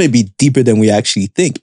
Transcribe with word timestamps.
may 0.00 0.08
be 0.08 0.32
deeper 0.38 0.62
than 0.64 0.78
we 0.80 0.90
actually 0.90 1.26
think. 1.26 1.60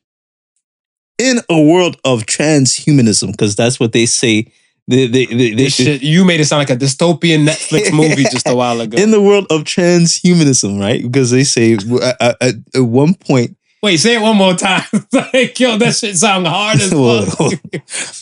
In 1.18 1.40
a 1.50 1.60
world 1.60 1.98
of 2.06 2.26
transhumanism, 2.28 3.32
because 3.32 3.56
that's 3.56 3.80
what 3.80 3.92
they 3.92 4.06
say. 4.06 4.52
They, 4.88 5.08
they, 5.08 5.26
they, 5.26 5.54
This 5.54 5.76
shit, 5.76 6.02
you 6.02 6.24
made 6.24 6.40
it 6.40 6.46
sound 6.46 6.60
like 6.60 6.70
a 6.70 6.78
dystopian 6.78 7.46
Netflix 7.46 7.92
movie 8.02 8.24
just 8.24 8.48
a 8.48 8.56
while 8.56 8.80
ago. 8.80 8.98
in 8.98 9.12
the 9.12 9.22
world 9.22 9.48
of 9.50 9.64
transhumanism, 9.64 10.80
right? 10.80 11.02
Because 11.02 11.32
they 11.32 11.44
say 11.44 11.76
uh, 11.76 12.14
at, 12.40 12.56
at 12.74 12.82
one 12.82 13.14
point, 13.16 13.58
Wait, 13.84 13.98
say 13.98 14.16
it 14.16 14.22
one 14.22 14.38
more 14.38 14.54
time. 14.56 14.84
like, 15.12 15.60
yo, 15.60 15.78
that 15.78 15.96
shit 15.96 16.16
sound 16.18 16.48
hard 16.48 16.78
as 16.80 16.90
fuck. 16.92 17.38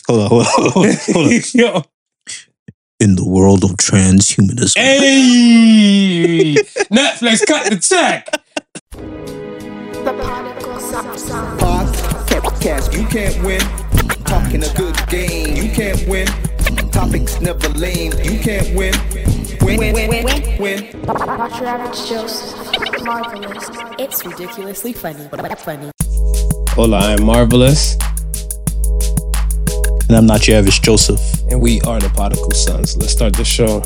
hold 0.07 0.21
on, 0.21 0.27
hold 0.29 0.45
on, 0.45 0.47
hold 0.47 0.85
on, 0.85 0.95
hold 1.13 1.27
on. 1.27 1.41
yo, 1.53 1.83
In 2.99 3.15
the 3.15 3.27
world 3.27 3.63
of 3.63 3.71
transhumanism, 3.71 4.77
hey, 4.77 6.55
Netflix, 6.91 7.45
cut 7.45 7.69
the 7.69 7.77
check. 7.79 8.27
The 10.05 10.13
particle 10.13 10.79
sound 10.79 11.19
sound. 11.19 11.59
Podcast, 11.59 12.93
you 12.95 13.07
can't 13.07 13.43
win. 13.43 13.59
Talking 14.25 14.63
a 14.63 14.71
good 14.75 14.95
game, 15.07 15.55
you 15.55 15.71
can't 15.71 16.07
win. 16.07 16.27
Topics 16.91 17.41
never 17.41 17.69
lame, 17.69 18.11
you 18.23 18.39
can't 18.39 18.75
win. 18.75 18.93
Win, 19.61 19.79
win, 19.79 19.93
win, 19.95 20.23
win, 20.23 20.61
win. 20.61 21.01
Not 21.07 21.59
your 21.59 21.69
average 21.69 22.07
Joseph. 22.07 23.03
Marvelous. 23.03 23.67
It's 23.97 24.23
ridiculously 24.23 24.93
funny. 24.93 25.27
but 25.31 25.59
Funny. 25.59 25.89
Hola, 26.69 26.99
I'm 26.99 27.25
Marvelous, 27.25 27.95
and 30.07 30.17
I'm 30.17 30.27
not 30.27 30.47
your 30.47 30.59
average 30.59 30.83
Joseph. 30.83 31.19
and 31.49 31.59
we 31.59 31.81
are 31.81 31.99
the 31.99 32.09
Particle 32.09 32.51
Sons. 32.51 32.95
Let's 32.95 33.11
start 33.13 33.33
the 33.33 33.43
show. 33.43 33.81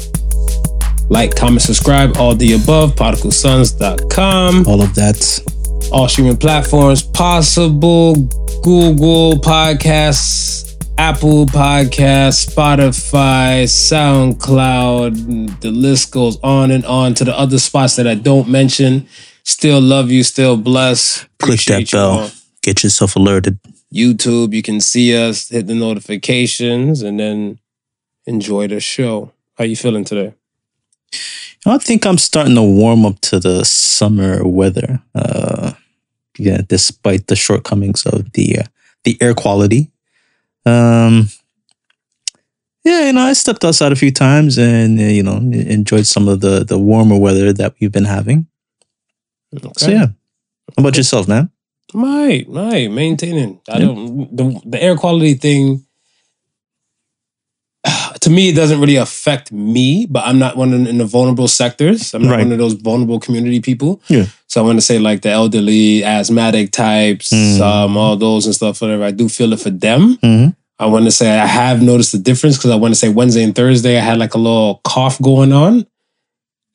Like, 1.10 1.36
comment, 1.38 1.62
subscribe, 1.62 2.18
all 2.18 2.36
the 2.36 2.54
above, 2.54 2.96
particlesons.com. 2.96 4.68
All 4.68 4.82
of 4.82 4.94
that. 4.96 5.59
All 5.92 6.08
streaming 6.08 6.38
platforms 6.38 7.02
possible 7.02 8.16
Google 8.64 9.34
Podcasts, 9.34 10.76
Apple 10.98 11.46
Podcasts, 11.46 12.50
Spotify, 12.54 13.64
SoundCloud. 13.64 15.60
The 15.62 15.72
list 15.72 16.12
goes 16.12 16.38
on 16.44 16.72
and 16.72 16.86
on 16.86 17.14
to 17.16 17.24
the 17.24 17.38
other 17.38 17.60
spots 17.60 17.96
that 17.96 18.08
I 18.08 18.16
don't 18.16 18.50
mention. 18.50 19.08
Still 19.44 19.82
love 19.82 20.12
you, 20.12 20.24
still 20.24 20.58
bless. 20.58 21.26
Click 21.40 21.60
that 21.62 21.82
Appreciate 21.82 21.94
you 21.94 21.98
bell. 21.98 22.32
Get 22.62 22.84
yourself 22.84 23.16
alerted. 23.16 23.58
YouTube, 23.94 24.54
you 24.54 24.62
can 24.62 24.80
see 24.80 25.16
us, 25.18 25.50
hit 25.50 25.68
the 25.68 25.74
notifications, 25.74 27.02
and 27.02 27.20
then 27.20 27.60
enjoy 28.26 28.68
the 28.68 28.80
show. 28.80 29.32
How 29.58 29.64
you 29.64 29.76
feeling 29.76 30.04
today? 30.04 30.36
I 31.66 31.78
think 31.78 32.06
I'm 32.06 32.18
starting 32.18 32.56
to 32.56 32.64
warm 32.64 33.06
up 33.06 33.20
to 33.22 33.40
the 33.40 33.64
summer 33.66 34.48
weather. 34.48 35.02
Uh, 35.14 35.74
yeah, 36.38 36.62
despite 36.68 37.28
the 37.28 37.36
shortcomings 37.36 38.06
of 38.06 38.32
the 38.32 38.60
uh, 38.60 38.64
the 39.04 39.18
air 39.22 39.34
quality. 39.34 39.92
Um, 40.66 41.30
yeah, 42.86 43.08
you 43.08 43.14
know, 43.14 43.22
I 43.22 43.34
stepped 43.34 43.66
outside 43.66 43.92
a 43.92 43.98
few 43.98 44.12
times 44.12 44.58
and 44.58 45.00
uh, 45.00 45.04
you 45.04 45.22
know 45.22 45.38
enjoyed 45.38 46.06
some 46.06 46.28
of 46.28 46.40
the 46.40 46.64
the 46.64 46.80
warmer 46.80 47.18
weather 47.18 47.52
that 47.54 47.76
we've 47.80 47.92
been 47.92 48.06
having. 48.06 48.48
Okay. 49.54 49.72
So 49.78 49.92
yeah, 49.92 50.08
how 50.08 50.80
about 50.80 50.96
yourself, 50.96 51.28
man? 51.28 51.52
My 51.94 52.46
my 52.48 52.88
maintaining. 52.88 53.60
I 53.68 53.80
don't 53.80 54.36
the 54.36 54.62
the 54.66 54.82
air 54.82 54.96
quality 54.96 55.34
thing. 55.34 55.86
To 58.22 58.30
me, 58.30 58.50
it 58.50 58.56
doesn't 58.56 58.80
really 58.82 58.98
affect 58.98 59.52
me, 59.52 60.06
but 60.10 60.26
I'm 60.26 60.40
not 60.40 60.58
one 60.58 60.74
in, 60.74 60.88
in 60.88 60.98
the 60.98 61.06
vulnerable 61.06 61.48
sectors. 61.48 62.14
I'm 62.14 62.24
not 62.24 62.32
Right. 62.32 62.44
one 62.44 62.52
of 62.52 62.58
those 62.58 62.74
vulnerable 62.74 63.20
community 63.20 63.60
people. 63.62 64.02
Yeah. 64.10 64.26
So 64.48 64.62
I 64.62 64.66
want 64.66 64.78
to 64.78 64.82
say 64.82 65.00
like 65.00 65.22
the 65.22 65.30
elderly, 65.30 66.04
asthmatic 66.04 66.72
types, 66.72 67.32
Mm. 67.32 67.62
um, 67.62 67.98
all 67.98 68.18
those 68.18 68.46
and 68.46 68.54
stuff. 68.56 68.82
Whatever. 68.82 69.04
I 69.06 69.12
do 69.12 69.30
feel 69.30 69.54
it 69.54 69.60
for 69.60 69.70
them. 69.70 70.18
Mhm. 70.24 70.56
I 70.80 70.86
want 70.88 71.06
to 71.06 71.12
say 71.12 71.30
I 71.40 71.46
have 71.46 71.82
noticed 71.82 72.12
the 72.14 72.18
difference 72.20 72.58
because 72.58 72.72
I 72.72 72.76
want 72.76 72.94
to 72.94 73.00
say 73.00 73.10
Wednesday 73.10 73.44
and 73.44 73.54
Thursday 73.56 73.98
I 73.98 74.02
had 74.02 74.18
like 74.18 74.34
a 74.34 74.38
little 74.38 74.80
cough 74.84 75.22
going 75.22 75.52
on, 75.54 75.86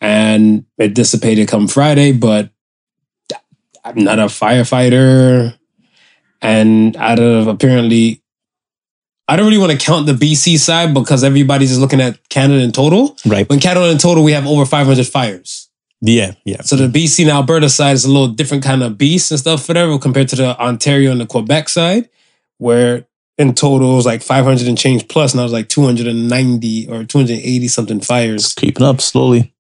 and 0.01 0.65
it 0.79 0.95
dissipated 0.95 1.49
come 1.49 1.67
Friday. 1.69 2.13
But 2.13 2.51
I'm 3.85 4.03
not 4.05 4.19
a 4.19 4.27
firefighter, 4.27 5.55
and 6.43 6.97
out 6.97 7.19
of 7.19 7.47
apparently, 7.49 8.21
I 9.27 9.37
don't 9.37 9.47
really 9.47 9.59
want 9.59 9.73
to 9.73 9.79
count 9.79 10.07
the 10.07 10.13
BC 10.13 10.59
side 10.59 10.93
because 10.93 11.25
everybody's 11.25 11.71
just 11.71 11.81
looking 11.81 12.01
at 12.01 12.29
Canada 12.29 12.63
in 12.63 12.73
total. 12.73 13.17
Right. 13.25 13.49
When 13.49 13.59
Canada 13.61 13.91
in 13.91 13.99
total, 13.99 14.23
we 14.23 14.33
have 14.33 14.47
over 14.47 14.67
500 14.67 15.07
fires. 15.07 15.69
Yeah, 16.03 16.33
yeah. 16.45 16.61
So 16.61 16.77
the 16.77 16.89
BC 16.89 17.23
and 17.23 17.31
Alberta 17.31 17.71
side 17.71 17.93
is 17.95 18.05
a 18.05 18.11
little 18.11 18.29
different 18.29 18.63
kind 18.63 18.83
of 18.83 18.99
beast 18.99 19.31
and 19.31 19.41
stuff, 19.41 19.67
whatever, 19.67 19.99
compared 19.99 20.29
to 20.31 20.37
the 20.37 20.61
Ontario 20.61 21.11
and 21.11 21.21
the 21.21 21.27
Quebec 21.27 21.71
side, 21.71 22.11
where 22.59 23.07
in 23.39 23.55
total 23.55 23.93
it 23.93 23.97
was 23.97 24.05
like 24.07 24.23
500 24.23 24.69
and 24.69 24.77
change 24.77 25.09
plus, 25.09 25.33
and 25.33 25.41
I 25.41 25.45
was 25.45 25.53
like 25.53 25.69
290 25.71 26.89
or 26.89 27.05
280 27.05 27.69
something 27.69 28.01
fires. 28.01 28.45
It's 28.45 28.55
creeping 28.55 28.85
up 28.85 29.01
slowly. 29.01 29.55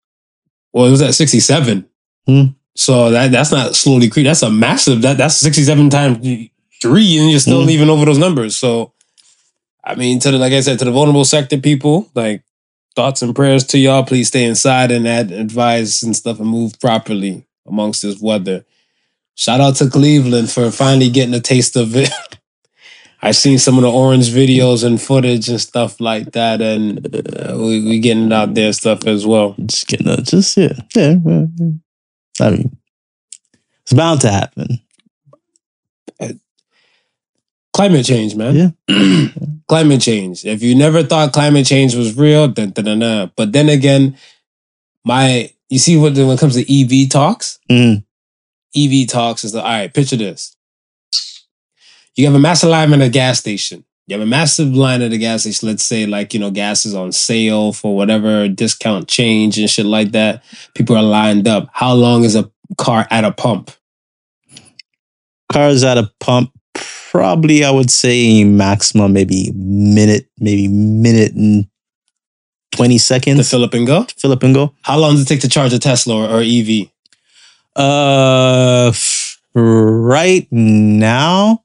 Well, 0.75 0.87
it 0.87 0.91
was 0.91 1.03
at 1.03 1.15
67. 1.15 1.87
Hmm. 2.27 2.43
So 2.77 3.11
that 3.11 3.31
that's 3.31 3.53
not 3.53 3.75
slowly 3.75 4.11
creep. 4.11 4.27
That's 4.27 4.43
a 4.43 4.51
massive. 4.51 5.01
That 5.03 5.17
that's 5.17 5.37
67 5.37 5.91
times 5.91 6.19
three, 6.83 7.19
and 7.19 7.31
you're 7.31 7.41
still 7.41 7.63
Hmm. 7.63 7.69
leaving 7.69 7.89
over 7.89 8.05
those 8.05 8.19
numbers. 8.19 8.57
So, 8.57 8.93
I 9.85 9.95
mean, 9.95 10.19
to 10.21 10.31
the 10.31 10.39
like 10.39 10.53
I 10.53 10.61
said, 10.61 10.79
to 10.79 10.85
the 10.85 10.93
vulnerable 10.93 11.25
sector 11.25 11.59
people, 11.59 12.11
like 12.15 12.43
thoughts 12.97 13.23
and 13.23 13.35
prayers 13.35 13.65
to 13.69 13.79
y'all. 13.79 14.05
Please 14.05 14.29
stay 14.29 14.45
inside 14.45 14.91
and 14.91 15.07
add 15.07 15.31
advice 15.31 16.03
and 16.03 16.17
stuff 16.17 16.41
and 16.41 16.49
move 16.49 16.79
properly 16.81 17.47
amongst 17.67 18.03
this 18.03 18.21
weather. 18.21 18.65
Shout 19.35 19.61
out 19.61 19.77
to 19.77 19.91
Cleveland 19.91 20.51
for 20.51 20.71
finally 20.71 21.11
getting 21.11 21.35
a 21.35 21.41
taste 21.41 21.77
of 21.77 21.97
it. 21.97 22.11
I've 23.23 23.37
seen 23.37 23.59
some 23.59 23.77
of 23.77 23.83
the 23.83 23.91
orange 23.91 24.29
videos 24.29 24.85
and 24.85 25.01
footage 25.01 25.49
and 25.49 25.61
stuff 25.61 25.99
like 25.99 26.33
that, 26.33 26.61
and 26.61 27.07
uh, 27.15 27.57
we 27.57 27.83
we 27.83 27.99
getting 27.99 28.31
out 28.33 28.53
there 28.55 28.73
stuff 28.75 29.07
as 29.07 29.27
well. 29.27 29.55
Just 29.65 29.89
getting 29.89 30.09
a, 30.09 30.21
just 30.21 30.57
yeah, 30.59 30.75
yeah. 30.95 31.17
I 32.41 32.51
mean, 32.51 32.77
it's 33.83 33.95
bound 33.95 34.21
to 34.23 34.31
happen. 34.31 34.79
Climate 37.75 38.07
change, 38.07 38.37
man. 38.37 38.75
Yeah. 38.89 39.27
climate 39.69 40.01
change. 40.01 40.45
If 40.45 40.63
you 40.63 40.75
never 40.77 41.03
thought 41.03 41.33
climate 41.33 41.67
change 41.67 41.95
was 41.97 42.17
real, 42.17 42.47
then 42.49 42.71
da, 42.71 42.83
da, 42.83 42.95
da. 42.95 43.27
but 43.37 43.53
then 43.53 43.69
again, 43.69 44.17
my 45.05 45.51
you 45.71 45.79
see 45.81 45.97
what 45.97 46.15
when 46.15 46.31
it 46.31 46.39
comes 46.39 46.55
to 46.55 46.63
EV 46.73 47.09
talks, 47.11 47.59
Mhm. 47.71 48.05
EV 48.77 49.07
talks 49.09 49.43
is 49.45 49.53
the 49.53 49.59
all 49.61 49.65
right. 49.69 49.93
Picture 49.93 50.17
this: 50.17 50.55
you 52.15 52.27
have 52.27 52.35
a 52.35 52.39
massive 52.39 52.71
line 52.71 52.93
at 52.93 53.01
a 53.01 53.09
gas 53.09 53.41
station. 53.41 53.85
You 54.07 54.15
have 54.19 54.23
a 54.27 54.31
massive 54.31 54.73
line 54.75 55.03
at 55.03 55.13
a 55.13 55.19
gas 55.19 55.41
station. 55.41 55.67
Let's 55.69 55.85
say 55.85 56.07
like 56.07 56.33
you 56.33 56.39
know 56.39 56.53
gas 56.53 56.87
is 56.87 56.95
on 56.95 57.11
sale 57.11 57.73
for 57.73 57.97
whatever 57.97 58.47
discount 58.47 59.09
change 59.09 59.59
and 59.59 59.69
shit 59.69 59.87
like 59.87 60.13
that. 60.13 60.45
People 60.75 60.97
are 60.97 61.03
lined 61.03 61.49
up. 61.49 61.69
How 61.73 61.93
long 61.95 62.23
is 62.23 62.37
a 62.37 62.49
car 62.79 63.09
at 63.11 63.25
a 63.25 63.33
pump? 63.33 63.73
Cars 65.53 65.83
at 65.85 65.99
a 65.99 66.11
pump, 66.21 66.53
probably 67.15 67.63
I 67.65 67.71
would 67.71 67.91
say 67.93 68.43
maximum 68.43 69.13
maybe 69.13 69.53
minute, 69.55 70.27
maybe 70.41 70.67
minute 70.67 71.33
and 71.35 71.67
twenty 72.73 72.99
To 72.99 73.05
seconds. 73.05 73.49
fill 73.49 73.63
up 73.63 73.73
and 73.75 73.87
go. 73.87 74.05
Fill 74.19 74.33
up 74.33 74.43
and 74.43 74.53
go. 74.53 74.75
How 74.83 74.99
long 74.99 75.13
does 75.13 75.23
it 75.23 75.29
take 75.29 75.41
to 75.43 75.49
charge 75.49 75.73
a 75.73 75.79
Tesla 75.79 76.17
or, 76.17 76.39
or 76.39 76.43
EV? 76.43 76.91
Uh, 77.77 78.89
f- 78.89 79.41
right 79.55 80.47
now, 80.51 81.63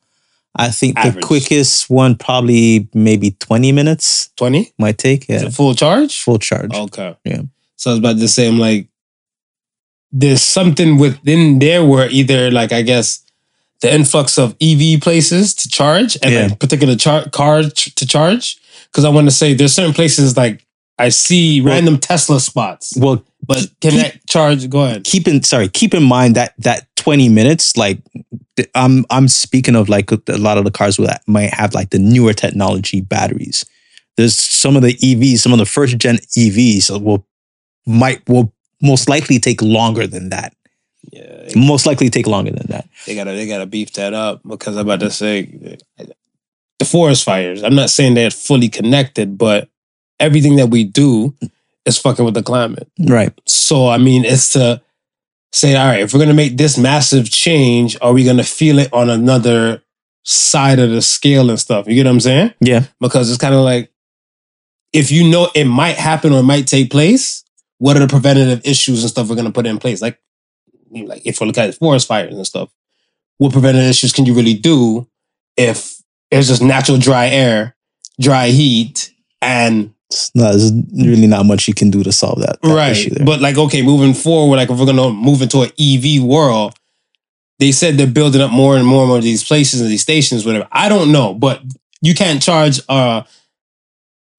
I 0.55 0.69
think 0.69 0.95
the 1.01 1.19
quickest 1.21 1.89
one 1.89 2.15
probably 2.15 2.87
maybe 2.93 3.31
twenty 3.39 3.71
minutes 3.71 4.29
Twenty. 4.35 4.71
might 4.77 4.97
take. 4.99 5.27
Yeah, 5.29 5.45
it 5.47 5.53
full 5.53 5.73
charge? 5.73 6.21
full 6.21 6.37
charge. 6.39 6.73
Okay. 6.75 7.15
Yeah. 7.25 7.41
So 7.75 7.89
I 7.89 7.93
was 7.93 7.99
about 7.99 8.17
the 8.17 8.27
same 8.27 8.59
like, 8.59 8.87
there's 10.11 10.41
something 10.41 10.97
within 10.99 11.59
there 11.59 11.85
where 11.85 12.09
either 12.09 12.51
like 12.51 12.71
I 12.71 12.81
guess 12.81 13.23
the 13.81 13.93
influx 13.93 14.37
of 14.37 14.55
EV 14.61 14.99
places 15.01 15.53
to 15.55 15.69
charge 15.69 16.17
and 16.21 16.33
Yeah. 16.33 16.47
like 16.47 16.59
particular 16.59 16.95
char- 16.95 17.29
cars 17.29 17.71
ch- 17.73 17.95
to 17.95 18.05
charge. 18.05 18.57
Because 18.91 19.05
I 19.05 19.09
want 19.09 19.27
to 19.27 19.31
say 19.31 19.53
there's 19.53 19.73
certain 19.73 19.93
places 19.93 20.35
like 20.35 20.65
I 20.97 21.09
see 21.09 21.61
Well- 21.61 21.73
random 21.75 21.97
Tesla 21.97 22.39
spots, 22.41 22.93
Well, 22.97 23.23
but 23.47 23.69
can 23.79 23.91
keep- 23.91 24.01
that 24.01 24.27
charge? 24.27 24.69
Go 24.69 24.81
ahead. 24.81 25.03
keep 25.05 25.27
in 25.27 25.43
sorry 25.43 25.69
keep 25.69 25.93
in 25.93 26.03
mind 26.03 26.35
that 26.35 26.53
that 26.59 26.87
20 26.97 27.29
minutes 27.29 27.77
like 27.77 27.99
i'm 28.75 29.05
i'm 29.09 29.29
speaking 29.29 29.75
of 29.75 29.87
like 29.87 30.11
a 30.11 30.19
lot 30.37 30.57
of 30.57 30.65
the 30.65 30.71
cars 30.71 30.97
that 30.97 31.21
might 31.27 31.53
have 31.53 31.73
like 31.73 31.91
the 31.91 31.97
newer 31.99 32.33
technology 32.33 32.99
batteries 32.99 33.63
there's 34.17 34.37
some 34.37 34.75
of 34.75 34.81
the 34.81 34.93
evs 34.95 35.37
some 35.39 35.53
of 35.53 35.59
the 35.59 35.65
first 35.65 35.97
gen 35.97 36.17
evs 36.37 36.89
will 37.01 37.25
might 37.87 38.21
will 38.27 38.53
most 38.81 39.07
likely 39.07 39.39
take 39.39 39.61
longer 39.61 40.05
than 40.05 40.27
that 40.29 40.53
Yeah, 41.11 41.49
most 41.55 41.85
likely 41.85 42.09
take 42.09 42.27
longer 42.27 42.51
than 42.51 42.67
that 42.69 42.87
they 43.05 43.15
gotta 43.15 43.31
they 43.31 43.47
gotta 43.47 43.65
beef 43.65 43.93
that 43.93 44.13
up 44.13 44.41
because 44.47 44.75
I'm 44.75 44.85
about 44.85 44.99
to 45.01 45.11
say 45.11 45.77
the 46.77 46.85
forest 46.85 47.23
fires. 47.23 47.63
I'm 47.63 47.75
not 47.75 47.89
saying 47.89 48.13
they're 48.13 48.31
fully 48.31 48.69
connected, 48.69 49.37
but 49.37 49.69
everything 50.19 50.55
that 50.57 50.67
we 50.67 50.83
do 50.83 51.33
is 51.85 51.97
fucking 51.97 52.25
with 52.25 52.33
the 52.33 52.43
climate. 52.43 52.87
right 52.99 53.33
So 53.45 53.87
I 53.87 53.97
mean, 53.97 54.25
it's 54.25 54.49
to 54.49 54.81
say, 55.51 55.75
all 55.75 55.87
right, 55.87 56.01
if 56.01 56.13
we're 56.13 56.19
gonna 56.19 56.33
make 56.33 56.57
this 56.57 56.77
massive 56.77 57.29
change, 57.29 57.97
are 58.01 58.13
we 58.13 58.23
gonna 58.23 58.43
feel 58.43 58.79
it 58.79 58.91
on 58.93 59.09
another 59.09 59.81
side 60.23 60.79
of 60.79 60.89
the 60.91 61.01
scale 61.01 61.49
and 61.49 61.59
stuff? 61.59 61.87
You 61.87 61.95
get 61.95 62.05
what 62.05 62.11
I'm 62.11 62.19
saying? 62.19 62.53
Yeah. 62.59 62.85
Because 62.99 63.29
it's 63.29 63.39
kind 63.39 63.55
of 63.55 63.61
like 63.61 63.91
if 64.93 65.11
you 65.11 65.29
know 65.29 65.49
it 65.55 65.65
might 65.65 65.95
happen 65.95 66.33
or 66.33 66.39
it 66.39 66.43
might 66.43 66.67
take 66.67 66.91
place, 66.91 67.43
what 67.77 67.95
are 67.95 67.99
the 67.99 68.07
preventative 68.07 68.61
issues 68.65 69.03
and 69.03 69.09
stuff 69.09 69.29
we're 69.29 69.35
gonna 69.35 69.51
put 69.51 69.67
in 69.67 69.77
place? 69.77 70.01
Like, 70.01 70.19
like 70.91 71.21
if 71.25 71.39
we 71.39 71.47
look 71.47 71.57
at 71.57 71.75
forest 71.75 72.07
fires 72.07 72.35
and 72.35 72.45
stuff, 72.45 72.69
what 73.37 73.53
preventative 73.53 73.89
issues 73.89 74.11
can 74.11 74.25
you 74.25 74.33
really 74.33 74.53
do 74.53 75.07
if 75.57 76.01
it's 76.31 76.47
just 76.47 76.61
natural 76.61 76.97
dry 76.97 77.27
air, 77.27 77.75
dry 78.19 78.49
heat, 78.49 79.13
and 79.41 79.93
It's 80.09 80.33
not, 80.35 80.51
there's 80.51 80.71
really 80.71 81.27
not 81.27 81.45
much 81.45 81.67
you 81.67 81.73
can 81.73 81.89
do 81.89 82.03
to 82.03 82.11
solve 82.11 82.39
that, 82.41 82.61
that 82.61 82.73
right. 82.73 82.91
issue 82.91 83.11
there. 83.11 83.25
But 83.25 83.41
like, 83.41 83.57
okay, 83.57 83.81
moving 83.81 84.13
forward, 84.13 84.57
like 84.57 84.69
if 84.69 84.77
we're 84.77 84.85
gonna 84.85 85.11
move 85.11 85.41
into 85.41 85.61
an 85.61 85.71
EV 85.79 86.23
world, 86.23 86.75
they 87.59 87.71
said 87.71 87.97
they're 87.97 88.07
building 88.07 88.41
up 88.41 88.51
more 88.51 88.77
and 88.77 88.85
more 88.85 89.01
and 89.01 89.09
more 89.09 89.17
of 89.17 89.23
these 89.23 89.43
places 89.43 89.81
and 89.81 89.89
these 89.89 90.01
stations, 90.01 90.45
whatever. 90.45 90.67
I 90.71 90.89
don't 90.89 91.11
know, 91.11 91.33
but 91.33 91.61
you 92.01 92.15
can't 92.15 92.41
charge 92.41 92.79
uh, 92.87 93.23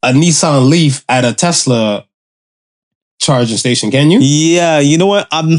a 0.02 0.12
Nissan 0.12 0.69
Leaf 0.69 1.05
at 1.08 1.25
a 1.25 1.35
Tesla 1.35 2.06
charging 3.19 3.58
station, 3.58 3.91
can 3.91 4.11
you? 4.11 4.19
yeah, 4.20 4.79
you 4.79 4.97
know 4.97 5.06
what? 5.06 5.29
I'm 5.31 5.58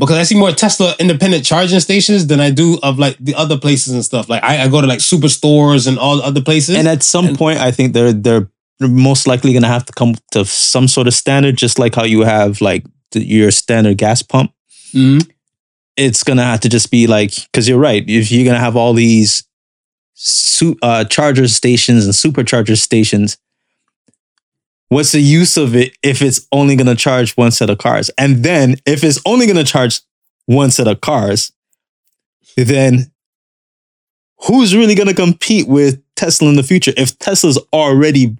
Because 0.00 0.16
I 0.16 0.22
see 0.24 0.36
more 0.38 0.50
Tesla 0.50 0.94
independent 0.98 1.44
charging 1.44 1.78
stations 1.80 2.26
than 2.26 2.40
I 2.40 2.50
do 2.50 2.78
of 2.82 2.98
like 2.98 3.16
the 3.20 3.34
other 3.36 3.56
places 3.58 3.92
and 3.92 4.04
stuff. 4.04 4.28
Like 4.28 4.42
I, 4.42 4.64
I 4.64 4.68
go 4.68 4.80
to 4.80 4.86
like 4.86 4.98
superstores 5.00 5.86
and 5.86 5.98
all 5.98 6.20
other 6.22 6.40
places. 6.42 6.76
and 6.76 6.88
at 6.88 7.02
some 7.02 7.26
And- 7.26 7.38
point, 7.38 7.58
I 7.60 7.70
think 7.70 7.92
they're 7.92 8.12
they're 8.12 8.48
most 8.80 9.26
likely 9.26 9.52
going 9.52 9.62
to 9.62 9.68
have 9.68 9.84
to 9.84 9.92
come 9.92 10.14
to 10.32 10.44
some 10.46 10.88
sort 10.88 11.06
of 11.06 11.12
standard, 11.14 11.56
just 11.58 11.78
like 11.78 11.94
how 11.94 12.04
you 12.04 12.20
have 12.22 12.60
like 12.62 12.84
the, 13.12 13.20
your 13.22 13.50
standard 13.50 13.98
gas 13.98 14.22
pump. 14.22 14.52
Mhm. 14.94 15.28
It's 15.96 16.24
going 16.24 16.38
to 16.38 16.44
have 16.44 16.60
to 16.60 16.68
just 16.70 16.90
be 16.90 17.06
like 17.06 17.34
because 17.34 17.68
you're 17.68 17.78
right. 17.78 18.02
If 18.08 18.32
you're 18.32 18.44
going 18.44 18.56
to 18.56 18.60
have 18.64 18.76
all 18.76 18.94
these 18.94 19.44
su- 20.14 20.78
uh, 20.82 21.04
charger 21.04 21.46
stations 21.48 22.04
and 22.06 22.14
supercharger 22.14 22.78
stations, 22.78 23.36
what's 24.90 25.12
the 25.12 25.20
use 25.20 25.56
of 25.56 25.74
it 25.74 25.96
if 26.02 26.20
it's 26.20 26.46
only 26.52 26.76
going 26.76 26.86
to 26.86 26.94
charge 26.94 27.36
one 27.36 27.50
set 27.50 27.70
of 27.70 27.78
cars? 27.78 28.10
And 28.18 28.44
then 28.44 28.76
if 28.84 29.02
it's 29.02 29.20
only 29.24 29.46
going 29.46 29.56
to 29.56 29.64
charge 29.64 30.00
one 30.46 30.70
set 30.70 30.86
of 30.86 31.00
cars, 31.00 31.52
then 32.56 33.10
who's 34.42 34.76
really 34.76 34.94
going 34.94 35.08
to 35.08 35.14
compete 35.14 35.66
with 35.66 36.02
Tesla 36.16 36.48
in 36.48 36.56
the 36.56 36.62
future 36.62 36.92
if 36.96 37.18
Tesla's 37.18 37.58
already 37.72 38.36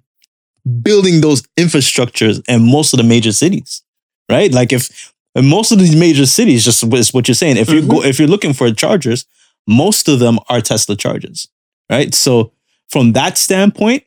building 0.83 1.21
those 1.21 1.41
infrastructures 1.57 2.43
in 2.47 2.69
most 2.69 2.93
of 2.93 2.97
the 2.97 3.03
major 3.03 3.31
cities, 3.31 3.81
right? 4.29 4.51
Like 4.51 4.71
if 4.73 5.13
in 5.35 5.47
most 5.47 5.71
of 5.71 5.79
these 5.79 5.95
major 5.95 6.25
cities, 6.25 6.65
just 6.65 6.83
is 6.83 7.13
what 7.13 7.27
you're 7.27 7.35
saying. 7.35 7.57
If 7.57 7.69
you 7.69 7.81
go, 7.81 7.99
mm-hmm. 7.99 8.09
if 8.09 8.19
you're 8.19 8.27
looking 8.27 8.53
for 8.53 8.71
chargers, 8.71 9.25
most 9.67 10.09
of 10.09 10.19
them 10.19 10.37
are 10.49 10.59
Tesla 10.59 10.95
chargers, 10.95 11.47
right? 11.89 12.13
So 12.13 12.51
from 12.89 13.13
that 13.13 13.37
standpoint, 13.37 14.03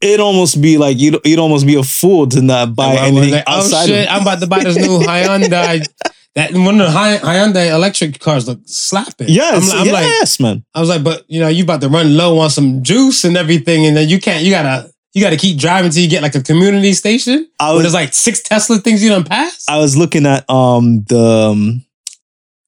it'd 0.00 0.20
almost 0.20 0.60
be 0.60 0.78
like 0.78 0.98
you'd, 0.98 1.18
you'd 1.24 1.38
almost 1.38 1.66
be 1.66 1.76
a 1.76 1.82
fool 1.82 2.26
to 2.28 2.42
not 2.42 2.74
buy 2.74 2.96
anything 2.96 3.32
like, 3.32 3.44
oh 3.46 3.58
outside 3.58 3.86
shit, 3.86 4.08
of 4.08 4.14
I'm 4.14 4.22
about 4.22 4.40
to 4.40 4.46
buy 4.46 4.62
this 4.64 4.76
new 4.76 5.00
Hyundai. 5.00 5.86
That 6.36 6.52
one 6.52 6.78
of 6.78 6.92
the 6.92 6.98
Hyundai 6.98 7.70
electric 7.72 8.20
cars 8.20 8.46
look 8.46 8.60
slapping. 8.66 9.28
Yes, 9.30 9.72
I'm, 9.72 9.86
I'm 9.86 9.90
like, 9.90 10.04
yes, 10.04 10.38
man. 10.38 10.66
I 10.74 10.80
was 10.80 10.90
like, 10.90 11.02
but 11.02 11.24
you 11.28 11.40
know, 11.40 11.48
you 11.48 11.64
about 11.64 11.80
to 11.80 11.88
run 11.88 12.14
low 12.14 12.38
on 12.38 12.50
some 12.50 12.82
juice 12.82 13.24
and 13.24 13.38
everything, 13.38 13.86
and 13.86 13.96
then 13.96 14.06
you 14.10 14.20
can't. 14.20 14.44
You 14.44 14.50
gotta, 14.50 14.92
you 15.14 15.22
gotta 15.22 15.38
keep 15.38 15.56
driving 15.58 15.90
till 15.90 16.02
you 16.02 16.10
get 16.10 16.20
like 16.20 16.34
a 16.34 16.42
community 16.42 16.92
station. 16.92 17.48
I 17.58 17.72
was 17.72 17.84
there's 17.84 17.94
like 17.94 18.12
six 18.12 18.42
Tesla 18.42 18.76
things 18.76 19.02
you 19.02 19.08
don't 19.08 19.26
pass. 19.26 19.64
I 19.66 19.78
was 19.78 19.96
looking 19.96 20.26
at 20.26 20.44
um 20.50 21.04
the 21.04 21.48
um, 21.52 21.86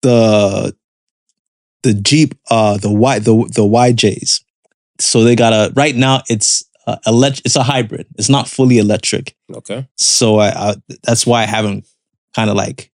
the 0.01 0.75
the 1.83 1.93
Jeep 1.93 2.37
uh 2.51 2.79
the 2.79 2.91
Y 2.91 3.19
the 3.19 3.35
the 3.55 3.65
YJs. 3.65 4.45
So 4.99 5.25
they 5.25 5.37
got 5.37 5.53
a 5.53 5.75
right 5.75 5.95
now 5.95 6.23
it's 6.31 6.65
uh, 6.89 6.97
elect 7.07 7.43
it's 7.45 7.55
a 7.57 7.63
hybrid. 7.63 8.07
It's 8.17 8.31
not 8.31 8.49
fully 8.49 8.79
electric. 8.79 9.37
okay. 9.55 9.87
So 9.97 10.39
I, 10.39 10.49
I 10.49 10.75
that's 11.03 11.27
why 11.27 11.43
I 11.43 11.47
haven't 11.47 11.87
kind 12.35 12.49
of 12.49 12.57
like 12.57 12.91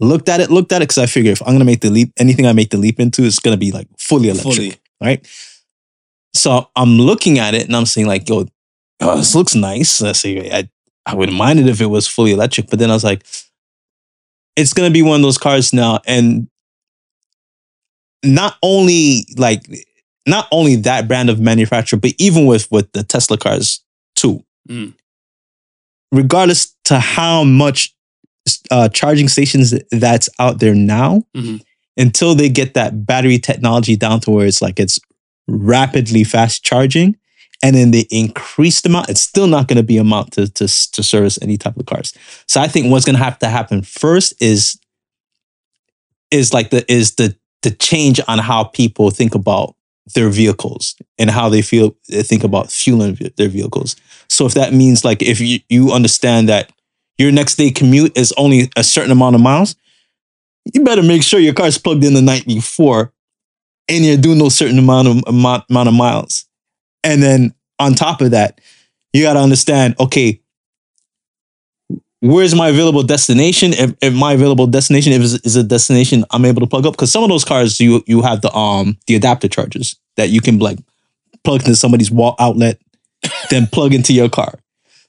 looked 0.00 0.28
at 0.30 0.40
it 0.40 0.50
looked 0.50 0.72
at 0.72 0.80
it 0.80 0.88
because 0.88 0.98
I 0.98 1.06
figure 1.06 1.30
if 1.30 1.42
I'm 1.42 1.52
gonna 1.54 1.66
make 1.66 1.80
the 1.80 1.90
leap 1.90 2.12
anything 2.18 2.46
I 2.46 2.54
make 2.54 2.70
the 2.70 2.78
leap 2.78 2.98
into 2.98 3.22
is 3.22 3.38
gonna 3.38 3.58
be 3.58 3.70
like 3.70 3.86
fully 3.98 4.30
electric 4.30 4.54
Fully. 4.54 4.74
right? 5.00 5.26
So 6.34 6.70
I'm 6.74 6.96
looking 6.96 7.38
at 7.38 7.52
it 7.54 7.66
and 7.66 7.76
I'm 7.76 7.84
saying 7.84 8.06
like, 8.06 8.26
yo, 8.28 8.46
oh, 9.00 9.16
this 9.16 9.34
looks 9.34 9.54
nice. 9.54 10.00
I 10.02 10.12
say 10.12 10.50
I, 10.50 10.70
I 11.04 11.14
wouldn't 11.14 11.36
mind 11.36 11.60
it 11.60 11.68
if 11.68 11.82
it 11.82 11.86
was 11.86 12.08
fully 12.08 12.32
electric, 12.32 12.70
but 12.70 12.78
then 12.78 12.90
I 12.90 12.94
was 12.94 13.04
like, 13.04 13.26
it's 14.56 14.72
gonna 14.72 14.90
be 14.90 15.02
one 15.02 15.16
of 15.16 15.22
those 15.22 15.38
cars 15.38 15.74
now, 15.74 16.00
and 16.06 16.48
not 18.24 18.56
only 18.62 19.26
like 19.36 19.66
not 20.26 20.46
only 20.52 20.76
that 20.76 21.08
brand 21.08 21.30
of 21.30 21.40
manufacturer, 21.40 21.98
but 21.98 22.12
even 22.18 22.46
with 22.46 22.70
with 22.70 22.90
the 22.92 23.02
Tesla 23.02 23.36
cars 23.36 23.80
too. 24.14 24.44
Mm. 24.68 24.94
Regardless 26.12 26.74
to 26.84 26.98
how 26.98 27.42
much 27.44 27.94
uh, 28.70 28.88
charging 28.88 29.28
stations 29.28 29.72
that's 29.90 30.28
out 30.38 30.58
there 30.58 30.74
now, 30.74 31.22
Mhm. 31.36 31.60
until 31.96 32.34
they 32.34 32.48
get 32.48 32.74
that 32.74 33.06
battery 33.06 33.38
technology 33.38 33.96
down 33.96 34.20
to 34.20 34.30
where 34.30 34.46
it's 34.46 34.60
like 34.60 34.78
it's 34.80 34.98
rapidly 35.48 36.24
fast 36.24 36.62
charging, 36.64 37.16
and 37.62 37.74
then 37.76 37.92
they 37.92 38.06
increase 38.10 38.80
the 38.80 38.88
amount, 38.88 39.08
it's 39.08 39.20
still 39.20 39.46
not 39.46 39.68
going 39.68 39.76
to 39.76 39.82
be 39.82 39.96
amount 39.96 40.32
to, 40.32 40.48
to 40.48 40.66
to 40.92 41.02
service 41.02 41.38
any 41.40 41.56
type 41.56 41.76
of 41.76 41.86
cars. 41.86 42.12
So 42.48 42.60
I 42.60 42.68
think 42.68 42.90
what's 42.90 43.04
going 43.04 43.16
to 43.16 43.22
have 43.24 43.38
to 43.40 43.48
happen 43.48 43.82
first 43.82 44.34
is 44.40 44.78
is 46.30 46.52
like 46.52 46.70
the 46.70 46.90
is 46.92 47.14
the 47.14 47.36
the 47.62 47.70
change 47.70 48.20
on 48.26 48.38
how 48.38 48.64
people 48.64 49.10
think 49.10 49.34
about 49.34 49.74
their 50.14 50.28
vehicles 50.28 50.96
and 51.18 51.30
how 51.30 51.48
they 51.48 51.62
feel 51.62 51.96
they 52.08 52.22
think 52.22 52.44
about 52.44 52.70
fueling 52.70 53.16
their 53.36 53.48
vehicles. 53.48 53.96
So 54.28 54.46
if 54.46 54.54
that 54.54 54.72
means 54.72 55.04
like 55.04 55.22
if 55.22 55.40
you, 55.40 55.60
you 55.68 55.92
understand 55.92 56.48
that 56.48 56.72
your 57.18 57.30
next 57.30 57.56
day 57.56 57.70
commute 57.70 58.16
is 58.16 58.32
only 58.36 58.70
a 58.76 58.82
certain 58.82 59.12
amount 59.12 59.36
of 59.36 59.40
miles, 59.40 59.76
you 60.72 60.82
better 60.84 61.02
make 61.02 61.22
sure 61.22 61.40
your 61.40 61.54
car's 61.54 61.78
plugged 61.78 62.04
in 62.04 62.14
the 62.14 62.22
night 62.22 62.46
before 62.46 63.12
and 63.88 64.04
you're 64.04 64.16
doing 64.16 64.38
those 64.38 64.54
certain 64.54 64.78
amount 64.78 65.08
of 65.08 65.22
amount, 65.26 65.64
amount 65.70 65.88
of 65.88 65.94
miles. 65.94 66.46
And 67.04 67.22
then 67.22 67.54
on 67.78 67.94
top 67.94 68.20
of 68.20 68.30
that, 68.32 68.60
you 69.12 69.22
got 69.22 69.34
to 69.34 69.40
understand, 69.40 69.94
okay, 70.00 70.40
where's 72.22 72.54
my 72.54 72.68
available 72.68 73.02
destination? 73.02 73.72
If, 73.74 73.94
if 74.00 74.14
my 74.14 74.32
available 74.32 74.66
destination 74.66 75.12
if 75.12 75.22
is, 75.22 75.56
a 75.56 75.62
destination 75.62 76.24
I'm 76.30 76.44
able 76.44 76.60
to 76.60 76.66
plug 76.66 76.86
up, 76.86 76.94
because 76.94 77.12
some 77.12 77.22
of 77.22 77.28
those 77.28 77.44
cars 77.44 77.78
you 77.80 78.02
you 78.06 78.22
have 78.22 78.40
the 78.40 78.52
um 78.54 78.96
the 79.06 79.16
adapter 79.16 79.48
chargers 79.48 79.96
that 80.16 80.30
you 80.30 80.40
can 80.40 80.58
like 80.58 80.78
plug 81.44 81.60
into 81.60 81.76
somebody's 81.76 82.10
wall 82.10 82.36
outlet, 82.38 82.78
then 83.50 83.66
plug 83.66 83.92
into 83.92 84.12
your 84.12 84.28
car. 84.28 84.54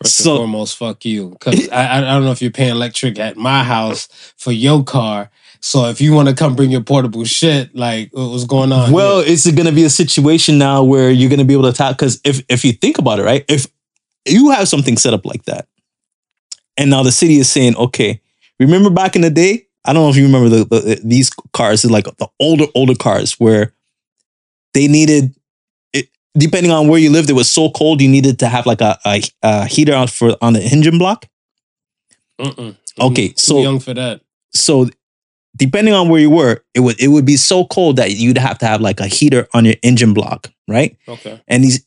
First 0.02 0.18
So- 0.18 0.32
and 0.32 0.40
foremost, 0.40 0.78
fuck 0.78 1.06
you. 1.06 1.30
Because 1.30 1.70
I, 1.70 2.00
I 2.00 2.02
don't 2.02 2.26
know 2.26 2.32
if 2.32 2.42
you're 2.42 2.52
paying 2.52 2.72
electric 2.72 3.20
at 3.20 3.38
my 3.38 3.64
house 3.64 4.08
for 4.38 4.52
your 4.52 4.84
car. 4.84 5.30
So 5.62 5.86
if 5.86 6.02
you 6.02 6.12
want 6.12 6.28
to 6.28 6.36
come 6.36 6.56
bring 6.58 6.72
your 6.72 6.82
portable 6.82 7.24
shit, 7.24 7.74
like 7.76 8.10
what- 8.14 8.32
what's 8.32 8.44
going 8.46 8.72
on? 8.72 8.92
Well, 8.92 9.20
it's 9.20 9.50
going 9.50 9.68
to 9.68 9.72
be 9.72 9.84
a 9.84 9.90
situation 9.90 10.58
now 10.58 10.84
where 10.84 11.10
you're 11.12 11.30
going 11.30 11.40
to 11.40 11.46
be 11.46 11.54
able 11.54 11.72
to 11.72 11.78
tap 11.78 11.96
because 11.98 12.20
if 12.26 12.42
if 12.50 12.66
you 12.66 12.74
think 12.74 12.98
about 12.98 13.20
it, 13.20 13.24
right? 13.24 13.46
If 13.48 13.68
you 14.26 14.50
have 14.50 14.68
something 14.68 14.98
set 14.98 15.14
up 15.14 15.26
like 15.26 15.44
that, 15.46 15.68
and 16.78 16.90
now 16.90 17.04
the 17.04 17.12
city 17.12 17.38
is 17.38 17.52
saying, 17.52 17.76
okay, 17.76 18.22
remember 18.60 18.90
back 18.90 19.16
in 19.16 19.22
the 19.22 19.30
day? 19.30 19.68
I 19.86 19.94
don't 19.94 20.04
know 20.04 20.10
if 20.10 20.16
you 20.16 20.24
remember 20.26 20.50
the, 20.50 20.64
the 20.66 21.02
these 21.04 21.30
cars, 21.54 21.84
like 21.86 22.06
the 22.06 22.28
older 22.40 22.66
older 22.74 22.96
cars, 22.96 23.34
where 23.40 23.74
they 24.74 24.88
needed. 24.88 25.36
It, 25.94 26.08
depending 26.38 26.72
on 26.72 26.88
where 26.88 27.00
you 27.00 27.10
lived, 27.10 27.30
it 27.30 27.34
was 27.34 27.50
so 27.50 27.70
cold 27.70 28.02
you 28.02 28.08
needed 28.10 28.40
to 28.40 28.48
have 28.48 28.66
like 28.66 28.82
a, 28.82 28.98
a, 29.06 29.22
a 29.44 29.66
heater 29.66 29.94
out 29.94 30.10
for 30.10 30.36
on 30.42 30.54
the 30.54 30.62
engine 30.64 30.98
block. 30.98 31.26
Mm-mm. 32.40 32.76
Okay, 33.00 33.30
Too 33.30 33.34
so 33.38 33.62
young 33.62 33.80
for 33.80 33.94
that. 33.94 34.22
so 34.54 34.90
depending 35.56 35.94
on 35.94 36.10
where 36.10 36.20
you 36.22 36.30
were, 36.30 36.64
it 36.74 36.80
would 36.80 37.00
it 37.02 37.10
would 37.10 37.26
be 37.26 37.36
so 37.38 37.66
cold 37.66 37.98
that 37.98 38.12
you'd 38.12 38.38
have 38.38 38.58
to 38.60 38.66
have 38.66 38.82
like 38.82 39.00
a 39.00 39.08
heater 39.08 39.48
on 39.54 39.66
your 39.66 39.76
engine 39.84 40.14
block, 40.14 40.50
right? 40.68 40.98
Okay. 41.08 41.42
And 41.48 41.64
these 41.64 41.86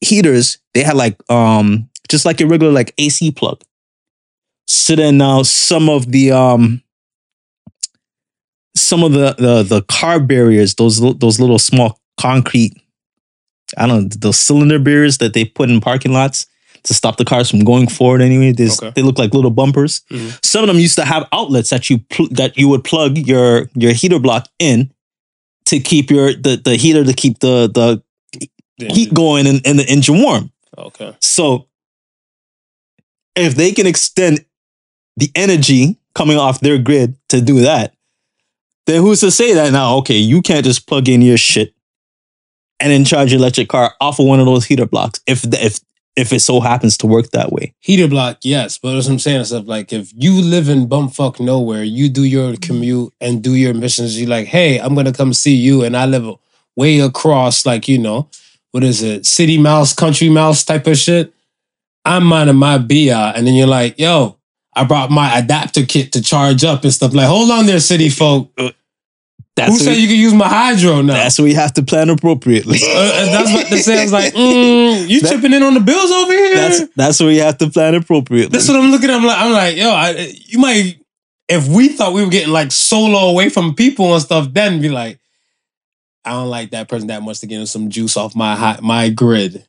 heaters, 0.00 0.58
they 0.74 0.82
had 0.82 0.96
like 0.96 1.18
um 1.30 1.88
just 2.08 2.24
like 2.24 2.40
your 2.40 2.48
regular 2.48 2.72
like 2.72 2.94
AC 2.98 3.30
plug. 3.32 3.62
So 4.66 4.96
then 4.96 5.18
now 5.18 5.42
some 5.42 5.88
of 5.88 6.10
the 6.12 6.32
um 6.32 6.82
some 8.74 9.02
of 9.02 9.12
the 9.12 9.34
the 9.38 9.62
the 9.62 9.82
car 9.82 10.20
barriers, 10.20 10.74
those 10.74 11.00
those 11.18 11.40
little 11.40 11.58
small 11.58 12.00
concrete, 12.20 12.74
I 13.76 13.86
don't 13.86 14.02
know, 14.02 14.08
those 14.18 14.38
cylinder 14.38 14.78
barriers 14.78 15.18
that 15.18 15.34
they 15.34 15.44
put 15.44 15.70
in 15.70 15.80
parking 15.80 16.12
lots 16.12 16.46
to 16.84 16.94
stop 16.94 17.16
the 17.16 17.24
cars 17.24 17.50
from 17.50 17.64
going 17.64 17.88
forward 17.88 18.22
anyway. 18.22 18.52
Okay. 18.52 18.90
They 18.94 19.02
look 19.02 19.18
like 19.18 19.34
little 19.34 19.50
bumpers. 19.50 20.02
Mhm. 20.10 20.38
Some 20.44 20.62
of 20.62 20.68
them 20.68 20.78
used 20.78 20.96
to 20.96 21.04
have 21.04 21.26
outlets 21.32 21.70
that 21.70 21.88
you 21.90 21.98
pl- 22.10 22.28
that 22.32 22.56
you 22.56 22.68
would 22.68 22.84
plug 22.84 23.18
your 23.18 23.70
your 23.74 23.92
heater 23.92 24.18
block 24.18 24.48
in 24.58 24.92
to 25.66 25.80
keep 25.80 26.10
your 26.10 26.32
the, 26.32 26.56
the 26.56 26.76
heater 26.76 27.04
to 27.04 27.12
keep 27.12 27.38
the 27.40 27.68
the 27.72 28.02
Yeah. 28.78 28.92
heat 28.92 29.14
going 29.14 29.46
and, 29.46 29.60
and 29.66 29.78
the 29.78 29.86
engine 29.88 30.20
warm. 30.22 30.52
Okay. 30.76 31.16
So 31.20 31.66
if 33.34 33.54
they 33.54 33.72
can 33.72 33.86
extend 33.86 34.44
the 35.16 35.30
energy, 35.34 35.98
coming 36.14 36.38
off 36.38 36.60
their 36.60 36.78
grid 36.78 37.16
to 37.28 37.40
do 37.40 37.60
that, 37.60 37.94
then 38.86 39.02
who's 39.02 39.20
to 39.20 39.30
say 39.30 39.54
that 39.54 39.72
now? 39.72 39.96
Okay, 39.98 40.16
you 40.16 40.42
can't 40.42 40.64
just 40.64 40.86
plug 40.86 41.08
in 41.08 41.22
your 41.22 41.36
shit 41.36 41.74
and 42.80 42.92
then 42.92 43.04
charge 43.04 43.32
your 43.32 43.38
electric 43.40 43.68
car 43.68 43.94
off 44.00 44.18
of 44.18 44.26
one 44.26 44.40
of 44.40 44.46
those 44.46 44.64
heater 44.64 44.86
blocks 44.86 45.20
if 45.26 45.42
the, 45.42 45.64
if 45.64 45.80
if 46.16 46.32
it 46.32 46.40
so 46.40 46.60
happens 46.60 46.96
to 46.96 47.06
work 47.06 47.30
that 47.32 47.52
way. 47.52 47.74
Heater 47.80 48.08
block, 48.08 48.38
yes, 48.42 48.78
but 48.78 48.94
that's 48.94 49.06
what 49.06 49.12
I'm 49.12 49.18
saying. 49.18 49.44
Stuff 49.44 49.66
like 49.66 49.92
if 49.92 50.10
you 50.14 50.40
live 50.40 50.68
in 50.68 50.88
bumfuck 50.88 51.38
nowhere, 51.38 51.84
you 51.84 52.08
do 52.08 52.24
your 52.24 52.56
commute 52.56 53.12
and 53.20 53.42
do 53.42 53.54
your 53.54 53.74
missions. 53.74 54.18
You're 54.18 54.30
like, 54.30 54.46
hey, 54.46 54.78
I'm 54.78 54.94
gonna 54.94 55.12
come 55.12 55.32
see 55.32 55.54
you, 55.54 55.84
and 55.84 55.96
I 55.96 56.06
live 56.06 56.36
way 56.74 57.00
across, 57.00 57.66
like 57.66 57.86
you 57.86 57.98
know, 57.98 58.30
what 58.70 58.82
is 58.82 59.02
it, 59.02 59.26
city 59.26 59.58
mouse, 59.58 59.92
country 59.92 60.28
mouse 60.28 60.64
type 60.64 60.86
of 60.86 60.96
shit. 60.96 61.32
I'm 62.04 62.24
minding 62.24 62.56
my 62.56 62.78
BIA, 62.78 63.32
and 63.34 63.46
then 63.46 63.54
you're 63.54 63.66
like, 63.66 63.98
yo, 63.98 64.35
I 64.76 64.84
brought 64.84 65.10
my 65.10 65.38
adapter 65.38 65.84
kit 65.84 66.12
to 66.12 66.22
charge 66.22 66.62
up 66.64 66.84
and 66.84 66.92
stuff. 66.92 67.14
Like, 67.14 67.26
hold 67.26 67.50
on 67.50 67.66
there, 67.66 67.80
city 67.80 68.08
folk. 68.10 68.52
That's 69.56 69.72
Who 69.72 69.78
said 69.78 69.96
you 69.96 70.06
can 70.06 70.18
use 70.18 70.34
my 70.34 70.48
hydro 70.48 71.00
now? 71.00 71.14
that's 71.14 71.38
what 71.38 71.46
you 71.46 71.54
have 71.54 71.72
to 71.74 71.82
plan 71.82 72.10
appropriately. 72.10 72.78
Uh, 72.82 72.88
uh, 72.88 73.24
that's 73.32 73.52
what 73.54 73.70
they 73.70 73.78
say. 73.78 74.00
I 74.00 74.02
was 74.02 74.12
like, 74.12 74.34
mm, 74.34 75.08
you 75.08 75.20
That- 75.22 75.30
chipping 75.32 75.54
in 75.54 75.62
on 75.62 75.72
the 75.72 75.80
bills 75.80 76.10
over 76.12 76.30
here? 76.32 76.54
that's 76.56 76.80
that's 76.94 77.20
what 77.20 77.28
you 77.28 77.40
have 77.40 77.56
to 77.58 77.70
plan 77.70 77.94
appropriately. 77.94 78.50
That's 78.50 78.68
what 78.68 78.76
I'm 78.76 78.90
looking 78.90 79.08
at. 79.08 79.16
I'm 79.16 79.24
like, 79.24 79.38
I'm 79.38 79.52
like, 79.52 79.76
yo, 79.76 79.88
I, 79.90 80.32
you 80.46 80.58
might. 80.58 81.00
If 81.48 81.68
we 81.68 81.88
thought 81.88 82.12
we 82.12 82.22
were 82.22 82.30
getting 82.30 82.52
like 82.52 82.70
solo 82.70 83.30
away 83.30 83.48
from 83.48 83.74
people 83.74 84.12
and 84.12 84.22
stuff, 84.22 84.52
then 84.52 84.82
be 84.82 84.90
like, 84.90 85.20
I 86.24 86.32
don't 86.32 86.48
like 86.50 86.70
that 86.72 86.88
person 86.88 87.06
that 87.06 87.22
much 87.22 87.40
to 87.40 87.46
get 87.46 87.66
some 87.68 87.88
juice 87.88 88.16
off 88.18 88.36
my 88.36 88.78
my 88.82 89.08
grid. 89.08 89.64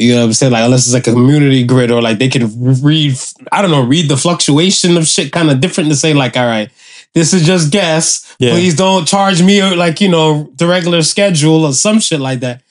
You 0.00 0.14
know 0.14 0.20
what 0.20 0.26
I'm 0.26 0.32
saying? 0.32 0.52
Like, 0.52 0.64
unless 0.64 0.86
it's 0.86 0.94
like 0.94 1.06
a 1.06 1.12
community 1.12 1.62
grid 1.64 1.90
or 1.90 2.00
like 2.00 2.18
they 2.18 2.28
can 2.28 2.50
read, 2.82 3.16
I 3.52 3.60
don't 3.60 3.70
know, 3.70 3.84
read 3.84 4.08
the 4.08 4.16
fluctuation 4.16 4.96
of 4.96 5.06
shit 5.06 5.30
kind 5.30 5.50
of 5.50 5.60
different 5.60 5.90
to 5.90 5.96
say, 5.96 6.14
like, 6.14 6.36
all 6.38 6.46
right, 6.46 6.70
this 7.12 7.34
is 7.34 7.44
just 7.44 7.70
guess. 7.70 8.34
Yeah. 8.38 8.52
Please 8.52 8.74
don't 8.74 9.06
charge 9.06 9.42
me 9.42 9.60
or 9.60 9.76
like, 9.76 10.00
you 10.00 10.08
know, 10.08 10.50
the 10.56 10.66
regular 10.66 11.02
schedule 11.02 11.66
or 11.66 11.74
some 11.74 12.00
shit 12.00 12.18
like 12.20 12.40
that. 12.40 12.62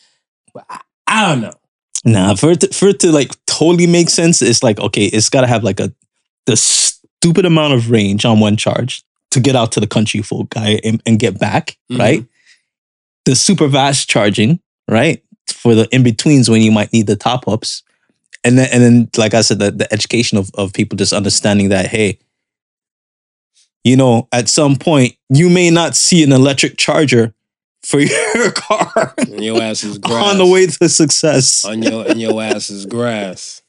I, 0.70 0.80
I 1.06 1.30
don't 1.30 1.42
know. 1.42 1.54
Nah, 2.04 2.34
for 2.36 2.52
it 2.52 2.62
to, 2.62 2.68
for 2.70 2.88
it 2.88 3.00
to 3.02 3.12
like 3.12 3.32
totally 3.46 3.86
make 3.86 4.10
sense, 4.10 4.42
it's 4.42 4.64
like 4.64 4.80
okay, 4.80 5.06
it's 5.06 5.30
got 5.30 5.42
to 5.42 5.48
have 5.48 5.64
like 5.64 5.80
a 5.80 5.94
the 6.48 6.56
stupid 6.56 7.46
amount 7.46 7.74
of 7.74 7.92
range 7.92 8.26
on 8.26 8.40
one 8.40 8.56
charge 8.58 9.04
to 9.32 9.40
get 9.40 9.56
out 9.56 9.72
to 9.74 9.80
the 9.80 9.86
country 9.88 10.22
folk 10.24 10.50
guy 10.50 10.80
and, 10.84 11.04
and 11.06 11.20
get 11.20 11.38
back, 11.38 11.78
Mhm. 11.92 12.00
right? 12.00 12.26
The 13.26 13.36
super 13.36 13.70
fast 13.70 14.10
charging, 14.10 14.60
right, 14.88 15.22
for 15.52 15.76
the 15.76 15.88
in 15.94 16.04
betweens 16.04 16.50
when 16.50 16.62
you 16.62 16.72
might 16.72 16.92
need 16.94 17.08
the 17.08 17.16
top 17.16 17.48
ups, 17.48 17.84
and 18.44 18.58
then 18.58 18.70
and 18.72 18.84
then 18.84 19.10
like 19.18 19.34
I 19.34 19.42
said, 19.42 19.60
the, 19.60 19.72
the 19.72 19.92
education 19.94 20.38
of 20.38 20.50
of 20.56 20.74
people 20.74 20.96
just 20.98 21.14
understanding 21.14 21.70
that 21.70 21.88
hey, 21.88 22.20
you 23.84 23.96
know, 23.98 24.28
at 24.32 24.50
some 24.50 24.76
point 24.76 25.16
you 25.30 25.50
may 25.50 25.70
not 25.70 25.96
see 25.96 26.24
an 26.24 26.32
electric 26.32 26.78
charger 26.78 27.34
for 27.84 28.00
your 28.36 28.52
car 28.52 29.14
And 29.18 29.44
your 29.44 29.62
ass 29.62 29.84
is 29.84 29.98
grass. 29.98 30.26
on 30.32 30.38
the 30.38 30.46
way 30.46 30.68
to 30.68 30.90
success. 30.90 31.64
on 31.66 31.82
your 31.82 32.08
and 32.08 32.20
your 32.20 32.42
ass 32.42 32.70
is 32.70 32.86
grass. 32.86 33.62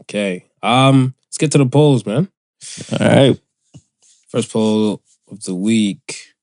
Okay. 0.00 0.46
Um, 0.62 1.14
let's 1.28 1.38
get 1.38 1.52
to 1.52 1.58
the 1.58 1.66
polls, 1.66 2.06
man. 2.06 2.28
All 2.98 3.06
right. 3.06 3.40
First 4.28 4.50
poll 4.50 5.02
of 5.30 5.44
the 5.44 5.54
week 5.54 6.33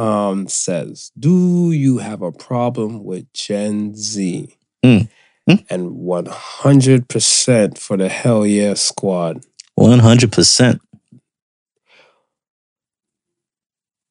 um 0.00 0.48
says, 0.48 1.12
Do 1.18 1.70
you 1.72 1.98
have 1.98 2.22
a 2.22 2.32
problem 2.32 3.04
with 3.04 3.30
Gen 3.34 3.94
Z? 3.94 4.56
Mm. 4.82 5.08
Mm. 5.48 5.66
And 5.68 5.90
100% 5.96 7.78
for 7.78 7.96
the 7.98 8.08
hell 8.08 8.46
yeah 8.46 8.74
squad. 8.74 9.44
One 9.74 9.98
hundred 9.98 10.32
percent. 10.32 10.80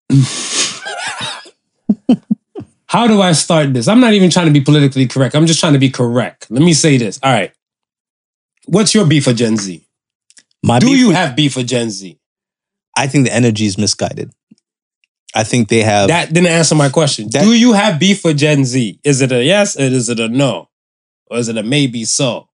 How 2.87 3.05
do 3.05 3.21
I 3.21 3.33
start 3.33 3.73
this? 3.73 3.87
I'm 3.87 3.99
not 3.99 4.13
even 4.13 4.31
trying 4.31 4.47
to 4.47 4.51
be 4.51 4.61
politically 4.61 5.05
correct. 5.07 5.35
I'm 5.35 5.45
just 5.45 5.59
trying 5.59 5.73
to 5.73 5.79
be 5.79 5.91
correct. 5.91 6.47
Let 6.49 6.63
me 6.63 6.73
say 6.73 6.97
this. 6.97 7.19
All 7.21 7.31
right. 7.31 7.53
What's 8.65 8.95
your 8.95 9.05
beef 9.05 9.25
for 9.25 9.33
Gen 9.33 9.57
Z? 9.57 9.85
My 10.63 10.79
Do 10.79 10.87
beef 10.87 10.97
you 10.97 11.11
have 11.11 11.35
beef 11.35 11.53
for 11.53 11.61
Gen 11.61 11.91
Z? 11.91 12.19
I 12.97 13.05
think 13.05 13.27
the 13.27 13.33
energy 13.33 13.67
is 13.67 13.77
misguided. 13.77 14.33
I 15.35 15.43
think 15.43 15.69
they 15.69 15.81
have. 15.83 16.07
That 16.07 16.33
didn't 16.33 16.49
answer 16.49 16.75
my 16.75 16.89
question. 16.89 17.29
That- 17.29 17.43
Do 17.43 17.53
you 17.53 17.73
have 17.73 17.99
beef 17.99 18.21
for 18.21 18.33
Gen 18.33 18.65
Z? 18.65 18.99
Is 19.03 19.21
it 19.21 19.31
a 19.31 19.43
yes 19.43 19.75
or 19.77 19.83
is 19.83 20.09
it 20.09 20.19
a 20.19 20.27
no? 20.27 20.69
Or 21.27 21.37
is 21.37 21.49
it 21.49 21.57
a 21.57 21.63
maybe 21.63 22.05
so? 22.05 22.47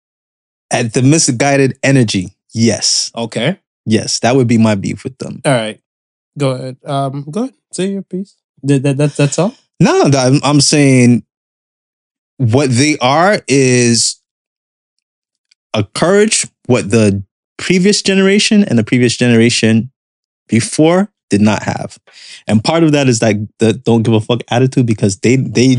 at 0.71 0.93
the 0.93 1.03
misguided 1.03 1.77
energy. 1.83 2.35
Yes, 2.51 3.11
Okay. 3.15 3.59
yes, 3.85 4.19
that 4.21 4.35
would 4.35 4.47
be 4.47 4.57
my 4.57 4.73
beef 4.73 5.03
with 5.03 5.15
them. 5.19 5.39
All 5.45 5.51
right. 5.53 5.79
Go 6.37 6.51
ahead. 6.51 6.77
Um, 6.83 7.25
go 7.29 7.43
ahead. 7.43 7.53
Say 7.71 7.91
your 7.91 8.01
piece. 8.01 8.35
That, 8.63 8.81
that, 8.81 8.97
that, 8.97 9.15
that's 9.15 9.37
all? 9.37 9.53
No, 9.79 10.09
I'm, 10.15 10.39
I'm 10.43 10.61
saying 10.61 11.23
what 12.37 12.71
they 12.71 12.97
are 12.99 13.39
is 13.47 14.19
a 15.75 15.83
courage. 15.83 16.47
What 16.65 16.89
the 16.89 17.23
previous 17.57 18.01
generation 18.01 18.63
and 18.63 18.79
the 18.79 18.83
previous 18.83 19.15
generation 19.15 19.91
before 20.47 21.11
did 21.33 21.41
not 21.41 21.63
have, 21.63 21.97
and 22.47 22.63
part 22.63 22.83
of 22.83 22.91
that 22.91 23.07
is 23.07 23.21
like 23.21 23.37
the 23.59 23.73
don't 23.73 24.03
give 24.03 24.13
a 24.13 24.21
fuck 24.21 24.41
attitude 24.49 24.85
because 24.85 25.17
they 25.19 25.35
they 25.35 25.77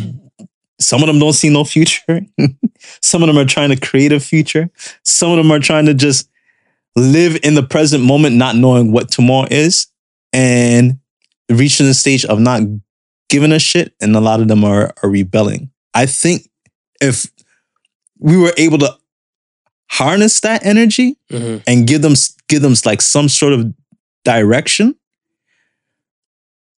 some 0.81 1.03
of 1.03 1.07
them 1.07 1.19
don't 1.19 1.33
see 1.35 1.49
no 1.51 1.65
future. 1.65 2.21
some 3.01 3.23
of 3.23 3.29
them 3.29 3.39
are 3.39 3.45
trying 3.45 3.71
to 3.71 3.79
create 3.89 4.13
a 4.13 4.21
future. 4.21 4.69
Some 5.05 5.31
of 5.31 5.37
them 5.39 5.51
are 5.53 5.61
trying 5.61 5.87
to 5.87 5.95
just 5.95 6.29
live 6.97 7.39
in 7.43 7.55
the 7.55 7.63
present 7.63 8.03
moment, 8.05 8.37
not 8.37 8.57
knowing 8.57 8.93
what 8.93 9.11
tomorrow 9.11 9.47
is, 9.51 9.87
and 10.33 10.99
reaching 11.51 11.87
the 11.87 11.95
stage 11.95 12.25
of 12.25 12.41
not 12.41 12.63
giving 13.29 13.53
a 13.53 13.59
shit. 13.59 13.95
And 14.01 14.17
a 14.17 14.21
lot 14.21 14.41
of 14.41 14.49
them 14.49 14.65
are 14.65 14.93
are 15.03 15.11
rebelling. 15.11 15.71
I 15.95 16.07
think 16.07 16.49
if 17.01 17.27
we 18.19 18.37
were 18.37 18.53
able 18.57 18.79
to 18.79 18.97
harness 19.91 20.41
that 20.41 20.65
energy 20.67 21.17
Mm-hmm. 21.31 21.63
and 21.67 21.87
give 21.87 22.03
them 22.03 22.15
give 22.49 22.63
them 22.63 22.75
like 22.85 23.03
some 23.03 23.29
sort 23.29 23.53
of 23.53 23.73
direction 24.25 24.95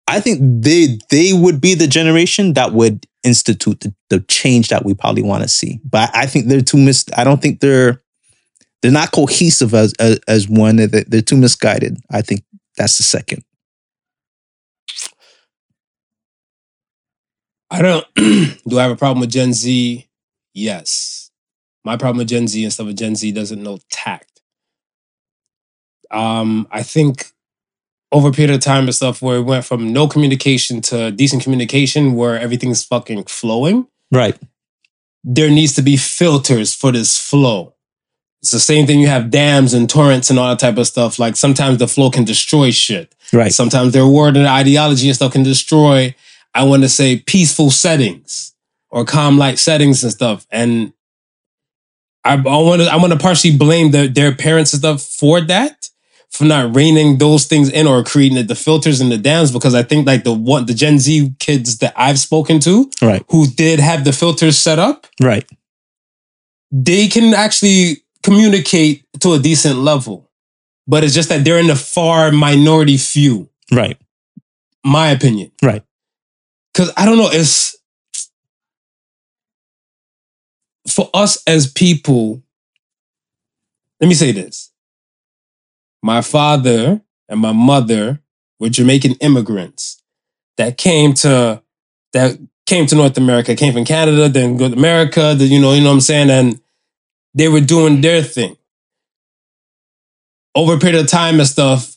i 0.09 0.21
think 0.21 0.41
they 0.63 0.99
they 1.11 1.33
would 1.33 1.61
be 1.61 1.75
the 1.75 1.87
generation 1.87 2.55
that 2.55 2.73
would 2.73 3.07
institute 3.23 3.81
the, 3.81 3.95
the 4.11 4.21
change 4.21 4.69
that 4.69 4.85
we 4.85 4.95
probably 4.95 5.23
want 5.23 5.43
to 5.43 5.49
see 5.49 5.81
but 5.85 6.11
i 6.15 6.27
think 6.27 6.47
they're 6.47 6.61
too 6.61 6.79
mis 6.79 7.05
i 7.17 7.25
don't 7.25 7.41
think 7.41 7.61
they're 7.61 8.01
they're 8.83 8.93
not 8.93 9.13
cohesive 9.13 9.73
as 9.75 9.95
as, 9.99 10.19
as 10.29 10.49
one 10.49 10.77
they're, 10.77 10.89
they're 10.89 11.23
too 11.23 11.37
misguided 11.37 11.97
i 12.11 12.21
think 12.21 12.43
that's 12.77 12.97
the 12.97 13.03
second 13.03 13.43
I 17.75 17.83
don't. 17.83 18.07
do 18.15 18.79
I 18.79 18.83
have 18.83 18.93
a 18.93 18.97
problem 18.97 19.21
with 19.21 19.33
Gen 19.33 19.53
Z? 19.53 20.07
Yes. 20.53 21.33
My 21.85 21.97
problem 21.97 22.19
with 22.19 22.29
Gen 22.29 22.47
Z 22.47 22.63
and 22.63 22.73
stuff 22.73 22.87
with 22.87 22.97
Gen 22.97 23.17
Z 23.17 23.33
doesn't 23.33 23.63
know 23.63 23.79
tact. 23.91 24.41
Um, 26.13 26.69
I 26.71 26.85
think 26.85 27.33
over 28.15 28.29
a 28.29 28.33
period 28.33 28.55
of 28.55 28.63
time 28.63 28.85
and 28.85 28.95
stuff 28.95 29.21
where 29.21 29.37
it 29.37 29.43
went 29.43 29.67
from 29.67 29.93
no 29.93 30.09
communication 30.09 30.81
to 30.81 31.11
decent 31.11 31.43
communication 31.43 32.15
where 32.15 32.41
everything's 32.41 32.83
fucking 32.83 33.25
flowing, 33.25 33.87
right 34.11 34.39
there 35.25 35.51
needs 35.51 35.75
to 35.75 35.83
be 35.83 35.97
filters 35.97 36.75
for 36.75 36.93
this 36.93 37.19
flow. 37.19 37.75
It's 38.43 38.51
the 38.51 38.61
same 38.61 38.87
thing 38.87 39.01
you 39.01 39.09
have 39.09 39.31
dams 39.31 39.73
and 39.73 39.89
torrents 39.89 40.29
and 40.29 40.39
all 40.39 40.51
that 40.51 40.59
type 40.59 40.77
of 40.77 40.87
stuff. 40.87 41.19
Like 41.19 41.35
sometimes 41.35 41.79
the 41.79 41.89
flow 41.89 42.11
can 42.11 42.25
destroy 42.25 42.71
shit. 42.71 43.15
right 43.33 43.51
Sometimes 43.51 43.95
their 43.95 44.07
word 44.07 44.37
and 44.37 44.47
ideology 44.47 45.09
and 45.09 45.17
stuff 45.17 45.33
can 45.33 45.43
destroy, 45.43 46.15
I 46.55 46.65
want 46.65 46.83
to 46.83 46.91
say, 46.91 47.17
peaceful 47.17 47.71
settings 47.71 48.53
or 48.91 49.07
calm 49.07 49.39
light 49.39 49.59
settings 49.59 50.05
and 50.05 50.13
stuff. 50.13 50.47
And 50.51 50.93
I, 52.23 52.35
I 52.35 52.37
want 52.37 52.83
to 52.83 52.89
I 52.89 52.97
want 52.97 53.15
to 53.15 53.19
partially 53.19 53.57
blame 53.57 53.93
the, 53.93 54.09
their 54.09 54.35
parents 54.35 54.75
and 54.75 54.81
stuff 54.81 55.03
for 55.03 55.41
that, 55.41 55.89
for 56.35 56.45
not 56.45 56.75
reining 56.75 57.19
those 57.19 57.47
things 57.47 57.71
in 57.71 57.87
or 57.87 58.03
creating 58.03 58.37
the, 58.37 58.43
the 58.43 58.55
filters 58.57 59.01
and 59.01 59.11
the 59.11 59.17
dams. 59.17 59.53
Because 59.53 59.75
I 59.75 59.85
think 59.85 60.07
like 60.07 60.25
the 60.25 60.33
one 60.33 60.67
the 60.67 60.75
Gen 60.75 60.99
Z 60.99 61.33
kids 61.39 61.79
that 61.79 61.95
I've 61.97 62.19
spoken 62.19 62.59
to 62.61 62.91
right 63.01 63.25
who 63.31 63.47
did 63.47 63.79
have 63.79 64.05
the 64.05 64.13
filters 64.13 64.59
set 64.59 64.79
up, 64.79 65.07
right 65.23 65.49
they 66.73 67.07
can 67.07 67.35
actually 67.35 68.03
communicate 68.23 69.05
to 69.21 69.35
a 69.35 69.39
decent 69.39 69.79
level. 69.79 70.29
But 70.87 71.05
it's 71.05 71.15
just 71.15 71.29
that 71.29 71.45
they're 71.45 71.61
in 71.61 71.69
the 71.69 71.77
far 71.77 72.33
minority 72.33 72.97
few 72.97 73.49
right 73.73 73.97
my 74.85 75.11
opinion. 75.11 75.51
Right. 75.63 75.83
Cause 76.75 76.93
I 76.97 77.07
don't 77.07 77.17
know, 77.17 77.31
it's 77.33 77.77
for 80.89 81.09
us 81.15 81.43
as 81.47 81.71
people, 81.73 82.43
let 84.01 84.09
me 84.09 84.15
say 84.15 84.33
this. 84.33 84.71
My 86.05 86.21
father 86.21 87.01
and 87.31 87.41
my 87.41 87.53
mother 87.53 88.21
were 88.61 88.69
Jamaican 88.69 89.15
immigrants 89.23 90.03
that 90.59 90.77
came 90.77 91.15
to 91.15 91.63
that 92.13 92.39
came 92.67 92.87
to 92.89 92.95
North 92.95 93.17
America, 93.17 93.57
came 93.57 93.73
from 93.73 93.87
Canada, 93.87 94.29
then 94.29 94.59
go 94.59 94.69
to 94.69 94.77
America, 94.77 95.35
the, 95.35 95.47
you 95.47 95.59
know, 95.59 95.73
you 95.73 95.81
know 95.81 95.89
what 95.89 95.95
I'm 95.95 96.01
saying? 96.03 96.29
And 96.31 96.61
they 97.35 97.49
were 97.49 97.63
doing 97.63 98.03
their 98.03 98.23
thing. 98.23 98.57
over 100.55 100.75
a 100.75 100.79
period 100.79 101.01
of 101.01 101.09
time 101.09 101.41
and 101.41 101.49
stuff, 101.49 101.97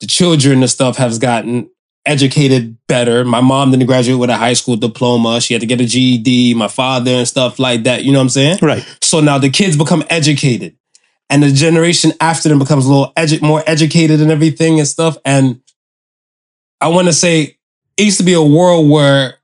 the 0.00 0.06
children 0.06 0.60
and 0.62 0.70
stuff 0.70 0.96
has 0.96 1.18
gotten 1.18 1.70
educated 2.06 2.78
better. 2.88 3.24
My 3.24 3.42
mom 3.42 3.70
didn't 3.70 3.86
graduate 3.86 4.18
with 4.18 4.30
a 4.30 4.36
high 4.36 4.54
school 4.54 4.76
diploma. 4.76 5.42
She 5.42 5.54
had 5.54 5.60
to 5.60 5.66
get 5.66 5.80
a 5.80 5.86
GED, 5.86 6.54
my 6.54 6.68
father 6.68 7.12
and 7.12 7.28
stuff 7.28 7.58
like 7.58 7.84
that. 7.84 8.04
You 8.04 8.12
know 8.12 8.20
what 8.20 8.24
I'm 8.24 8.28
saying? 8.30 8.58
Right. 8.62 8.84
So 9.02 9.20
now 9.20 9.38
the 9.38 9.50
kids 9.50 9.76
become 9.76 10.04
educated. 10.10 10.76
And 11.32 11.42
the 11.42 11.50
generation 11.50 12.12
after 12.20 12.50
them 12.50 12.58
becomes 12.58 12.84
a 12.84 12.88
little 12.90 13.12
edu- 13.16 13.40
more 13.40 13.62
educated 13.66 14.20
and 14.20 14.30
everything 14.30 14.78
and 14.78 14.86
stuff. 14.86 15.16
And 15.24 15.62
I 16.78 16.88
want 16.88 17.06
to 17.08 17.12
say 17.14 17.56
it 17.96 18.02
used 18.04 18.18
to 18.18 18.24
be 18.24 18.34
a 18.34 18.42
world 18.42 18.90
where 18.90 19.36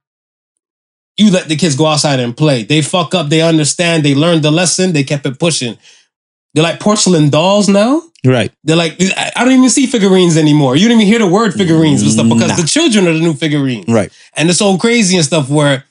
you 1.16 1.30
let 1.30 1.48
the 1.48 1.56
kids 1.56 1.76
go 1.76 1.86
outside 1.86 2.20
and 2.20 2.36
play. 2.36 2.62
They 2.62 2.82
fuck 2.82 3.14
up, 3.14 3.30
they 3.30 3.40
understand, 3.40 4.04
they 4.04 4.14
learned 4.14 4.42
the 4.42 4.50
lesson, 4.50 4.92
they 4.92 5.02
kept 5.02 5.24
it 5.24 5.38
pushing. 5.38 5.78
They're 6.52 6.62
like 6.62 6.78
porcelain 6.78 7.30
dolls 7.30 7.68
now. 7.70 8.02
Right. 8.22 8.52
They're 8.64 8.76
like, 8.76 9.00
I 9.00 9.44
don't 9.44 9.52
even 9.52 9.70
see 9.70 9.86
figurines 9.86 10.36
anymore. 10.36 10.76
You 10.76 10.88
don't 10.88 10.98
even 11.00 11.06
hear 11.06 11.20
the 11.20 11.26
word 11.26 11.54
figurines 11.54 12.02
and 12.02 12.10
stuff 12.10 12.28
because 12.28 12.48
Nah. 12.50 12.56
the 12.56 12.66
children 12.68 13.06
are 13.08 13.14
the 13.14 13.20
new 13.20 13.32
figurines. 13.34 13.86
Right. 13.88 14.12
And 14.36 14.50
it's 14.50 14.60
all 14.60 14.76
crazy 14.76 15.16
and 15.16 15.24
stuff 15.24 15.48
where 15.48 15.84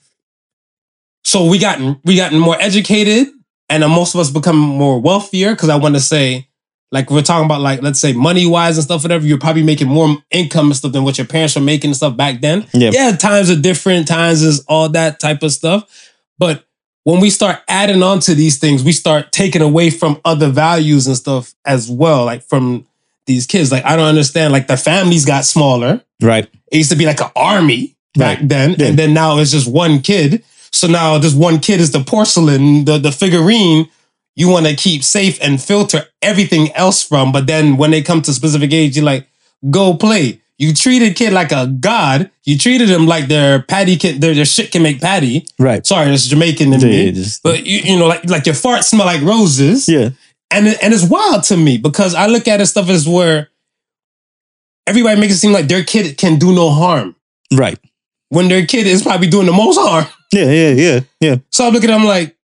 so 1.24 1.46
we 1.46 1.58
gotten 1.58 2.00
we 2.04 2.16
gotten 2.16 2.38
more 2.40 2.56
educated 2.62 3.28
and 3.70 3.84
then 3.84 3.90
most 3.92 4.14
of 4.14 4.20
us 4.22 4.30
become 4.30 4.58
more 4.58 5.00
wealthier 5.00 5.52
because 5.54 5.70
I 5.70 5.76
want 5.76 5.96
to 5.96 6.02
say 6.02 6.48
like 6.92 7.10
we're 7.12 7.22
talking 7.22 7.46
about 7.46 7.62
like 7.62 7.82
let's 7.82 8.00
say 8.00 8.14
money 8.14 8.46
wise 8.46 8.78
and 8.78 8.84
stuff 8.84 9.04
whatever 9.04 9.26
you're 9.26 9.38
probably 9.40 9.64
making 9.64 9.88
more 9.88 10.16
income 10.32 10.68
and 10.68 10.76
stuff 10.76 10.94
than 10.94 11.04
what 11.04 11.18
your 11.18 11.28
parents 11.28 11.56
were 11.56 11.62
making 11.62 11.90
and 11.90 11.96
stuff 11.98 12.16
back 12.16 12.40
then 12.42 12.66
Yeah. 12.74 12.92
yeah 12.94 13.16
times 13.16 13.50
are 13.50 13.60
different 13.60 14.08
times 14.08 14.42
is 14.42 14.64
all 14.68 14.88
that 14.90 15.20
type 15.20 15.44
of 15.44 15.52
stuff 15.52 16.14
but 16.40 16.64
when 17.04 17.20
we 17.20 17.30
start 17.30 17.60
adding 17.68 18.02
on 18.04 18.20
to 18.22 18.34
these 18.36 18.58
things 18.58 18.84
we 18.86 18.94
start 18.94 19.32
taking 19.34 19.62
away 19.62 19.90
from 19.90 20.22
other 20.24 20.50
values 20.50 21.08
and 21.08 21.18
stuff 21.18 21.54
as 21.66 21.90
well 21.92 22.24
like 22.26 22.42
from 22.44 22.86
these 23.26 23.46
kids 23.46 23.70
like 23.70 23.84
I 23.84 23.98
don't 23.98 24.08
understand 24.08 24.54
like 24.54 24.68
the 24.68 24.78
families 24.78 25.26
got 25.26 25.44
smaller 25.44 26.02
Right. 26.22 26.48
it 26.72 26.78
used 26.78 26.92
to 26.92 26.96
be 26.96 27.06
like 27.06 27.20
an 27.20 27.32
army 27.36 27.96
back 28.16 28.40
Right. 28.40 28.48
then, 28.50 28.76
Yeah. 28.80 28.88
and 28.88 28.98
then 28.98 29.14
now 29.14 29.38
it's 29.40 29.52
just 29.52 29.68
one 29.70 30.00
kid. 30.00 30.42
So 30.72 30.88
now 30.88 31.18
this 31.18 31.34
one 31.34 31.60
kid 31.60 31.80
is 31.80 31.92
the 31.92 32.04
porcelain, 32.04 32.86
the 32.86 32.98
the 32.98 33.12
figurine 33.12 33.90
you 34.36 34.50
want 34.50 34.68
to 34.68 34.76
keep 34.76 35.04
safe 35.04 35.40
and 35.42 35.62
filter 35.62 36.06
everything 36.22 36.72
else 36.74 37.02
from. 37.02 37.32
But 37.32 37.48
then 37.48 37.76
when 37.78 37.90
they 37.92 38.02
come 38.04 38.22
to 38.22 38.34
specific 38.34 38.72
age, 38.72 38.96
you're 38.96 39.04
like, 39.06 39.28
go 39.72 39.96
play. 39.96 40.42
You 40.60 40.74
treated 40.74 41.16
kid 41.16 41.34
like 41.34 41.52
a 41.52 41.68
god. 41.68 42.30
You 42.44 42.58
treated 42.58 42.90
him 42.90 43.06
like 43.08 43.28
their 43.28 43.62
patty 43.64 43.96
can 43.96 44.20
their, 44.20 44.34
their 44.36 44.46
shit 44.46 44.72
can 44.72 44.82
make 44.84 45.00
patty. 45.02 45.46
Right. 45.60 45.86
Sorry, 45.86 46.12
it's 46.14 46.26
Jamaican 46.28 46.74
in 46.74 46.80
Yeah, 46.82 46.88
me. 46.88 47.12
just- 47.12 47.44
but 47.44 47.66
you, 47.66 47.80
you 47.80 47.98
know, 48.00 48.08
like 48.08 48.26
like 48.30 48.46
your 48.46 48.56
farts 48.56 48.86
smell 48.86 49.06
like 49.06 49.22
roses 49.22 49.88
yeah. 49.88 50.10
and 50.52 50.68
and 50.82 50.94
it's 50.94 51.04
wild 51.08 51.44
to 51.46 51.58
me 51.58 51.78
because 51.78 52.14
I 52.16 52.26
look 52.28 52.48
at 52.48 52.60
it 52.62 52.66
stuff 52.68 52.90
as 52.90 53.08
where 53.08 53.50
everybody 54.88 55.20
makes 55.20 55.34
it 55.34 55.38
seem 55.38 55.52
like 55.52 55.68
their 55.68 55.84
kid 55.84 56.18
can 56.18 56.38
do 56.40 56.54
no 56.54 56.70
harm 56.70 57.16
Right. 57.54 57.80
When 58.30 58.48
their 58.48 58.66
kid 58.66 58.88
is 58.88 59.04
probably 59.04 59.28
doing 59.28 59.46
the 59.46 59.54
most 59.54 59.78
harm. 59.78 60.06
Yeah. 60.32 60.52
Yeah. 60.52 60.70
Yeah. 60.72 61.00
Yeah. 61.22 61.36
So 61.52 61.66
I'm 61.68 61.74
looking 61.74 61.90
at 61.90 61.98
them 61.98 62.06
like, 62.06 62.36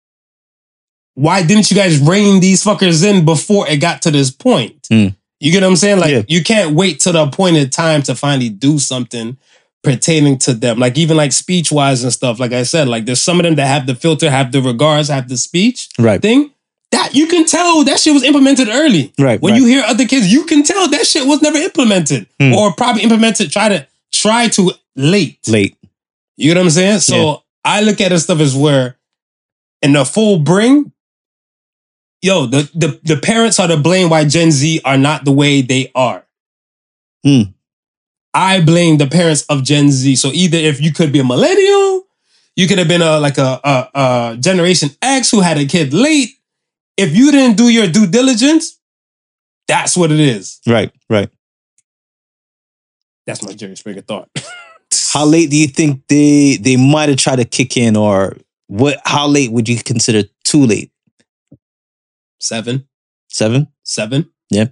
why 1.15 1.43
didn't 1.43 1.69
you 1.69 1.77
guys 1.77 1.99
rein 1.99 2.39
these 2.39 2.63
fuckers 2.63 3.05
in 3.07 3.25
before 3.25 3.67
it 3.67 3.77
got 3.77 4.01
to 4.03 4.11
this 4.11 4.31
point? 4.31 4.87
Hmm. 4.89 5.07
You 5.39 5.51
get 5.51 5.61
what 5.61 5.69
I'm 5.69 5.75
saying? 5.75 5.99
Like 5.99 6.11
Yeah. 6.11 6.21
you 6.27 6.43
can't 6.43 6.75
wait 6.75 6.99
till 7.01 7.13
the 7.13 7.23
appointed 7.23 7.71
time 7.71 8.01
to 8.03 8.15
finally 8.15 8.49
do 8.49 8.79
something 8.79 9.37
pertaining 9.83 10.37
to 10.39 10.53
them. 10.53 10.79
Like 10.79 10.97
even 10.97 11.17
like 11.17 11.33
speech 11.33 11.71
wise 11.71 12.03
and 12.03 12.13
stuff. 12.13 12.39
Like 12.39 12.53
I 12.53 12.63
said, 12.63 12.87
like 12.87 13.05
there's 13.05 13.21
some 13.21 13.39
of 13.39 13.43
them 13.43 13.55
that 13.55 13.67
have 13.67 13.85
the 13.85 13.95
filter, 13.95 14.29
have 14.31 14.51
the 14.53 14.61
regards, 14.61 15.09
have 15.09 15.27
the 15.27 15.37
speech 15.37 15.89
Right. 15.99 16.21
thing. 16.21 16.51
That 16.91 17.13
you 17.13 17.27
can 17.27 17.45
tell 17.45 17.83
that 17.83 17.99
shit 17.99 18.13
was 18.13 18.23
implemented 18.23 18.69
early. 18.69 19.13
Right. 19.19 19.41
When 19.41 19.53
right. 19.53 19.61
you 19.61 19.67
hear 19.67 19.83
other 19.85 20.05
kids, 20.07 20.31
you 20.31 20.45
can 20.45 20.63
tell 20.63 20.87
that 20.89 21.05
shit 21.05 21.27
was 21.27 21.41
never 21.41 21.57
implemented 21.57 22.27
Hmm. 22.39 22.53
or 22.53 22.71
probably 22.73 23.01
implemented. 23.03 23.51
Try 23.51 23.67
to 23.69 23.85
try 24.11 24.47
to 24.49 24.71
late. 24.95 25.39
late. 25.47 25.77
You 26.37 26.53
know 26.53 26.61
what 26.61 26.65
I'm 26.65 26.71
saying? 26.71 26.99
So 26.99 27.15
Yeah. 27.15 27.35
I 27.65 27.81
look 27.81 28.01
at 28.01 28.09
this 28.09 28.23
stuff 28.23 28.39
as 28.39 28.55
where 28.55 28.97
in 29.81 29.93
the 29.93 30.05
full 30.05 30.39
bring, 30.39 30.91
yo, 32.21 32.45
the, 32.45 32.69
the 32.73 32.99
the 33.03 33.17
parents 33.17 33.59
are 33.59 33.67
to 33.67 33.77
blame 33.77 34.09
why 34.09 34.25
Gen 34.25 34.51
Z 34.51 34.81
are 34.83 34.97
not 34.97 35.25
the 35.25 35.31
way 35.31 35.61
they 35.61 35.91
are. 35.95 36.25
Hmm. 37.23 37.41
I 38.33 38.61
blame 38.61 38.97
the 38.97 39.07
parents 39.07 39.43
of 39.43 39.63
Gen 39.63 39.91
Z. 39.91 40.15
So 40.15 40.29
either 40.33 40.57
if 40.57 40.81
you 40.81 40.91
could 40.91 41.11
be 41.11 41.19
a 41.19 41.23
millennial, 41.23 42.07
you 42.55 42.67
could 42.67 42.79
have 42.79 42.87
been 42.87 43.01
a 43.01 43.19
like 43.19 43.37
a, 43.37 43.59
a, 43.63 43.89
a 43.93 44.37
Generation 44.39 44.89
X 45.01 45.31
who 45.31 45.41
had 45.41 45.57
a 45.57 45.65
kid 45.65 45.93
late. 45.93 46.29
If 46.97 47.15
you 47.15 47.31
didn't 47.31 47.57
do 47.57 47.69
your 47.69 47.87
due 47.87 48.07
diligence, 48.07 48.79
that's 49.67 49.95
what 49.95 50.11
it 50.11 50.19
is. 50.19 50.59
Right. 50.67 50.91
Right. 51.09 51.29
That's 53.25 53.41
my 53.43 53.53
Jerry 53.53 53.75
Springer 53.75 54.01
thought. 54.01 54.29
How 55.13 55.25
late 55.25 55.49
do 55.49 55.57
you 55.57 55.67
think 55.67 56.07
they 56.07 56.57
they 56.57 56.75
might 56.75 57.09
have 57.09 57.17
tried 57.17 57.37
to 57.37 57.45
kick 57.45 57.77
in, 57.77 57.95
or 57.95 58.37
what? 58.67 58.99
How 59.05 59.27
late 59.27 59.51
would 59.51 59.67
you 59.69 59.77
consider 59.83 60.23
too 60.43 60.65
late? 60.65 60.91
Seven, 62.39 62.87
seven, 63.29 63.67
seven. 63.83 64.29
Yeah. 64.49 64.67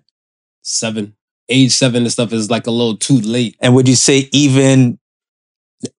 Seven. 0.61 1.15
Age 1.49 1.71
seven 1.71 2.03
and 2.03 2.11
stuff 2.11 2.31
is 2.33 2.49
like 2.49 2.67
a 2.67 2.71
little 2.71 2.95
too 2.97 3.19
late. 3.19 3.55
And 3.59 3.75
would 3.75 3.87
you 3.87 3.95
say 3.95 4.29
even 4.31 4.99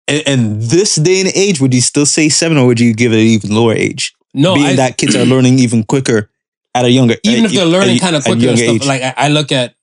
in, 0.06 0.20
in 0.26 0.58
this 0.60 0.96
day 0.96 1.20
and 1.20 1.30
age, 1.34 1.60
would 1.60 1.74
you 1.74 1.80
still 1.80 2.06
say 2.06 2.28
seven, 2.28 2.56
or 2.56 2.66
would 2.66 2.80
you 2.80 2.94
give 2.94 3.12
it 3.12 3.16
an 3.20 3.26
even 3.26 3.54
lower 3.54 3.74
age? 3.74 4.14
No, 4.34 4.54
Being 4.54 4.66
I, 4.66 4.74
that 4.76 4.96
kids 4.96 5.14
are 5.14 5.24
learning 5.26 5.58
even 5.58 5.82
quicker 5.84 6.30
at 6.74 6.84
a 6.86 6.90
younger, 6.90 7.16
even 7.24 7.44
at- 7.44 7.50
if 7.50 7.56
they're 7.56 7.66
learning 7.66 7.96
at- 7.96 8.00
kind 8.00 8.16
of 8.16 8.24
quicker 8.24 8.48
and 8.48 8.58
stuff, 8.58 8.74
age. 8.76 8.86
like 8.86 9.02
I, 9.02 9.12
I 9.16 9.28
look 9.28 9.52
at, 9.52 9.74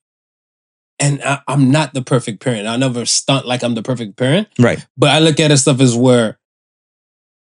and 1.00 1.22
I, 1.22 1.40
I'm 1.48 1.70
not 1.70 1.94
the 1.94 2.02
perfect 2.02 2.40
parent. 2.40 2.66
I 2.66 2.76
never 2.76 3.04
stunt 3.06 3.46
like 3.46 3.62
I'm 3.62 3.74
the 3.74 3.82
perfect 3.82 4.16
parent, 4.16 4.48
right, 4.58 4.86
but 4.96 5.10
I 5.10 5.18
look 5.18 5.40
at 5.40 5.50
it 5.50 5.56
stuff 5.56 5.80
as 5.80 5.96
where, 5.96 6.38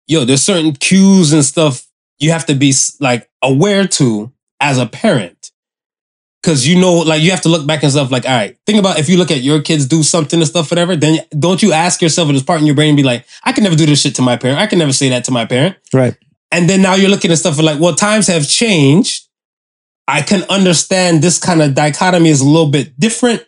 yo, 0.07 0.25
there's 0.25 0.43
certain 0.43 0.73
cues 0.73 1.33
and 1.33 1.45
stuff 1.45 1.87
you 2.21 2.31
have 2.31 2.47
to 2.47 2.55
be 2.55 2.73
like 3.01 3.29
aware 3.43 3.89
to 3.89 4.31
as 4.61 4.79
a 4.79 4.87
parent. 4.87 5.51
Cause 6.43 6.67
you 6.67 6.81
know, 6.81 6.95
like 6.95 7.21
you 7.21 7.31
have 7.33 7.43
to 7.43 7.51
look 7.51 7.67
back 7.67 7.83
and 7.83 7.93
stuff 7.93 8.11
like, 8.11 8.25
all 8.25 8.35
right, 8.35 8.57
think 8.65 8.79
about 8.79 8.99
if 8.99 9.11
you 9.11 9.19
look 9.19 9.31
at 9.31 9.43
your 9.43 9.61
kids 9.61 9.85
do 9.87 10.03
something 10.03 10.41
and 10.41 10.49
stuff, 10.49 10.71
whatever, 10.71 10.97
then 10.97 11.19
don't 11.39 11.63
you 11.63 11.73
ask 11.73 12.01
yourself, 12.01 12.31
at 12.31 12.33
this 12.33 12.43
part 12.43 12.61
in 12.61 12.67
your 12.67 12.75
brain 12.75 12.91
and 12.91 12.97
be 12.97 13.03
like, 13.03 13.27
I 13.45 13.53
can 13.53 13.63
never 13.63 13.77
do 13.77 13.85
this 13.85 14.01
shit 14.01 14.15
to 14.15 14.23
my 14.23 14.39
parent. 14.39 14.59
I 14.59 14.67
can 14.67 14.79
never 14.79 14.93
say 14.93 15.11
that 15.11 15.25
to 15.25 15.33
my 15.33 15.45
parent. 15.45 15.77
right, 15.93 16.17
And 16.51 16.69
then 16.69 16.81
now 16.81 16.95
you're 16.95 17.11
looking 17.11 17.31
at 17.31 17.37
stuff 17.39 17.61
like, 17.61 17.79
well, 17.79 17.95
times 17.95 18.27
have 18.29 18.49
changed. 18.49 19.27
I 20.09 20.23
can 20.23 20.43
understand 20.51 21.23
this 21.23 21.39
kind 21.39 21.63
of 21.63 21.75
dichotomy 21.75 22.31
is 22.31 22.41
a 22.41 22.47
little 22.47 22.71
bit 22.71 22.99
different, 22.99 23.45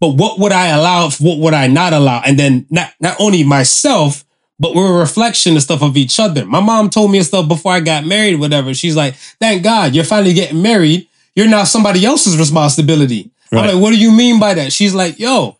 but 0.00 0.10
what 0.10 0.38
would 0.38 0.52
I 0.52 0.68
allow? 0.68 1.10
What 1.18 1.38
would 1.38 1.54
I 1.54 1.66
not 1.66 1.92
allow? 1.92 2.22
And 2.24 2.38
then 2.38 2.66
not, 2.70 2.92
not 3.00 3.16
only 3.18 3.42
myself, 3.44 4.24
but 4.58 4.74
we're 4.74 4.94
a 4.94 4.98
reflection 4.98 5.52
and 5.52 5.62
stuff 5.62 5.82
of 5.82 5.96
each 5.96 6.18
other. 6.18 6.46
My 6.46 6.60
mom 6.60 6.90
told 6.90 7.10
me 7.10 7.18
and 7.18 7.26
stuff 7.26 7.48
before 7.48 7.72
I 7.72 7.80
got 7.80 8.06
married, 8.06 8.40
whatever. 8.40 8.72
She's 8.72 8.96
like, 8.96 9.14
thank 9.40 9.62
God 9.62 9.94
you're 9.94 10.04
finally 10.04 10.32
getting 10.32 10.62
married. 10.62 11.08
You're 11.34 11.48
now 11.48 11.64
somebody 11.64 12.04
else's 12.04 12.38
responsibility. 12.38 13.30
Right. 13.52 13.60
I'm 13.64 13.74
like, 13.74 13.82
what 13.82 13.90
do 13.90 13.98
you 13.98 14.10
mean 14.12 14.40
by 14.40 14.54
that? 14.54 14.72
She's 14.72 14.94
like, 14.94 15.18
yo, 15.18 15.58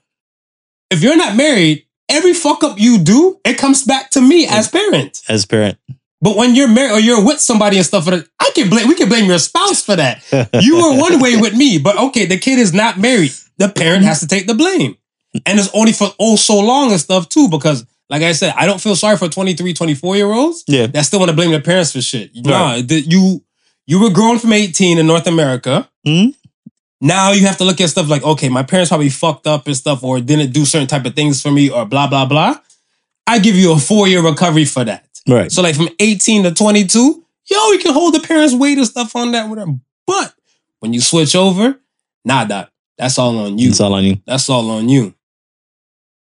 if 0.91 1.03
you're 1.03 1.17
not 1.17 1.37
married, 1.37 1.85
every 2.09 2.33
fuck 2.33 2.65
up 2.65 2.79
you 2.79 2.99
do, 2.99 3.39
it 3.45 3.59
comes 3.59 3.85
back 3.85 4.11
to 4.11 4.21
me 4.21 4.47
as 4.47 4.69
parent. 4.69 5.23
as 5.29 5.45
parent. 5.45 5.79
But 6.21 6.37
when 6.37 6.55
you're 6.55 6.69
married 6.69 6.93
or 6.93 7.01
you're 7.01 7.25
with 7.25 7.41
somebody 7.41 7.77
and 7.77 7.85
stuff, 7.87 8.09
I 8.09 8.51
can 8.55 8.71
blame. 8.71 8.89
We 8.89 8.95
can 8.95 9.09
blame 9.09 9.27
your 9.27 9.39
spouse 9.39 9.83
for 9.85 9.97
that. 9.97 10.23
You 10.63 10.77
were 10.77 10.99
one 10.99 11.21
way 11.21 11.37
with 11.37 11.55
me, 11.55 11.79
but 11.79 11.97
okay, 11.99 12.25
the 12.27 12.39
kid 12.39 12.59
is 12.59 12.73
not 12.73 12.99
married. 12.99 13.33
The 13.59 13.69
parent 13.69 14.05
has 14.05 14.21
to 14.21 14.27
take 14.27 14.47
the 14.47 14.55
blame, 14.55 14.97
and 15.45 15.59
it's 15.59 15.71
only 15.75 15.93
for 15.93 16.09
oh 16.19 16.37
so 16.37 16.59
long 16.61 16.91
and 16.91 17.01
stuff 17.01 17.29
too. 17.29 17.49
Because, 17.49 17.85
like 18.09 18.23
I 18.23 18.33
said, 18.33 18.55
I 18.57 18.67
don't 18.67 18.81
feel 18.81 18.97
sorry 18.97 19.17
for 19.19 19.29
23, 19.29 19.75
24 19.75 20.17
year 20.17 20.33
olds 20.33 20.65
yeah, 20.67 20.87
that 20.87 21.03
still 21.05 21.19
want 21.21 21.31
to 21.31 21.37
blame 21.37 21.51
their 21.51 21.61
parents 21.63 21.93
for 21.93 22.01
shit. 22.01 22.31
Nah, 22.35 22.73
Right. 22.73 22.89
the, 22.89 23.01
you 23.01 23.43
you 23.87 24.01
were 24.01 24.11
grown 24.11 24.39
from 24.39 24.53
18 24.53 24.99
in 24.99 25.07
North 25.07 25.27
America. 25.27 25.89
Mhm. 26.07 26.35
Now 27.01 27.33
you 27.33 27.47
have 27.47 27.59
to 27.59 27.65
look 27.65 27.81
at 27.81 27.91
stuff 27.91 28.09
like, 28.09 28.25
okay, 28.25 28.49
my 28.49 28.63
parents 28.63 28.89
probably 28.89 29.11
fucked 29.11 29.47
up 29.47 29.67
and 29.67 29.77
stuff, 29.77 30.03
or 30.03 30.19
didn't 30.21 30.53
do 30.53 30.65
certain 30.65 30.87
type 30.89 31.05
of 31.05 31.15
things 31.15 31.43
for 31.43 31.51
me, 31.51 31.69
or 31.71 31.85
blah 31.85 32.07
blah 32.07 32.25
blah. 32.25 32.57
I 33.27 33.39
give 33.39 33.55
you 33.57 33.73
a 33.73 33.79
four 33.79 34.09
year 34.09 34.23
recovery 34.23 34.65
for 34.65 34.83
that. 34.85 35.05
Right, 35.29 35.51
So 35.51 35.63
like 35.63 35.75
from 35.77 35.89
18 35.99 36.45
to 36.45 36.53
22, 36.53 37.25
yo, 37.51 37.71
you 37.73 37.79
can 37.79 37.93
hold 37.93 38.15
the 38.15 38.21
parents' 38.21 38.55
weight 38.55 38.79
and 38.79 38.87
stuff 38.87 39.15
on 39.17 39.33
that, 39.33 39.49
whatever. 39.49 39.75
But 40.07 40.35
when 40.81 40.93
you 40.93 41.01
switch 41.01 41.35
over, 41.35 41.79
nah, 42.25 42.45
doc, 42.45 42.71
that's 42.99 43.19
all 43.19 43.37
on 43.39 43.59
you. 43.59 43.69
it's 43.71 43.81
all 43.81 43.95
on 43.95 44.05
you. 44.05 44.21
That's 44.27 44.49
all 44.49 44.71
on 44.71 44.89
you. 44.89 45.15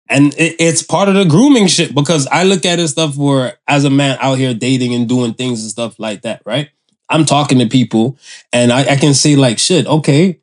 And 0.08 0.34
it, 0.36 0.56
it's 0.60 0.84
part 0.84 1.10
of 1.10 1.15
the 1.15 1.26
grooming 1.26 1.68
shit 1.68 1.96
because 1.96 2.28
I 2.28 2.44
look 2.44 2.63
at 2.65 2.80
it 2.80 2.88
stuff 2.89 3.18
where 3.18 3.58
as 3.68 3.86
a 3.86 3.89
man 3.89 4.18
out 4.22 4.38
here 4.38 4.54
dating 4.54 4.94
and 4.94 5.10
doing 5.10 5.34
things 5.34 5.62
and 5.62 5.72
stuff 5.72 5.98
like 6.00 6.22
that, 6.22 6.41
right? 6.46 6.70
I'm 7.10 7.26
talking 7.26 7.60
to 7.60 7.68
people 7.68 8.18
and 8.54 8.72
I, 8.72 8.82
I 8.94 8.96
can 8.98 9.13
say 9.13 9.36
like, 9.36 9.58
shit, 9.58 9.88
okay, 9.88 10.39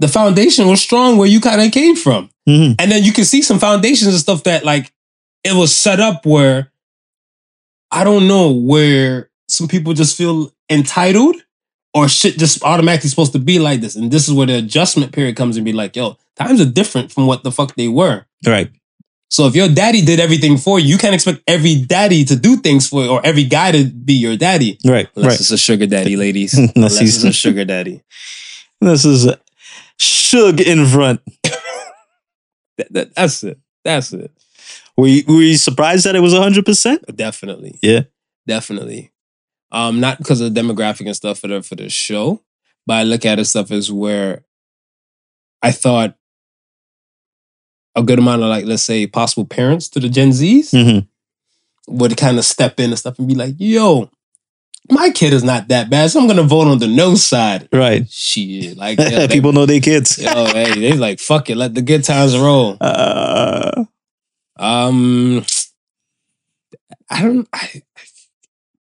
the 0.00 0.08
foundation 0.08 0.66
was 0.68 0.80
strong 0.80 1.16
where 1.16 1.28
you 1.28 1.40
kind 1.40 1.60
of 1.60 1.70
came 1.70 1.94
from. 1.94 2.30
Mhm. 2.48 2.74
And 2.78 2.90
then 2.90 3.04
you 3.04 3.12
can 3.12 3.24
see 3.24 3.42
some 3.42 3.58
foundations 3.60 4.08
and 4.12 4.18
stuff 4.20 4.42
that 4.44 4.64
like 4.64 4.92
it 5.44 5.54
was 5.54 5.74
set 5.74 6.00
up 6.00 6.26
where 6.26 6.72
I 7.94 8.02
don't 8.04 8.26
know 8.26 8.50
where 8.50 9.30
some 9.48 9.68
people 9.68 9.92
just 9.94 10.16
feel 10.18 10.52
entitled 10.68 11.36
or 11.94 12.08
shit 12.08 12.36
just 12.38 12.62
automatically 12.64 13.08
supposed 13.08 13.32
to 13.34 13.38
be 13.38 13.60
like 13.60 13.80
this. 13.80 13.94
And 13.94 14.10
this 14.10 14.26
is 14.26 14.34
where 14.34 14.48
the 14.48 14.54
adjustment 14.58 15.12
period 15.12 15.36
comes 15.36 15.56
and 15.56 15.64
be 15.64 15.72
like, 15.72 15.94
yo, 15.94 16.18
times 16.36 16.60
are 16.60 16.64
different 16.66 17.12
from 17.12 17.28
what 17.28 17.44
the 17.44 17.52
fuck 17.52 17.76
they 17.76 17.86
were. 17.86 18.26
Right. 18.44 18.70
So 19.30 19.46
if 19.46 19.54
your 19.54 19.68
daddy 19.68 20.02
did 20.02 20.18
everything 20.18 20.56
for 20.56 20.80
you, 20.80 20.86
you 20.88 20.98
can't 20.98 21.14
expect 21.14 21.42
every 21.46 21.76
daddy 21.82 22.24
to 22.24 22.36
do 22.36 22.56
things 22.56 22.88
for 22.88 23.04
you 23.04 23.10
or 23.10 23.20
every 23.24 23.44
guy 23.44 23.70
to 23.70 23.84
be 23.84 24.14
your 24.14 24.36
daddy. 24.36 24.78
Right. 24.84 25.08
Unless 25.14 25.30
right. 25.30 25.40
it's 25.40 25.50
a 25.52 25.58
sugar 25.58 25.86
daddy, 25.86 26.16
ladies. 26.24 26.54
Unless 26.54 26.72
Unless 26.76 26.98
he's- 26.98 27.24
a 27.24 27.32
sugar 27.32 27.64
daddy. 27.64 28.02
This 28.80 29.04
is 29.04 29.26
uh, 29.28 29.36
Suge 29.98 30.60
in 30.66 30.84
front. 30.86 31.20
That- 32.76 32.92
that- 32.92 33.14
that's 33.14 33.44
it. 33.44 33.58
That's 33.84 34.12
it. 34.12 34.32
Were 34.96 35.06
you, 35.08 35.24
were 35.26 35.42
you 35.42 35.56
surprised 35.56 36.06
that 36.06 36.14
it 36.16 36.20
was 36.20 36.34
100%? 36.34 37.16
Definitely. 37.16 37.78
Yeah. 37.82 38.02
Definitely. 38.46 39.12
Um, 39.72 39.98
not 40.00 40.18
because 40.18 40.40
of 40.40 40.54
the 40.54 40.60
demographic 40.60 41.06
and 41.06 41.16
stuff 41.16 41.40
for 41.40 41.48
the 41.48 41.60
for 41.62 41.74
the 41.74 41.88
show, 41.88 42.42
but 42.86 42.94
I 42.94 43.02
look 43.02 43.24
at 43.24 43.40
it 43.40 43.46
stuff 43.46 43.72
as 43.72 43.90
where 43.90 44.44
I 45.62 45.72
thought 45.72 46.14
a 47.96 48.02
good 48.02 48.18
amount 48.20 48.42
of 48.42 48.48
like, 48.48 48.66
let's 48.66 48.82
say, 48.84 49.06
possible 49.06 49.44
parents 49.46 49.88
to 49.90 50.00
the 50.00 50.08
Gen 50.08 50.30
Zs 50.30 50.70
Mm-hmm. 50.70 51.96
would 51.96 52.16
kind 52.16 52.38
of 52.38 52.44
step 52.44 52.78
in 52.78 52.90
and 52.90 52.98
stuff 52.98 53.18
and 53.18 53.26
be 53.26 53.34
like, 53.34 53.54
yo, 53.58 54.10
my 54.90 55.10
kid 55.10 55.32
is 55.32 55.42
not 55.42 55.68
that 55.68 55.90
bad, 55.90 56.10
so 56.10 56.20
I'm 56.20 56.26
gonna 56.28 56.42
vote 56.44 56.68
on 56.68 56.78
the 56.78 56.86
no 56.86 57.14
side. 57.16 57.68
Right. 57.72 58.08
Shit. 58.08 58.76
Like 58.76 58.98
yeah, 59.00 59.26
People 59.26 59.52
know 59.52 59.66
their 59.66 59.80
kids. 59.80 60.18
yo, 60.22 60.44
hey, 60.46 60.78
they 60.78 60.92
like 60.92 61.18
fuck 61.18 61.50
it, 61.50 61.56
let 61.56 61.74
the 61.74 61.82
good 61.82 62.04
times 62.04 62.36
roll. 62.38 62.76
Uh, 62.80 63.84
Um, 64.56 65.44
I 67.10 67.22
don't, 67.22 67.48
I, 67.52 67.82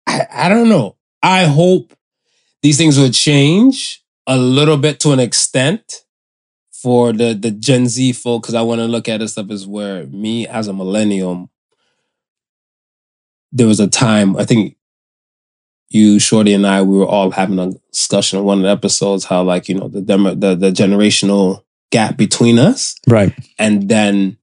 I, 0.06 0.26
I 0.32 0.48
don't 0.48 0.68
know. 0.68 0.96
I 1.22 1.44
hope 1.44 1.94
these 2.62 2.78
things 2.78 2.98
would 2.98 3.14
change 3.14 4.02
a 4.26 4.36
little 4.36 4.76
bit 4.76 5.00
to 5.00 5.12
an 5.12 5.20
extent 5.20 6.04
for 6.72 7.12
the 7.12 7.34
the 7.34 7.50
Gen 7.50 7.88
Z 7.88 8.12
folk 8.12 8.42
because 8.42 8.54
I 8.54 8.62
want 8.62 8.80
to 8.80 8.86
look 8.86 9.08
at 9.08 9.18
this 9.18 9.32
stuff 9.32 9.50
as 9.50 9.66
where 9.66 10.06
me 10.06 10.46
as 10.46 10.68
a 10.68 10.72
millennium, 10.72 11.50
there 13.50 13.66
was 13.66 13.80
a 13.80 13.88
time 13.88 14.36
I 14.36 14.44
think 14.44 14.76
you, 15.90 16.18
Shorty, 16.18 16.52
and 16.52 16.66
I 16.66 16.82
we 16.82 16.98
were 16.98 17.06
all 17.06 17.30
having 17.30 17.58
a 17.58 17.72
discussion 17.90 18.38
on 18.38 18.44
one 18.44 18.58
of 18.58 18.64
the 18.64 18.70
episodes 18.70 19.24
how 19.24 19.42
like 19.42 19.68
you 19.68 19.74
know 19.74 19.88
the 19.88 20.02
demo, 20.02 20.34
the 20.34 20.54
the 20.54 20.70
generational 20.70 21.64
gap 21.90 22.16
between 22.16 22.58
us 22.58 22.94
right. 23.06 23.32
and 23.58 23.88
then 23.88 24.36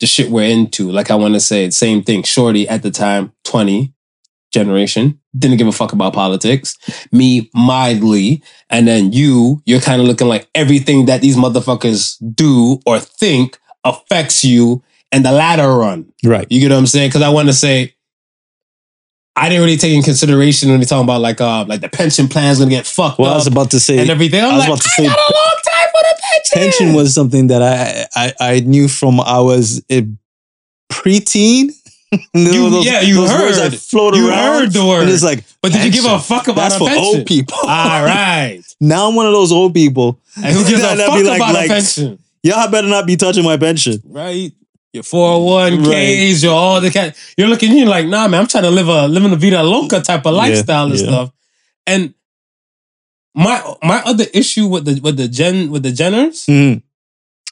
the 0.00 0.06
shit 0.06 0.30
we're 0.30 0.48
into. 0.48 0.90
Like 0.90 1.10
I 1.10 1.14
want 1.14 1.34
to 1.34 1.40
say, 1.40 1.68
same 1.70 2.02
thing. 2.02 2.22
Shorty 2.22 2.68
at 2.68 2.82
the 2.82 2.90
time, 2.90 3.32
20 3.44 3.92
generation, 4.52 5.20
didn't 5.38 5.58
give 5.58 5.66
a 5.68 5.72
fuck 5.72 5.92
about 5.92 6.12
politics. 6.12 6.76
Me, 7.12 7.48
mildly. 7.54 8.42
And 8.68 8.88
then 8.88 9.12
you, 9.12 9.62
you're 9.64 9.80
kind 9.80 10.00
of 10.00 10.06
looking 10.08 10.26
like 10.26 10.48
everything 10.54 11.06
that 11.06 11.20
these 11.20 11.36
motherfuckers 11.36 12.16
do 12.34 12.80
or 12.86 12.98
think 12.98 13.58
affects 13.84 14.42
you 14.44 14.82
and 15.12 15.24
the 15.24 15.32
ladder 15.32 15.68
run. 15.72 16.12
Right. 16.24 16.46
You 16.50 16.60
get 16.60 16.70
what 16.70 16.78
I'm 16.78 16.86
saying? 16.86 17.10
Because 17.10 17.22
I 17.22 17.28
want 17.28 17.48
to 17.48 17.52
say, 17.54 17.94
I 19.36 19.48
didn't 19.48 19.64
really 19.64 19.76
take 19.76 19.94
in 19.94 20.02
consideration 20.02 20.70
when 20.70 20.80
they 20.80 20.86
talking 20.86 21.04
about 21.04 21.20
like 21.20 21.40
uh 21.40 21.64
like 21.66 21.80
the 21.80 21.88
pension 21.88 22.28
plan's 22.28 22.58
gonna 22.58 22.68
get 22.70 22.84
fucked 22.86 23.18
Well, 23.18 23.32
I 23.32 23.36
was 23.36 23.46
about 23.46 23.70
to 23.70 23.80
say 23.80 23.98
and 23.98 24.10
everything. 24.10 24.40
I'm 24.42 24.50
I 24.50 24.56
was 24.56 24.60
like, 24.60 24.68
about 24.68 24.80
to 24.82 24.88
I 24.88 24.96
say- 24.96 25.06
got 25.06 25.18
a 25.18 25.32
long 25.34 25.56
time 26.50 26.58
for 26.58 26.58
the 26.58 26.64
pension. 26.64 26.86
pension 26.86 26.94
was 26.96 27.14
something 27.14 27.46
that 27.48 27.62
I 27.62 28.06
I, 28.14 28.32
I 28.54 28.60
knew 28.60 28.88
from 28.88 29.20
I 29.20 29.40
was 29.40 29.82
a 29.90 30.06
preteen. 30.92 31.70
You 32.34 32.42
You- 32.42 32.82
yeah, 32.82 33.02
you 33.02 33.20
words 33.20 33.30
heard. 33.30 33.70
that 33.70 33.78
float 33.78 34.16
You 34.16 34.28
around. 34.28 34.62
heard 34.62 34.72
the 34.72 34.84
word. 34.84 35.02
And 35.02 35.10
it's 35.10 35.22
like, 35.22 35.44
But 35.62 35.70
did 35.70 35.84
you 35.84 35.92
give 35.92 36.04
a 36.10 36.18
fuck 36.18 36.48
about 36.48 36.56
that's 36.70 36.76
for 36.76 36.88
pension? 36.88 37.04
old 37.18 37.24
people. 37.26 37.56
All 37.62 38.02
right. 38.04 38.60
now 38.80 39.08
I'm 39.08 39.14
one 39.14 39.26
of 39.26 39.32
those 39.32 39.52
old 39.52 39.74
people. 39.74 40.18
And 40.36 40.46
who 40.56 40.64
gives 40.68 40.82
a 40.82 40.96
fuck 40.96 41.14
be 41.16 41.22
like- 41.22 41.36
about 41.40 41.54
like- 41.54 41.68
pension? 41.70 42.18
Y'all 42.42 42.68
better 42.68 42.88
not 42.88 43.06
be 43.06 43.14
touching 43.16 43.44
my 43.44 43.56
pension. 43.58 44.00
Right? 44.04 44.50
Your 44.92 45.04
401ks, 45.04 46.42
your 46.42 46.52
all 46.54 46.80
the 46.80 46.90
cat. 46.90 47.16
You're 47.36 47.46
looking, 47.46 47.76
you're 47.76 47.86
like, 47.86 48.06
nah, 48.08 48.26
man, 48.26 48.40
I'm 48.40 48.46
trying 48.48 48.64
to 48.64 48.70
live 48.70 48.88
a 48.88 49.06
living 49.06 49.30
a 49.32 49.36
vida 49.36 49.62
loca 49.62 50.00
type 50.00 50.26
of 50.26 50.32
Yeah, 50.34 50.38
lifestyle 50.38 50.86
and 50.86 50.94
yeah. 50.98 51.04
stuff. 51.06 51.30
And 51.86 52.14
my 53.34 53.62
my 53.82 54.02
other 54.04 54.24
issue 54.34 54.66
with 54.66 54.84
the 54.84 55.00
with 55.00 55.16
the 55.16 55.28
gen 55.28 55.70
with 55.70 55.82
the 55.82 55.90
Jenners, 55.92 56.46
Mhm. 56.46 56.82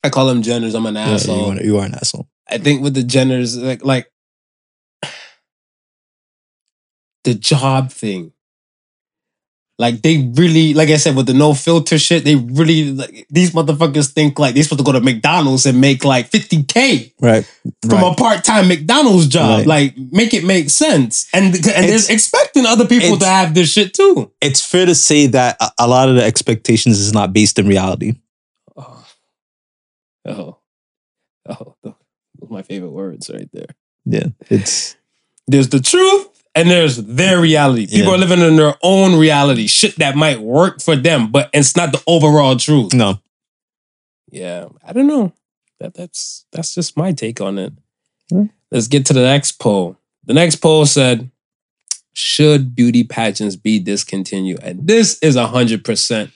I 0.04 0.10
call 0.10 0.26
them 0.26 0.42
Jenners. 0.42 0.74
I'm 0.74 0.86
an 0.86 0.94
Yeah, 0.94 1.08
you, 1.10 1.14
asshole. 1.14 1.50
are, 1.52 1.62
you 1.62 1.78
are 1.78 1.84
an 1.86 1.94
asshole. 1.94 2.28
I 2.48 2.58
think 2.58 2.82
with 2.82 2.94
the 2.94 3.02
Jenners, 3.02 3.60
like 3.60 3.84
like 3.84 4.10
the 7.24 7.34
job 7.34 7.90
thing. 7.92 8.32
Like 9.80 10.02
they 10.02 10.28
really, 10.34 10.74
like 10.74 10.88
I 10.88 10.96
said, 10.96 11.14
with 11.14 11.26
the 11.26 11.34
no 11.34 11.54
filter 11.54 11.98
shit, 12.00 12.24
they 12.24 12.34
really 12.34 12.90
like 12.92 13.26
these 13.30 13.52
motherfuckers 13.52 14.10
think 14.10 14.36
like 14.36 14.54
they're 14.54 14.64
supposed 14.64 14.80
to 14.80 14.84
go 14.84 14.90
to 14.90 15.00
McDonald's 15.00 15.66
and 15.66 15.80
make 15.80 16.04
like 16.04 16.28
50K 16.30 17.12
Right. 17.20 17.44
from 17.82 17.90
right. 18.02 18.12
a 18.12 18.14
part-time 18.16 18.66
McDonald's 18.66 19.28
job. 19.28 19.58
Right. 19.58 19.66
Like 19.68 19.94
make 19.96 20.34
it 20.34 20.42
make 20.44 20.70
sense. 20.70 21.28
And 21.32 21.54
and 21.54 21.64
they're 21.88 22.00
expecting 22.10 22.66
other 22.66 22.86
people 22.86 23.18
to 23.18 23.24
have 23.26 23.54
this 23.54 23.70
shit 23.72 23.94
too. 23.94 24.32
it's 24.40 24.64
fair 24.66 24.84
to 24.84 24.96
say 24.96 25.28
that 25.28 25.56
a, 25.60 25.70
a 25.78 25.86
lot 25.88 26.08
of 26.08 26.16
the 26.16 26.24
expectations 26.24 26.98
is 26.98 27.12
not 27.12 27.32
based 27.32 27.56
in 27.58 27.68
reality. 27.68 28.14
Oh. 28.76 29.06
Oh. 30.26 30.58
Oh. 31.48 31.76
Those 31.84 32.50
my 32.50 32.62
favorite 32.62 32.90
words 32.90 33.30
right 33.32 33.48
there. 33.52 33.68
Yeah. 34.04 34.26
It's 34.50 34.96
There's 35.46 35.68
the 35.68 35.80
truth 35.80 36.37
and 36.58 36.70
there's 36.70 36.96
their 36.96 37.40
reality. 37.40 37.86
People 37.86 38.08
Yeah. 38.08 38.14
are 38.14 38.18
living 38.18 38.40
in 38.40 38.56
their 38.56 38.74
own 38.82 39.18
reality, 39.18 39.66
shit 39.66 39.96
that 39.96 40.16
might 40.16 40.40
work 40.40 40.80
for 40.82 40.96
them, 40.96 41.30
but 41.30 41.50
it's 41.52 41.76
not 41.76 41.92
the 41.92 42.02
overall 42.06 42.56
truth. 42.56 42.92
no. 42.94 43.20
Yeah, 44.30 44.66
I 44.86 44.92
don't 44.92 45.06
know. 45.06 45.32
That 45.80 45.94
that's 45.94 46.44
that's 46.52 46.74
just 46.74 46.96
my 46.96 47.12
take 47.12 47.40
on 47.40 47.58
it. 47.58 47.72
Hmm. 48.30 48.46
Let's 48.70 48.88
get 48.88 49.06
to 49.06 49.12
the 49.14 49.22
next 49.22 49.52
poll. 49.52 49.96
The 50.26 50.34
next 50.34 50.56
poll 50.56 50.84
said, 50.84 51.30
"Should 52.12 52.74
beauty 52.74 53.04
pageants 53.04 53.56
be 53.56 53.78
discontinued?" 53.78 54.60
And 54.62 54.86
this 54.86 55.18
is 55.20 55.36
hundred 55.36 55.82
percent 55.84 56.30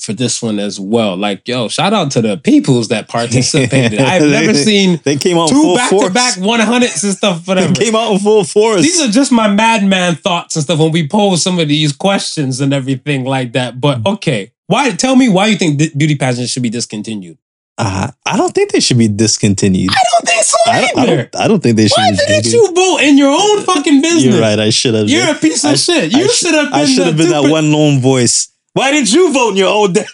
for 0.00 0.12
this 0.12 0.40
one 0.40 0.58
as 0.58 0.78
well. 0.78 1.16
Like, 1.16 1.46
yo, 1.48 1.68
shout 1.68 1.92
out 1.92 2.10
to 2.12 2.22
the 2.22 2.36
peoples 2.36 2.88
that 2.88 3.08
participated. 3.08 3.98
I've 4.00 4.22
never 4.22 4.54
seen 4.54 5.00
They 5.04 5.16
came 5.16 5.36
out 5.38 5.48
two 5.48 5.60
full 5.60 5.76
back 5.76 5.90
force. 5.90 6.06
to 6.06 6.12
back 6.12 6.36
one 6.38 6.60
hundreds 6.60 7.02
and 7.04 7.14
stuff. 7.14 7.44
They 7.44 7.50
Whatever. 7.54 7.74
came 7.74 7.94
out 7.96 8.12
in 8.12 8.18
full 8.18 8.44
force. 8.44 8.82
These 8.82 9.00
are 9.00 9.08
just 9.10 9.32
my 9.32 9.48
madman 9.48 10.14
thoughts 10.14 10.56
and 10.56 10.62
stuff 10.64 10.78
when 10.78 10.92
we 10.92 11.08
pose 11.08 11.42
some 11.42 11.58
of 11.58 11.68
these 11.68 11.92
questions 11.92 12.60
and 12.60 12.72
everything 12.72 13.24
like 13.24 13.52
that. 13.52 13.80
But 13.80 14.02
Mm. 14.02 14.14
okay, 14.14 14.52
why? 14.66 14.90
Tell 14.92 15.16
me 15.16 15.28
why 15.28 15.46
you 15.48 15.56
think 15.56 15.78
beauty 15.96 16.14
pageants 16.14 16.52
should 16.52 16.62
be 16.62 16.70
discontinued. 16.70 17.38
uh, 17.78 18.10
I 18.26 18.36
don't 18.36 18.52
think 18.54 18.72
they 18.72 18.80
should 18.80 18.98
be 18.98 19.08
discontinued. 19.08 19.90
I 19.90 20.02
don't 20.12 20.26
think 20.28 20.42
so 20.44 20.56
I 20.66 20.80
don't, 20.80 20.98
I 20.98 21.02
either. 21.02 21.16
don't, 21.16 21.36
I 21.36 21.48
don't 21.48 21.62
think 21.62 21.76
they 21.76 21.86
should 21.88 21.96
Why 21.96 22.10
didn't 22.12 22.52
you 22.52 22.72
vote 22.74 22.98
in 23.02 23.16
your 23.18 23.30
own 23.30 23.62
fucking 23.64 24.00
business? 24.02 24.24
You're 24.24 24.40
right. 24.40 24.58
I 24.58 24.70
should 24.70 24.94
have. 24.94 25.08
You're 25.08 25.30
a 25.30 25.34
piece 25.34 25.64
of 25.64 25.70
I- 25.72 25.74
shit. 25.74 26.12
You 26.12 26.28
should 26.28 26.54
have 26.54 26.70
been. 26.70 26.80
I 26.80 26.84
should 26.86 27.06
have 27.06 27.16
been 27.16 27.30
that 27.30 27.48
one 27.50 27.72
lone 27.72 28.00
voice. 28.00 28.48
Why 28.78 28.92
didn't 28.92 29.12
you 29.12 29.32
vote 29.32 29.50
in 29.50 29.56
your 29.56 29.74
own 29.74 29.92
damn? 29.92 30.06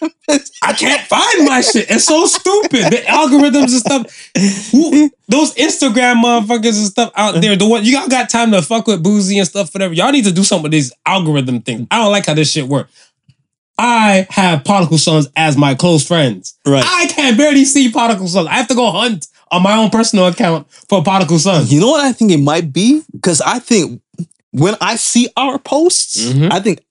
I 0.63 0.73
can't 0.73 1.03
find 1.07 1.45
my 1.47 1.61
shit. 1.61 1.91
It's 1.91 2.05
so 2.05 2.25
stupid. 2.25 2.93
The 2.93 3.03
algorithms 3.07 3.55
and 3.55 3.71
stuff. 3.71 4.71
Who, 4.73 5.11
those 5.29 5.55
Instagram 5.55 6.23
motherfuckers 6.25 6.79
and 6.79 6.87
stuff 6.87 7.13
out 7.15 7.41
there. 7.43 7.57
The 7.57 7.67
one 7.69 7.85
you 7.85 7.99
all 7.99 8.09
got 8.09 8.31
time 8.31 8.51
to 8.53 8.63
fuck 8.63 8.87
with 8.87 9.03
boozy 9.03 9.39
and 9.39 9.47
stuff, 9.47 9.75
whatever. 9.75 9.93
Y'all 9.93 10.13
need 10.13 10.25
to 10.25 10.33
do 10.33 10.43
something 10.45 10.63
with 10.63 10.73
these 10.73 10.93
algorithm 11.05 11.61
things. 11.61 11.87
I 11.91 11.99
don't 11.99 12.11
like 12.11 12.25
how 12.27 12.33
this 12.35 12.51
shit 12.51 12.65
works. 12.67 12.91
I 13.77 14.27
have 14.31 14.65
Particle 14.65 14.99
Sons 14.99 15.29
as 15.37 15.57
my 15.57 15.75
close 15.75 16.07
friends. 16.07 16.57
Right. 16.65 16.85
I 16.87 17.07
can't 17.09 17.37
barely 17.37 17.65
see 17.65 17.91
Particle 17.91 18.29
Sons. 18.29 18.47
I 18.47 18.55
have 18.55 18.69
to 18.69 18.75
go 18.75 18.91
hunt 18.93 19.27
on 19.51 19.63
my 19.63 19.77
own 19.77 19.91
personal 19.91 20.27
account 20.29 20.71
for 20.89 21.03
Particle 21.03 21.39
Sons. 21.39 21.73
You 21.73 21.81
know 21.81 21.91
what 21.91 22.05
I 22.05 22.13
think 22.13 22.31
it 22.31 22.39
might 22.39 22.73
be? 22.73 23.03
Because 23.13 23.41
I 23.41 23.59
think 23.59 24.01
when 24.53 24.77
I 24.81 24.95
see 24.97 25.29
our 25.37 25.59
posts, 25.59 26.27
Mhm. 26.31 26.53
I 26.53 26.61
think 26.61 26.84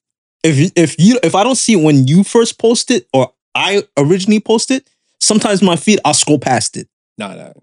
if 0.44 0.72
if 0.76 1.00
you 1.00 1.20
if 1.24 1.36
I 1.36 1.44
don't 1.44 1.56
see 1.56 1.74
it 1.74 1.84
when 1.84 2.08
you 2.08 2.24
first 2.24 2.60
post 2.60 2.92
it 2.92 3.08
or 3.14 3.32
I 3.56 3.84
originally 3.98 4.40
post 4.40 4.72
it, 4.72 4.88
sometimes 5.20 5.62
my 5.62 5.76
feed 5.76 6.00
I'll 6.06 6.14
scroll 6.14 6.40
past 6.40 6.76
it. 6.78 6.88
No, 7.18 7.34
no. 7.36 7.54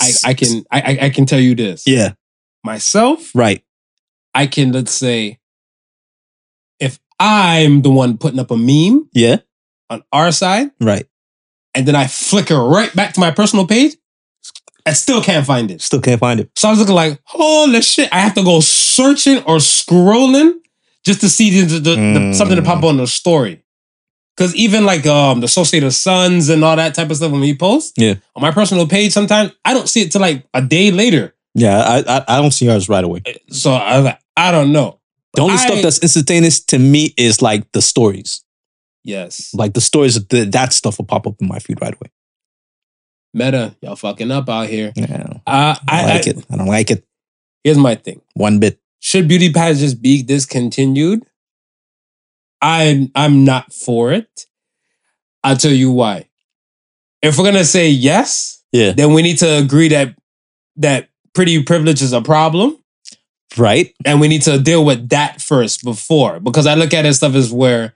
I, 0.00 0.12
I 0.24 0.34
can 0.34 0.64
I, 0.70 0.80
I- 0.80 0.98
I 1.06 1.10
can 1.10 1.24
tell 1.26 1.40
you 1.40 1.54
this. 1.54 1.84
Yeah. 1.86 2.12
Myself, 2.64 3.30
Right. 3.34 3.62
I 4.34 4.46
can 4.46 4.72
let's 4.72 4.92
say 4.92 5.38
if 6.80 6.98
I'm 7.20 7.82
the 7.82 7.90
one 7.90 8.18
putting 8.18 8.40
up 8.40 8.50
a 8.50 8.56
meme 8.56 9.08
Yeah. 9.12 9.36
on 9.90 10.02
our 10.12 10.32
side 10.32 10.70
Right. 10.80 11.06
and 11.74 11.86
then 11.86 11.94
I 11.94 12.06
flicker 12.06 12.58
right 12.58 12.94
back 12.94 13.12
to 13.14 13.20
my 13.20 13.30
personal 13.30 13.66
page, 13.66 13.96
I 14.86 14.92
still 14.92 15.22
can't 15.22 15.46
find 15.46 15.70
it. 15.70 15.80
Still 15.80 16.00
can't 16.00 16.20
find 16.20 16.40
it. 16.40 16.50
So 16.56 16.68
I 16.68 16.72
was 16.72 16.80
looking 16.80 16.94
like, 16.94 17.20
holy 17.24 17.80
shit, 17.80 18.08
I 18.12 18.18
have 18.20 18.34
to 18.34 18.42
go 18.44 18.60
searching 18.60 19.38
or 19.44 19.56
scrolling 19.58 20.54
just 21.06 21.20
to 21.20 21.28
see 21.28 21.60
the, 21.62 21.66
the, 21.66 21.78
the- 21.80 21.96
Mm. 21.96 22.34
something 22.34 22.56
to 22.56 22.62
pop 22.62 22.82
on 22.84 22.96
the 22.96 23.06
story. 23.06 23.60
Cause 24.36 24.52
even 24.56 24.84
like 24.84 25.06
um 25.06 25.38
the 25.40 25.44
Associated 25.46 25.92
Sons 25.92 26.48
and 26.48 26.64
all 26.64 26.74
that 26.74 26.94
type 26.94 27.08
of 27.10 27.16
stuff 27.16 27.30
when 27.30 27.40
we 27.40 27.54
post, 27.56 27.94
Yeah. 27.96 28.14
on 28.34 28.42
my 28.42 28.50
personal 28.50 28.86
page, 28.88 29.12
sometimes 29.12 29.52
I 29.64 29.72
don't 29.74 29.88
see 29.88 30.02
it 30.02 30.10
till 30.10 30.20
like 30.20 30.44
a 30.52 30.60
day 30.60 30.90
later. 30.90 31.34
Yeah. 31.54 31.78
I 31.78 31.98
I, 32.16 32.24
I 32.28 32.42
don't 32.42 32.50
see 32.50 32.68
ours 32.68 32.88
right 32.88 33.04
away. 33.04 33.22
So 33.50 33.70
I 33.72 33.96
was 33.96 34.04
like, 34.06 34.18
I 34.36 34.50
don't 34.50 34.72
know. 34.72 34.98
The 35.34 35.42
only 35.42 35.54
I- 35.54 35.58
stuff 35.66 35.82
that's 35.82 35.98
instantaneous 36.00 36.58
to 36.66 36.78
me 36.80 37.14
is 37.16 37.42
like 37.42 37.70
the 37.72 37.80
stories. 37.82 38.42
yes. 39.04 39.54
Like 39.54 39.74
the 39.74 39.80
stories, 39.80 40.14
the, 40.26 40.44
that 40.46 40.72
stuff 40.72 40.98
will 40.98 41.04
pop 41.06 41.26
up 41.28 41.36
in 41.40 41.46
my 41.46 41.60
feed 41.60 41.80
right 41.80 41.94
away. 41.94 42.10
Meta, 43.32 43.74
y'all 43.82 43.96
fucking 43.96 44.30
up 44.30 44.48
out 44.48 44.68
here. 44.68 44.92
Yeah, 44.96 45.38
I 45.46 45.78
like 45.92 46.26
I- 46.26 46.30
it. 46.30 46.44
I 46.50 46.56
don't 46.56 46.66
like 46.68 46.90
it 46.90 47.04
Here's 47.64 47.78
my 47.78 47.94
thing. 47.94 48.20
one 48.34 48.58
bit. 48.58 48.78
Should 49.04 49.28
beauty 49.28 49.52
pageants 49.52 49.92
be 49.92 50.22
discontinued? 50.22 51.26
I'm 52.62 53.10
I'm 53.14 53.44
not 53.44 53.70
for 53.70 54.12
it. 54.12 54.46
I'll 55.42 55.58
tell 55.58 55.72
you 55.72 55.90
why. 55.90 56.30
If 57.20 57.36
we're 57.36 57.44
gonna 57.44 57.64
say 57.66 57.90
yes, 57.90 58.62
Yeah, 58.72 58.92
then 58.92 59.12
we 59.12 59.20
need 59.20 59.36
to 59.40 59.58
agree 59.58 59.88
that 59.88 60.16
that 60.76 61.10
pretty 61.34 61.62
privilege 61.62 62.00
is 62.00 62.14
a 62.14 62.22
problem. 62.22 62.78
right. 63.58 63.92
and 64.06 64.20
we 64.22 64.28
need 64.28 64.40
to 64.42 64.58
deal 64.58 64.86
with 64.86 65.10
that 65.10 65.42
first 65.42 65.84
before 65.84 66.40
because 66.40 66.66
I 66.66 66.74
look 66.74 66.94
at 66.94 67.04
it 67.04 67.12
stuff 67.12 67.34
as 67.34 67.52
where 67.52 67.94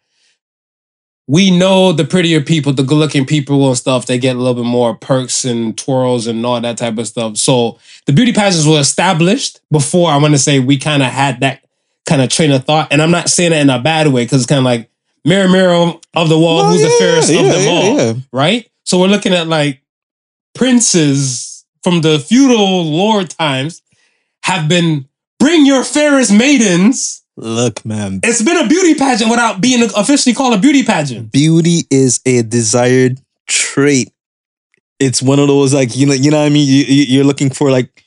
we 1.31 1.51
know 1.51 1.93
the 1.93 2.05
prettier 2.07 2.41
people, 2.41 2.73
the 2.73 2.83
good 2.83 2.97
looking 2.97 3.27
people 3.27 3.69
and 3.69 3.77
stuff, 3.77 4.07
they 4.07 4.19
get 4.19 4.35
a 4.35 4.39
little 4.39 4.55
bit 4.55 4.65
more 4.69 4.95
perks 4.95 5.45
and 5.45 5.77
twirls 5.77 6.27
and 6.27 6.45
all 6.45 6.59
that 6.59 6.79
type 6.79 6.97
of 6.97 7.07
stuff. 7.07 7.37
So 7.37 7.79
the 8.07 8.15
beauty 8.15 8.33
pageants 8.33 8.67
were 8.67 8.81
established 8.81 9.61
before 9.71 10.11
I 10.11 10.17
want 10.17 10.33
to 10.33 10.39
say 10.39 10.59
we 10.59 10.79
kind 10.79 11.03
of 11.03 11.11
had 11.11 11.41
that 11.41 11.63
kind 12.07 12.23
of 12.23 12.31
train 12.31 12.51
of 12.51 12.65
thought. 12.65 12.89
And 12.91 13.03
I'm 13.03 13.11
not 13.11 13.29
saying 13.29 13.53
it 13.53 13.59
in 13.59 13.69
a 13.69 13.79
bad 13.79 14.09
way 14.09 14.25
because 14.25 14.41
it's 14.41 14.49
kind 14.49 14.59
of 14.61 14.65
like 14.65 14.91
mirror, 15.23 15.49
mirror 15.49 15.93
of 16.15 16.31
the 16.31 16.39
wall, 16.39 16.57
Well, 16.63 16.71
who's 16.73 16.81
the 16.83 16.97
fairest 16.99 17.31
yeah, 17.31 17.41
of 17.41 17.47
them 17.47 17.63
yeah, 17.63 17.71
all, 17.71 17.97
yeah. 17.99 18.15
right? 18.33 18.71
So 18.85 18.99
we're 18.99 19.09
looking 19.09 19.35
at 19.35 19.47
like 19.49 19.83
princes 20.55 21.67
from 21.83 22.01
the 22.01 22.19
feudal 22.19 22.85
lord 22.91 23.31
times 23.31 23.83
have 24.45 24.67
been 24.69 25.07
bring 25.39 25.67
your 25.67 25.85
fairest 25.85 26.33
maidens. 26.33 27.23
Look, 27.41 27.85
man, 27.85 28.19
It's 28.25 28.43
been 28.43 28.57
a 28.57 28.67
beauty 28.67 28.95
pageant 28.95 29.31
without 29.31 29.61
being 29.61 29.83
officially 29.97 30.35
called 30.35 30.55
a 30.55 30.59
beauty 30.59 30.83
pageant. 30.83 31.31
beauty 31.31 31.83
is 31.89 32.21
a 32.27 32.43
desired 32.43 33.21
trait. 33.47 34.13
It's 34.99 35.23
one 35.23 35.39
of 35.39 35.47
those 35.47 35.73
like 35.73 35.95
you 35.97 36.07
know, 36.07 36.15
you 36.15 36.33
know 36.33 36.39
what 36.41 36.47
I 36.47 36.49
mean. 36.49 36.67
You, 36.67 36.83
you- 36.85 37.05
you're 37.15 37.25
looking 37.25 37.51
for 37.51 37.71
like 37.71 38.03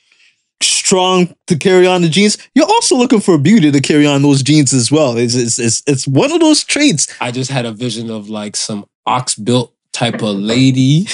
strong 0.62 1.34
to 1.46 1.56
carry 1.56 1.86
on 1.86 2.02
the 2.02 2.10
genes. 2.10 2.36
You're 2.54 2.66
also 2.66 2.94
looking 2.96 3.20
for 3.20 3.38
beauty 3.38 3.72
to 3.72 3.80
carry 3.80 4.06
on 4.06 4.20
those 4.20 4.42
genes 4.42 4.74
as 4.74 4.92
well. 4.92 5.16
It's 5.16 5.34
it's 5.34 5.58
it's, 5.58 5.82
it's 5.86 6.06
one 6.06 6.30
of 6.30 6.40
those 6.40 6.62
traits. 6.62 7.08
I 7.18 7.30
just 7.30 7.50
had 7.50 7.64
a 7.64 7.72
vision 7.72 8.10
of 8.10 8.28
like 8.28 8.54
some 8.54 8.84
ox 9.06 9.34
built 9.34 9.72
type 9.94 10.22
of 10.22 10.36
lady 10.36 11.06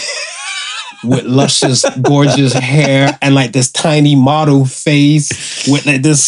with 1.04 1.24
luscious, 1.24 1.84
gorgeous 2.02 2.52
hair 2.52 3.16
and 3.22 3.34
like 3.36 3.52
this 3.52 3.70
tiny 3.70 4.16
model 4.16 4.64
face 4.66 5.68
with 5.68 5.86
like 5.86 6.02
this 6.02 6.20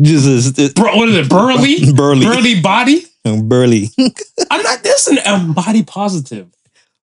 Just 0.00 0.26
is- 0.26 0.58
uh, 0.58 0.72
bro, 0.74 0.96
what 0.96 1.08
is 1.08 1.16
it, 1.16 1.28
burly, 1.28 1.92
burly, 1.94 2.26
burly 2.26 2.60
body. 2.60 3.04
burly. 3.42 3.88
I'm 4.50 4.62
not 4.62 4.82
this 4.82 5.08
an 5.08 5.18
I'm 5.24 5.52
body 5.52 5.82
positive. 5.82 6.48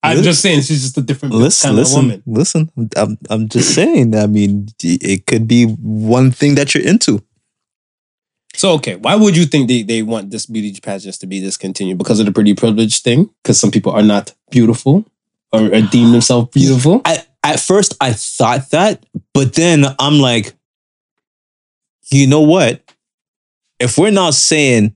I'm 0.01 0.23
just 0.23 0.41
saying 0.41 0.61
she's 0.61 0.81
just 0.81 0.97
a 0.97 1.01
different 1.01 1.35
Listen, 1.35 1.69
kind 1.69 1.79
of 1.79 1.83
listen, 1.83 2.01
woman. 2.01 2.23
listen. 2.25 2.71
I'm 2.95 3.17
I'm 3.29 3.49
just 3.49 3.75
saying. 3.75 4.15
I 4.15 4.27
mean, 4.27 4.69
it 4.81 5.25
could 5.25 5.45
be 5.47 5.65
one 5.65 6.31
thing 6.31 6.55
that 6.55 6.73
you're 6.73 6.85
into. 6.87 7.21
So 8.55 8.71
okay, 8.73 8.95
why 8.95 9.15
would 9.15 9.35
you 9.37 9.45
think 9.45 9.67
they, 9.67 9.83
they 9.83 10.01
want 10.01 10.31
this 10.31 10.45
beauty 10.45 10.77
pageants 10.81 11.17
to 11.19 11.27
be 11.27 11.39
discontinued? 11.41 11.97
Because 11.97 12.19
of 12.19 12.25
the 12.25 12.31
pretty 12.31 12.53
privilege 12.55 13.01
thing? 13.01 13.29
Because 13.43 13.59
some 13.59 13.71
people 13.71 13.91
are 13.91 14.01
not 14.01 14.33
beautiful 14.51 15.05
or, 15.51 15.65
or 15.73 15.81
deem 15.81 16.11
themselves 16.11 16.49
beautiful? 16.53 17.01
at, 17.05 17.27
at 17.43 17.59
first 17.59 17.95
I 18.01 18.13
thought 18.13 18.69
that, 18.71 19.05
but 19.33 19.53
then 19.53 19.85
I'm 19.99 20.19
like, 20.19 20.53
you 22.11 22.27
know 22.27 22.41
what? 22.41 22.83
If 23.79 23.97
we're 23.97 24.11
not 24.11 24.33
saying, 24.33 24.95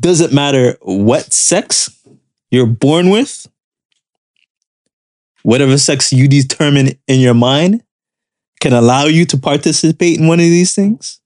doesn't 0.00 0.32
matter 0.32 0.76
what 0.80 1.32
sex 1.32 1.90
you're 2.50 2.66
born 2.66 3.10
with, 3.10 3.46
whatever 5.42 5.78
sex 5.78 6.12
you 6.12 6.26
determine 6.26 6.98
in 7.06 7.20
your 7.20 7.34
mind 7.34 7.82
can 8.60 8.72
allow 8.72 9.04
you 9.04 9.24
to 9.26 9.38
participate 9.38 10.18
in 10.18 10.26
one 10.26 10.40
of 10.40 10.44
these 10.44 10.74
things. 10.74 11.20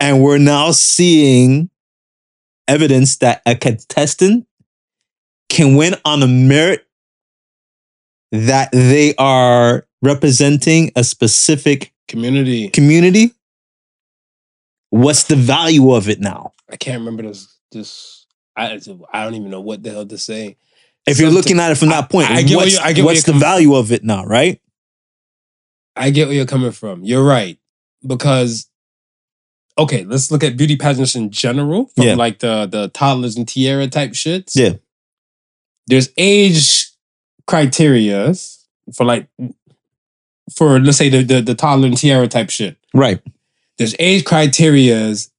And 0.00 0.22
we're 0.22 0.38
now 0.38 0.70
seeing 0.70 1.70
evidence 2.68 3.16
that 3.16 3.42
a 3.46 3.56
contestant 3.56 4.46
can 5.48 5.74
win 5.74 5.94
on 6.04 6.22
a 6.22 6.28
merit 6.28 6.86
that 8.30 8.70
they 8.72 9.14
are 9.16 9.87
representing 10.02 10.90
a 10.96 11.04
specific 11.04 11.92
Community. 12.06 12.68
community. 12.70 13.32
What's 14.90 15.24
the 15.24 15.36
value 15.36 15.92
of 15.92 16.08
it 16.08 16.20
now? 16.20 16.52
I 16.70 16.76
can't 16.76 17.00
remember 17.00 17.22
this. 17.24 17.54
This 17.70 18.26
I 18.56 18.80
I 19.12 19.24
don't 19.24 19.34
even 19.34 19.50
know 19.50 19.60
what 19.60 19.82
the 19.82 19.90
hell 19.90 20.06
to 20.06 20.16
say. 20.18 20.56
If 21.06 21.18
you're 21.20 21.30
looking 21.30 21.58
at 21.60 21.70
it 21.72 21.76
from 21.78 21.88
that 21.90 22.10
point, 22.10 22.30
I- 22.30 22.40
I 22.40 22.44
what's, 22.54 22.72
you- 22.74 22.80
I 22.82 22.92
what 22.94 23.04
what's 23.04 23.22
the 23.22 23.32
coming- 23.32 23.40
value 23.40 23.74
of 23.74 23.92
it 23.92 24.04
now, 24.04 24.24
right? 24.24 24.60
I 25.96 26.10
get 26.10 26.28
where 26.28 26.36
you're 26.36 26.46
coming 26.46 26.72
from. 26.72 27.04
You're 27.04 27.24
right. 27.24 27.58
Because 28.06 28.68
okay, 29.76 30.04
let's 30.04 30.30
look 30.30 30.42
at 30.42 30.56
beauty 30.56 30.76
pageants 30.76 31.14
in 31.14 31.30
general 31.30 31.86
from 31.94 32.06
Yeah. 32.06 32.14
like 32.14 32.38
the 32.38 32.66
the 32.66 32.88
toddlers 32.88 33.36
and 33.36 33.46
tiara 33.46 33.86
type 33.88 34.12
shits. 34.12 34.52
Yeah. 34.54 34.74
There's 35.86 36.08
age 36.16 36.86
criterias 37.46 38.64
for 38.94 39.04
like 39.04 39.28
for 40.54 40.78
let's 40.80 40.98
say 40.98 41.08
the 41.08 41.22
the, 41.22 41.40
the 41.40 41.54
toddler 41.54 41.86
and 41.88 41.96
tiara 41.96 42.28
type 42.28 42.50
shit. 42.50 42.76
Right. 42.94 43.20
There's 43.78 43.94
age 43.98 44.24
criterias 44.24 45.30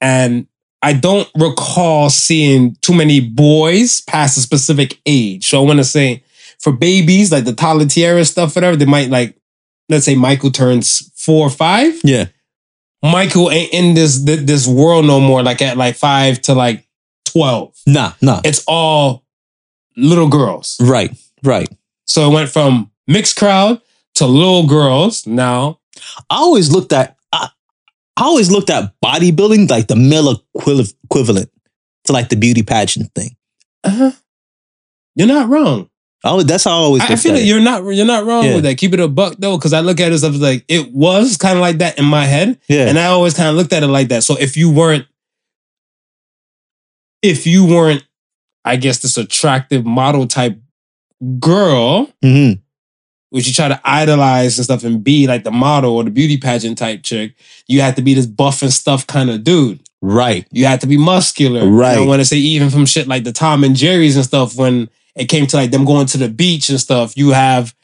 and 0.00 0.46
I 0.82 0.94
don't 0.94 1.28
recall 1.38 2.08
seeing 2.10 2.76
too 2.80 2.94
many 2.94 3.20
boys 3.20 4.00
past 4.02 4.38
a 4.38 4.40
specific 4.40 4.98
age. 5.04 5.46
So 5.46 5.62
I 5.62 5.66
want 5.66 5.78
to 5.78 5.84
say 5.84 6.24
for 6.58 6.72
babies, 6.72 7.30
like 7.30 7.44
the 7.44 7.52
toddler 7.52 7.86
tiara 7.86 8.24
stuff, 8.24 8.54
whatever, 8.54 8.76
they 8.76 8.86
might 8.86 9.10
like, 9.10 9.36
let's 9.88 10.06
say 10.06 10.14
Michael 10.14 10.50
turns 10.50 11.10
four 11.16 11.46
or 11.46 11.50
five. 11.50 12.00
Yeah. 12.02 12.26
Michael 13.02 13.50
ain't 13.50 13.72
in 13.72 13.94
this 13.94 14.22
this 14.24 14.66
world 14.66 15.06
no 15.06 15.20
more. 15.20 15.42
Like 15.42 15.62
at 15.62 15.76
like 15.76 15.96
five 15.96 16.40
to 16.42 16.54
like 16.54 16.86
twelve, 17.24 17.74
Nah, 17.86 18.12
nah. 18.20 18.40
it's 18.44 18.62
all 18.66 19.24
little 19.96 20.28
girls. 20.28 20.76
Right. 20.80 21.16
Right. 21.42 21.68
So 22.04 22.30
it 22.30 22.34
went 22.34 22.50
from 22.50 22.90
mixed 23.06 23.36
crowd 23.36 23.80
to 24.20 24.26
little 24.26 24.66
girls. 24.66 25.26
Now 25.26 25.80
I 26.30 26.36
always 26.36 26.70
looked 26.72 26.92
at 26.92 27.16
I, 27.32 27.48
I 28.16 28.22
always 28.24 28.50
looked 28.50 28.70
at 28.70 28.94
bodybuilding 29.04 29.68
like 29.68 29.88
the 29.88 29.96
male 29.96 30.42
equivalent 30.54 31.50
to 32.04 32.12
like 32.12 32.28
the 32.30 32.36
beauty 32.36 32.62
pageant 32.62 33.12
thing. 33.14 33.36
uh-huh. 33.84 34.12
you're 35.16 35.28
not 35.28 35.48
wrong. 35.48 35.88
I 36.22 36.28
always, 36.28 36.44
that's 36.46 36.64
how 36.64 36.70
I 36.72 36.74
always 36.74 37.02
I, 37.02 37.14
I 37.14 37.16
feel 37.16 37.32
like 37.32 37.44
you're 37.46 37.60
not 37.60 37.82
you're 37.84 38.04
not 38.06 38.24
wrong 38.26 38.44
Yeah. 38.44 38.54
with 38.56 38.64
that. 38.64 38.76
Keep 38.76 38.92
it 38.94 39.00
a 39.00 39.08
buck 39.08 39.36
though, 39.38 39.56
because 39.56 39.72
I 39.72 39.80
look 39.80 40.00
at 40.00 40.12
it 40.12 40.14
as 40.14 40.22
like 40.40 40.64
it 40.68 40.92
was 40.92 41.36
kind 41.38 41.56
of 41.56 41.62
like 41.62 41.78
that 41.78 41.98
in 41.98 42.04
my 42.04 42.26
head, 42.26 42.60
Yeah. 42.68 42.88
and 42.88 42.98
I 42.98 43.06
always 43.06 43.32
kind 43.34 43.48
of 43.48 43.54
looked 43.54 43.72
at 43.72 43.82
it 43.82 43.86
like 43.88 44.08
that. 44.08 44.22
So 44.22 44.36
if 44.38 44.54
you 44.56 44.70
weren't, 44.70 45.06
if 47.22 47.46
you 47.46 47.66
weren't, 47.66 48.04
I 48.66 48.76
guess 48.76 48.98
this 48.98 49.16
attractive 49.16 49.86
model 49.86 50.26
type 50.26 50.58
girl, 51.38 52.10
hmm 52.22 52.52
which 53.30 53.46
you 53.46 53.52
try 53.52 53.68
to 53.68 53.80
idolize 53.84 54.58
and 54.58 54.64
stuff 54.64 54.84
and 54.84 55.02
be 55.02 55.26
like 55.26 55.44
the 55.44 55.50
model 55.50 55.96
or 55.96 56.04
the 56.04 56.10
beauty 56.10 56.36
pageant 56.36 56.78
type 56.78 57.02
chick, 57.02 57.34
you 57.66 57.80
have 57.80 57.94
to 57.94 58.02
be 58.02 58.14
this 58.14 58.26
buff 58.26 58.62
and 58.62 58.72
stuff 58.72 59.06
kind 59.06 59.30
of 59.30 59.42
dude. 59.42 59.80
Right. 60.02 60.46
You 60.50 60.66
have 60.66 60.80
to 60.80 60.86
be 60.86 60.96
muscular. 60.96 61.68
Right. 61.68 61.98
I 61.98 62.06
want 62.06 62.20
to 62.20 62.24
say 62.24 62.36
even 62.36 62.70
from 62.70 62.86
shit 62.86 63.06
like 63.06 63.24
the 63.24 63.32
Tom 63.32 63.64
and 63.64 63.76
Jerry's 63.76 64.16
and 64.16 64.24
stuff 64.24 64.56
when 64.56 64.88
it 65.14 65.26
came 65.26 65.46
to 65.46 65.56
like 65.56 65.70
them 65.70 65.84
going 65.84 66.06
to 66.06 66.18
the 66.18 66.28
beach 66.28 66.68
and 66.68 66.80
stuff, 66.80 67.16
you 67.16 67.30
have 67.30 67.74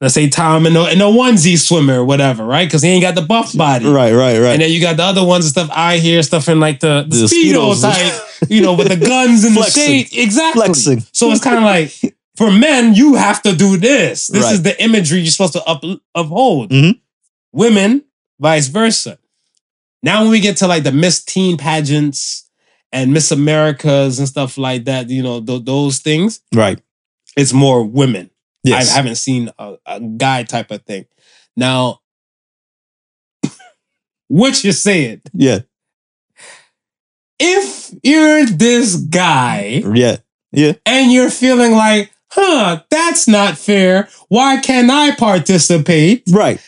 let's 0.00 0.14
say 0.14 0.28
Tom 0.28 0.66
and 0.66 0.76
a, 0.76 0.92
in 0.92 1.00
a 1.00 1.04
onesie 1.04 1.58
swimmer 1.58 2.00
or 2.00 2.04
whatever, 2.04 2.44
right? 2.44 2.66
Because 2.66 2.82
he 2.82 2.90
ain't 2.90 3.02
got 3.02 3.14
the 3.14 3.22
buff 3.22 3.56
body. 3.56 3.86
Right. 3.86 4.12
Right. 4.12 4.38
Right. 4.38 4.52
And 4.52 4.62
then 4.62 4.70
you 4.70 4.80
got 4.80 4.96
the 4.96 5.04
other 5.04 5.24
ones 5.24 5.46
and 5.46 5.52
stuff. 5.52 5.70
I 5.72 5.98
hear 5.98 6.22
stuff 6.22 6.48
in 6.48 6.60
like 6.60 6.80
the, 6.80 7.06
the, 7.08 7.16
The 7.16 7.26
speedo 7.26 7.80
type, 7.80 8.50
you 8.50 8.60
know, 8.60 8.74
with 8.74 8.88
the 8.88 8.96
guns 8.96 9.44
and 9.44 9.56
the 9.56 9.62
shade. 9.70 10.08
Exactly. 10.12 10.66
Flexing. 10.66 11.00
So 11.12 11.30
it's 11.30 11.42
kind 11.42 11.56
of 11.56 11.64
like 11.64 12.13
for 12.36 12.50
men, 12.50 12.94
you 12.94 13.14
have 13.14 13.42
to 13.42 13.54
do 13.54 13.76
this. 13.76 14.26
This 14.28 14.44
Right. 14.44 14.52
is 14.54 14.62
the 14.62 14.82
imagery 14.82 15.20
you're 15.20 15.30
supposed 15.30 15.52
to 15.54 15.62
up, 15.64 15.82
uphold. 16.14 16.70
Mhm. 16.70 17.00
Women, 17.52 18.04
vice 18.40 18.66
versa. 18.68 19.18
Now 20.02 20.22
when 20.22 20.30
we 20.30 20.40
get 20.40 20.56
to 20.58 20.66
like 20.66 20.82
the 20.82 20.92
Miss 20.92 21.22
Teen 21.24 21.56
pageants 21.56 22.44
and 22.92 23.12
Miss 23.12 23.30
Americas 23.30 24.18
and 24.18 24.28
stuff 24.28 24.58
like 24.58 24.84
that, 24.84 25.08
you 25.10 25.22
know, 25.22 25.40
th- 25.40 25.64
those 25.64 25.98
things, 25.98 26.40
Right. 26.52 26.78
it's 27.36 27.52
more 27.52 27.82
women. 27.84 28.30
Yes. 28.64 28.90
I 28.90 28.96
haven't 28.96 29.16
seen 29.16 29.50
a, 29.58 29.76
a 29.86 30.00
guy 30.00 30.42
type 30.42 30.70
of 30.70 30.82
thing. 30.84 31.06
Now, 31.56 32.00
what 34.28 34.62
you're 34.64 34.72
saying? 34.72 35.22
yeah. 35.32 35.60
If 37.38 37.90
you're 38.02 38.46
this 38.46 38.96
guy 38.96 39.82
Yeah. 39.94 40.16
Yeah. 40.52 40.72
and 40.86 41.12
you're 41.12 41.30
feeling 41.30 41.72
like, 41.72 42.10
huh, 42.34 42.82
that's 42.90 43.26
not 43.28 43.56
fair. 43.58 44.08
Why 44.28 44.58
can't 44.60 44.90
I 44.90 45.14
participate? 45.14 46.24
Right. 46.30 46.60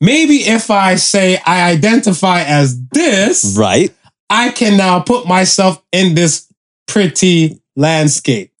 maybe 0.00 0.36
if 0.36 0.70
I 0.70 0.96
say 0.96 1.38
I 1.46 1.70
identify 1.70 2.42
as 2.42 2.80
this, 2.90 3.56
Right. 3.58 3.92
I 4.28 4.50
can 4.50 4.76
now 4.76 5.00
put 5.00 5.26
myself 5.26 5.82
in 5.92 6.14
this 6.14 6.52
pretty 6.86 7.60
landscape. 7.76 8.52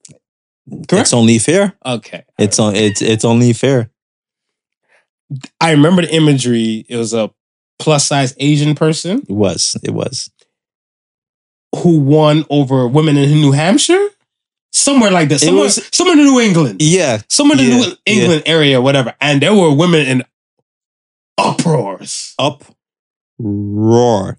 Correct. 0.88 0.92
It's 0.92 1.12
only 1.12 1.38
fair. 1.38 1.74
Okay. 1.84 2.24
It's 2.38 2.58
on. 2.58 2.74
It's 2.76 3.00
it's 3.02 3.24
only 3.24 3.52
fair. 3.52 3.90
I 5.60 5.72
remember 5.72 6.02
the 6.02 6.14
imagery. 6.14 6.84
It 6.88 6.96
was 6.96 7.12
a 7.14 7.30
plus 7.78 8.06
size 8.06 8.34
Asian 8.38 8.74
person 8.74 9.22
It 9.28 9.32
was. 9.32 9.76
It 9.82 9.90
was. 9.90 10.30
who 11.76 11.98
won 12.00 12.44
over 12.48 12.86
women 12.88 13.16
in 13.16 13.30
New 13.40 13.52
Hampshire, 13.52 14.08
somewhere 14.76 15.10
like 15.10 15.28
that. 15.30 15.42
It 15.42 15.46
Somewhere, 15.46 15.64
was- 15.64 15.88
somewhere 15.92 16.18
in 16.18 16.24
New 16.24 16.40
England. 16.40 16.82
Yeah. 16.82 17.22
somewhere 17.28 17.58
in 17.58 17.64
the 17.64 17.70
Yeah, 17.70 17.86
New 17.86 17.94
England 18.06 18.42
area, 18.46 18.80
whatever. 18.80 19.14
And 19.20 19.40
there 19.40 19.54
were 19.54 19.72
women 19.74 20.06
in 20.06 20.22
uproars. 21.38 22.34
Up. 22.38 22.62
Roar. 23.38 24.38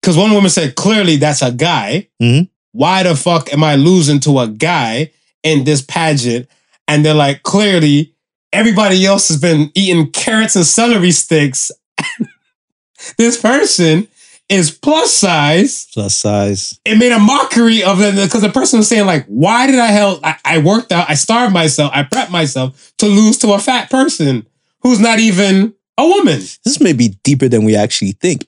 Because 0.00 0.16
one 0.16 0.32
woman 0.32 0.50
said, 0.50 0.74
clearly 0.74 1.16
that's 1.16 1.42
a 1.42 1.50
guy. 1.52 2.08
Mhm. 2.22 2.48
Why 2.72 3.02
the 3.02 3.14
fuck 3.16 3.52
am 3.52 3.62
I 3.64 3.76
losing 3.76 4.20
to 4.20 4.38
a 4.40 4.48
guy 4.48 5.10
in 5.42 5.64
this 5.64 5.80
pageant? 5.82 6.48
And 6.88 7.04
they're 7.04 7.14
like, 7.14 7.42
clearly 7.42 8.14
everybody 8.52 9.04
else 9.06 9.28
has 9.28 9.38
been 9.40 9.70
eating 9.74 10.10
carrots 10.10 10.56
and 10.56 10.66
celery 10.66 11.10
sticks. 11.12 11.70
this 13.18 13.40
person 13.40 14.08
is 14.48 14.70
plus 14.70 15.12
size. 15.12 15.86
Plus 15.92 16.14
size. 16.14 16.78
It 16.84 16.98
made 16.98 17.12
a 17.12 17.18
mockery 17.18 17.82
of 17.82 17.98
them 17.98 18.16
because 18.16 18.42
the 18.42 18.50
person 18.50 18.78
was 18.78 18.88
saying, 18.88 19.06
like, 19.06 19.26
why 19.26 19.66
did 19.66 19.78
I 19.78 19.86
help? 19.86 20.20
I, 20.24 20.36
I 20.44 20.58
worked 20.58 20.92
out, 20.92 21.08
I 21.08 21.14
starved 21.14 21.52
myself, 21.52 21.90
I 21.94 22.02
prepped 22.02 22.30
myself 22.30 22.92
to 22.98 23.06
lose 23.06 23.38
to 23.38 23.52
a 23.52 23.58
fat 23.58 23.90
person 23.90 24.46
who's 24.82 25.00
not 25.00 25.18
even 25.18 25.74
a 25.96 26.06
woman. 26.06 26.40
This 26.64 26.80
may 26.80 26.92
be 26.92 27.16
deeper 27.22 27.48
than 27.48 27.64
we 27.64 27.74
actually 27.76 28.12
think. 28.12 28.46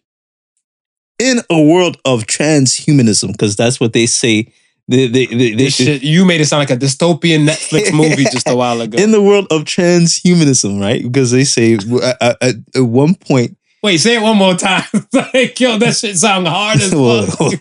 In 1.19 1.41
a 1.49 1.61
world 1.61 1.97
of 2.05 2.25
transhumanism, 2.25 3.33
because 3.33 3.57
that's 3.57 3.81
what 3.81 3.95
they 3.95 4.07
say. 4.07 4.53
They, 4.89 5.09
they, 5.09 5.27
they, 5.27 5.35
they, 5.35 5.55
This 5.55 5.77
shit, 5.77 6.03
you 6.03 6.25
made 6.25 6.41
it 6.41 6.47
sound 6.47 6.61
like 6.61 6.71
a 6.71 6.77
dystopian 6.77 7.49
Netflix 7.49 7.93
movie 7.97 8.25
just 8.25 8.49
a 8.49 8.55
while 8.55 8.81
ago. 8.81 8.99
in 8.99 9.11
the 9.11 9.23
world 9.23 9.47
of 9.51 9.63
transhumanism, 9.63 10.81
right? 10.81 11.03
Because 11.03 11.33
they 11.33 11.43
say 11.45 11.77
uh, 12.03 12.35
at, 12.41 12.57
at 12.75 12.83
one 12.83 13.15
point, 13.15 13.57
Wait, 13.87 13.99
say 13.99 14.17
it 14.17 14.21
one 14.23 14.37
more 14.37 14.55
time. 14.57 14.83
like, 15.13 15.61
yo, 15.61 15.79
that 15.79 15.95
shit 15.95 16.19
sound 16.19 16.49
hard 16.49 16.81
as 16.81 16.93
Hold 16.93 17.29
fuck. 17.29 17.41
on, 17.43 17.53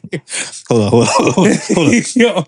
hold 0.68 0.82
on, 0.82 0.90
hold 0.90 1.08
on, 1.08 1.08
hold 1.08 1.48
on, 1.48 1.58
hold 1.76 1.88
on. 1.88 2.02
yo, 2.16 2.44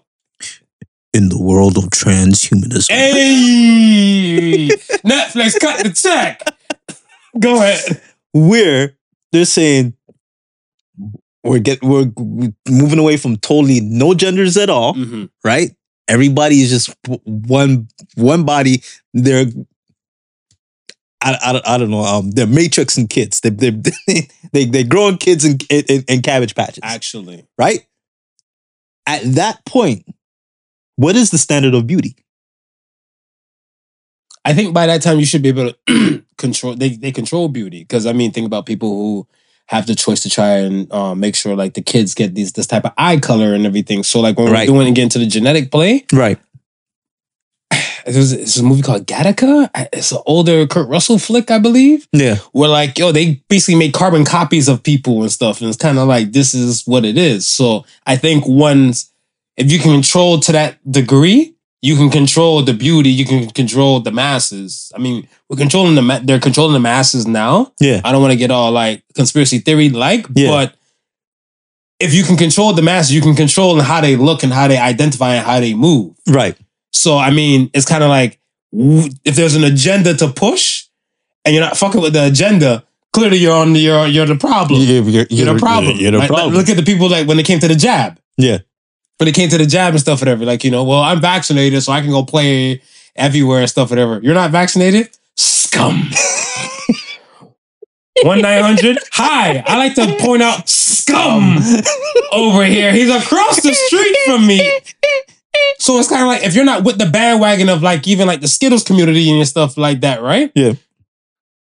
In 1.14 1.30
the 1.30 1.38
world 1.40 1.78
of 1.78 1.84
transhumanism, 1.92 2.90
hey, 2.90 4.70
Netflix, 5.06 5.60
cut 5.60 5.84
the 5.84 5.92
check. 5.94 6.42
Go 7.40 7.58
ahead. 7.62 8.02
where 8.34 8.98
they're 9.32 9.46
saying 9.46 9.94
we're 11.44 11.60
get 11.60 11.84
we're 11.84 12.12
moving 12.68 12.98
away 12.98 13.16
from 13.18 13.38
totally 13.38 13.80
no 13.80 14.16
genders 14.16 14.58
at 14.58 14.72
all, 14.72 14.96
Mhm. 14.96 15.30
right? 15.44 15.72
Everybody 16.08 16.62
is 16.62 16.72
just 16.72 16.90
one 17.26 17.90
one 18.16 18.44
body. 18.44 18.82
They're 19.14 19.46
I, 21.22 21.36
I, 21.66 21.76
I 21.76 21.78
don't 21.78 21.90
know. 21.90 22.02
Um, 22.02 22.32
they're 22.32 22.48
matrix 22.48 22.98
and 22.98 23.10
kids. 23.10 23.42
They 23.44 23.50
they 23.50 24.28
they 24.54 24.66
they 24.66 24.84
growing 24.84 25.18
kids 25.18 25.44
in, 25.46 25.58
in, 25.70 26.04
in 26.08 26.22
cabbage 26.22 26.56
patches, 26.56 26.80
Actually, 26.84 27.46
right? 27.58 27.86
At 29.06 29.24
that 29.36 29.66
point, 29.66 30.06
what 30.96 31.16
is 31.16 31.32
the 31.32 31.38
standard 31.38 31.74
of 31.74 31.88
beauty? 31.88 32.16
I 34.46 34.54
think 34.54 34.74
by 34.74 34.88
that 34.88 35.02
time 35.02 35.20
you 35.20 35.26
should 35.26 35.42
be 35.42 35.50
able 35.50 35.74
to 35.88 36.24
control. 36.38 36.76
They 36.76 36.90
they 36.90 37.12
control 37.12 37.50
beauty 37.50 37.80
because 37.80 38.06
I 38.06 38.14
mean, 38.14 38.32
think 38.32 38.46
about 38.48 38.66
people 38.66 38.90
who 38.90 39.28
have 39.66 39.86
the 39.86 39.96
choice 39.96 40.24
to 40.24 40.30
try 40.30 40.58
and 40.60 40.90
uh, 40.94 41.14
make 41.14 41.36
sure 41.36 41.54
like 41.56 41.74
the 41.74 41.82
kids 41.82 42.16
get 42.16 42.34
these 42.36 42.54
this 42.54 42.68
type 42.68 42.86
of 42.86 42.94
eye 42.98 43.18
color 43.18 43.54
and 43.54 43.66
everything. 43.66 44.04
So 44.04 44.22
like 44.22 44.38
when 44.38 44.50
Right. 44.52 44.70
we're 44.70 44.74
doing 44.76 44.88
again 44.88 45.10
to 45.10 45.20
the 45.20 45.26
genetic 45.26 45.72
play, 45.72 46.06
Right. 46.14 46.40
There's, 48.08 48.58
a 48.58 48.64
movie 48.64 48.82
called 48.82 49.06
Gattaca. 49.06 49.70
It's 49.94 50.12
an 50.12 50.20
older 50.26 50.66
Kurt 50.68 50.88
Russell 50.88 51.20
flick, 51.20 51.52
I 51.52 51.60
believe. 51.60 52.08
Yeah. 52.14 52.36
where 52.54 52.70
like 52.70 52.98
yo 52.98 53.12
they 53.12 53.42
basically 53.50 53.76
make 53.78 53.94
carbon 53.94 54.26
copies 54.26 54.68
of 54.68 54.82
people 54.84 55.22
and 55.22 55.32
stuff 55.32 55.60
and 55.62 55.68
it's 55.70 55.78
kind 55.78 56.00
of 56.00 56.08
like 56.08 56.32
this 56.32 56.54
is 56.54 56.84
what 56.88 57.04
it 57.06 57.18
is 57.18 57.48
so 57.48 57.86
i 58.06 58.16
think 58.16 58.44
once 58.48 59.12
if 59.58 59.72
you 59.72 59.80
can 59.80 59.92
control 59.92 60.40
to 60.40 60.52
that 60.52 60.78
degree 60.90 61.54
you 61.82 61.96
can 61.96 62.10
control 62.10 62.64
the 62.64 62.74
beauty 62.74 63.10
you 63.10 63.26
can 63.26 63.50
control 63.52 64.00
the 64.00 64.12
masses 64.12 64.92
i 64.96 65.00
mean 65.00 65.28
we're 65.50 65.58
controlling 65.58 65.96
the 65.96 66.02
ma- 66.02 66.20
they're 66.24 66.40
controlling 66.40 66.74
the 66.74 66.80
masses 66.80 67.28
now 67.28 67.72
Yeah. 67.80 68.02
i 68.04 68.12
don't 68.12 68.22
want 68.22 68.32
to 68.34 68.38
get 68.38 68.52
all 68.52 68.72
like 68.72 69.04
conspiracy 69.16 69.60
theory 69.60 69.90
like 69.90 70.26
Yeah. 70.34 70.50
but 70.50 70.76
if 72.00 72.14
you 72.14 72.24
can 72.24 72.38
control 72.38 72.74
the 72.74 72.82
masses 72.82 73.14
you 73.14 73.22
can 73.22 73.36
control 73.36 73.80
how 73.82 74.02
they 74.02 74.16
look 74.16 74.44
and 74.44 74.54
how 74.54 74.68
they 74.68 74.78
identify 74.78 75.36
and 75.36 75.46
how 75.46 75.60
they 75.60 75.74
move 75.74 76.16
Right. 76.28 76.56
So 76.98 77.18
I 77.18 77.30
mean, 77.32 77.70
it's 77.74 77.86
kind 77.86 78.04
of 78.04 78.10
like 78.10 78.40
if 78.74 79.36
there's 79.36 79.56
an 79.56 79.64
agenda 79.64 80.14
to 80.16 80.28
push, 80.30 80.86
and 81.46 81.54
you're 81.56 81.64
not 81.64 81.78
fucking 81.78 82.02
with 82.02 82.14
the 82.14 82.26
agenda, 82.26 82.84
clearly 83.14 83.38
you're 83.38 83.56
on 83.56 83.74
the, 83.74 83.80
you're 83.80 84.08
you're 84.08 84.26
the 84.26 84.36
problem. 84.36 84.82
You're, 84.82 85.04
you're, 85.04 85.26
You're, 85.30 85.54
the 85.54 85.60
problem. 85.60 85.98
You're, 85.98 86.12
the 86.12 86.18
Like, 86.20 86.28
problem. 86.28 86.54
Look 86.54 86.70
at 86.70 86.76
the 86.78 86.84
people 86.84 87.10
like 87.10 87.28
when 87.28 87.40
it 87.40 87.46
came 87.46 87.60
to 87.60 87.68
the 87.68 87.76
jab. 87.76 88.20
Yeah. 88.38 88.60
When 89.18 89.28
it 89.28 89.34
came 89.36 89.50
to 89.50 89.58
the 89.58 89.66
jab 89.66 89.94
and 89.94 90.00
stuff, 90.00 90.22
whatever. 90.22 90.46
Like 90.46 90.64
you 90.64 90.72
know, 90.72 90.84
well, 90.84 91.02
I'm 91.02 91.22
vaccinated, 91.22 91.82
so 91.84 91.92
I 91.92 92.02
can 92.02 92.10
go 92.12 92.24
play 92.24 92.82
everywhere 93.16 93.62
and 93.62 93.70
stuff, 93.70 93.90
whatever. 93.90 94.20
You're 94.22 94.36
not 94.36 94.52
vaccinated, 94.52 95.10
scum. 95.36 96.04
One 98.24 98.42
nine 98.42 98.64
hundred. 98.64 98.98
Hi, 99.14 99.64
I 99.66 99.78
like 99.78 99.94
to 99.96 100.18
point 100.20 100.42
out 100.42 100.68
scum 100.68 101.58
over 102.32 102.66
here. 102.66 102.92
He's 102.92 103.10
across 103.10 103.62
the 103.62 103.74
street 103.74 104.18
from 104.26 104.48
me. 104.48 104.60
So 105.80 106.00
it's 106.00 106.10
kind 106.10 106.22
of 106.24 106.28
like 106.28 106.44
if 106.44 106.56
you're 106.56 106.66
not 106.66 106.84
with 106.84 106.98
the 106.98 107.06
bandwagon 107.06 107.70
of 107.70 107.82
like 107.84 108.08
even 108.08 108.28
like 108.28 108.42
the 108.42 108.48
Skittles 108.48 108.84
community 108.84 109.30
and 109.32 109.48
stuff 109.48 109.78
like 109.78 110.02
that, 110.02 110.22
right? 110.22 110.52
Yeah. 110.56 110.74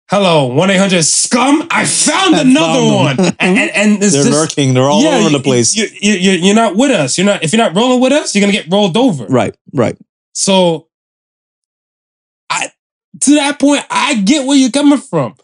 Hello, 0.08 0.46
one 0.46 0.70
eight 0.70 0.78
hundred 0.78 1.04
scum. 1.04 1.68
I 1.72 1.84
found 1.86 2.36
I 2.36 2.42
another 2.42 2.80
found 2.80 2.96
one, 2.96 3.18
mm-hmm. 3.18 3.36
and 3.40 3.58
and, 3.58 3.72
and 3.72 4.02
They're 4.02 4.12
just, 4.12 4.30
lurking. 4.30 4.76
They're 4.76 4.84
all 4.84 5.02
yeah, 5.02 5.18
over 5.18 5.30
the 5.30 5.40
place. 5.40 5.76
You, 5.76 5.88
you, 6.00 6.14
you, 6.14 6.32
you're 6.34 6.56
not 6.56 6.76
with 6.76 6.92
us. 6.92 7.18
You're 7.18 7.26
not. 7.26 7.44
If 7.44 7.54
you're 7.54 7.64
not 7.64 7.76
rolling 7.76 8.00
with 8.02 8.12
us, 8.14 8.36
you're 8.36 8.42
gonna 8.42 8.54
get 8.54 8.72
rolled 8.72 8.96
over. 8.98 9.26
right. 9.26 9.58
Right. 9.74 9.98
So, 10.34 10.90
I 12.52 12.70
to 13.22 13.36
that 13.36 13.60
point, 13.60 13.84
I 13.90 14.16
get 14.22 14.46
where 14.46 14.58
you're 14.58 14.70
coming 14.70 15.00
from. 15.00 15.36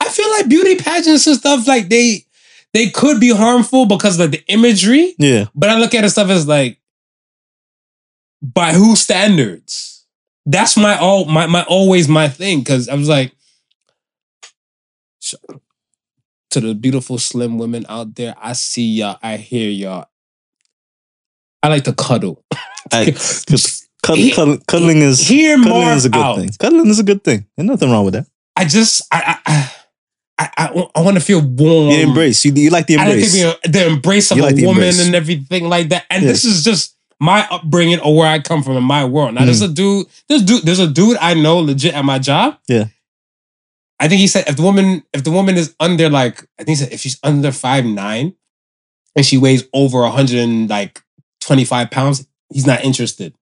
I 0.00 0.08
feel 0.08 0.30
like 0.32 0.48
beauty 0.48 0.76
pageants 0.76 1.26
and 1.26 1.36
stuff 1.36 1.66
like 1.66 1.88
they 1.88 2.26
they 2.74 2.90
could 2.90 3.20
be 3.20 3.34
harmful 3.34 3.86
because 3.86 4.20
of 4.20 4.32
the 4.32 4.42
imagery, 4.48 5.14
Yeah. 5.18 5.46
but 5.54 5.70
I 5.70 5.78
look 5.78 5.94
at 5.94 6.04
it 6.04 6.10
stuff 6.10 6.30
as 6.30 6.46
like 6.46 6.78
by 8.42 8.72
whose 8.72 9.00
standards? 9.00 10.06
That's 10.46 10.76
my 10.76 10.98
all 10.98 11.26
my 11.26 11.46
my 11.46 11.62
always 11.64 12.08
my 12.08 12.28
thing 12.28 12.60
because 12.60 12.88
I 12.88 12.94
was 12.94 13.08
like 13.08 13.32
to 16.50 16.60
the 16.60 16.74
beautiful 16.74 17.18
slim 17.18 17.58
women 17.58 17.86
out 17.88 18.14
there. 18.16 18.34
I 18.40 18.54
see 18.54 18.86
y'all. 18.86 19.18
I 19.22 19.36
hear 19.36 19.70
y'all. 19.70 20.06
I 21.62 21.68
like 21.68 21.84
to 21.84 21.92
cuddle. 21.92 22.42
I- 22.92 23.12
'cause 23.12 23.86
cud- 24.02 24.16
He- 24.18 24.32
cuddling, 24.32 24.60
cuddling 24.66 24.98
is 25.02 25.28
Hear 25.28 25.56
cuddling 25.58 25.72
more 25.74 25.92
is 25.92 26.04
a 26.06 26.08
good 26.08 26.20
out. 26.22 26.36
thing. 26.38 26.50
Cuddling 26.58 26.88
is 26.88 26.98
a 26.98 27.02
good 27.04 27.22
thing. 27.22 27.46
There's 27.56 27.68
nothing 27.68 27.90
wrong 27.90 28.04
with 28.04 28.14
that. 28.14 28.26
I 28.56 28.64
just 28.64 29.02
I 29.12 29.38
I 29.46 29.72
I, 30.38 30.48
I, 30.56 30.88
I 30.96 31.02
want 31.02 31.18
to 31.18 31.22
feel 31.22 31.42
warm. 31.42 31.90
You 31.90 31.98
embrace. 32.08 32.44
You, 32.46 32.52
you 32.54 32.70
like 32.70 32.86
the 32.86 32.96
I 32.96 33.04
like 33.04 33.08
embrace. 33.14 33.32
to 33.32 33.38
be 33.62 33.68
a, 33.68 33.70
the 33.70 33.86
embrace 33.88 34.30
of 34.30 34.38
You 34.38 34.44
a 34.44 34.46
like 34.46 34.54
woman 34.56 34.68
embrace. 34.84 35.04
and 35.06 35.14
everything 35.14 35.68
like 35.68 35.90
that. 35.90 36.06
And 36.10 36.22
Yeah. 36.22 36.30
this 36.30 36.44
is 36.46 36.64
just 36.64 36.96
my 37.20 37.46
upbringing 37.50 38.00
or 38.00 38.16
where 38.16 38.26
I 38.28 38.38
come 38.40 38.62
from 38.62 38.76
in 38.76 38.82
my 38.84 39.04
world. 39.04 39.34
Now, 39.34 39.42
Mm. 39.42 39.44
there's 39.46 39.60
a 39.60 39.68
dude, 39.68 40.06
there's 40.28 40.42
dude, 40.42 40.62
there's 40.64 40.78
a 40.78 40.86
dude 40.88 41.18
I 41.20 41.34
know 41.34 41.58
legit 41.58 41.94
at 41.94 42.04
my 42.04 42.18
job. 42.18 42.58
Yeah. 42.68 42.86
I 43.98 44.08
think 44.08 44.20
he 44.20 44.26
said 44.26 44.48
if 44.48 44.56
the 44.56 44.62
woman, 44.62 45.02
if 45.12 45.22
the 45.24 45.30
woman 45.30 45.56
is 45.56 45.74
under 45.78 46.08
like, 46.08 46.42
I 46.58 46.64
think 46.64 46.78
he 46.78 46.84
said 46.84 46.92
if 46.92 47.00
she's 47.00 47.18
under 47.22 47.52
five 47.52 47.84
nine 47.84 48.34
and 49.14 49.26
she 49.26 49.36
weighs 49.36 49.64
over 49.74 50.06
hundred 50.08 50.38
and 50.40 50.70
like 50.70 51.02
twenty 51.40 51.64
five 51.66 51.90
pounds, 51.90 52.26
he's 52.52 52.66
not 52.66 52.82
interested. 52.82 53.34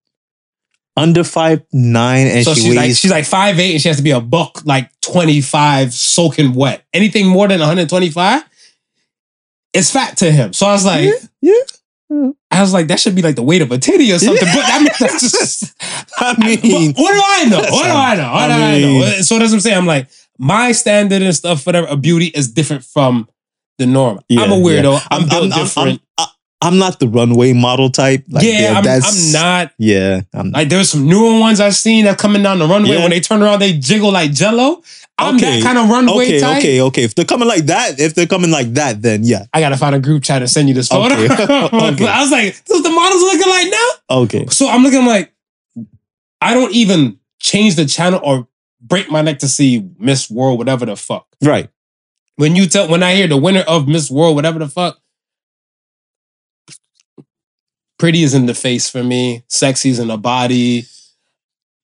Under 0.97 1.23
five 1.23 1.61
nine, 1.71 2.27
and 2.27 2.43
so 2.43 2.53
she 2.53 2.61
she's 2.61 2.75
like 2.75 2.83
weighs. 2.87 2.99
she's 2.99 3.11
like 3.11 3.23
five 3.25 3.57
eight 3.57 3.71
and 3.71 3.81
she 3.81 3.87
has 3.87 3.95
to 3.97 4.03
be 4.03 4.11
a 4.11 4.19
buck 4.19 4.61
like 4.65 4.91
twenty 4.99 5.39
five 5.39 5.93
soaking 5.93 6.53
wet. 6.53 6.83
Anything 6.93 7.27
more 7.27 7.47
than 7.47 7.59
one 7.61 7.69
hundred 7.69 7.87
twenty 7.87 8.09
five, 8.09 8.43
it's 9.73 9.91
fat 9.91 10.17
to 10.17 10.29
him. 10.29 10.51
So 10.51 10.65
I 10.67 10.73
was 10.73 10.83
like, 10.83 11.05
yeah. 11.05 11.13
yeah. 11.53 11.61
I 12.51 12.61
was 12.61 12.73
like, 12.73 12.87
that 12.87 12.99
should 12.99 13.15
be 13.15 13.21
like 13.21 13.35
the 13.35 13.43
weight 13.43 13.61
of 13.61 13.71
a 13.71 13.77
titty 13.77 14.11
or 14.11 14.19
something. 14.19 14.47
But 14.53 14.65
I 14.65 14.79
mean, 14.79 14.89
that's 14.99 15.21
just, 15.31 15.75
I 16.17 16.35
mean, 16.39 16.93
what, 16.95 17.13
do 17.13 17.21
I 17.23 17.45
know? 17.49 17.57
What 17.59 17.83
do 17.83 17.89
I 17.91 18.15
know? 18.15 18.31
What 18.33 18.47
do 18.47 18.53
I 18.53 18.73
I, 18.75 18.81
know? 18.81 19.21
So 19.21 19.37
that's 19.37 19.51
what 19.51 19.53
I'm 19.53 19.59
saying. 19.59 19.77
I'm 19.77 19.85
like, 19.85 20.09
my 20.37 20.71
standard 20.71 21.21
and 21.21 21.35
stuff, 21.35 21.65
whatever, 21.65 21.87
of 21.87 22.01
beauty 22.01 22.27
is 22.27 22.51
different 22.51 22.83
from 22.83 23.29
the 23.77 23.85
norm. 23.85 24.19
I'm 24.31 24.51
a 24.51 24.55
Yeah, 24.55 24.61
weirdo. 24.61 25.07
I'm, 25.11 25.29
built 25.29 25.53
I'm, 25.53 25.63
different. 25.63 26.01
I'm, 26.17 26.27
I'm 26.61 26.77
not 26.77 26.99
the 26.99 27.07
runway 27.07 27.53
model 27.53 27.89
type. 27.89 28.25
Like, 28.29 28.43
yeah, 28.43 28.73
I'm, 28.77 28.83
that's- 28.83 29.27
I'm 29.27 29.41
not. 29.41 29.71
Yeah, 29.77 30.21
I'm 30.33 30.51
Like 30.51 30.67
there's 30.69 30.89
some 30.89 31.07
newer 31.07 31.39
ones 31.39 31.59
I've 31.61 31.75
seen 31.75 32.03
that 32.05 32.17
coming 32.17 32.43
down 32.43 32.59
the 32.59 32.67
runway 32.67 32.91
Yeah. 32.95 32.99
when 33.01 33.11
they 33.11 33.21
turn 33.21 33.41
around, 33.41 33.59
they 33.59 33.73
jiggle 33.77 34.11
like 34.11 34.33
jello. 34.33 34.83
I'm 35.17 35.35
Okay. 35.35 35.59
that 35.59 35.63
kind 35.63 35.77
of 35.77 35.89
runway 35.89 36.25
okay, 36.25 36.39
type. 36.39 36.57
okay, 36.59 36.81
okay. 36.81 37.03
If 37.03 37.15
they're 37.15 37.25
coming 37.25 37.47
like 37.47 37.65
that, 37.65 37.99
if 37.99 38.13
they're 38.15 38.25
coming 38.27 38.51
like 38.51 38.73
that, 38.73 39.01
then 39.01 39.23
yeah, 39.23 39.45
I 39.53 39.59
gotta 39.61 39.75
find 39.77 39.93
a 39.95 39.99
group 39.99 40.23
chat 40.23 40.41
and 40.41 40.49
send 40.49 40.67
you 40.69 40.73
this 40.73 40.87
photo. 40.89 41.13
Okay. 41.15 41.27
Okay. 41.73 42.07
I 42.07 42.21
was 42.21 42.31
like, 42.31 42.55
this 42.65 42.77
is 42.77 42.83
the 42.83 42.89
models 42.89 43.21
looking 43.21 43.49
like 43.49 43.67
now. 43.69 43.89
okay. 44.23 44.45
So 44.47 44.69
I'm 44.69 44.81
looking 44.83 45.05
like, 45.05 45.33
I 46.41 46.53
don't 46.53 46.73
even 46.73 47.19
change 47.39 47.75
the 47.75 47.85
channel 47.85 48.19
or 48.23 48.47
break 48.81 49.09
my 49.11 49.21
neck 49.21 49.39
to 49.39 49.47
see 49.47 49.89
Miss 49.97 50.29
World, 50.29 50.57
whatever 50.57 50.85
the 50.85 50.95
fuck. 50.95 51.27
Right. 51.43 51.69
When 52.35 52.55
you 52.55 52.65
tell, 52.67 52.87
when 52.87 53.03
I 53.03 53.15
hear 53.15 53.27
the 53.27 53.35
winner 53.37 53.61
of 53.67 53.87
Miss 53.87 54.09
World, 54.09 54.35
whatever 54.35 54.59
the 54.59 54.69
fuck, 54.69 54.99
pretty 57.99 58.23
is 58.23 58.33
in 58.33 58.47
the 58.47 58.55
face 58.55 58.89
for 58.89 59.03
me. 59.03 59.43
Sexy 59.47 59.89
is 59.89 59.99
in 59.99 60.07
the 60.07 60.17
body. 60.17 60.85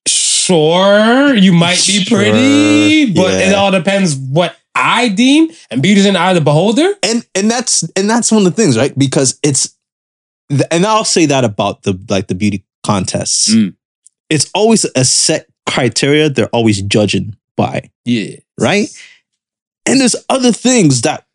Sure, 0.07 1.33
you 1.35 1.53
might 1.53 1.83
be 1.87 2.03
Sure, 2.03 2.19
pretty, 2.19 3.13
but 3.13 3.33
it 3.33 3.53
all 3.53 3.71
depends 3.71 4.15
what 4.15 4.55
I 4.75 5.09
deem, 5.09 5.49
and 5.71 5.81
beauty's 5.81 6.05
in 6.05 6.13
the 6.13 6.19
eye 6.19 6.31
of 6.31 6.35
the 6.35 6.41
beholder. 6.41 6.93
and 7.01 7.25
and 7.33 7.49
that's 7.49 7.83
and 7.95 8.09
that's 8.09 8.31
one 8.31 8.45
of 8.45 8.55
the 8.55 8.61
things, 8.61 8.77
right? 8.77 8.95
Because 8.97 9.39
it's 9.41 9.75
and 10.69 10.85
I'll 10.85 11.03
say 11.05 11.25
that 11.25 11.43
about 11.43 11.83
the 11.83 11.99
like 12.09 12.27
the 12.27 12.35
beauty 12.35 12.63
contests. 12.83 13.53
Mm. 13.53 13.75
It's 14.29 14.49
always 14.53 14.85
a 14.95 15.03
set 15.05 15.47
criteria 15.65 16.29
they're 16.29 16.47
always 16.49 16.81
judging 16.83 17.35
by, 17.57 17.89
Yeah, 18.05 18.35
right? 18.59 18.87
And 19.87 19.99
there's 19.99 20.15
other 20.29 20.51
things 20.51 21.01
that 21.01 21.25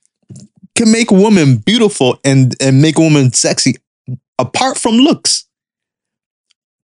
can 0.76 0.92
make 0.92 1.10
a 1.10 1.14
woman 1.14 1.56
beautiful 1.56 2.20
and 2.24 2.54
and 2.60 2.80
make 2.80 2.96
a 2.96 3.00
woman 3.00 3.32
sexy 3.32 3.76
apart 4.40 4.78
from 4.78 4.94
looks. 4.94 5.46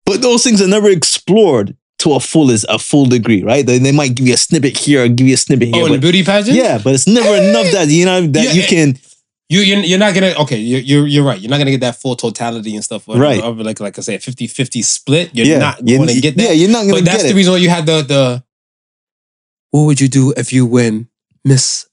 But 0.04 0.22
those 0.22 0.44
things 0.44 0.62
are 0.62 0.68
never 0.68 0.88
explored 0.88 1.76
to 1.98 2.12
a 2.14 2.20
full 2.20 2.50
is 2.50 2.64
a 2.68 2.78
full 2.78 3.06
degree, 3.06 3.42
right? 3.42 3.64
They, 3.66 3.78
they 3.78 3.90
might 3.92 4.14
give 4.14 4.26
you 4.26 4.34
a 4.34 4.36
snippet 4.36 4.76
here 4.76 5.04
or 5.04 5.08
give 5.08 5.26
you 5.26 5.34
a 5.34 5.38
snippet 5.38 5.68
here. 5.68 5.82
Oh, 5.82 5.86
in 5.86 5.92
the 5.92 5.98
beauty 5.98 6.22
pageant. 6.22 6.56
yeah, 6.56 6.78
but 6.82 6.94
it's 6.94 7.06
never 7.08 7.34
enough 7.36 7.72
that 7.72 7.88
you 7.88 8.04
know 8.04 8.20
that 8.26 8.44
Yeah, 8.44 8.52
you 8.52 8.62
can 8.64 8.88
eh, 8.90 8.98
You 9.48 9.60
you're, 9.60 9.78
you're 9.80 9.98
not 9.98 10.12
gonna 10.14 10.34
okay 10.42 10.58
you're, 10.58 10.80
you're 10.80 11.06
you're 11.06 11.24
right 11.24 11.40
you're 11.40 11.50
not 11.50 11.58
gonna 11.58 11.70
get 11.70 11.80
that 11.80 11.96
full 11.96 12.14
totality 12.16 12.74
and 12.74 12.84
stuff 12.84 13.08
or, 13.08 13.16
Right. 13.16 13.42
or 13.42 13.52
like 13.54 13.80
like 13.80 13.96
I 13.98 14.02
say 14.02 14.14
a 14.16 14.18
50-50 14.18 14.84
split 14.84 15.30
you're 15.34 15.46
yeah, 15.46 15.58
not 15.58 15.88
you- 15.88 15.96
going 15.96 16.08
to 16.08 16.20
get 16.20 16.36
that 16.36 16.42
Yeah, 16.42 16.52
you're 16.52 16.70
not 16.70 16.82
gonna 16.82 16.94
but 17.00 17.04
that's 17.04 17.22
the 17.24 17.34
reason 17.34 17.52
why 17.54 17.58
you 17.58 17.70
had 17.70 17.86
the 17.86 18.02
the 18.02 18.44
what 19.70 19.84
would 19.86 20.00
you 20.00 20.08
do 20.08 20.32
if 20.36 20.52
you 20.52 20.66
win 20.66 21.08
Miss 21.44 21.86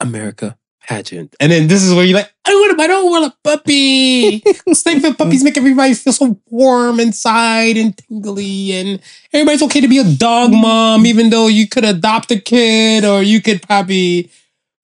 America 0.00 0.56
pageant 0.90 1.36
and 1.40 1.52
then 1.52 1.68
this 1.68 1.82
is 1.82 1.94
where 1.94 2.04
you're 2.04 2.18
like 2.18 2.32
I 2.44 2.52
want 2.52 2.78
a, 2.78 2.82
I 2.82 2.86
don't 2.88 3.10
want 3.10 3.32
a 3.32 3.36
puppy 3.44 4.40
Stupid 4.72 5.16
puppies 5.16 5.44
make 5.44 5.56
everybody 5.56 5.94
feel 5.94 6.12
so 6.12 6.38
warm 6.48 6.98
inside 6.98 7.76
and 7.76 7.96
tingly 7.96 8.72
and 8.72 9.00
everybody's 9.32 9.62
okay 9.62 9.80
to 9.80 9.88
be 9.88 9.98
a 9.98 10.04
dog 10.04 10.50
mom 10.52 11.06
even 11.06 11.30
though 11.30 11.46
you 11.46 11.68
could 11.68 11.84
adopt 11.84 12.32
a 12.32 12.40
kid 12.40 13.04
or 13.04 13.22
you 13.22 13.40
could 13.40 13.62
probably 13.62 14.30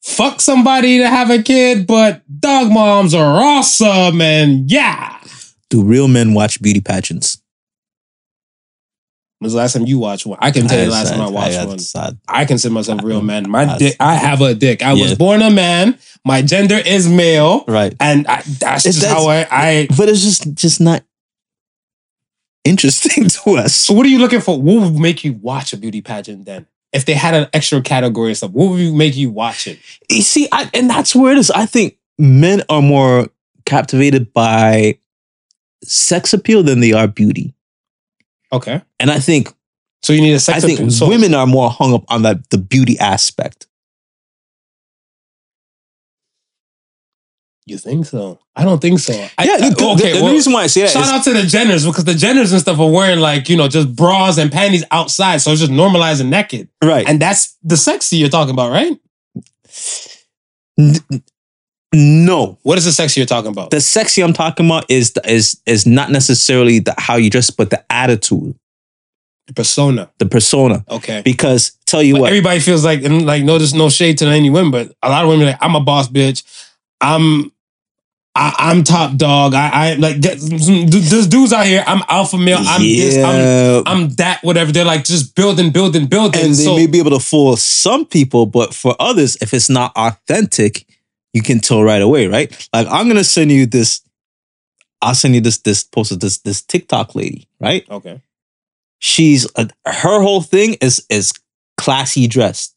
fuck 0.07 0.41
somebody 0.41 0.99
to 0.99 1.09
have 1.09 1.31
a 1.31 1.43
kid, 1.43 1.87
but 1.87 2.23
dog 2.41 2.71
moms 2.71 3.13
are 3.13 3.43
awesome 3.43 4.21
and 4.21 4.71
yeah. 4.71 5.21
Do 5.69 5.83
real 5.83 6.07
men 6.07 6.33
watch 6.33 6.63
beauty 6.63 6.81
pageants? 6.81 7.43
When's 9.39 9.53
the 9.53 9.59
last 9.59 9.75
time 9.75 9.85
you 9.85 9.99
watched 9.99 10.25
one? 10.25 10.39
I 10.41 10.51
can 10.51 10.67
tell 10.67 10.79
you 10.79 10.87
the 10.87 10.91
last 10.91 11.11
time 11.11 11.21
I 11.21 11.29
watched 11.29 11.95
one. 11.95 12.17
I, 12.27 12.41
I 12.41 12.45
consider 12.47 12.73
myself 12.73 13.03
a 13.03 13.07
real 13.07 13.19
mm-hmm. 13.19 13.27
man. 13.27 13.51
My 13.51 13.65
I- 13.67 13.79
dick, 13.79 13.97
I 14.01 14.15
have 14.15 14.41
a 14.41 14.55
dick. 14.55 14.83
I 14.83 14.95
was 14.95 15.11
Yeah. 15.11 15.17
born 15.17 15.43
a 15.43 15.51
man. 15.51 15.99
My 16.25 16.43
gender 16.43 16.77
is 16.77 17.09
male, 17.09 17.65
right, 17.69 17.95
and 18.01 18.27
I, 18.27 18.43
that's 18.43 18.83
just 18.83 19.01
that's- 19.01 19.13
how 19.13 19.29
I, 19.29 19.47
I. 19.51 19.89
but 19.97 20.09
it's 20.09 20.23
just 20.23 20.55
just 20.55 20.81
not 20.81 21.05
interesting 22.65 23.29
to 23.29 23.57
us. 23.57 23.75
So, 23.75 23.95
what 23.95 24.07
are 24.07 24.09
you 24.09 24.19
looking 24.19 24.41
for? 24.41 24.61
What 24.61 24.81
would 24.91 25.01
make 25.01 25.25
you 25.25 25.35
watch 25.35 25.73
a 25.73 25.77
beauty 25.77 26.01
pageant 26.01 26.45
then? 26.45 26.67
If 26.93 27.05
they 27.05 27.15
had 27.15 27.35
an 27.35 27.49
extra 27.53 27.81
category 27.83 28.31
of 28.31 28.39
stuff, 28.39 28.53
what 28.53 28.71
would 28.71 28.95
make 28.95 29.17
you 29.17 29.31
watch 29.31 29.67
it? 29.67 29.79
You 30.11 30.23
see, 30.23 30.49
I, 30.51 30.71
and 30.73 30.89
that's 30.89 31.15
where 31.15 31.33
it 31.33 31.39
is. 31.39 31.51
I 31.51 31.67
think 31.67 31.99
men 32.19 32.63
are 32.69 32.81
more 32.81 33.29
captivated 33.67 34.33
by 34.33 34.99
sex 35.85 36.33
appeal 36.33 36.63
than 36.63 36.81
they 36.81 36.93
are 36.93 37.07
beauty, 37.07 37.55
Okay, 38.53 38.81
and 39.01 39.11
I 39.11 39.19
think 39.19 39.53
so 40.03 40.13
you 40.13 40.21
need 40.21 40.35
a 40.35 40.41
sex. 40.41 40.63
I 40.63 40.67
think 40.67 40.81
appeal. 40.81 41.09
Women 41.09 41.35
are 41.35 41.47
more 41.47 41.71
hung 41.71 41.95
up 41.95 42.05
on 42.09 42.23
that 42.23 42.49
the 42.51 42.59
beauty 42.59 42.99
aspect. 42.99 43.67
You 47.69 47.79
think 47.79 48.07
so? 48.07 48.39
I 48.55 48.63
don't 48.63 48.81
think 48.81 49.01
so. 49.01 49.13
I, 49.37 49.45
yeah, 49.45 49.53
I- 49.55 49.69
the, 49.71 49.75
the- 49.75 49.89
okay. 49.95 50.13
the, 50.13 50.23
well, 50.23 50.33
reason 50.33 50.53
why 50.53 50.63
I 50.63 50.67
say 50.69 50.83
that 50.83 50.91
Shout 50.91 51.09
out 51.09 51.25
to 51.25 51.33
the 51.33 51.41
Jenners 51.41 51.85
because 51.85 52.05
the 52.05 52.13
Jenners 52.13 52.53
and 52.53 52.61
stuff 52.61 52.79
are 52.79 52.89
wearing 52.89 53.19
like, 53.19 53.49
you 53.49 53.57
know, 53.57 53.67
just 53.67 53.95
bras 53.97 54.39
and 54.39 54.53
panties 54.53 54.85
outside. 54.93 55.39
So 55.39 55.51
it's 55.51 55.61
just 55.61 55.73
normalizing 55.73 56.29
naked. 56.29 56.69
right. 56.83 57.09
And 57.09 57.21
that's 57.21 57.57
the 57.65 57.77
sexy 57.77 58.19
you're 58.19 58.29
talking 58.29 58.53
about, 58.55 58.71
right? 58.71 58.97
No, 61.95 62.59
What 62.63 62.79
is 62.79 62.85
the 62.85 62.93
sexy 62.93 63.21
you're 63.21 63.27
talking 63.27 63.51
about? 63.51 63.71
the 63.71 63.81
sexy 63.81 64.23
I'm 64.23 64.33
talking 64.33 64.67
about 64.67 64.85
is 64.91 65.13
the, 65.13 65.31
is 65.31 65.61
is 65.67 65.87
not 65.87 66.11
necessarily 66.11 66.81
the 66.81 66.95
how 66.99 67.17
you 67.17 67.31
dress, 67.31 67.51
but 67.51 67.71
the 67.71 67.85
attitude, 67.91 68.55
The 69.47 69.55
persona. 69.55 70.11
the 70.19 70.27
persona. 70.27 70.85
Okay. 70.91 71.23
Because 71.25 71.73
tell 71.87 72.03
you 72.03 72.15
But 72.15 72.21
what, 72.23 72.29
everybody 72.29 72.61
feels 72.61 72.85
like, 72.85 73.03
and 73.05 73.25
like, 73.25 73.45
no, 73.45 73.57
there's 73.59 73.73
no 73.75 73.89
shade 73.89 74.19
to 74.19 74.27
any 74.27 74.51
women, 74.51 74.71
but 74.73 74.93
a 75.03 75.09
lot 75.09 75.23
of 75.25 75.31
women 75.31 75.47
are 75.47 75.51
like, 75.53 75.63
I'm 75.63 75.77
a 75.77 75.81
boss 75.81 76.09
bitch. 76.09 76.43
I'm 77.01 77.53
I, 78.39 78.55
I'm 78.59 78.85
top 78.85 79.17
dog. 79.17 79.55
I, 79.55 79.71
I 79.73 79.95
like 79.95 80.17
there's 80.21 81.27
dudes 81.29 81.55
out 81.55 81.65
here. 81.67 81.83
I'm 81.87 82.03
alpha 82.09 82.37
male. 82.37 82.59
I'm 82.61 82.83
this. 82.83 83.17
I'm, 83.17 83.83
I'm 83.87 84.09
that. 84.17 84.43
Whatever. 84.43 84.73
They're 84.73 84.85
like 84.85 85.05
just 85.05 85.35
building, 85.35 85.71
building, 85.71 86.07
building. 86.07 86.41
and 86.45 86.51
they 86.51 86.65
so 86.65 86.77
may 86.77 86.87
be 86.87 86.99
able 86.99 87.13
to 87.13 87.19
fool 87.21 87.57
some 87.57 88.05
people, 88.05 88.45
but 88.45 88.75
for 88.75 88.95
others, 89.01 89.39
if 89.41 89.55
it's 89.55 89.71
not 89.71 89.93
authentic, 89.97 90.86
you 91.37 91.43
can 91.43 91.61
tell 91.61 91.83
right 91.83 92.01
away, 92.01 92.29
right? 92.29 92.51
Like 92.73 92.87
I'm 92.91 93.09
gonna 93.09 93.23
send 93.23 93.53
you 93.53 93.67
this. 93.67 94.01
I'll 95.03 95.15
send 95.15 95.35
you 95.35 95.43
this 95.43 95.59
this 95.59 95.85
post 95.85 96.11
of 96.11 96.21
this 96.21 96.39
this 96.39 96.63
TikTok 96.63 97.15
lady, 97.15 97.47
right? 97.61 97.85
okay. 97.91 98.23
She's 99.01 99.47
uh, 99.55 99.67
her 99.85 100.23
whole 100.23 100.41
thing 100.41 100.79
is 100.81 101.05
is 101.11 101.35
classy 101.77 102.27
dressed, 102.27 102.75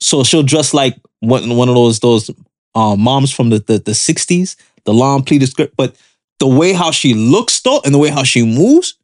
so 0.00 0.24
she'll 0.24 0.42
dress 0.42 0.72
like 0.72 0.96
one 1.20 1.54
one 1.54 1.68
of 1.68 1.74
those 1.74 2.00
those 2.00 2.30
um, 2.74 3.00
moms 3.00 3.30
from 3.30 3.50
the 3.50 3.58
the, 3.58 3.74
the 3.78 3.92
60s, 3.92 4.56
the 4.84 4.94
long 4.94 5.22
pleated 5.22 5.50
skirt, 5.50 5.74
but 5.76 5.94
the 6.38 6.46
way 6.46 6.72
how 6.72 6.90
she 6.90 7.12
looks 7.12 7.60
though 7.60 7.82
and 7.84 7.92
the 7.92 7.98
way 7.98 8.08
how 8.08 8.22
she 8.22 8.42
moves, 8.42 8.94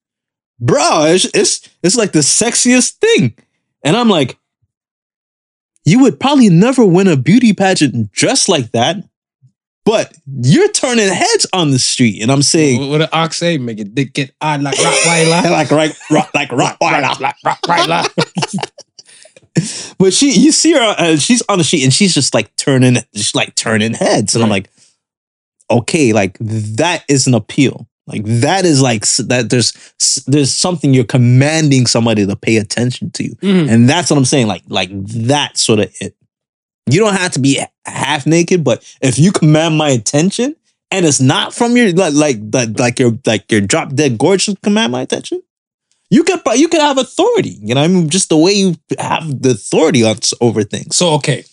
bro, 0.58 1.04
it's 1.08 1.26
it's, 1.34 1.68
it's 1.82 1.96
like 1.96 2.12
the 2.12 2.20
sexiest 2.20 2.92
thing. 2.92 3.36
And 3.84 3.98
I'm 3.98 4.08
like, 4.08 4.37
you 5.88 6.00
would 6.00 6.20
probably 6.20 6.50
never 6.50 6.84
win 6.84 7.08
a 7.08 7.16
beauty 7.16 7.52
pageant 7.52 8.12
dressed 8.12 8.48
like 8.48 8.72
that, 8.72 8.96
but 9.84 10.12
you're 10.26 10.70
turning 10.72 11.08
heads 11.08 11.46
on 11.52 11.70
the 11.70 11.78
street. 11.78 12.20
And 12.20 12.30
I'm 12.30 12.42
saying, 12.42 12.80
What, 12.80 12.88
what 12.90 13.02
an 13.02 13.08
ox 13.12 13.38
say? 13.38 13.56
Make 13.58 13.78
it 13.78 13.94
dick 13.94 14.12
get 14.12 14.34
odd 14.40 14.62
like 14.62 14.74
Rottweiler. 14.76 15.50
like 15.50 15.70
rock, 15.70 15.92
right, 16.10 16.10
rock, 16.10 16.30
like 16.34 16.50
Rottweiler. 16.50 17.20
Like 17.20 17.36
Rottweiler. 17.44 18.68
But 19.98 20.12
she, 20.12 20.30
you 20.38 20.52
see 20.52 20.72
her, 20.72 20.94
uh, 20.98 21.16
she's 21.16 21.42
on 21.48 21.58
the 21.58 21.64
sheet 21.64 21.82
and 21.82 21.92
she's 21.92 22.14
just 22.14 22.32
like 22.32 22.54
turning, 22.54 22.98
just 23.12 23.34
like 23.34 23.56
turning 23.56 23.92
heads. 23.92 24.36
And 24.36 24.44
I'm 24.44 24.50
like, 24.50 24.70
okay, 25.68 26.12
like 26.12 26.38
that 26.38 27.02
is 27.08 27.26
an 27.26 27.34
appeal. 27.34 27.88
Like 28.08 28.24
that 28.24 28.64
is 28.64 28.80
like 28.82 29.06
that. 29.28 29.50
There's 29.50 29.72
there's 30.26 30.52
something 30.52 30.94
you're 30.94 31.04
commanding 31.04 31.86
somebody 31.86 32.26
to 32.26 32.36
pay 32.36 32.56
attention 32.56 33.10
to 33.12 33.24
you, 33.24 33.34
Mhm. 33.36 33.70
and 33.70 33.88
that's 33.88 34.10
what 34.10 34.16
I'm 34.16 34.24
saying. 34.24 34.46
Like 34.48 34.62
like 34.68 34.90
that 35.28 35.58
sort 35.58 35.80
of 35.80 35.94
it. 36.00 36.14
You 36.90 37.00
don't 37.00 37.14
have 37.14 37.32
to 37.32 37.38
be 37.38 37.60
half 37.84 38.26
naked, 38.26 38.64
but 38.64 38.82
if 39.02 39.18
you 39.18 39.30
command 39.30 39.76
my 39.76 39.90
attention 39.90 40.56
and 40.90 41.04
it's 41.04 41.20
not 41.20 41.54
from 41.54 41.76
your 41.76 41.92
like 41.92 42.14
like 42.14 42.38
like, 42.52 42.78
like 42.78 42.98
your 42.98 43.18
like 43.26 43.52
your 43.52 43.60
drop 43.60 43.94
dead 43.94 44.16
gorgeous 44.18 44.54
command 44.62 44.92
my 44.92 45.02
attention, 45.02 45.42
you 46.10 46.24
could 46.24 46.40
you 46.56 46.68
could 46.68 46.80
have 46.80 46.96
authority. 46.96 47.58
You 47.62 47.74
know, 47.74 47.82
what 47.82 47.90
I 47.90 47.92
mean, 47.92 48.08
just 48.08 48.30
the 48.30 48.38
way 48.38 48.52
you 48.52 48.74
have 48.98 49.42
the 49.42 49.50
authority 49.50 50.02
on, 50.02 50.16
over 50.40 50.64
things. 50.64 50.96
So 50.96 51.10
okay, 51.14 51.44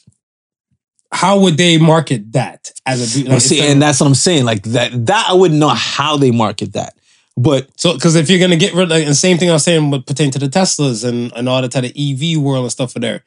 how 1.11 1.39
would 1.39 1.57
they 1.57 1.77
market 1.77 2.33
that 2.33 2.71
as 2.85 3.01
a 3.01 3.15
beauty? 3.15 3.29
Well, 3.29 3.39
see, 3.39 3.61
and 3.61 3.81
that's 3.81 3.99
what 3.99 4.07
I'm 4.07 4.15
saying. 4.15 4.45
Like 4.45 4.63
that, 4.63 5.05
that 5.05 5.27
I 5.29 5.33
wouldn't 5.33 5.59
know 5.59 5.69
how 5.69 6.17
they 6.17 6.31
market 6.31 6.73
that. 6.73 6.95
But 7.37 7.69
so 7.79 7.93
because 7.93 8.15
if 8.15 8.29
you're 8.29 8.39
gonna 8.39 8.55
get 8.55 8.73
rid, 8.73 8.89
like, 8.89 9.05
and 9.05 9.15
same 9.15 9.37
thing 9.37 9.49
I 9.49 9.53
was 9.53 9.63
saying 9.63 9.91
would 9.91 10.07
pertain 10.07 10.31
to 10.31 10.39
the 10.39 10.47
Teslas 10.47 11.07
and 11.07 11.33
and 11.35 11.49
all 11.49 11.61
that 11.61 11.71
type 11.71 11.83
of 11.83 11.91
EV 11.97 12.41
world 12.41 12.63
and 12.63 12.71
stuff 12.71 12.93
for 12.93 12.99
there. 12.99 13.23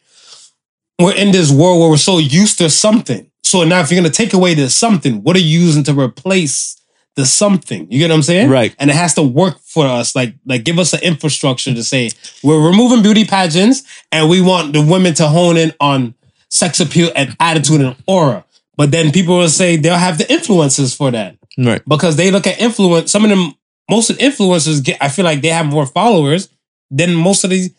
We're 0.98 1.14
in 1.14 1.30
this 1.30 1.50
world 1.50 1.80
where 1.80 1.90
we're 1.90 1.96
so 1.96 2.18
used 2.18 2.58
to 2.58 2.70
something. 2.70 3.30
So 3.42 3.64
now, 3.64 3.80
if 3.80 3.90
you're 3.90 4.00
gonna 4.00 4.12
take 4.12 4.32
away 4.32 4.54
the 4.54 4.70
something, 4.70 5.22
what 5.22 5.36
are 5.36 5.40
you 5.40 5.60
using 5.60 5.84
to 5.84 5.98
replace 5.98 6.80
the 7.16 7.26
something? 7.26 7.90
You 7.90 7.98
get 7.98 8.08
what 8.08 8.16
I'm 8.16 8.22
saying? 8.22 8.50
Right. 8.50 8.74
And 8.78 8.90
it 8.90 8.96
has 8.96 9.14
to 9.14 9.22
work 9.22 9.58
for 9.60 9.86
us. 9.86 10.14
Like, 10.16 10.34
like 10.46 10.64
give 10.64 10.78
us 10.78 10.92
an 10.92 11.00
infrastructure 11.02 11.74
to 11.74 11.84
say 11.84 12.10
we're 12.42 12.66
removing 12.66 13.02
beauty 13.02 13.24
pageants 13.24 13.82
and 14.10 14.30
we 14.30 14.40
want 14.40 14.72
the 14.72 14.82
women 14.82 15.14
to 15.14 15.28
hone 15.28 15.56
in 15.56 15.72
on 15.80 16.14
sex 16.50 16.80
appeal 16.80 17.10
and 17.14 17.36
attitude 17.40 17.80
and 17.80 17.96
aura. 18.06 18.44
But 18.76 18.90
then 18.90 19.10
people 19.12 19.38
will 19.38 19.48
say 19.48 19.76
they'll 19.76 19.96
have 19.96 20.18
the 20.18 20.30
influences 20.32 20.94
for 20.94 21.10
that. 21.10 21.36
Right. 21.60 21.82
because 21.88 22.14
they 22.16 22.30
look 22.30 22.46
at 22.46 22.60
influence. 22.60 23.10
Some 23.10 23.24
of 23.24 23.30
them, 23.30 23.52
most 23.90 24.10
of 24.10 24.18
the 24.18 24.22
influencers 24.24 24.84
get. 24.84 24.96
I 25.02 25.08
feel 25.08 25.24
like 25.24 25.40
they 25.42 25.48
have 25.48 25.66
more 25.66 25.86
followers 25.86 26.48
than 26.90 27.14
most 27.16 27.42
of 27.42 27.50
these 27.50 27.74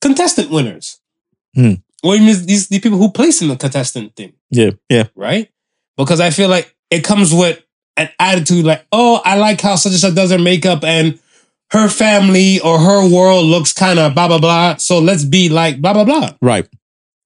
contestant 0.00 0.50
winners. 0.50 1.00
Hmm. 1.56 1.74
Or 2.04 2.14
even 2.14 2.26
these, 2.28 2.68
these 2.68 2.80
people 2.80 2.98
who 2.98 3.10
place 3.10 3.42
in 3.42 3.48
the 3.48 3.56
contestant 3.56 4.14
thing, 4.14 4.34
Yeah. 4.50 4.70
Yeah. 4.88 5.04
right? 5.16 5.50
Because 5.96 6.20
I 6.20 6.30
feel 6.30 6.48
like 6.48 6.74
it 6.90 7.02
comes 7.02 7.32
with 7.34 7.60
an 7.96 8.08
attitude 8.20 8.64
like, 8.64 8.86
oh, 8.92 9.20
I 9.24 9.36
like 9.38 9.60
how 9.60 9.74
such 9.76 9.92
and 9.92 10.00
such 10.00 10.14
does 10.14 10.30
her 10.30 10.38
makeup 10.38 10.84
and 10.84 11.18
her 11.72 11.88
family 11.88 12.60
or 12.60 12.78
her 12.78 13.08
world 13.08 13.46
looks 13.46 13.72
kind 13.72 13.98
of 13.98 14.14
blah 14.14 14.28
blah 14.28 14.38
blah. 14.38 14.76
So 14.76 14.98
let's 15.00 15.24
be 15.24 15.48
like 15.48 15.80
blah 15.80 15.92
blah 15.94 16.04
blah 16.04 16.30
Right. 16.40 16.68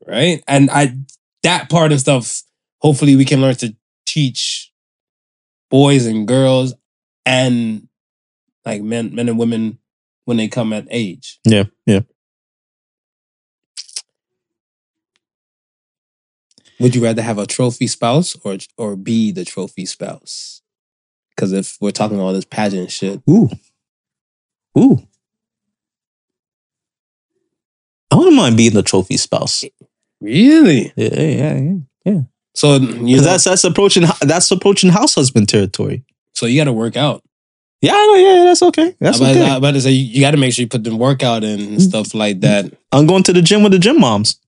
Right? 0.08 0.42
And 0.48 0.70
I 0.70 0.96
that 1.42 1.68
part 1.68 1.92
and 1.92 2.00
stuff. 2.00 2.42
Hopefully, 2.80 3.16
we 3.16 3.24
can 3.24 3.40
learn 3.40 3.54
to 3.56 3.74
teach 4.06 4.72
boys 5.70 6.06
and 6.06 6.26
girls 6.26 6.74
and 7.26 7.88
like 8.64 8.82
men, 8.82 9.14
men 9.14 9.28
and 9.28 9.38
women 9.38 9.78
when 10.24 10.36
they 10.36 10.48
come 10.48 10.72
at 10.72 10.86
age. 10.90 11.40
Yeah. 11.44 11.64
Yeah. 11.86 12.00
Would 16.80 16.94
you 16.94 17.02
rather 17.02 17.22
have 17.22 17.38
a 17.38 17.46
trophy 17.46 17.88
spouse 17.88 18.36
or 18.44 18.58
or 18.76 18.94
be 18.96 19.32
the 19.32 19.44
trophy 19.44 19.84
spouse? 19.84 20.62
Because 21.34 21.52
if 21.52 21.76
we're 21.80 21.90
talking 21.90 22.20
all 22.20 22.32
this 22.32 22.44
pageant 22.44 22.90
shit, 22.90 23.20
Ooh. 23.28 23.48
Ooh. 24.78 24.98
I 28.10 28.16
wouldn't 28.16 28.36
mind 28.36 28.56
being 28.56 28.74
the 28.74 28.82
trophy 28.82 29.16
spouse. 29.16 29.64
Really? 30.20 30.92
Yeah, 30.96 31.20
yeah, 31.20 31.72
yeah. 32.04 32.20
So 32.54 32.76
you 32.76 33.16
know, 33.16 33.22
that's 33.22 33.44
that's 33.44 33.64
approaching 33.64 34.04
that's 34.20 34.50
approaching 34.50 34.90
house 34.90 35.14
husband 35.14 35.48
territory. 35.48 36.04
so 36.34 36.46
you 36.46 36.58
got 36.60 36.64
to 36.64 36.72
work 36.72 36.96
out. 36.96 37.22
Yeah, 37.80 37.92
I 37.92 38.06
know. 38.06 38.14
Yeah, 38.16 38.34
yeah, 38.34 38.44
that's 38.44 38.62
okay. 38.62 38.96
That's 38.98 39.20
I'm 39.20 39.26
about, 39.26 39.36
okay. 39.36 39.50
I'm 39.50 39.56
about 39.58 39.70
to 39.72 39.80
say 39.80 39.90
you, 39.92 40.20
got 40.20 40.32
to 40.32 40.36
make 40.36 40.52
sure 40.52 40.64
you 40.64 40.68
put 40.68 40.82
the 40.82 40.96
workout 40.96 41.44
in 41.44 41.60
and 41.60 41.68
mm-hmm. 41.68 41.78
stuff 41.78 42.14
like 42.14 42.40
that. 42.40 42.72
I'm 42.90 43.06
going 43.06 43.22
to 43.24 43.32
the 43.32 43.42
gym 43.42 43.62
with 43.62 43.72
the 43.72 43.78
gym 43.78 44.00
moms. 44.00 44.40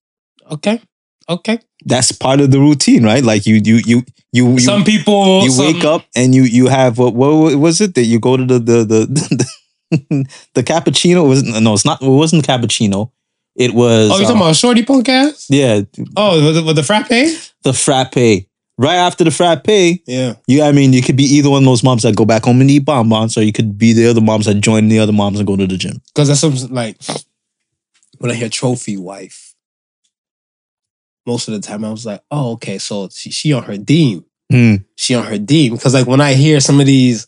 Okay, 0.50 0.80
okay. 1.28 1.60
That's 1.84 2.10
part 2.10 2.40
of 2.40 2.50
the 2.50 2.58
routine, 2.58 3.04
right? 3.04 3.22
Like 3.22 3.46
you, 3.46 3.60
you, 3.64 3.76
you, 3.86 4.02
you, 4.32 4.52
you, 4.52 4.58
some 4.58 4.82
people 4.82 5.44
you 5.44 5.50
some- 5.50 5.66
wake 5.66 5.84
up 5.84 6.04
and 6.16 6.34
you 6.34 6.42
you 6.42 6.66
have 6.66 6.98
what 6.98 7.14
what 7.14 7.54
was 7.56 7.80
it 7.80 7.94
that 7.94 8.04
you 8.04 8.18
go 8.18 8.36
to 8.36 8.44
the 8.44 8.58
the 8.58 8.84
the 8.84 9.46
the, 9.90 10.28
the 10.54 10.62
cappuccino 10.64 11.28
was 11.28 11.44
no 11.44 11.74
it's 11.74 11.84
not 11.84 12.02
it 12.02 12.08
wasn't 12.08 12.44
cappuccino 12.44 13.12
it 13.60 13.72
was 13.74 14.10
Oh, 14.10 14.16
you 14.16 14.22
um, 14.24 14.28
talking 14.32 14.36
about 14.42 14.56
shorty 14.56 14.82
punk 14.84 15.08
ass? 15.08 15.46
yeah 15.50 15.82
Oh, 16.16 16.44
with 16.44 16.54
the, 16.56 16.62
with 16.64 16.76
the 16.76 16.82
frappe? 16.82 17.08
the 17.62 17.72
frappe 17.72 18.46
right 18.78 18.96
after 18.96 19.22
the 19.24 19.30
frappe 19.30 19.68
Yeah. 20.06 20.34
you 20.46 20.62
I 20.62 20.72
mean 20.72 20.92
you 20.92 21.02
could 21.02 21.16
be 21.16 21.24
either 21.36 21.50
one 21.50 21.62
of 21.62 21.66
those 21.66 21.82
moms 21.84 22.02
that 22.02 22.16
go 22.16 22.24
back 22.24 22.44
home 22.44 22.60
and 22.60 22.70
eat 22.70 22.84
bonbons 22.86 23.36
or 23.36 23.42
you 23.42 23.52
could 23.52 23.76
be 23.76 23.92
the 23.92 24.06
other 24.08 24.20
moms 24.22 24.46
that 24.46 24.54
join 24.60 24.88
the 24.88 24.98
other 24.98 25.12
moms 25.12 25.38
and 25.38 25.46
go 25.46 25.56
to 25.56 25.66
the 25.66 25.76
gym 25.76 26.00
Because 26.14 26.28
that's 26.28 26.40
something 26.40 26.72
like 26.74 26.96
when 28.18 28.30
I 28.30 28.34
hear 28.34 28.48
trophy 28.50 28.96
wife, 28.98 29.54
most 31.26 31.48
of 31.48 31.54
the 31.54 31.60
time 31.60 31.84
I 31.84 31.90
was 31.90 32.04
like, 32.04 32.22
oh, 32.30 32.52
okay, 32.52 32.78
so 32.78 33.08
she, 33.10 33.30
she 33.30 33.52
on 33.52 33.62
her 33.64 33.76
deem. 33.78 34.24
Hmm. 34.50 34.76
She 34.96 35.14
on 35.14 35.24
her 35.24 35.38
deem. 35.38 35.74
Because 35.74 35.94
like 35.94 36.06
when 36.06 36.20
I 36.20 36.34
hear 36.34 36.60
some 36.60 36.80
of 36.80 36.86
these, 36.86 37.26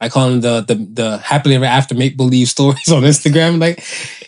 I 0.00 0.08
call 0.10 0.28
them 0.28 0.40
the 0.42 0.60
the, 0.60 0.74
the 0.74 1.18
happily 1.18 1.54
ever 1.54 1.64
after 1.64 1.94
make 1.94 2.16
believe 2.16 2.48
stories 2.48 2.88
on 2.92 3.02
Instagram, 3.02 3.58
like, 3.60 3.78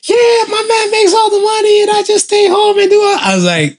yeah, 0.08 0.44
my 0.48 0.64
man 0.68 0.90
makes 0.90 1.12
all 1.14 1.30
the 1.30 1.40
money 1.40 1.82
and 1.82 1.90
I 1.90 2.02
just 2.06 2.26
stay 2.26 2.48
home 2.48 2.78
and 2.78 2.88
do 2.90 2.96
it. 3.12 3.22
I 3.22 3.34
was 3.34 3.44
like, 3.44 3.78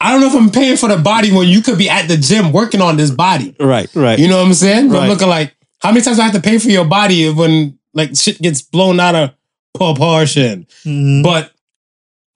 I 0.00 0.12
don't 0.12 0.20
know 0.20 0.28
if 0.28 0.34
I'm 0.34 0.50
paying 0.50 0.76
for 0.76 0.88
the 0.88 0.96
body 0.98 1.32
when 1.32 1.48
you 1.48 1.60
could 1.62 1.78
be 1.78 1.88
at 1.90 2.06
the 2.08 2.16
gym 2.16 2.52
working 2.52 2.80
on 2.80 2.96
this 2.96 3.10
body. 3.10 3.54
right 3.58 3.88
right 3.94 4.18
You 4.18 4.28
know 4.28 4.38
what 4.38 4.46
I'm 4.46 4.54
saying? 4.54 4.88
But 4.88 4.96
I'm 4.96 5.00
Right. 5.02 5.08
looking 5.10 5.28
like, 5.28 5.54
how 5.80 5.90
many 5.90 6.02
times 6.02 6.16
do 6.16 6.22
I 6.22 6.26
have 6.26 6.34
to 6.34 6.40
pay 6.40 6.58
for 6.58 6.68
your 6.68 6.84
body 6.84 7.30
when 7.32 7.78
like 7.94 8.16
shit 8.16 8.40
gets 8.40 8.62
blown 8.62 9.00
out 9.00 9.14
of 9.14 9.30
proportion? 9.74 10.66
Mhm. 10.84 11.22
But 11.22 11.52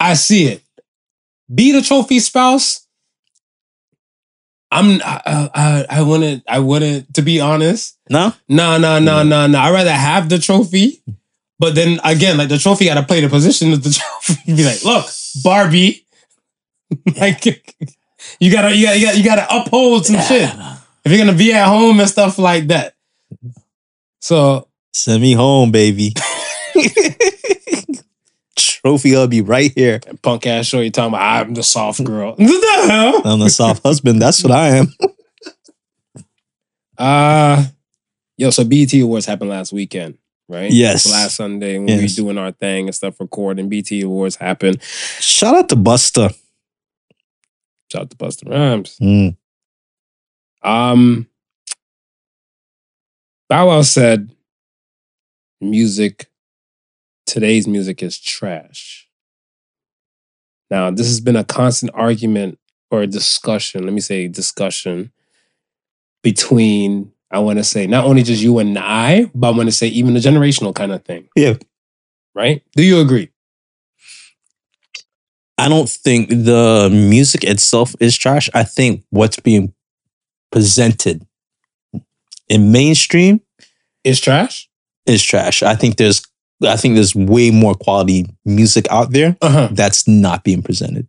I 0.00 0.14
see 0.14 0.46
it. 0.46 0.62
Be 1.52 1.72
the 1.72 1.82
trophy 1.82 2.18
spouse. 2.20 2.81
I'm. 4.72 5.00
I. 5.02 5.50
I, 5.54 5.86
I 5.98 6.02
wouldn't. 6.02 6.44
I 6.48 6.58
wouldn't. 6.58 7.14
To 7.14 7.22
be 7.22 7.40
honest, 7.40 7.98
no 8.08 8.32
no, 8.48 8.78
no, 8.78 8.98
no, 8.98 9.22
no, 9.22 9.46
no. 9.46 9.58
I'd 9.58 9.70
rather 9.70 9.92
have 9.92 10.28
the 10.28 10.38
trophy. 10.38 11.02
But 11.58 11.76
then 11.76 12.00
again, 12.02 12.38
like 12.38 12.48
the 12.48 12.58
trophy 12.58 12.86
got 12.86 12.94
to 12.94 13.04
play 13.04 13.20
the 13.20 13.28
position 13.28 13.72
of 13.72 13.84
the 13.84 13.90
trophy. 14.24 14.56
Be 14.56 14.64
like, 14.64 14.84
look, 14.84 15.06
Barbie. 15.44 16.04
like 17.16 17.46
you 17.46 18.50
gotta, 18.50 18.74
you 18.74 18.86
gotta, 18.86 18.98
you 18.98 19.06
gotta, 19.06 19.18
you 19.18 19.24
gotta 19.24 19.46
uphold 19.48 20.06
some 20.06 20.20
shit 20.20 20.50
if 21.04 21.12
you're 21.12 21.18
gonna 21.18 21.36
be 21.36 21.52
at 21.52 21.66
home 21.66 22.00
and 22.00 22.08
stuff 22.08 22.38
like 22.38 22.68
that. 22.68 22.94
So 24.20 24.68
send 24.92 25.22
me 25.22 25.32
home 25.32 25.70
baby 25.70 26.12
trophy 28.84 29.16
I'll 29.16 29.28
be 29.28 29.40
right 29.40 29.72
here 29.74 30.00
punk 30.22 30.46
ass 30.46 30.66
shorty 30.66 30.90
talking 30.90 31.14
about 31.14 31.46
I'm 31.46 31.54
the 31.54 31.62
soft 31.62 32.02
girl. 32.04 32.34
What 32.38 32.38
the 32.38 32.90
hell? 32.90 33.22
I'm 33.24 33.40
the 33.40 33.50
soft 33.50 33.82
husband 33.84 34.20
that's 34.20 34.42
what 34.42 34.52
I 34.52 34.68
am 34.76 34.86
Uh 36.98 37.64
yo, 38.36 38.50
so 38.50 38.64
BET 38.64 38.92
Awards 38.94 39.26
happened 39.26 39.50
last 39.50 39.72
weekend, 39.72 40.18
right? 40.48 40.70
Yes. 40.70 41.10
Last 41.10 41.36
Sunday 41.36 41.78
when 41.78 41.88
Yes. 41.88 41.98
we 41.98 42.04
were 42.24 42.32
doing 42.32 42.38
our 42.38 42.52
thing 42.52 42.86
and 42.88 42.94
stuff, 42.94 43.18
recording. 43.20 43.68
BET 43.68 43.90
Awards 44.02 44.36
happened. 44.36 44.82
shout 44.82 45.54
out 45.54 45.68
to 45.70 45.76
Busta 45.76 46.34
Shout 47.90 48.02
out 48.02 48.10
to 48.10 48.16
Busta 48.16 48.48
Rhymes. 48.50 48.96
Mm. 49.00 49.36
Um 50.62 51.26
Bow 53.48 53.68
Wow 53.68 53.82
said 53.82 54.30
music, 55.60 56.26
today's 57.26 57.66
music 57.66 58.02
is 58.02 58.18
trash. 58.18 59.08
Now, 60.70 60.90
this 60.90 61.06
has 61.06 61.20
been 61.20 61.36
a 61.36 61.44
constant 61.44 61.92
argument 61.94 62.58
or 62.90 63.02
a 63.02 63.06
discussion, 63.06 63.84
let 63.84 63.92
me 63.92 64.00
say 64.00 64.28
discussion, 64.28 65.12
between, 66.22 67.12
I 67.30 67.40
want 67.40 67.58
to 67.58 67.64
say, 67.64 67.86
not 67.86 68.04
only 68.04 68.22
just 68.22 68.42
you 68.42 68.58
and 68.58 68.78
I, 68.78 69.30
but 69.34 69.48
I 69.48 69.56
want 69.56 69.68
to 69.68 69.72
say 69.72 69.88
even 69.88 70.16
a 70.16 70.20
generational 70.20 70.74
kind 70.74 70.92
of 70.92 71.04
thing. 71.04 71.28
Yeah. 71.36 71.54
Right? 72.34 72.62
Do 72.76 72.82
you 72.82 73.00
agree? 73.00 73.30
I 75.58 75.68
don't 75.68 75.88
think 75.88 76.28
the 76.30 76.88
music 76.90 77.44
itself 77.44 77.94
is 78.00 78.16
trash. 78.16 78.48
I 78.54 78.64
think 78.64 79.04
what's 79.10 79.38
being 79.38 79.74
presented 80.50 81.26
in 82.48 82.72
mainstream 82.72 83.40
Is 84.04 84.20
trash? 84.20 84.68
is 85.06 85.22
trash. 85.22 85.62
I 85.62 85.74
think 85.74 85.96
there's 85.96 86.22
I 86.64 86.76
think 86.76 86.94
there's 86.94 87.14
way 87.14 87.50
more 87.50 87.74
quality 87.74 88.26
music 88.44 88.86
out 88.90 89.10
there 89.12 89.36
Uh-huh. 89.42 89.68
that's 89.72 90.06
not 90.08 90.44
being 90.44 90.62
presented. 90.62 91.08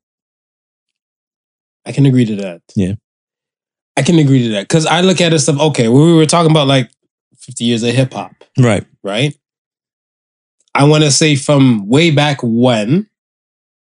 I 1.86 1.91
can 1.91 2.06
agree 2.06 2.26
to 2.26 2.36
that. 2.38 2.62
Yeah. 2.76 2.93
I 3.97 4.01
can 4.04 4.18
agree 4.20 4.43
to 4.43 4.49
that. 4.54 4.68
Because 4.68 4.86
I 4.86 5.01
look 5.01 5.22
at 5.22 5.34
it 5.34 5.39
stuff, 5.39 5.60
okay, 5.60 5.88
we 5.88 6.14
were 6.14 6.26
talking 6.26 6.49
about 6.51 6.68
like 6.68 6.89
50 7.38 7.64
years 7.66 7.84
of 7.84 7.93
hip 7.93 8.14
hop, 8.14 8.32
Right. 8.58 8.86
right? 9.04 9.36
I 10.74 10.86
want 10.86 11.04
to 11.04 11.12
say 11.12 11.36
from 11.36 11.88
way 11.88 12.10
back 12.10 12.39
when, 12.41 13.08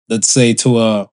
let's 0.09 0.29
say 0.29 0.53
to 0.55 0.79
a 0.81 1.11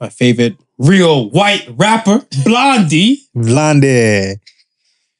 my 0.00 0.08
favorite 0.08 0.56
real 0.78 1.28
white 1.30 1.68
rapper, 1.76 2.24
Blondie, 2.44 3.18
Blondie. 3.34 4.36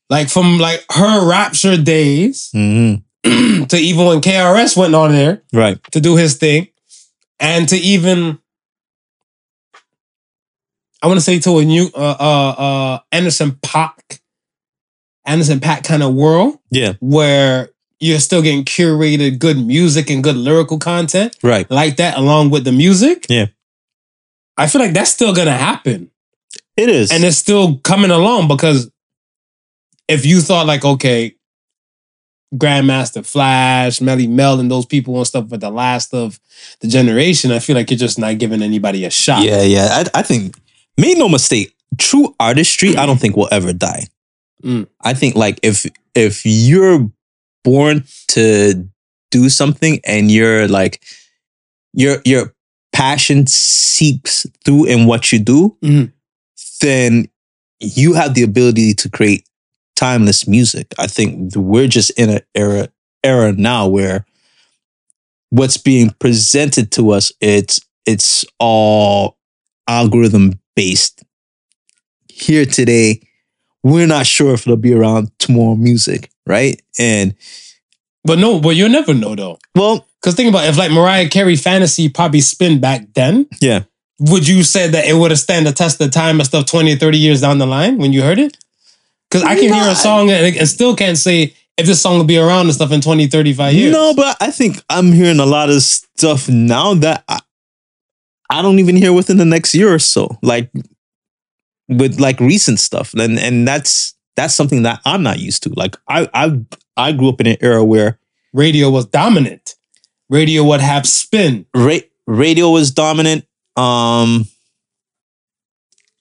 like 0.09 0.29
from 0.31 0.59
like 0.59 0.83
her 0.91 1.29
rapture 1.29 1.77
days 1.77 2.49
hmm 2.53 2.95
to 3.69 3.77
even 3.77 4.07
when 4.07 4.21
KRS 4.21 4.77
went 4.77 4.95
on 4.95 5.13
there 5.13 5.43
Right. 5.53 5.83
to 5.93 6.01
do 6.01 6.17
his 6.17 6.37
thing, 6.37 6.69
and 7.39 7.69
to 7.69 7.77
even 7.77 8.39
I 11.03 11.07
want 11.07 11.19
to 11.19 11.23
say 11.25 11.39
to 11.41 11.59
a 11.59 11.65
new 11.65 11.91
uh 11.95 12.17
uh 12.21 12.51
uh 12.51 12.99
Anderson 13.13 13.53
.Paak, 13.53 14.21
Anderson 15.25 15.61
.Paak 15.61 15.85
kind 15.85 16.03
of 16.03 16.15
world 16.15 16.59
Yeah. 16.71 16.95
where 17.01 17.71
you're 18.01 18.19
still 18.21 18.43
getting 18.43 18.65
curated 18.65 19.39
good 19.39 19.59
music 19.59 20.11
and 20.11 20.23
good 20.25 20.37
lyrical 20.37 20.79
content 20.79 21.37
Right. 21.43 21.71
like 21.71 21.97
that 21.97 22.17
along 22.19 22.51
with 22.51 22.65
the 22.65 22.73
music. 22.73 23.27
Yeah. 23.29 23.47
I 24.57 24.67
feel 24.67 24.81
like 24.81 24.93
that's 24.93 25.11
still 25.11 25.35
gonna 25.35 25.57
happen. 25.57 26.11
It 26.77 26.89
is. 26.89 27.11
And 27.11 27.25
it's 27.25 27.37
still 27.39 27.77
coming 27.79 28.11
along 28.11 28.49
because 28.49 28.91
if 30.09 30.27
you 30.27 30.41
thought 30.41 30.67
like, 30.67 30.85
okay, 30.85 31.35
Grandmaster 32.55 33.25
Flash, 33.25 34.01
Melle 34.01 34.29
Mel, 34.29 34.59
and 34.61 34.71
those 34.71 34.87
people 34.87 35.17
and 35.17 35.27
stuff 35.27 35.49
were 35.51 35.57
the 35.59 35.71
last 35.71 36.13
of 36.13 36.41
the 36.81 36.89
generation, 36.89 37.53
I 37.53 37.59
feel 37.61 37.77
like 37.77 37.91
you're 37.91 37.99
just 37.99 38.19
not 38.19 38.39
giving 38.39 38.63
anybody 38.63 39.05
a 39.05 39.11
shot. 39.11 39.45
yeah, 39.45 39.63
yeah. 39.63 39.89
I, 40.15 40.19
I 40.21 40.23
think 40.23 40.57
made 40.99 41.17
no 41.19 41.29
mistake, 41.29 41.73
true 41.99 42.35
artistry, 42.41 42.97
I 42.97 43.07
don't 43.07 43.19
think 43.21 43.37
will 43.37 43.49
ever 43.53 43.73
die. 43.73 44.07
Mm. 44.65 44.89
I 45.01 45.15
think 45.15 45.37
like 45.37 45.59
if 45.63 45.87
if 46.15 46.43
you're 46.45 47.09
born 47.65 48.05
to 48.29 48.89
do 49.31 49.49
something 49.49 50.01
and 50.05 50.31
you're 50.31 50.67
like 50.69 51.01
your 51.93 52.21
your 52.25 52.53
passion 52.93 53.47
seeps 53.47 54.45
through 54.65 54.87
in 54.87 55.07
what 55.07 55.31
you 55.33 55.39
do, 55.39 55.77
Mhm. 55.83 56.13
then 56.81 57.29
you 57.81 58.13
have 58.15 58.35
the 58.35 58.43
ability 58.43 58.93
to 58.95 59.09
create 59.09 59.45
timeless 60.01 60.49
music. 60.49 60.87
I 60.99 61.07
think 61.07 61.55
we're 61.55 61.87
just 61.89 62.11
in 62.19 62.31
an 62.31 62.41
era 62.55 62.89
era 63.23 63.53
now 63.53 63.87
where 63.87 64.25
what's 65.51 65.77
being 65.77 66.11
presented 66.19 66.91
to 66.93 67.11
us 67.11 67.33
it's 67.41 67.81
it's 68.07 68.45
all 68.59 69.37
algorithm 69.87 70.59
based. 70.75 71.23
Here 72.29 72.65
today, 72.65 73.21
we're 73.83 74.07
not 74.07 74.27
sure 74.27 74.55
if 74.55 74.63
it'll 74.63 74.77
be 74.79 74.95
around 74.95 75.31
tomorrow 75.39 75.75
music, 75.75 76.31
right? 76.47 76.81
And 76.99 77.35
But 78.25 78.39
no, 78.39 78.59
but 78.61 78.71
you'll 78.77 78.89
never 78.89 79.13
know 79.13 79.35
though. 79.35 79.59
well, 79.75 80.07
Because 80.21 80.35
think 80.35 80.49
about 80.49 80.65
it, 80.65 80.69
if 80.71 80.79
like 80.79 80.93
Mariah 80.93 81.29
Carey 81.29 81.57
fantasy 81.57 82.09
probably 82.09 82.41
spin 82.41 82.81
back 82.81 83.03
then, 83.15 83.47
yeah. 83.61 83.83
would 84.19 84.49
you 84.49 84.63
say 84.63 84.89
that 84.89 85.05
it 85.05 85.15
would 85.15 85.31
have 85.31 85.41
stand 85.41 85.67
the 85.67 85.73
test 85.73 86.01
of 86.01 86.11
time 86.11 86.41
and 86.41 86.47
stuff 86.47 86.65
20 86.65 86.97
30 86.97 87.19
years 87.19 87.41
down 87.43 87.59
the 87.59 87.67
line 87.67 87.99
when 87.99 88.13
you 88.15 88.23
heard 88.23 88.39
it? 88.39 88.57
Because 89.31 89.45
I 89.45 89.55
can 89.55 89.73
hear 89.73 89.89
a 89.91 89.95
song 89.95 90.31
and, 90.31 90.57
and 90.57 90.69
still 90.69 90.97
can't 90.97 91.17
say 91.17 91.55
if 91.77 91.87
this 91.87 92.03
song 92.03 92.19
will 92.19 92.25
be 92.25 92.39
around 92.39 92.67
and 92.67 92.75
stuff 92.75 92.93
in 92.93 93.01
20, 93.01 93.29
35 93.29 93.75
years. 93.75 93.93
No, 93.93 94.13
but 94.15 94.37
I 94.41 94.51
think 94.51 94.83
I'm 94.91 95.13
hearing 95.13 95.39
a 95.39 95.47
lot 95.47 95.71
of 95.71 95.83
stuff 95.83 96.49
now 96.49 96.95
that 96.95 97.25
I, 97.29 97.41
I 98.51 98.63
don't 98.63 98.81
even 98.81 98.97
hear 98.97 99.13
within 99.13 99.37
the 99.37 99.45
next 99.45 99.75
year 99.75 99.93
or 99.95 100.01
so. 100.01 100.37
Like 100.43 100.71
with 101.89 102.21
like 102.21 102.41
recent 102.41 102.79
stuff. 102.79 103.15
And 103.15 103.39
and 103.39 103.67
that's 103.67 104.15
that's 104.37 104.55
something 104.55 104.83
that 104.83 105.01
I'm 105.05 105.23
not 105.23 105.39
used 105.41 105.63
to. 105.65 105.71
Like 105.77 105.97
I 106.09 106.29
I 106.35 106.61
I 106.97 107.13
grew 107.13 107.29
up 107.29 107.41
in 107.41 107.47
an 107.47 107.57
era 107.61 107.85
where 107.85 108.19
radio 108.53 108.91
was 108.91 109.07
dominant. 109.07 109.75
Radio 110.29 110.65
would 110.65 110.81
have 110.81 111.07
spin. 111.07 111.67
ra- 111.75 111.99
radio 112.27 112.71
was 112.71 112.91
dominant. 112.91 113.45
Um 113.77 114.47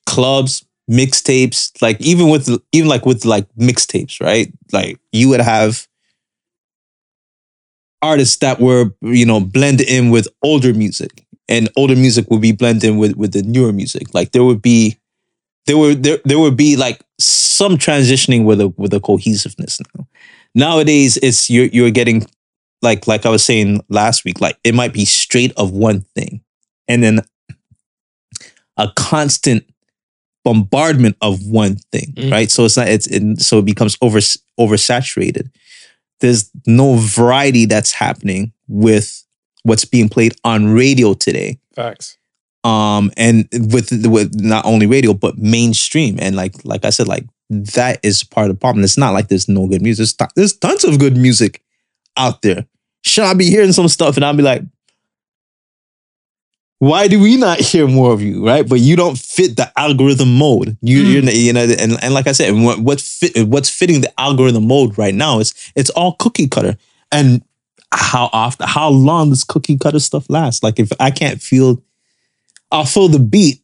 clubs, 0.05 0.66
mixtapes, 0.90 1.72
like 1.82 2.00
even 2.02 2.30
with 2.30 2.50
even 2.72 2.90
like 2.90 3.06
with 3.06 3.26
like 3.26 3.48
mixtapes, 3.56 4.20
right? 4.20 4.52
Like 4.72 5.00
you 5.12 5.30
would 5.30 5.42
have 5.42 5.88
artists 8.02 8.38
that 8.38 8.60
were, 8.60 8.92
you 9.02 9.26
know, 9.26 9.40
blend 9.40 9.82
in 9.82 10.10
with 10.10 10.28
older 10.44 10.74
music. 10.74 11.26
And 11.48 11.68
older 11.76 11.96
music 11.96 12.30
would 12.30 12.42
be 12.42 12.52
blended 12.52 12.84
in 12.92 12.98
with 12.98 13.16
with 13.16 13.34
the 13.34 13.42
newer 13.42 13.74
music. 13.74 14.14
Like 14.14 14.32
there 14.32 14.44
would 14.44 14.62
be 14.62 15.00
there 15.66 15.78
were 15.78 15.96
there 15.96 16.20
there 16.26 16.40
would 16.40 16.56
be 16.56 16.76
like 16.76 17.02
some 17.20 17.78
transitioning 17.78 18.46
with 18.46 18.62
a 18.62 18.68
with 18.70 18.94
a 18.94 19.00
cohesiveness 19.00 19.80
now. 19.96 20.08
Nowadays 20.54 21.18
it's 21.18 21.50
you're 21.50 21.66
you're 21.68 21.92
getting 21.92 22.26
like 22.82 23.08
like 23.08 23.26
I 23.26 23.30
was 23.30 23.44
saying 23.44 23.84
last 23.90 24.26
week, 24.26 24.40
like 24.40 24.58
it 24.64 24.76
might 24.76 24.94
be 24.94 25.06
straight 25.06 25.52
of 25.58 25.72
one 25.72 26.02
thing 26.16 26.42
and 26.88 27.04
then 27.04 27.22
a 28.78 28.92
constant 28.96 29.64
bombardment 30.44 31.18
of 31.22 31.46
one 31.46 31.76
thing, 31.92 32.14
Mm. 32.16 32.32
right? 32.32 32.50
So 32.52 32.66
it's 32.66 32.78
not 32.78 32.88
it's 32.88 33.08
it, 33.08 33.40
so 33.42 33.60
it 33.60 33.66
becomes 33.66 33.98
over 34.02 34.20
oversaturated. 34.60 35.50
There's 36.20 36.50
no 36.66 36.96
variety 36.96 37.66
that's 37.66 37.94
happening 37.94 38.52
with 38.68 39.24
what's 39.64 39.86
being 39.86 40.10
played 40.10 40.34
on 40.44 40.68
radio 40.68 41.14
today 41.14 41.60
Facts. 41.76 42.18
um 42.64 43.12
and 43.18 43.48
with 43.52 43.90
with 44.06 44.34
not 44.40 44.66
only 44.66 44.86
radio 44.86 45.14
but 45.14 45.38
mainstream 45.38 46.18
and 46.20 46.36
like 46.36 46.56
like 46.64 46.86
i 46.86 46.90
said 46.90 47.08
like 47.10 47.26
that 47.50 48.00
is 48.04 48.24
part 48.24 48.50
of 48.50 48.56
the 48.56 48.60
problem 48.60 48.84
it's 48.84 48.98
not 48.98 49.12
like 49.14 49.28
there's 49.28 49.50
no 49.50 49.68
good 49.68 49.82
music 49.82 49.98
there's, 50.00 50.14
to- 50.14 50.30
there's 50.36 50.54
tons 50.58 50.84
of 50.86 50.98
good 50.98 51.18
music 51.18 51.62
out 52.16 52.42
there 52.42 52.66
should 53.04 53.26
i 53.26 53.34
be 53.34 53.46
hearing 53.50 53.74
some 53.74 53.88
stuff 53.90 54.16
and 54.16 54.24
i'll 54.26 54.34
be 54.34 54.44
like 54.44 54.62
why 56.80 57.07
do 57.07 57.19
we 57.19 57.38
not 57.38 57.59
hear 57.59 57.88
more 57.88 58.11
of 58.13 58.21
you 58.21 58.45
right 58.45 58.67
but 58.67 58.80
you 58.80 58.95
don't 58.95 59.17
fit 59.17 59.55
the 59.57 59.71
algorithm 59.77 60.36
mode 60.38 60.77
you 60.82 61.01
Mm. 61.03 61.23
you're, 61.25 61.34
you 61.34 61.53
know 61.53 61.61
and, 61.63 62.01
and 62.03 62.13
like 62.13 62.27
i 62.27 62.32
said 62.32 62.53
what 62.53 62.80
what 62.80 63.01
fit, 63.01 63.47
what's 63.47 63.69
fitting 63.69 64.01
the 64.01 64.11
algorithm 64.19 64.67
mode 64.67 64.97
right 64.97 65.13
now 65.15 65.39
is 65.39 65.53
it's 65.75 65.89
all 65.91 66.13
cookie 66.13 66.47
cutter 66.47 66.77
and 67.11 67.41
how 67.91 68.30
often 68.34 68.67
how 68.67 68.89
long 68.89 69.30
does 69.30 69.43
cookie 69.43 69.77
cutter 69.77 69.99
stuff 69.99 70.25
last 70.30 70.63
like 70.63 70.80
if 70.80 70.91
i 70.99 71.11
can't 71.11 71.41
feel 71.41 71.82
I'll 72.71 72.86
feel 72.86 73.07
the 73.07 73.19
beat, 73.19 73.61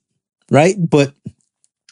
right? 0.49 0.75
But 0.77 1.13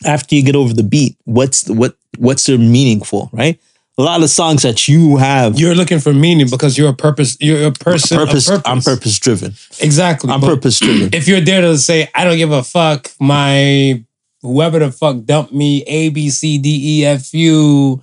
after 0.06 0.36
you 0.36 0.44
get 0.44 0.56
over 0.56 0.74
the 0.74 0.84
beat, 0.84 1.18
what's 1.26 1.70
what 1.70 1.96
what's 2.18 2.46
their 2.46 2.58
meaningful, 2.58 3.30
right? 3.34 3.60
A 3.98 4.02
lot 4.02 4.24
of 4.24 4.30
songs 4.30 4.64
that 4.64 4.88
you 4.88 5.18
have 5.18 5.60
You're 5.60 5.76
looking 5.76 6.00
for 6.00 6.14
meaning 6.14 6.50
because 6.50 6.78
you're 6.78 6.90
a 6.90 6.96
purpose. 6.96 7.38
You're 7.40 7.68
a 7.68 7.72
person. 7.72 8.18
purpose, 8.18 8.48
purpose. 8.48 8.64
I'm 8.66 8.82
purpose 8.82 9.20
driven. 9.20 9.54
Exactly. 9.82 10.32
I'm 10.32 10.42
purpose 10.42 10.80
driven. 10.80 11.10
If 11.14 11.28
you're 11.28 11.42
there 11.42 11.62
to 11.62 11.78
say, 11.78 12.10
I 12.16 12.24
don't 12.24 12.38
give 12.38 12.52
a 12.52 12.64
fuck, 12.64 13.12
my 13.20 14.04
whoever 14.42 14.80
the 14.80 14.92
fuck 14.92 15.24
dumped 15.26 15.54
me, 15.54 15.84
A, 15.84 16.10
B, 16.10 16.30
C, 16.30 16.58
D, 16.58 17.02
E, 17.02 17.06
F, 17.06 17.34
U, 17.34 18.02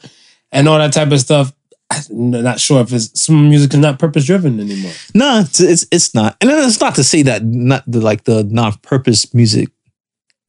and 0.53 0.68
all 0.68 0.78
that 0.78 0.93
type 0.93 1.11
of 1.11 1.20
stuff. 1.20 1.53
I'm 1.93 2.30
not 2.30 2.61
sure 2.61 2.80
if 2.82 2.93
it's 2.93 3.20
some 3.20 3.49
music 3.49 3.74
is 3.74 3.80
not 3.80 3.99
purpose 3.99 4.24
driven 4.24 4.61
anymore. 4.61 4.93
No, 5.12 5.41
it's, 5.41 5.59
it's 5.59 5.86
it's 5.91 6.14
not, 6.14 6.36
and 6.41 6.49
it's 6.49 6.80
not 6.80 6.95
to 6.95 7.05
say 7.05 7.22
that 7.22 7.45
not 7.45 7.82
the 7.84 8.01
like 8.01 8.24
the 8.24 8.45
non-purpose 8.45 9.34
music 9.34 9.70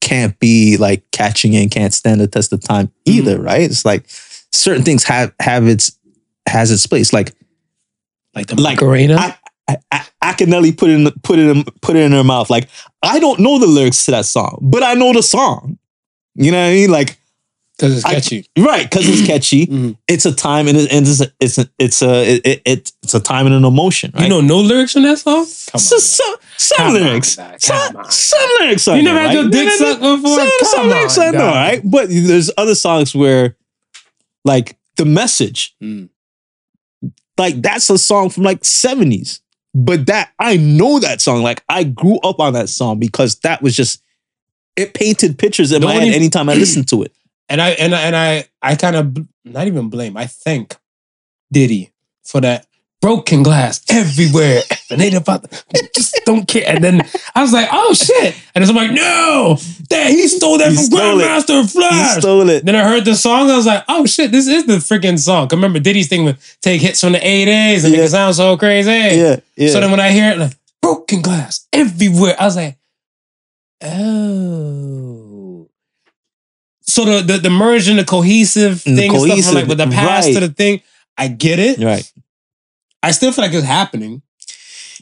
can't 0.00 0.38
be 0.38 0.76
like 0.76 1.02
catching 1.10 1.56
and 1.56 1.68
can't 1.68 1.92
stand 1.92 2.20
the 2.20 2.28
test 2.28 2.52
of 2.52 2.60
time 2.60 2.86
mm-hmm. 2.86 3.12
either, 3.18 3.40
right? 3.40 3.62
It's 3.62 3.84
like 3.84 4.08
certain 4.52 4.82
things 4.84 5.04
have 5.04 5.32
have 5.40 5.66
its 5.66 5.98
has 6.48 6.70
its 6.70 6.86
place. 6.86 7.12
Like 7.12 7.32
Like 8.34 8.46
the 8.46 8.60
Like, 8.60 8.76
Macarena. 8.80 9.16
I, 9.16 9.36
I, 9.68 9.76
I, 9.90 10.32
Akinyele 10.32 10.76
put 10.76 10.90
it 10.90 10.94
in 11.00 11.10
put 11.22 11.38
it 11.38 11.46
in 11.48 11.64
put 11.80 11.96
it 11.96 12.00
in 12.00 12.12
her 12.12 12.24
mouth. 12.24 12.50
Like 12.50 12.68
I 13.02 13.18
don't 13.18 13.40
know 13.40 13.58
the 13.58 13.66
lyrics 13.66 14.04
to 14.06 14.10
that 14.12 14.26
song, 14.26 14.58
but 14.62 14.82
I 14.82 14.94
know 14.94 15.12
the 15.12 15.22
song. 15.22 15.78
You 16.34 16.50
know 16.50 16.58
what 16.60 16.68
I 16.70 16.72
mean? 16.72 16.90
Like 16.90 17.18
Because 17.76 17.96
it's 17.96 18.04
I- 18.04 18.14
catchy. 18.14 18.46
right 18.58 18.88
because 18.88 19.08
it's 19.08 19.26
catchy. 19.32 19.66
Mhm. 19.66 19.96
It's 20.08 20.24
a 20.26 20.32
time 20.34 20.66
and, 20.68 20.76
it, 20.78 20.92
and 20.92 21.06
it's 21.06 21.20
a, 21.20 21.26
it's 21.40 21.58
a, 21.58 21.68
it's 21.78 22.02
a 22.02 22.22
it, 22.36 22.46
it, 22.46 22.62
it's 22.64 22.92
it's 23.02 23.14
a 23.14 23.20
time 23.20 23.46
and 23.46 23.54
an 23.54 23.64
emotion. 23.64 24.10
Right? 24.14 24.24
You 24.24 24.28
know 24.30 24.40
no 24.40 24.58
lyrics 24.58 24.96
in 24.96 25.02
that 25.02 25.18
song? 25.18 25.44
Come 25.70 25.80
So- 25.80 25.96
on. 25.96 26.00
some 26.00 26.34
some 26.58 26.76
Come 26.78 26.86
on, 26.86 27.02
lyrics, 27.02 27.36
dog. 27.36 27.60
some, 27.60 28.04
some 28.10 28.48
lyrics. 28.60 28.86
You 28.86 29.02
never 29.02 29.18
had 29.18 29.26
right? 29.26 29.34
your 29.34 29.48
dick 29.50 29.66
No, 29.66 29.70
no, 29.70 29.76
sucked 29.76 30.00
before? 30.00 30.38
Some, 30.38 30.50
some 30.62 30.80
Come 30.80 30.88
lyrics 30.90 31.18
on, 31.18 31.26
I 31.26 31.30
know, 31.38 31.46
right? 31.46 31.80
But 31.84 32.08
there's 32.08 32.50
other 32.56 32.74
songs 32.76 33.14
where, 33.16 33.56
like 34.44 34.76
the 34.96 35.04
message, 35.04 35.74
Mm. 35.82 36.08
like 37.38 37.60
that's 37.62 37.88
a 37.90 37.98
song 37.98 38.30
from 38.30 38.42
like 38.44 38.60
70s. 38.60 39.40
But 39.74 40.06
that 40.06 40.32
I 40.38 40.58
know 40.58 40.98
that 41.00 41.20
song. 41.22 41.42
Like 41.42 41.64
I 41.68 41.84
grew 41.84 42.18
up 42.18 42.40
on 42.40 42.52
that 42.52 42.68
song 42.68 42.98
because 42.98 43.36
that 43.40 43.62
was 43.62 43.74
just 43.74 44.02
it 44.76 44.92
painted 44.94 45.38
pictures 45.38 45.72
in 45.72 45.80
The 45.80 45.86
my 45.86 45.94
only- 45.96 46.08
head 46.08 46.16
anytime 46.16 46.48
I 46.48 46.54
listened 46.54 46.88
to 46.88 47.02
it. 47.04 47.12
And 47.48 47.60
I 47.60 47.70
and 47.70 47.94
I 47.94 48.00
and 48.02 48.16
I 48.16 48.44
I 48.62 48.76
kind 48.76 48.96
of 48.96 49.26
not 49.44 49.66
even 49.66 49.90
blame. 49.90 50.16
I 50.16 50.26
thank 50.26 50.76
Diddy 51.52 51.92
for 52.24 52.40
that 52.40 52.66
broken 53.02 53.42
glass 53.42 53.82
everywhere. 53.90 54.62
And 54.90 55.00
they 55.00 55.12
about 55.14 55.44
just 55.94 56.18
don't 56.24 56.46
care. 56.48 56.64
And 56.66 56.82
then 56.82 57.02
I 57.34 57.42
was 57.42 57.52
like, 57.52 57.68
oh 57.70 57.92
shit. 57.92 58.34
And 58.54 58.62
then 58.64 58.70
I'm 58.70 58.76
like, 58.76 58.92
no, 58.92 59.56
that 59.90 60.10
he 60.10 60.28
stole 60.28 60.56
that 60.58 60.70
He 60.70 60.76
from 60.76 60.84
stole 60.84 61.20
it. 61.20 61.24
Grandmaster 61.24 61.62
He 62.14 62.20
stole 62.20 62.48
it. 62.48 62.64
Then 62.64 62.76
I 62.76 62.84
heard 62.84 63.04
the 63.04 63.14
song. 63.14 63.50
I 63.50 63.56
was 63.56 63.66
like, 63.66 63.84
oh 63.88 64.06
shit, 64.06 64.30
this 64.32 64.46
is 64.48 64.64
the 64.66 64.74
freaking 64.76 65.18
song. 65.18 65.48
'Cause 65.48 65.56
remember 65.58 65.80
Diddy's 65.80 66.08
thing 66.08 66.24
with 66.24 66.38
take 66.62 66.80
hits 66.80 67.00
from 67.00 67.12
the 67.12 67.18
80s 67.18 67.82
and 67.84 67.92
make 67.92 67.98
Yeah. 67.98 68.04
it 68.04 68.10
sound 68.10 68.34
so 68.36 68.56
crazy. 68.56 68.90
Yeah, 68.90 69.36
yeah. 69.56 69.70
So 69.72 69.80
then 69.80 69.90
when 69.90 70.00
I 70.00 70.10
hear 70.12 70.30
it, 70.32 70.38
like 70.38 70.56
broken 70.80 71.20
glass 71.22 71.66
everywhere, 71.72 72.36
I 72.38 72.44
was 72.44 72.56
like, 72.56 72.76
oh. 73.82 75.68
So 76.82 77.04
the 77.04 77.22
the, 77.22 77.38
the 77.38 77.50
merge 77.50 77.88
and 77.88 77.98
the 77.98 78.04
cohesive 78.04 78.86
And 78.86 78.96
the 78.98 79.02
thing 79.02 79.14
and 79.14 79.22
stuff 79.24 79.44
from 79.46 79.54
like 79.54 79.66
with 79.66 79.78
the 79.78 79.86
past 79.86 80.32
to 80.34 80.40
the 80.40 80.48
thing, 80.48 80.82
I 81.16 81.28
get 81.28 81.58
it. 81.58 81.78
right. 81.78 82.10
I 83.02 83.10
still 83.12 83.32
feel 83.32 83.44
like 83.44 83.54
it's 83.54 83.66
happening. 83.66 84.22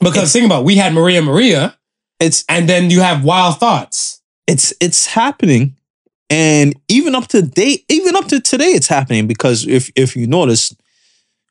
Because 0.01 0.33
think 0.33 0.47
about 0.47 0.61
it, 0.63 0.65
we 0.67 0.77
had 0.77 0.93
Maria 0.95 1.21
Maria, 1.23 1.77
It's 2.19 2.45
and 2.49 2.69
then 2.69 2.91
you 2.91 3.01
have 3.01 3.25
Wild 3.25 3.59
Thoughts. 3.59 4.21
it's 4.47 4.73
it's 4.81 5.07
happening 5.07 5.77
and 6.31 6.75
even 6.89 7.15
up 7.15 7.27
to 7.29 7.43
date 7.43 7.85
even 7.89 8.17
up 8.17 8.27
to 8.29 8.41
today 8.41 8.71
it's 8.79 8.89
happening 8.89 9.27
because 9.27 9.67
if 9.67 9.91
if 9.97 10.17
you 10.17 10.27
notice 10.27 10.75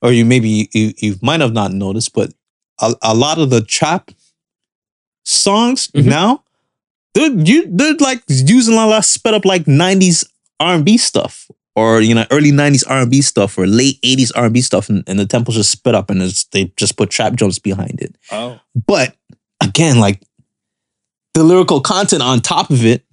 or 0.01 0.11
you 0.11 0.25
maybe 0.25 0.69
you, 0.73 0.93
you 0.97 1.15
might 1.21 1.41
have 1.41 1.53
not 1.53 1.71
noticed 1.71 2.13
but 2.13 2.33
a, 2.81 2.93
a 3.01 3.13
lot 3.13 3.37
of 3.39 3.49
the 3.49 3.61
trap 3.61 4.11
songs 5.25 5.87
Mhm. 5.93 6.05
now 6.05 6.43
they're 7.13 7.31
you 7.31 7.67
they're 7.69 7.95
like 7.99 8.23
using 8.27 8.73
a 8.73 8.77
lot 8.87 8.97
of 8.99 9.05
sped 9.05 9.33
up 9.33 9.45
like 9.45 9.65
90s 9.65 10.25
R&B 10.59 10.97
stuff 10.97 11.49
or 11.75 12.01
you 12.01 12.13
know 12.15 12.25
early 12.31 12.51
90s 12.51 12.83
R&B 12.87 13.21
stuff 13.21 13.57
or 13.57 13.65
late 13.67 13.99
80s 14.01 14.31
R&B 14.35 14.61
stuff 14.61 14.89
and, 14.89 15.03
and 15.07 15.19
the 15.19 15.25
tempos 15.25 15.53
just 15.53 15.71
sped 15.71 15.95
up 15.95 16.09
and 16.09 16.21
it's, 16.21 16.45
they 16.45 16.65
just 16.77 16.97
put 16.97 17.09
trap 17.09 17.33
jumps 17.35 17.59
behind 17.59 18.01
it 18.01 18.15
Oh. 18.31 18.59
but 18.87 19.15
again, 19.61 19.99
like 19.99 20.21
the 21.33 21.43
lyrical 21.43 21.79
content 21.81 22.21
on 22.21 22.39
top 22.41 22.69
of 22.69 22.85
it 22.85 23.03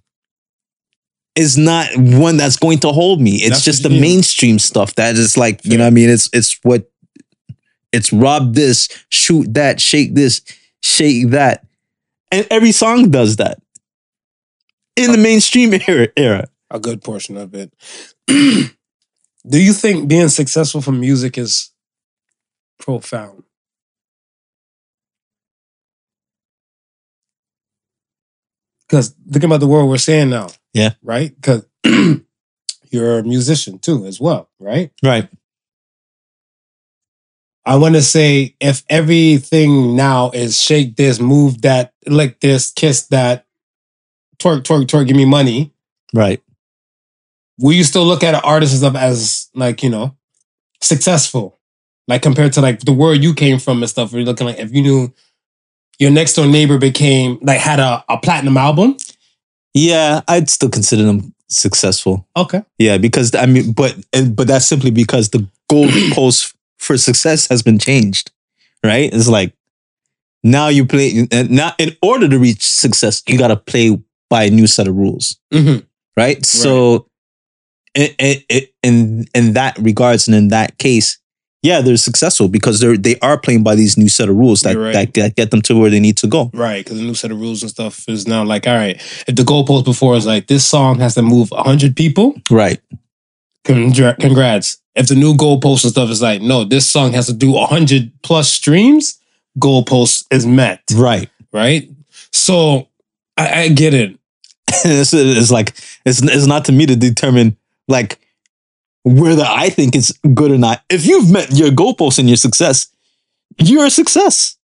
is 1.36 1.58
not 1.58 1.86
one 1.96 2.38
that's 2.38 2.56
going 2.56 2.78
to 2.78 2.88
hold 2.92 3.20
me. 3.20 3.32
It's 3.36 3.50
That's 3.50 3.64
just 3.64 3.82
the 3.82 3.90
mean. 3.90 4.00
mainstream 4.00 4.58
stuff 4.58 4.94
that 4.94 5.16
is 5.16 5.36
like, 5.36 5.60
you 5.64 5.76
know 5.76 5.84
what 5.84 5.88
I 5.88 5.90
mean? 5.90 6.08
It's 6.08 6.30
it's 6.32 6.58
what 6.62 6.90
it's 7.92 8.10
rob 8.12 8.54
this, 8.54 8.88
shoot 9.10 9.52
that, 9.54 9.80
shake 9.80 10.14
this, 10.14 10.40
shake 10.82 11.30
that. 11.30 11.66
And 12.32 12.46
every 12.50 12.72
song 12.72 13.10
does 13.10 13.36
that. 13.36 13.58
In 14.96 15.12
the 15.12 15.18
mainstream 15.18 15.74
era, 15.86 16.08
era. 16.16 16.48
a 16.70 16.80
good 16.80 17.02
portion 17.04 17.36
of 17.36 17.54
it. 17.54 17.72
Do 18.28 19.62
you 19.62 19.72
think 19.72 20.08
being 20.08 20.28
successful 20.28 20.80
from 20.80 21.00
music 21.00 21.38
is 21.38 21.70
profound? 22.78 23.44
Because 28.88 29.14
think 29.30 29.44
about 29.44 29.60
the 29.60 29.66
world 29.66 29.88
we're 29.88 29.98
seeing 29.98 30.30
now. 30.30 30.48
Yeah. 30.72 30.90
Right? 31.02 31.34
Because 31.34 31.66
you're 32.90 33.18
a 33.18 33.22
musician 33.22 33.78
too, 33.78 34.06
as 34.06 34.20
well, 34.20 34.48
right? 34.58 34.90
Right. 35.02 35.28
I 37.64 37.76
want 37.76 37.96
to 37.96 38.02
say 38.02 38.54
if 38.60 38.84
everything 38.88 39.96
now 39.96 40.30
is 40.30 40.60
shake 40.60 40.94
this, 40.94 41.18
move 41.18 41.62
that, 41.62 41.92
lick 42.06 42.38
this, 42.38 42.70
kiss 42.70 43.06
that, 43.08 43.44
twerk, 44.38 44.62
twerk, 44.62 44.84
twerk, 44.86 45.08
give 45.08 45.16
me 45.16 45.24
money, 45.24 45.72
Right. 46.14 46.40
Will 47.58 47.72
you 47.72 47.84
still 47.84 48.04
look 48.04 48.22
at 48.22 48.34
an 48.34 48.40
artist 48.44 48.72
and 48.72 48.80
stuff 48.80 48.96
as 48.96 49.48
like, 49.54 49.82
you 49.82 49.90
know, 49.90 50.16
successful? 50.80 51.58
Like 52.08 52.22
compared 52.22 52.52
to 52.54 52.60
like 52.60 52.80
the 52.80 52.92
world 52.92 53.22
you 53.22 53.34
came 53.34 53.58
from 53.58 53.82
and 53.82 53.90
stuff, 53.90 54.12
where 54.12 54.20
you're 54.20 54.26
looking 54.26 54.46
like 54.46 54.58
if 54.58 54.72
you 54.72 54.82
knew 54.82 55.14
your 55.98 56.10
next 56.10 56.34
door 56.34 56.46
neighbor 56.46 56.78
became 56.78 57.38
like 57.42 57.58
had 57.58 57.80
a, 57.80 58.04
a 58.08 58.18
platinum 58.18 58.56
album. 58.56 58.96
Yeah, 59.74 60.20
I'd 60.28 60.48
still 60.48 60.68
consider 60.70 61.02
them 61.02 61.34
successful. 61.48 62.26
Okay. 62.36 62.62
Yeah, 62.78 62.98
because 62.98 63.34
I 63.34 63.46
mean, 63.46 63.72
but 63.72 63.96
and- 64.12 64.36
but 64.36 64.46
that's 64.46 64.66
simply 64.66 64.90
because 64.90 65.30
the 65.30 65.46
goalpost 65.70 66.54
for 66.78 66.96
success 66.96 67.48
has 67.48 67.62
been 67.62 67.78
changed, 67.78 68.30
right? 68.84 69.12
It's 69.12 69.28
like 69.28 69.52
now 70.44 70.68
you 70.68 70.86
play 70.86 71.26
now 71.50 71.72
in 71.78 71.96
order 72.02 72.28
to 72.28 72.38
reach 72.38 72.64
success, 72.64 73.22
you 73.26 73.36
got 73.36 73.48
to 73.48 73.56
play 73.56 73.98
by 74.30 74.44
a 74.44 74.50
new 74.50 74.66
set 74.68 74.86
of 74.86 74.94
rules, 74.94 75.36
Mm-hmm. 75.52 75.84
right? 76.16 76.44
So, 76.46 76.94
in, 76.96 77.04
in 77.96 78.64
in 78.82 79.26
in 79.34 79.52
that 79.54 79.76
regards 79.78 80.28
and 80.28 80.34
in 80.36 80.48
that 80.48 80.78
case, 80.78 81.18
yeah, 81.62 81.80
they're 81.80 81.96
successful 81.96 82.48
because 82.48 82.78
they're 82.80 82.96
they 82.96 83.18
are 83.20 83.38
playing 83.38 83.62
by 83.64 83.74
these 83.74 83.96
new 83.96 84.08
set 84.08 84.28
of 84.28 84.36
rules 84.36 84.60
that 84.60 84.76
right. 84.76 84.92
that, 84.92 85.14
that 85.14 85.36
get 85.36 85.50
them 85.50 85.62
to 85.62 85.78
where 85.78 85.90
they 85.90 86.00
need 86.00 86.16
to 86.18 86.26
go. 86.26 86.50
Right, 86.52 86.84
because 86.84 86.98
the 86.98 87.04
new 87.04 87.14
set 87.14 87.32
of 87.32 87.40
rules 87.40 87.62
and 87.62 87.70
stuff 87.70 88.08
is 88.08 88.28
now 88.28 88.44
like, 88.44 88.66
all 88.66 88.74
right, 88.74 88.96
if 89.26 89.34
the 89.34 89.42
goalpost 89.42 89.84
before 89.84 90.14
is 90.16 90.26
like 90.26 90.46
this 90.46 90.64
song 90.64 90.98
has 91.00 91.14
to 91.14 91.22
move 91.22 91.50
hundred 91.54 91.96
people, 91.96 92.34
Right. 92.50 92.80
Congrats. 93.64 94.78
If 94.94 95.08
the 95.08 95.14
new 95.16 95.34
goalpost 95.34 95.84
and 95.84 95.90
stuff 95.90 96.08
is 96.10 96.22
like, 96.22 96.40
no, 96.40 96.64
this 96.64 96.88
song 96.88 97.12
has 97.12 97.26
to 97.26 97.32
do 97.32 97.50
100 97.50 98.12
plus 98.22 98.48
streams, 98.48 99.18
goalpost 99.58 100.24
is 100.30 100.46
met, 100.46 100.82
Right. 100.94 101.28
right? 101.52 101.90
So 102.32 102.88
I, 103.36 103.62
I 103.62 103.68
get 103.68 103.92
it. 103.92 104.18
it's, 104.84 105.12
it's 105.12 105.50
like 105.50 105.70
it's 106.04 106.22
it's 106.22 106.46
not 106.46 106.64
to 106.66 106.72
me 106.72 106.86
to 106.86 106.96
determine 106.96 107.56
like 107.88 108.18
whether 109.04 109.44
I 109.46 109.68
think 109.68 109.94
it's 109.94 110.12
good 110.34 110.50
or 110.50 110.58
not. 110.58 110.82
If 110.90 111.06
you've 111.06 111.30
met 111.30 111.52
your 111.52 111.70
goalpost 111.70 112.18
and 112.18 112.28
your 112.28 112.36
success, 112.36 112.88
you're 113.58 113.86
a 113.86 113.90
success. 113.90 114.56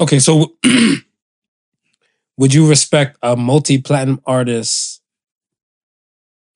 Okay, 0.00 0.18
so 0.18 0.54
would 2.36 2.54
you 2.54 2.68
respect 2.68 3.18
a 3.22 3.36
multi 3.36 3.80
platinum 3.80 4.20
artist? 4.24 5.02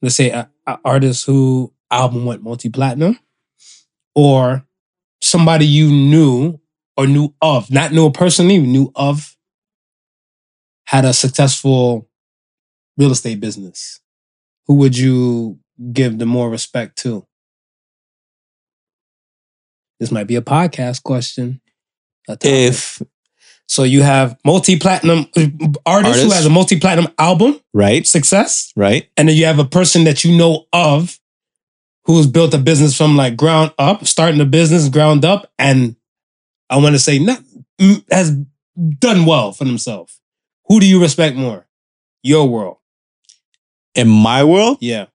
Let's 0.01 0.15
say 0.15 0.31
a, 0.31 0.51
a 0.67 0.79
artist 0.85 1.27
who 1.27 1.73
album 1.91 2.25
went 2.25 2.43
multi 2.43 2.69
platinum, 2.69 3.19
or 4.15 4.65
somebody 5.21 5.67
you 5.67 5.89
knew 5.89 6.59
or 6.97 7.07
knew 7.07 7.35
of, 7.41 7.71
not 7.71 7.93
knew 7.93 8.11
personally, 8.11 8.59
knew 8.59 8.91
of, 8.95 9.37
had 10.87 11.05
a 11.05 11.13
successful 11.13 12.09
real 12.97 13.13
estate 13.13 13.39
business. 13.39 14.01
Who 14.69 14.75
would 14.75 14.97
you 14.97 15.59
give 15.93 16.19
the 16.19 16.27
more 16.27 16.51
respect 16.51 16.99
to? 16.99 17.27
This 19.99 20.13
might 20.13 20.29
be 20.29 20.37
a 20.37 20.43
podcast 20.43 21.03
question. 21.03 21.61
a. 22.29 22.37
If 22.43 23.03
So 23.67 23.83
you 23.83 24.03
have 24.03 24.39
multi-platinum 24.47 25.27
artist, 25.85 26.23
who 26.23 26.31
has 26.31 26.47
a 26.47 26.51
multi-platinum 26.51 27.13
album 27.19 27.61
right, 27.75 28.07
success, 28.07 28.73
right, 28.77 29.09
and 29.17 29.29
then 29.29 29.37
you 29.37 29.45
have 29.45 29.59
a 29.59 29.65
person 29.65 30.05
that 30.05 30.25
you 30.25 30.37
know 30.37 30.67
of 30.73 31.19
who's 32.05 32.27
built 32.27 32.55
a 32.55 32.59
business 32.59 32.97
from 32.97 33.17
like 33.17 33.37
ground 33.37 33.73
up, 33.79 34.07
starting 34.07 34.41
a 34.41 34.47
business 34.47 34.89
ground 34.89 35.25
up, 35.25 35.53
and 35.59 35.97
I 36.71 36.79
want 36.79 36.95
to 36.95 36.99
say 36.99 37.19
not 37.19 37.43
mm, 37.79 38.03
has 38.11 38.35
done 38.99 39.27
well 39.27 39.53
for 39.53 39.65
themselves. 39.65 40.19
Who 40.69 40.81
do 40.81 40.87
you 40.87 41.01
respect 41.01 41.37
more? 41.37 41.67
Your 42.23 42.49
world, 42.49 42.79
in 43.99 44.09
my 44.09 44.45
world, 44.45 44.79
yeah. 44.81 45.07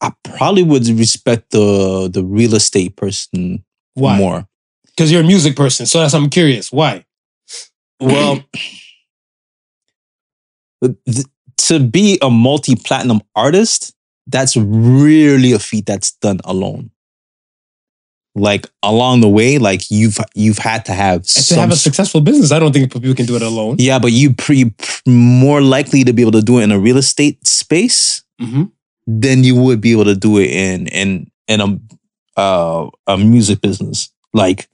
I 0.00 0.12
probably 0.22 0.62
would 0.62 0.86
respect 0.88 1.50
the 1.50 2.08
the 2.12 2.24
real 2.24 2.54
estate 2.54 2.96
person 2.96 3.64
Why? 3.94 4.18
more. 4.18 4.46
Because 4.86 5.12
you're 5.12 5.22
a 5.22 5.26
music 5.26 5.56
person, 5.56 5.86
so 5.86 6.00
that's 6.00 6.14
I'm 6.14 6.30
curious. 6.30 6.72
Why? 6.72 7.04
Well, 8.00 8.44
th- 10.84 11.26
to 11.56 11.80
be 11.80 12.18
a 12.22 12.30
multi 12.30 12.76
platinum 12.76 13.20
artist, 13.34 13.94
that's 14.26 14.56
really 14.56 15.52
a 15.52 15.58
feat 15.58 15.86
that's 15.86 16.12
done 16.12 16.40
alone. 16.44 16.90
Like 18.38 18.66
along 18.82 19.20
the 19.20 19.28
way, 19.28 19.58
like 19.58 19.90
you've 19.90 20.18
you've 20.34 20.58
had 20.58 20.84
to 20.86 20.92
have 20.92 21.22
to 21.22 21.54
have 21.56 21.70
a 21.70 21.76
successful 21.76 22.20
business, 22.20 22.52
I 22.52 22.58
don't 22.58 22.72
think 22.72 22.92
people 22.92 23.14
can 23.14 23.26
do 23.26 23.36
it 23.36 23.42
alone. 23.42 23.76
Yeah, 23.78 23.98
but 23.98 24.12
you 24.12 24.32
pre 24.32 24.72
more 25.06 25.60
likely 25.60 26.04
to 26.04 26.12
be 26.12 26.22
able 26.22 26.32
to 26.32 26.42
do 26.42 26.58
it 26.58 26.64
in 26.64 26.72
a 26.72 26.78
real 26.78 26.96
estate 26.96 27.46
space 27.46 28.22
hmm 28.40 28.64
than 29.10 29.42
you 29.42 29.56
would 29.56 29.80
be 29.80 29.92
able 29.92 30.04
to 30.04 30.14
do 30.14 30.36
it 30.38 30.50
in 30.50 30.86
in 30.88 31.30
in 31.48 31.60
a 31.60 31.78
uh, 32.40 32.88
a 33.06 33.16
music 33.16 33.60
business. 33.60 34.10
Like 34.34 34.68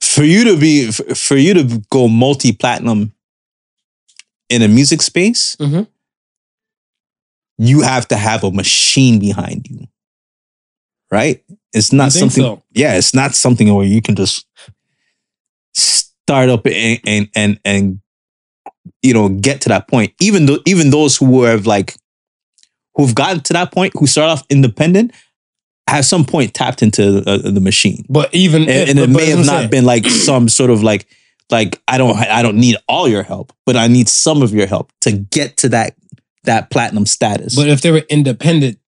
for 0.00 0.22
you 0.24 0.44
to 0.44 0.56
be 0.56 0.90
for 0.92 1.36
you 1.36 1.54
to 1.54 1.82
go 1.90 2.08
multi 2.08 2.52
platinum 2.52 3.12
in 4.48 4.62
a 4.62 4.68
music 4.68 5.02
space, 5.02 5.56
Mhm. 5.56 5.86
you 7.58 7.80
have 7.82 8.06
to 8.08 8.16
have 8.16 8.44
a 8.44 8.50
machine 8.50 9.18
behind 9.18 9.66
you, 9.68 9.86
right? 11.12 11.44
It's 11.72 11.92
not 11.92 12.10
something. 12.12 12.42
so? 12.42 12.62
Yeah, 12.72 12.94
it's 12.96 13.14
not 13.14 13.34
something 13.34 13.72
where 13.72 13.86
you 13.86 14.02
can 14.02 14.16
just 14.16 14.46
start 15.74 16.48
up 16.48 16.66
and 16.66 17.00
and 17.06 17.28
and 17.34 17.60
and 17.64 18.00
you 19.02 19.14
know 19.14 19.28
get 19.28 19.60
to 19.62 19.68
that 19.68 19.88
point. 19.88 20.12
Even 20.20 20.46
though 20.46 20.58
even 20.66 20.90
those 20.90 21.16
who 21.16 21.42
have 21.44 21.66
like 21.66 21.94
who've 22.94 23.14
gotten 23.14 23.40
to 23.40 23.52
that 23.54 23.72
point, 23.72 23.92
who 23.96 24.06
start 24.06 24.30
off 24.30 24.42
independent, 24.50 25.12
have 25.88 26.04
some 26.04 26.24
point 26.24 26.54
tapped 26.54 26.82
into 26.82 27.22
uh, 27.26 27.38
the 27.50 27.60
machine, 27.60 28.04
But 28.08 28.34
even 28.34 28.62
and, 28.62 28.70
if- 28.70 28.88
and 28.90 28.98
it 28.98 29.06
but 29.08 29.16
may 29.16 29.26
have 29.26 29.38
not 29.38 29.46
saying- 29.46 29.70
been 29.70 29.84
like 29.84 30.06
some 30.06 30.48
sort 30.48 30.70
of 30.70 30.82
like 30.82 31.06
like 31.50 31.80
I 31.88 31.98
don't 31.98 32.16
I 32.16 32.42
don't 32.42 32.56
need 32.58 32.76
all 32.88 33.08
your 33.08 33.22
help, 33.22 33.52
but 33.66 33.76
I 33.76 33.88
need 33.88 34.08
some 34.08 34.42
of 34.42 34.52
your 34.54 34.66
help 34.66 34.90
to 35.02 35.12
get 35.12 35.56
to 35.58 35.68
that 35.70 35.94
that 36.44 36.70
platinum 36.70 37.06
status. 37.06 37.54
But 37.54 37.68
if 37.68 37.82
they 37.82 37.90
were 37.92 38.02
independent, 38.10 38.78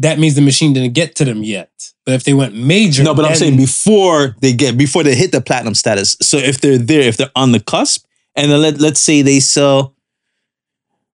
that 0.00 0.18
means 0.18 0.34
the 0.34 0.40
machine 0.42 0.72
didn't 0.72 0.94
get 0.94 1.14
to 1.16 1.24
them 1.24 1.42
yet. 1.42 1.70
But 2.04 2.14
if 2.14 2.24
they 2.24 2.34
went 2.34 2.54
major, 2.54 3.02
No, 3.04 3.14
but 3.14 3.24
I'm 3.24 3.36
saying 3.36 3.56
before 3.56 4.34
they 4.40 4.52
get 4.52 4.76
before 4.76 5.02
they 5.04 5.14
hit 5.14 5.30
the 5.32 5.40
platinum 5.40 5.74
status. 5.74 6.16
So 6.22 6.36
if 6.38 6.60
they're 6.60 6.78
there, 6.78 7.02
if 7.02 7.16
they're 7.16 7.30
on 7.36 7.52
the 7.52 7.60
cusp, 7.60 8.04
and 8.34 8.50
then 8.50 8.60
let 8.62 8.80
let's 8.80 9.00
say 9.00 9.22
they 9.22 9.40
sell, 9.40 9.94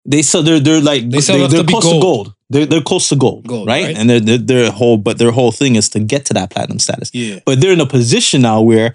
they 0.05 0.23
sell 0.23 0.43
they're 0.43 0.61
they're 0.61 0.81
like 0.81 1.11
They 1.11 1.21
sell 1.21 1.37
they, 1.49 1.59
are 1.59 1.65
close 1.65 1.85
to 1.85 1.91
gold. 1.91 2.03
gold. 2.03 2.35
They're 2.49 2.67
they're 2.67 2.81
close 2.81 3.09
to 3.09 3.17
gold, 3.17 3.47
Gold, 3.49 3.67
right? 3.67 3.87
right. 3.87 3.97
And 3.99 4.09
their 4.09 4.21
their 4.21 4.39
their 4.39 4.71
whole 4.71 4.97
but 4.99 5.19
their 5.19 5.33
whole 5.33 5.51
thing 5.53 5.75
is 5.77 5.89
to 5.91 5.99
get 6.01 6.25
to 6.27 6.35
that 6.35 6.51
platinum 6.51 6.79
status. 6.79 7.11
yeah, 7.13 7.41
But 7.45 7.61
they're 7.61 7.73
in 7.73 7.81
a 7.81 7.87
position 7.87 8.43
now 8.43 8.61
where 8.63 8.95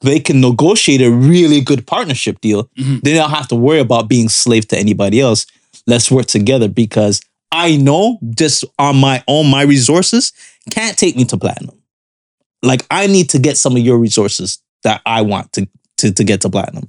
they 0.00 0.18
can 0.18 0.40
negotiate 0.40 1.02
a 1.02 1.10
really 1.10 1.60
good 1.60 1.86
partnership 1.86 2.40
deal. 2.40 2.70
Mhm. 2.78 3.02
They 3.02 3.12
don't 3.14 3.30
have 3.30 3.48
to 3.48 3.54
worry 3.56 3.80
about 3.80 4.08
being 4.08 4.28
slave 4.30 4.66
to 4.68 4.78
anybody 4.78 5.20
else. 5.20 5.46
Let's 5.86 6.10
work 6.10 6.26
together 6.26 6.68
because 6.68 7.20
I 7.56 7.76
know 7.76 8.18
just 8.30 8.64
on 8.78 8.96
my 8.96 9.24
own, 9.26 9.50
my 9.50 9.62
resources 9.62 10.32
can't 10.70 10.98
take 10.98 11.16
me 11.16 11.24
to 11.24 11.38
platinum. 11.38 11.80
Like 12.62 12.86
I 12.90 13.06
need 13.06 13.30
to 13.30 13.38
get 13.38 13.56
some 13.56 13.74
of 13.76 13.82
your 13.82 13.98
resources 13.98 14.58
that 14.82 15.00
I 15.06 15.22
want 15.22 15.52
to 15.54 15.66
to, 15.98 16.12
to 16.12 16.24
get 16.24 16.42
to 16.42 16.50
platinum. 16.50 16.86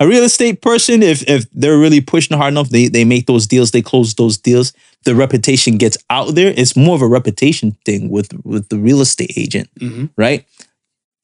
A 0.00 0.08
real 0.08 0.24
estate 0.24 0.62
person, 0.62 1.02
if 1.02 1.22
if 1.28 1.48
they're 1.52 1.78
really 1.78 2.00
pushing 2.00 2.36
hard 2.36 2.52
enough, 2.52 2.70
they 2.70 2.88
they 2.88 3.04
make 3.04 3.26
those 3.26 3.46
deals, 3.46 3.70
they 3.70 3.82
close 3.82 4.14
those 4.14 4.36
deals. 4.36 4.72
The 5.04 5.14
reputation 5.14 5.76
gets 5.76 5.96
out 6.10 6.34
there. 6.34 6.52
It's 6.56 6.76
more 6.76 6.96
of 6.96 7.02
a 7.02 7.08
reputation 7.08 7.76
thing 7.84 8.10
with 8.10 8.32
with 8.44 8.68
the 8.68 8.78
real 8.78 9.00
estate 9.00 9.32
agent 9.36 9.68
hmm 9.78 10.06
right? 10.16 10.44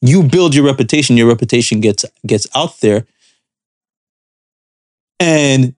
You 0.03 0.23
build 0.23 0.55
your 0.55 0.65
reputation, 0.65 1.17
your 1.17 1.27
reputation 1.29 1.81
gets 1.81 2.05
gets 2.27 2.47
out 2.55 2.79
there. 2.81 3.07
And 5.19 5.75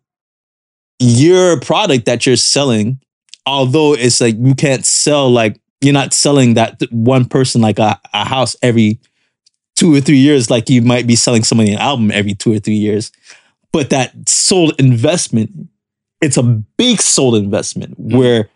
your 0.98 1.60
product 1.60 2.06
that 2.06 2.26
you're 2.26 2.36
selling, 2.36 3.00
although 3.46 3.94
it's 3.94 4.20
like 4.20 4.36
you 4.38 4.54
can't 4.54 4.84
sell 4.84 5.30
like 5.30 5.60
you're 5.80 5.94
not 5.94 6.12
selling 6.12 6.54
that 6.54 6.82
one 6.90 7.24
person 7.24 7.60
like 7.60 7.78
a, 7.78 8.00
a 8.12 8.24
house 8.24 8.56
every 8.62 8.98
two 9.76 9.94
or 9.94 10.00
three 10.00 10.16
years, 10.16 10.50
like 10.50 10.68
you 10.68 10.82
might 10.82 11.06
be 11.06 11.14
selling 11.14 11.44
somebody 11.44 11.72
an 11.72 11.78
album 11.78 12.10
every 12.10 12.34
two 12.34 12.52
or 12.52 12.58
three 12.58 12.74
years. 12.74 13.12
But 13.72 13.90
that 13.90 14.12
sold 14.28 14.74
investment 14.78 15.68
it's 16.20 16.36
a 16.36 16.42
big 16.42 17.00
soul 17.00 17.34
investment 17.34 18.00
mm-hmm. 18.00 18.16
where 18.16 18.48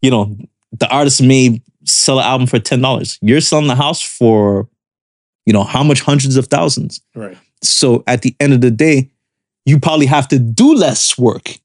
you 0.00 0.10
know 0.10 0.36
the 0.72 0.88
artist 0.88 1.22
may 1.22 1.60
sell 1.84 2.18
an 2.18 2.24
album 2.24 2.46
for 2.46 2.58
ten 2.58 2.80
dollars. 2.80 3.18
You're 3.22 3.40
selling 3.40 3.66
the 3.66 3.74
house 3.74 4.00
for 4.00 4.68
you 5.46 5.52
know 5.52 5.64
how 5.64 5.82
much 5.82 6.00
hundreds 6.00 6.36
of 6.36 6.46
thousands. 6.46 7.00
Right. 7.14 7.36
So 7.62 8.02
at 8.06 8.22
the 8.22 8.34
end 8.40 8.52
of 8.52 8.60
the 8.60 8.70
day, 8.70 9.10
you 9.64 9.78
probably 9.78 10.06
have 10.06 10.28
to 10.28 10.38
do 10.38 10.74
less 10.74 11.16
work 11.18 11.58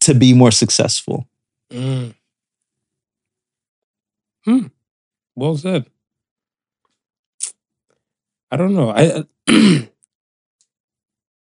to 0.00 0.14
be 0.14 0.32
more 0.32 0.50
successful. 0.50 1.26
Mm. 1.72 2.14
Hmm. 4.44 4.66
Well 5.36 5.56
said. 5.56 5.86
I 8.50 8.56
don't 8.56 8.74
know. 8.74 8.90
I 8.90 9.24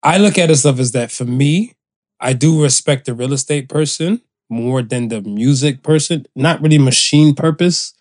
I 0.02 0.18
look 0.18 0.38
at 0.38 0.50
it 0.50 0.56
stuff 0.56 0.78
as 0.78 0.92
that 0.92 1.10
for 1.10 1.24
me, 1.24 1.74
I 2.20 2.32
do 2.32 2.62
respect 2.62 3.06
the 3.06 3.14
real 3.14 3.32
estate 3.32 3.68
person 3.68 4.20
more 4.48 4.82
than 4.82 5.08
the 5.08 5.20
music 5.22 5.82
person. 5.82 6.26
Not 6.34 6.62
really 6.62 6.78
machine 6.78 7.34
purpose 7.34 7.94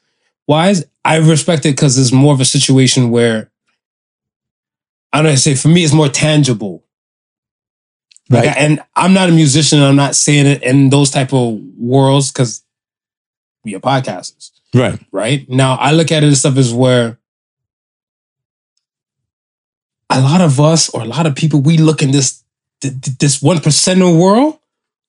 wise. 0.48 0.86
I 1.06 1.18
respect 1.18 1.66
it 1.66 1.72
because 1.72 1.98
it's 1.98 2.12
more 2.14 2.34
of 2.34 2.42
a 2.42 2.46
situation 2.46 3.10
where 3.12 3.52
I 5.12 5.22
don't 5.22 5.38
say 5.38 5.56
for 5.56 5.68
me 5.68 5.84
it's 5.84 5.94
more 5.94 6.10
tangible. 6.10 6.83
Like, 8.34 8.46
Right. 8.46 8.58
and 8.58 8.82
I'm 8.96 9.14
not 9.14 9.30
a 9.30 9.32
musician. 9.32 9.82
I'm 9.82 9.96
not 9.96 10.16
saying 10.16 10.46
it 10.46 10.64
in 10.64 10.90
those 10.90 11.10
type 11.12 11.34
of 11.34 11.60
worlds 11.78 12.32
because 12.32 12.64
we 13.64 13.76
are 13.76 13.80
podcasters, 13.80 14.52
Right. 14.74 15.00
right? 15.12 15.50
Now 15.50 15.76
I 15.76 15.92
look 15.92 16.12
at 16.12 16.24
it 16.24 16.28
as 16.28 16.40
stuff 16.40 16.58
as 16.58 16.74
where 16.74 17.18
a 20.10 20.22
lot 20.22 20.42
of 20.42 20.60
us 20.60 20.90
or 20.90 21.02
a 21.02 21.06
lot 21.06 21.26
of 21.26 21.36
people 21.36 21.62
we 21.62 21.78
look 21.78 22.02
in 22.02 22.12
this 22.12 22.44
th- 22.82 22.94
th- 23.02 23.18
this 23.18 23.42
one 23.42 23.58
of 23.58 23.64
the 23.64 24.18
world 24.20 24.60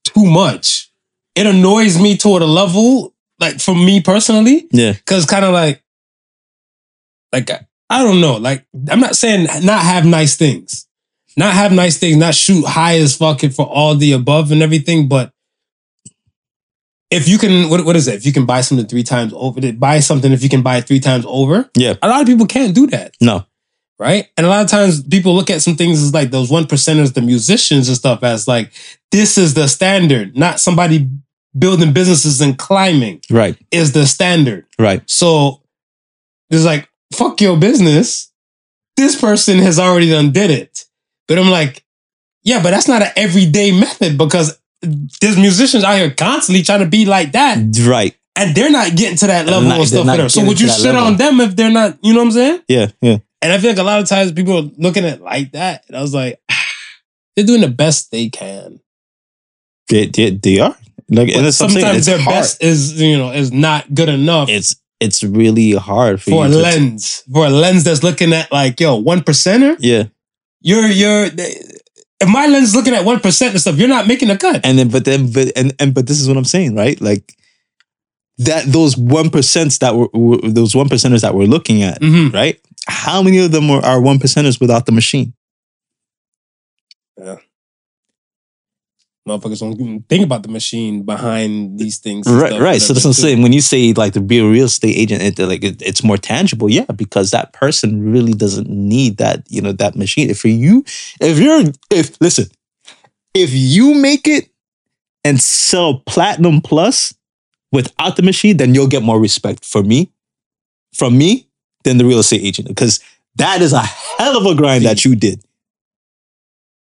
too 0.05 0.25
much. 0.25 0.91
It 1.35 1.47
annoys 1.47 2.01
me 2.01 2.17
toward 2.17 2.43
a 2.43 2.47
level 2.47 3.13
like 3.41 3.61
for 3.61 3.75
me 3.75 4.01
personally 4.01 4.67
Yeah. 4.71 4.93
because 4.93 5.27
kind 5.27 5.45
of 5.45 5.53
like 5.53 5.83
like 7.33 7.51
I 7.91 8.03
don't 8.03 8.21
know 8.21 8.37
like 8.37 8.65
I'm 8.89 9.01
not 9.01 9.17
saying 9.17 9.49
not 9.65 9.83
have 9.83 10.07
nice 10.07 10.37
things 10.37 10.87
not 11.37 11.53
have 11.55 11.73
nice 11.73 11.99
things 11.99 12.17
not 12.17 12.35
shoot 12.35 12.65
high 12.67 12.99
as 12.99 13.17
fucking 13.17 13.51
for 13.51 13.67
all 13.67 13.95
the 13.95 14.13
above 14.13 14.51
and 14.53 14.63
everything 14.63 15.09
but 15.09 15.33
if 17.11 17.29
you 17.29 17.39
can 17.39 17.69
what, 17.71 17.85
what 17.85 17.97
is 17.97 18.09
it 18.09 18.15
if 18.15 18.27
you 18.27 18.33
can 18.33 18.47
buy 18.47 18.61
something 18.61 18.87
three 18.87 19.03
times 19.03 19.33
over 19.37 19.61
buy 19.73 20.01
something 20.01 20.33
if 20.33 20.43
you 20.43 20.49
can 20.49 20.63
buy 20.63 20.79
it 20.79 20.87
three 20.87 21.01
times 21.01 21.25
over 21.29 21.71
Yeah. 21.77 21.95
a 22.03 22.09
lot 22.09 22.21
of 22.21 22.27
people 22.27 22.47
can't 22.47 22.75
do 22.75 22.87
that 22.89 23.15
No. 23.21 23.47
right? 23.99 24.27
And 24.37 24.47
a 24.47 24.49
lot 24.51 24.65
of 24.65 24.71
times 24.71 25.03
people 25.03 25.35
look 25.35 25.51
at 25.51 25.63
some 25.63 25.77
things 25.77 26.03
as 26.03 26.13
like 26.13 26.31
those 26.31 26.51
one 26.51 26.65
percenters, 26.65 27.15
the 27.15 27.21
musicians 27.23 27.89
and 27.89 27.97
stuff, 27.97 28.23
as 28.25 28.49
like 28.49 28.73
this 29.13 29.39
is 29.39 29.55
the 29.55 29.69
standard, 29.69 30.37
not 30.37 30.59
somebody 30.61 31.09
building 31.57 31.93
businesses 31.93 32.41
and 32.41 32.59
climbing 32.59 33.21
Right. 33.31 33.57
is 33.71 33.93
the 33.93 34.07
standard. 34.07 34.67
Right. 34.79 35.03
So 35.09 35.63
there's 36.51 36.65
like 36.65 36.89
fuck 37.13 37.41
your 37.41 37.57
business. 37.57 38.33
This 38.97 39.21
person 39.21 39.59
has 39.59 39.79
already 39.79 40.11
done 40.11 40.33
did 40.33 40.51
it, 40.51 40.85
but 41.29 41.39
I'm 41.39 41.51
like, 41.51 41.85
yeah, 42.43 42.63
but 42.63 42.71
that's 42.71 42.89
not 42.89 43.03
an 43.03 43.09
everyday 43.17 43.73
method 43.79 44.19
because 44.19 44.59
there's 44.83 45.37
musicians 45.39 45.83
out 45.85 45.97
here 45.97 46.11
constantly 46.11 46.63
trying 46.63 46.81
to 46.81 46.87
be 46.87 47.05
like 47.07 47.33
that, 47.33 47.59
Right. 47.87 48.15
and 48.37 48.55
they're 48.55 48.71
not 48.71 48.95
getting 48.97 49.17
to 49.19 49.27
that 49.29 49.47
level 49.47 49.63
not- 49.69 49.79
and 49.79 49.89
stuff. 49.89 49.97
they're 49.99 50.05
not 50.05 50.13
whatever. 50.13 50.29
So 50.29 50.45
would 50.45 50.61
you 50.61 50.69
sit 50.69 50.93
level. 50.93 51.05
on 51.07 51.17
them 51.17 51.41
if 51.41 51.57
they're 51.57 51.71
not? 51.71 51.99
You 52.03 52.13
know 52.13 52.21
what 52.21 52.27
I'm 52.27 52.33
saying? 52.33 52.61
Yeah. 52.69 52.87
Yeah. 53.01 53.19
And 53.41 53.53
I 53.53 53.59
feel 53.59 53.71
like 53.71 53.79
a 53.79 53.83
lot 53.83 54.01
of 54.01 54.09
times 54.09 54.33
people 54.33 54.57
are 54.59 54.71
looking 54.79 55.05
at 55.05 55.15
it 55.19 55.23
like 55.23 55.53
that. 55.53 55.85
And 55.89 55.97
I 55.97 56.01
was 56.03 56.15
like, 56.15 56.41
they're 57.37 57.45
doing 57.47 57.61
the 57.63 57.69
best 57.69 58.11
they 58.11 58.29
can. 58.29 58.81
They, 59.89 60.07
they, 60.07 60.31
they 60.31 60.61
are. 60.61 60.77
Like, 61.11 61.29
and 61.35 61.47
it's 61.47 61.57
something 61.59 61.81
sometimes 61.81 61.99
it's 61.99 62.07
their 62.07 62.19
hard. 62.19 62.35
best 62.37 62.63
is, 62.63 63.01
you 63.01 63.19
know, 63.19 63.33
is 63.33 63.53
not 63.53 63.93
good 63.95 64.09
enough 64.09 64.49
It's 64.49 64.75
it's 65.01 65.23
really 65.23 65.73
hard 65.73 66.23
for, 66.23 66.31
for 66.31 66.47
a 66.47 66.49
to- 66.49 66.57
lens. 66.57 67.23
For 67.31 67.47
a 67.47 67.51
lens 67.51 67.85
that's 67.85 68.03
looking 68.03 68.33
at 68.33 68.51
like, 68.51 68.81
yo, 68.81 68.97
one 68.97 69.21
percenter, 69.21 69.77
Yeah. 69.81 70.05
You're 70.65 70.89
you're 70.89 71.27
if 71.27 72.29
my 72.29 72.47
lens 72.47 72.71
is 72.71 72.75
looking 72.75 72.95
at 72.95 73.05
one 73.05 73.21
percent 73.21 73.53
and 73.53 73.61
stuff, 73.61 73.77
you're 73.77 73.87
not 73.89 74.07
making 74.09 74.31
a 74.31 74.39
cut. 74.39 74.65
And 74.65 74.79
then, 74.79 74.89
but 74.89 75.05
then, 75.05 75.31
but 75.31 75.53
and 75.57 75.75
and 75.79 75.95
but 75.95 76.07
this 76.07 76.21
is 76.21 76.27
what 76.27 76.37
I'm 76.37 76.45
saying, 76.45 76.75
right? 76.75 76.99
Like 77.01 77.37
that 78.39 78.65
those 78.67 78.97
one 78.97 79.29
percents 79.31 79.79
that 79.81 79.95
were, 79.95 80.09
were 80.13 80.39
those 80.51 80.75
one 80.75 80.89
percenters 80.89 81.21
that 81.21 81.35
we're 81.35 81.47
looking 81.47 81.83
at, 81.83 82.01
Mhm. 82.01 82.33
right? 82.33 82.59
How 82.89 83.23
many 83.23 83.39
of 83.39 83.53
them 83.53 83.71
are, 83.71 83.85
are 83.85 84.01
one 84.01 84.19
percenters 84.19 84.59
without 84.61 84.87
the 84.87 84.93
machine? 84.93 85.35
Motherfuckers 89.27 89.61
don't 89.61 89.81
even 89.81 90.03
think 90.03 90.23
about 90.23 90.43
the 90.43 90.51
machine 90.51 91.03
behind 91.03 91.79
these 91.79 91.97
things. 91.97 92.27
Right, 92.27 92.51
stuff, 92.51 92.61
right. 92.61 92.83
So 92.83 92.93
that's 92.93 93.05
what 93.05 93.11
I'm 93.11 93.15
saying. 93.15 93.43
When 93.43 93.55
you 93.55 93.63
say 93.63 93.95
like 93.95 94.13
to 94.13 94.21
be 94.21 94.39
a 94.39 94.47
real 94.47 94.67
estate 94.67 94.97
agent, 94.97 95.23
it, 95.23 95.39
like 95.43 95.65
it, 95.65 95.81
it's 95.81 96.05
more 96.05 96.19
tangible, 96.19 96.69
yeah, 96.69 96.85
because 96.85 97.31
that 97.31 97.55
person 97.55 98.13
really 98.13 98.35
doesn't 98.35 98.69
need 98.69 99.17
that, 99.17 99.45
you 99.49 99.63
know, 99.63 99.73
that 99.73 99.97
machine. 99.97 100.29
If 100.29 100.45
you, 100.45 100.85
if 101.23 101.39
you're, 101.39 101.65
if 101.91 102.21
listen, 102.21 102.47
if 103.33 103.51
you 103.53 103.95
make 103.95 104.29
it 104.29 104.51
and 105.25 105.41
sell 105.41 106.01
platinum 106.01 106.61
plus 106.61 107.15
without 107.73 108.17
the 108.17 108.23
machine, 108.23 108.59
then 108.59 108.75
you'll 108.75 108.89
get 108.89 109.03
more 109.03 109.19
respect 109.19 109.65
for 109.65 109.83
me, 109.83 110.13
from 110.93 111.17
me, 111.17 111.49
than 111.85 111.97
the 111.97 112.05
real 112.05 112.19
estate 112.19 112.43
agent, 112.43 112.69
because 112.69 113.01
that 113.37 113.63
is 113.63 113.73
a 113.73 113.81
hell 113.81 114.37
of 114.37 114.45
a 114.45 114.55
grind 114.55 114.85
that 114.85 115.05
you 115.05 115.17
did. 115.17 115.43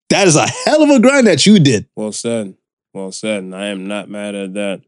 That 0.10 0.28
is 0.28 0.36
a 0.36 0.48
hell 0.48 0.84
of 0.84 0.90
a 0.90 1.00
grind 1.00 1.28
that 1.28 1.46
you 1.46 1.60
did. 1.60 1.88
Well 1.96 2.12
said. 2.12 2.56
Well 2.94 3.12
said. 3.12 3.44
And 3.44 3.56
I 3.56 3.68
am 3.68 3.88
not 3.88 4.10
mad 4.10 4.36
at 4.36 4.54
that. 4.54 4.82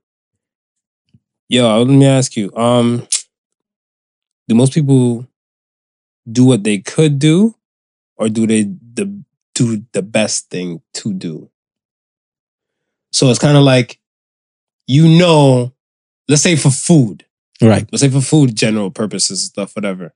Yo, 1.50 1.84
let 1.84 1.88
me 1.94 2.06
ask 2.06 2.36
you. 2.38 2.54
Um, 2.56 3.08
do 4.48 4.56
most 4.56 4.74
people 4.74 5.28
do 6.32 6.46
what 6.46 6.64
they 6.64 6.78
could 6.78 7.20
do, 7.20 7.56
or 8.18 8.30
do 8.30 8.46
they 8.48 8.64
the 8.64 9.24
do 9.56 9.84
the 9.92 10.02
best 10.02 10.50
thing 10.50 10.82
to 10.94 11.12
do? 11.14 11.50
So 13.12 13.30
it's 13.30 13.40
kind 13.40 13.58
of 13.58 13.64
like, 13.64 14.00
you 14.88 15.08
know, 15.08 15.74
let's 16.28 16.44
say 16.44 16.56
for 16.56 16.70
food, 16.70 17.26
Right. 17.62 17.88
let's 17.92 18.02
say 18.02 18.10
for 18.10 18.22
food 18.22 18.56
general 18.56 18.92
purposes 18.92 19.42
and 19.42 19.50
stuff, 19.50 19.76
whatever. 19.76 20.14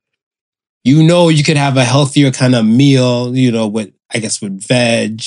You 0.84 1.02
know, 1.02 1.28
you 1.28 1.42
could 1.42 1.56
have 1.56 1.76
a 1.76 1.84
healthier 1.84 2.30
kind 2.30 2.54
of 2.54 2.64
meal, 2.64 3.36
you 3.36 3.50
know, 3.50 3.66
with 3.66 3.92
I 4.14 4.18
guess 4.18 4.40
with 4.40 4.62
veg. 4.66 5.22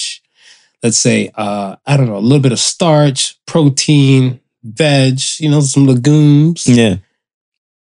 Let's 0.83 0.97
say, 0.97 1.31
uh, 1.35 1.75
I 1.85 1.97
don't 1.97 2.05
know, 2.07 2.17
a 2.17 2.19
little 2.19 2.39
bit 2.41 2.51
of 2.51 2.59
starch, 2.59 3.35
protein, 3.45 4.39
veg, 4.63 5.19
you 5.39 5.49
know, 5.49 5.59
some 5.61 5.87
legumes. 5.87 6.67
Yeah. 6.67 6.97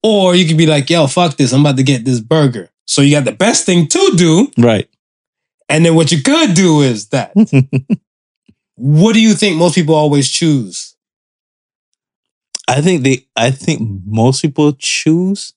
Or 0.03 0.35
you 0.35 0.47
could 0.47 0.57
be 0.57 0.67
like, 0.67 0.89
yo, 0.89 1.07
fuck 1.07 1.37
this, 1.37 1.53
I'm 1.53 1.61
about 1.61 1.77
to 1.77 1.83
get 1.83 2.05
this 2.05 2.21
burger. 2.21 2.71
So 2.87 3.03
you 3.03 3.15
got 3.15 3.25
the 3.27 3.33
best 3.33 3.67
thing 3.67 3.87
to 3.89 4.13
do, 4.17 4.51
Right. 4.57 4.89
and 5.69 5.85
then 5.85 5.95
what 5.95 6.11
you 6.11 6.23
could 6.23 6.55
do 6.55 6.81
is 6.81 7.09
that. 7.09 7.33
what 8.77 9.13
do 9.13 9.21
you 9.21 9.35
think 9.35 9.59
most 9.59 9.75
people 9.75 9.95
always 9.95 10.31
choose? 10.31 10.95
I 12.67 12.81
think 12.81 13.03
they 13.03 13.27
I 13.37 13.51
think 13.51 13.81
most 14.07 14.43
people 14.43 14.73
choose 14.79 15.53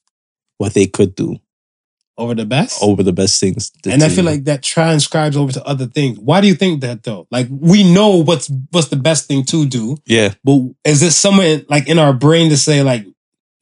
what 0.57 0.73
they 0.73 0.87
could 0.87 1.15
do 1.15 1.37
Over 2.21 2.35
the 2.35 2.45
best? 2.45 2.83
over 2.83 3.01
the 3.01 3.11
best 3.11 3.39
things. 3.39 3.71
and 3.85 4.03
I 4.03 4.09
feel 4.09 4.23
like 4.23 4.43
that 4.43 4.61
transcribes 4.61 5.35
over 5.35 5.51
to 5.53 5.65
other 5.65 5.87
things. 5.87 6.19
Why 6.19 6.39
do 6.39 6.47
you 6.47 6.53
think 6.53 6.81
that 6.81 7.01
though? 7.01 7.27
Like 7.31 7.47
we 7.49 7.83
know 7.83 8.21
what's 8.23 8.51
what's 8.69 8.89
the 8.89 8.95
best 8.95 9.27
thing 9.27 9.43
to 9.45 9.65
do, 9.65 9.97
yeah, 10.05 10.33
but 10.43 10.59
is 10.85 11.01
it 11.01 11.11
somewhere 11.11 11.63
like 11.67 11.89
in 11.89 11.97
our 11.97 12.13
brain 12.13 12.51
to 12.51 12.57
say 12.57 12.83
like, 12.83 13.05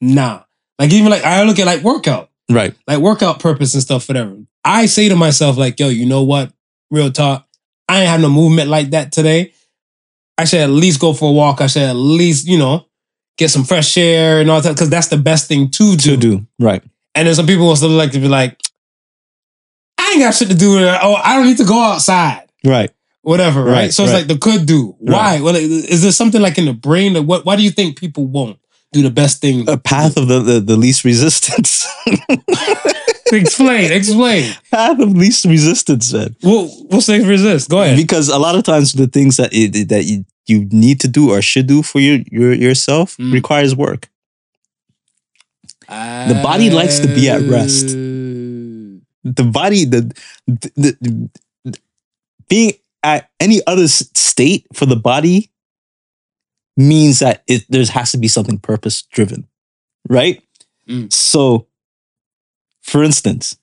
nah? 0.01 0.43
Like 0.77 0.91
even 0.91 1.09
like 1.09 1.23
I 1.23 1.43
look 1.43 1.57
at 1.59 1.65
like 1.65 1.83
workout, 1.83 2.29
right. 2.49 2.75
like 2.85 2.99
workout 2.99 3.39
purpose 3.39 3.73
and 3.73 3.83
stuff, 3.83 4.07
whatever. 4.09 4.35
I 4.63 4.85
say 4.87 5.07
to 5.09 5.15
myself 5.15 5.57
like, 5.57 5.79
yo, 5.79 5.87
you 5.87 6.05
know 6.05 6.23
what? 6.23 6.51
Real 6.91 7.11
talk, 7.11 7.47
I 7.87 8.01
ain't 8.01 8.09
have 8.09 8.21
no 8.21 8.29
movement 8.29 8.69
like 8.69 8.89
that 8.91 9.11
today. 9.11 9.53
I 10.37 10.45
should 10.45 10.59
at 10.59 10.69
least 10.69 10.99
go 10.99 11.13
for 11.13 11.29
a 11.29 11.33
walk. 11.33 11.61
I 11.61 11.67
should 11.67 11.83
at 11.83 11.95
least 11.95 12.47
you 12.47 12.57
know 12.57 12.85
get 13.37 13.49
some 13.49 13.63
fresh 13.63 13.97
air 13.97 14.41
and 14.41 14.51
all 14.51 14.61
that 14.61 14.73
because 14.73 14.89
that's 14.89 15.07
the 15.07 15.17
best 15.17 15.47
thing 15.47 15.71
to 15.71 15.95
do. 15.95 16.11
To 16.11 16.17
do 16.17 16.47
right. 16.59 16.83
And 17.19 17.27
then 17.27 17.35
some 17.35 17.45
people 17.45 17.65
will 17.67 17.75
still 17.75 17.89
like 17.89 18.11
to 18.11 18.19
be 18.19 18.29
like, 18.29 18.57
I 19.97 20.11
ain't 20.13 20.21
got 20.21 20.33
shit 20.33 20.47
to 20.47 20.55
do. 20.55 20.75
with 20.75 20.83
it. 20.83 20.99
Oh, 21.03 21.15
I 21.15 21.35
don't 21.35 21.47
need 21.47 21.57
to 21.57 21.65
go 21.65 21.77
outside. 21.77 22.47
Right. 22.63 22.89
Whatever, 23.23 23.61
right? 23.65 23.71
Right, 23.73 23.93
so 23.93 24.03
it's 24.03 24.13
right. 24.13 24.19
like 24.19 24.27
the 24.27 24.37
could 24.37 24.65
do. 24.65 24.95
Why? 24.99 25.41
Well, 25.41 25.53
is 25.57 26.01
there 26.01 26.13
something 26.13 26.41
like 26.41 26.57
in 26.57 26.63
the 26.63 26.73
brain 26.73 27.13
that 27.13 27.23
what? 27.23 27.45
Why 27.45 27.57
do 27.57 27.61
you 27.63 27.71
think 27.71 27.99
people 27.99 28.25
won't 28.25 28.57
do 28.93 29.01
the 29.01 29.11
best 29.11 29.41
thing? 29.41 29.67
A 29.69 29.77
path 29.77 30.15
of 30.15 30.29
the, 30.29 30.39
the, 30.39 30.59
the 30.61 30.77
least 30.77 31.03
resistance. 31.03 31.85
explain, 33.33 33.91
explain. 33.91 34.53
path 34.71 34.99
of 35.01 35.11
least 35.11 35.43
resistance, 35.45 36.13
man. 36.13 36.35
We'll 36.41 36.71
we'll 36.89 37.01
say 37.01 37.19
resist. 37.25 37.69
Go 37.69 37.81
ahead. 37.81 37.97
Because 37.97 38.29
a 38.29 38.39
lot 38.39 38.55
of 38.55 38.63
times 38.63 38.93
the 38.93 39.07
things 39.07 39.35
that 39.37 39.49
it, 39.51 39.89
that 39.89 40.05
you, 40.05 40.25
you 40.47 40.65
need 40.71 41.01
to 41.01 41.07
do 41.09 41.31
or 41.31 41.41
should 41.41 41.67
do 41.67 41.83
for 41.83 41.99
your, 41.99 42.19
your 42.31 42.53
yourself 42.53 43.17
Mm. 43.17 43.33
requires 43.33 43.75
work. 43.75 44.09
The 45.89 46.39
body 46.43 46.69
likes 46.69 46.99
to 46.99 47.07
be 47.07 47.29
at 47.29 47.41
rest. 47.41 47.87
The 47.87 49.43
body, 49.43 49.85
the, 49.85 50.13
the, 50.45 50.97
the 51.01 51.79
being 52.47 52.73
at 53.03 53.29
any 53.39 53.61
other 53.65 53.87
state 53.87 54.67
for 54.73 54.85
the 54.85 54.95
body 54.95 55.51
means 56.77 57.19
that 57.19 57.43
it 57.47 57.65
there 57.69 57.83
has 57.85 58.11
to 58.11 58.17
be 58.17 58.27
something 58.27 58.59
purpose 58.59 59.01
driven, 59.01 59.47
right? 60.07 60.41
Mm. 60.87 61.11
So, 61.11 61.67
for 62.81 63.03
instance, 63.03 63.57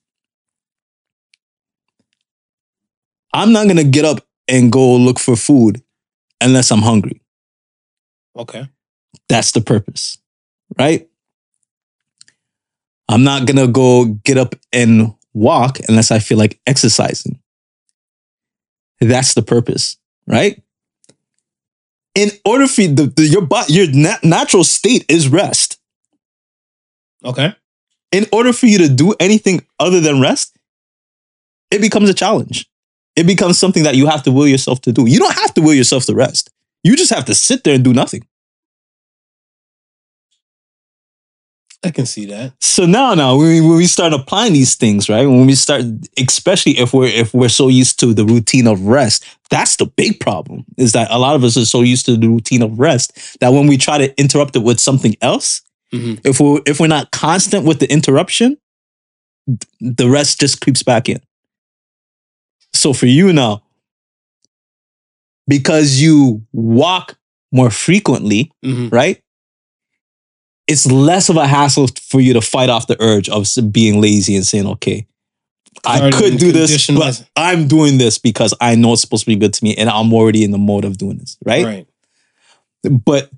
I'm 3.32 3.52
not 3.52 3.68
gonna 3.68 3.84
get 3.84 4.04
up 4.04 4.26
and 4.48 4.72
go 4.72 4.96
look 4.96 5.18
for 5.18 5.36
food 5.36 5.82
unless 6.40 6.70
I'm 6.70 6.82
hungry. 6.82 7.20
Okay. 8.36 8.68
That's 9.28 9.52
the 9.52 9.60
purpose, 9.60 10.18
right? 10.78 11.08
I'm 13.08 13.24
not 13.24 13.46
gonna 13.46 13.68
go 13.68 14.06
get 14.24 14.36
up 14.36 14.54
and 14.72 15.14
walk 15.32 15.78
unless 15.88 16.10
I 16.10 16.18
feel 16.18 16.38
like 16.38 16.60
exercising. 16.66 17.38
That's 19.00 19.34
the 19.34 19.42
purpose, 19.42 19.96
right? 20.26 20.62
In 22.14 22.30
order 22.44 22.66
for 22.66 22.82
the, 22.82 23.12
the, 23.14 23.26
your 23.26 23.42
body, 23.42 23.74
your 23.74 23.90
na- 23.92 24.16
natural 24.22 24.64
state 24.64 25.04
is 25.08 25.28
rest. 25.28 25.78
Okay. 27.24 27.54
In 28.12 28.26
order 28.32 28.52
for 28.52 28.66
you 28.66 28.78
to 28.78 28.88
do 28.88 29.14
anything 29.20 29.66
other 29.78 30.00
than 30.00 30.20
rest, 30.20 30.56
it 31.70 31.80
becomes 31.80 32.08
a 32.08 32.14
challenge. 32.14 32.66
It 33.16 33.26
becomes 33.26 33.58
something 33.58 33.82
that 33.82 33.96
you 33.96 34.06
have 34.06 34.22
to 34.24 34.32
will 34.32 34.46
yourself 34.46 34.80
to 34.82 34.92
do. 34.92 35.06
You 35.06 35.18
don't 35.18 35.34
have 35.34 35.52
to 35.54 35.60
will 35.60 35.74
yourself 35.74 36.06
to 36.06 36.14
rest. 36.14 36.50
You 36.84 36.96
just 36.96 37.12
have 37.12 37.24
to 37.26 37.34
sit 37.34 37.64
there 37.64 37.74
and 37.74 37.84
do 37.84 37.92
nothing. 37.92 38.26
I 41.84 41.90
can 41.90 42.06
see 42.06 42.26
that. 42.26 42.52
So 42.60 42.84
now, 42.86 43.14
now 43.14 43.36
when 43.36 43.48
we, 43.48 43.60
when 43.60 43.76
we 43.76 43.86
start 43.86 44.12
applying 44.12 44.52
these 44.54 44.74
things, 44.74 45.08
right? 45.08 45.26
When 45.26 45.46
we 45.46 45.54
start, 45.54 45.82
especially 46.18 46.78
if 46.78 46.92
we're 46.92 47.06
if 47.06 47.32
we're 47.34 47.48
so 47.48 47.68
used 47.68 48.00
to 48.00 48.12
the 48.14 48.24
routine 48.24 48.66
of 48.66 48.80
rest, 48.86 49.24
that's 49.50 49.76
the 49.76 49.86
big 49.86 50.18
problem. 50.18 50.64
Is 50.76 50.92
that 50.92 51.08
a 51.10 51.18
lot 51.18 51.36
of 51.36 51.44
us 51.44 51.56
are 51.56 51.64
so 51.64 51.82
used 51.82 52.06
to 52.06 52.16
the 52.16 52.28
routine 52.28 52.62
of 52.62 52.78
rest 52.78 53.38
that 53.40 53.50
when 53.50 53.66
we 53.66 53.76
try 53.76 53.98
to 53.98 54.18
interrupt 54.20 54.56
it 54.56 54.60
with 54.62 54.80
something 54.80 55.14
else, 55.20 55.62
Mhm. 55.92 56.20
if 56.24 56.40
we 56.40 56.60
if 56.66 56.80
we're 56.80 56.88
not 56.88 57.12
constant 57.12 57.64
with 57.64 57.78
the 57.78 57.90
interruption, 57.92 58.56
the 59.80 60.08
rest 60.08 60.40
just 60.40 60.60
creeps 60.60 60.82
back 60.82 61.08
in. 61.08 61.20
So 62.72 62.92
for 62.92 63.06
you 63.06 63.32
now, 63.32 63.62
because 65.46 66.00
you 66.00 66.42
walk 66.52 67.16
more 67.52 67.70
frequently, 67.70 68.50
Mhm. 68.64 68.90
right? 68.92 69.22
It's 70.68 70.90
less 70.90 71.28
of 71.28 71.36
a 71.36 71.46
hassle 71.46 71.88
for 72.00 72.20
you 72.20 72.32
to 72.32 72.40
fight 72.40 72.68
off 72.68 72.86
the 72.86 72.96
urge 73.00 73.28
of 73.28 73.46
being 73.70 74.00
lazy 74.00 74.34
and 74.34 74.44
saying, 74.44 74.66
okay, 74.66 75.06
I 75.84 76.10
could 76.10 76.38
do 76.38 76.52
this, 76.52 76.86
but 76.88 77.28
I'm 77.36 77.68
doing 77.68 77.98
this 77.98 78.18
because 78.18 78.54
I 78.60 78.74
know 78.74 78.92
it's 78.92 79.02
supposed 79.02 79.24
to 79.24 79.30
be 79.30 79.36
good 79.36 79.54
to 79.54 79.64
me 79.64 79.76
and 79.76 79.88
I'm 79.88 80.12
already 80.12 80.42
in 80.42 80.50
the 80.50 80.58
mode 80.58 80.84
of 80.84 80.98
doing 80.98 81.18
this, 81.18 81.38
right? 81.44 81.64
Right. 81.64 81.86
But 82.82 83.30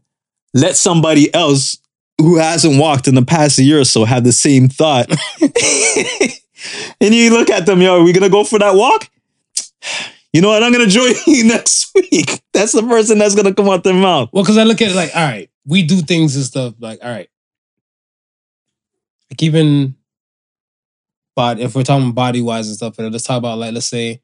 let 0.55 0.77
somebody 0.77 1.33
else 1.35 1.79
who 2.19 2.37
hasn't 2.37 2.79
walked 2.79 3.09
in 3.09 3.15
the 3.15 3.25
past 3.25 3.59
year 3.59 3.81
or 3.81 3.85
so 3.85 4.05
have 4.05 4.25
the 4.25 4.33
same 4.33 4.69
thought. 4.69 5.09
and 7.01 7.15
you 7.15 7.31
look 7.31 7.51
at 7.51 7.67
them, 7.67 7.81
yo, 7.81 8.01
are 8.01 8.03
we 8.03 8.13
gonna 8.13 8.29
go 8.29 8.45
for 8.45 8.59
that 8.59 8.75
walk? 8.75 9.09
You 10.31 10.43
know 10.43 10.49
what? 10.49 10.63
I'm 10.63 10.71
gonna 10.73 10.87
join 10.87 11.15
you 11.27 11.45
next 11.45 11.91
week. 11.95 12.43
That's 12.53 12.73
the 12.73 12.83
person 12.83 13.17
that's 13.19 13.35
gonna 13.35 13.55
come 13.55 13.71
out 13.71 13.83
their 13.83 13.95
mouth. 13.95 14.29
Well, 14.31 14.43
because 14.43 14.59
I 14.59 14.65
look 14.65 14.83
at 14.83 14.91
it 14.91 14.95
like, 14.95 15.17
all 15.17 15.23
right, 15.23 15.49
we 15.69 15.83
do 15.83 16.01
things 16.01 16.35
and 16.35 16.45
stuff 16.45 16.75
like, 16.81 16.99
all 17.03 17.11
right. 17.11 17.29
Like 19.31 19.43
even 19.43 19.95
body, 21.37 21.63
if 21.63 21.75
we're 21.75 21.83
talking 21.83 22.13
body 22.13 22.41
wise 22.41 22.67
and 22.69 22.77
stuff, 22.77 22.99
and 22.99 23.13
let's 23.13 23.25
talk 23.25 23.39
about 23.39 23.59
like, 23.59 23.75
let's 23.75 23.87
say 23.87 24.23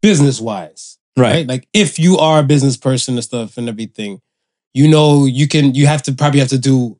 business 0.00 0.40
wise, 0.40 0.98
right? 1.16 1.46
Like 1.46 1.68
if 1.72 1.98
you 1.98 2.18
are 2.18 2.40
a 2.40 2.42
business 2.42 2.76
person 2.76 3.14
and 3.14 3.22
stuff 3.24 3.58
and 3.58 3.68
everything, 3.68 4.20
you 4.74 4.88
know, 4.88 5.26
you 5.26 5.46
can, 5.46 5.74
you 5.74 5.86
have 5.86 6.02
to 6.04 6.12
probably 6.12 6.40
have 6.40 6.48
to 6.48 6.58
do 6.58 6.98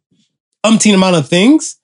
umpteen 0.64 0.94
amount 0.94 1.16
of 1.16 1.28
things 1.28 1.76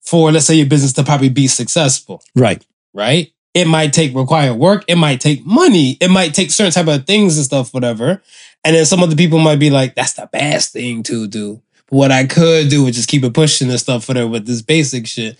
for, 0.00 0.30
let's 0.32 0.46
say, 0.46 0.54
your 0.54 0.66
business 0.66 0.92
to 0.94 1.02
probably 1.04 1.28
be 1.28 1.48
successful 1.48 2.22
Right. 2.34 2.64
right? 2.94 3.32
It 3.54 3.66
might 3.66 3.92
take 3.92 4.14
require 4.14 4.54
work. 4.54 4.84
It 4.88 4.96
might 4.96 5.20
take 5.20 5.44
money. 5.44 5.98
It 6.00 6.08
might 6.08 6.32
take 6.32 6.50
certain 6.50 6.72
type 6.72 6.88
of 6.94 7.06
things 7.06 7.36
and 7.36 7.44
stuff, 7.44 7.74
whatever. 7.74 8.22
And 8.64 8.76
then 8.76 8.84
some 8.84 9.02
of 9.02 9.10
the 9.10 9.16
people 9.16 9.38
might 9.38 9.58
be 9.58 9.70
like, 9.70 9.94
"That's 9.94 10.12
the 10.14 10.28
best 10.32 10.72
thing 10.72 11.02
to 11.04 11.26
do." 11.26 11.60
But 11.88 11.96
what 11.96 12.12
I 12.12 12.24
could 12.26 12.68
do 12.68 12.86
is 12.86 12.96
just 12.96 13.08
keep 13.08 13.24
it 13.24 13.34
pushing 13.34 13.68
and 13.70 13.78
stuff, 13.80 14.06
whatever. 14.08 14.28
With 14.28 14.46
this 14.46 14.62
basic 14.62 15.06
shit, 15.06 15.36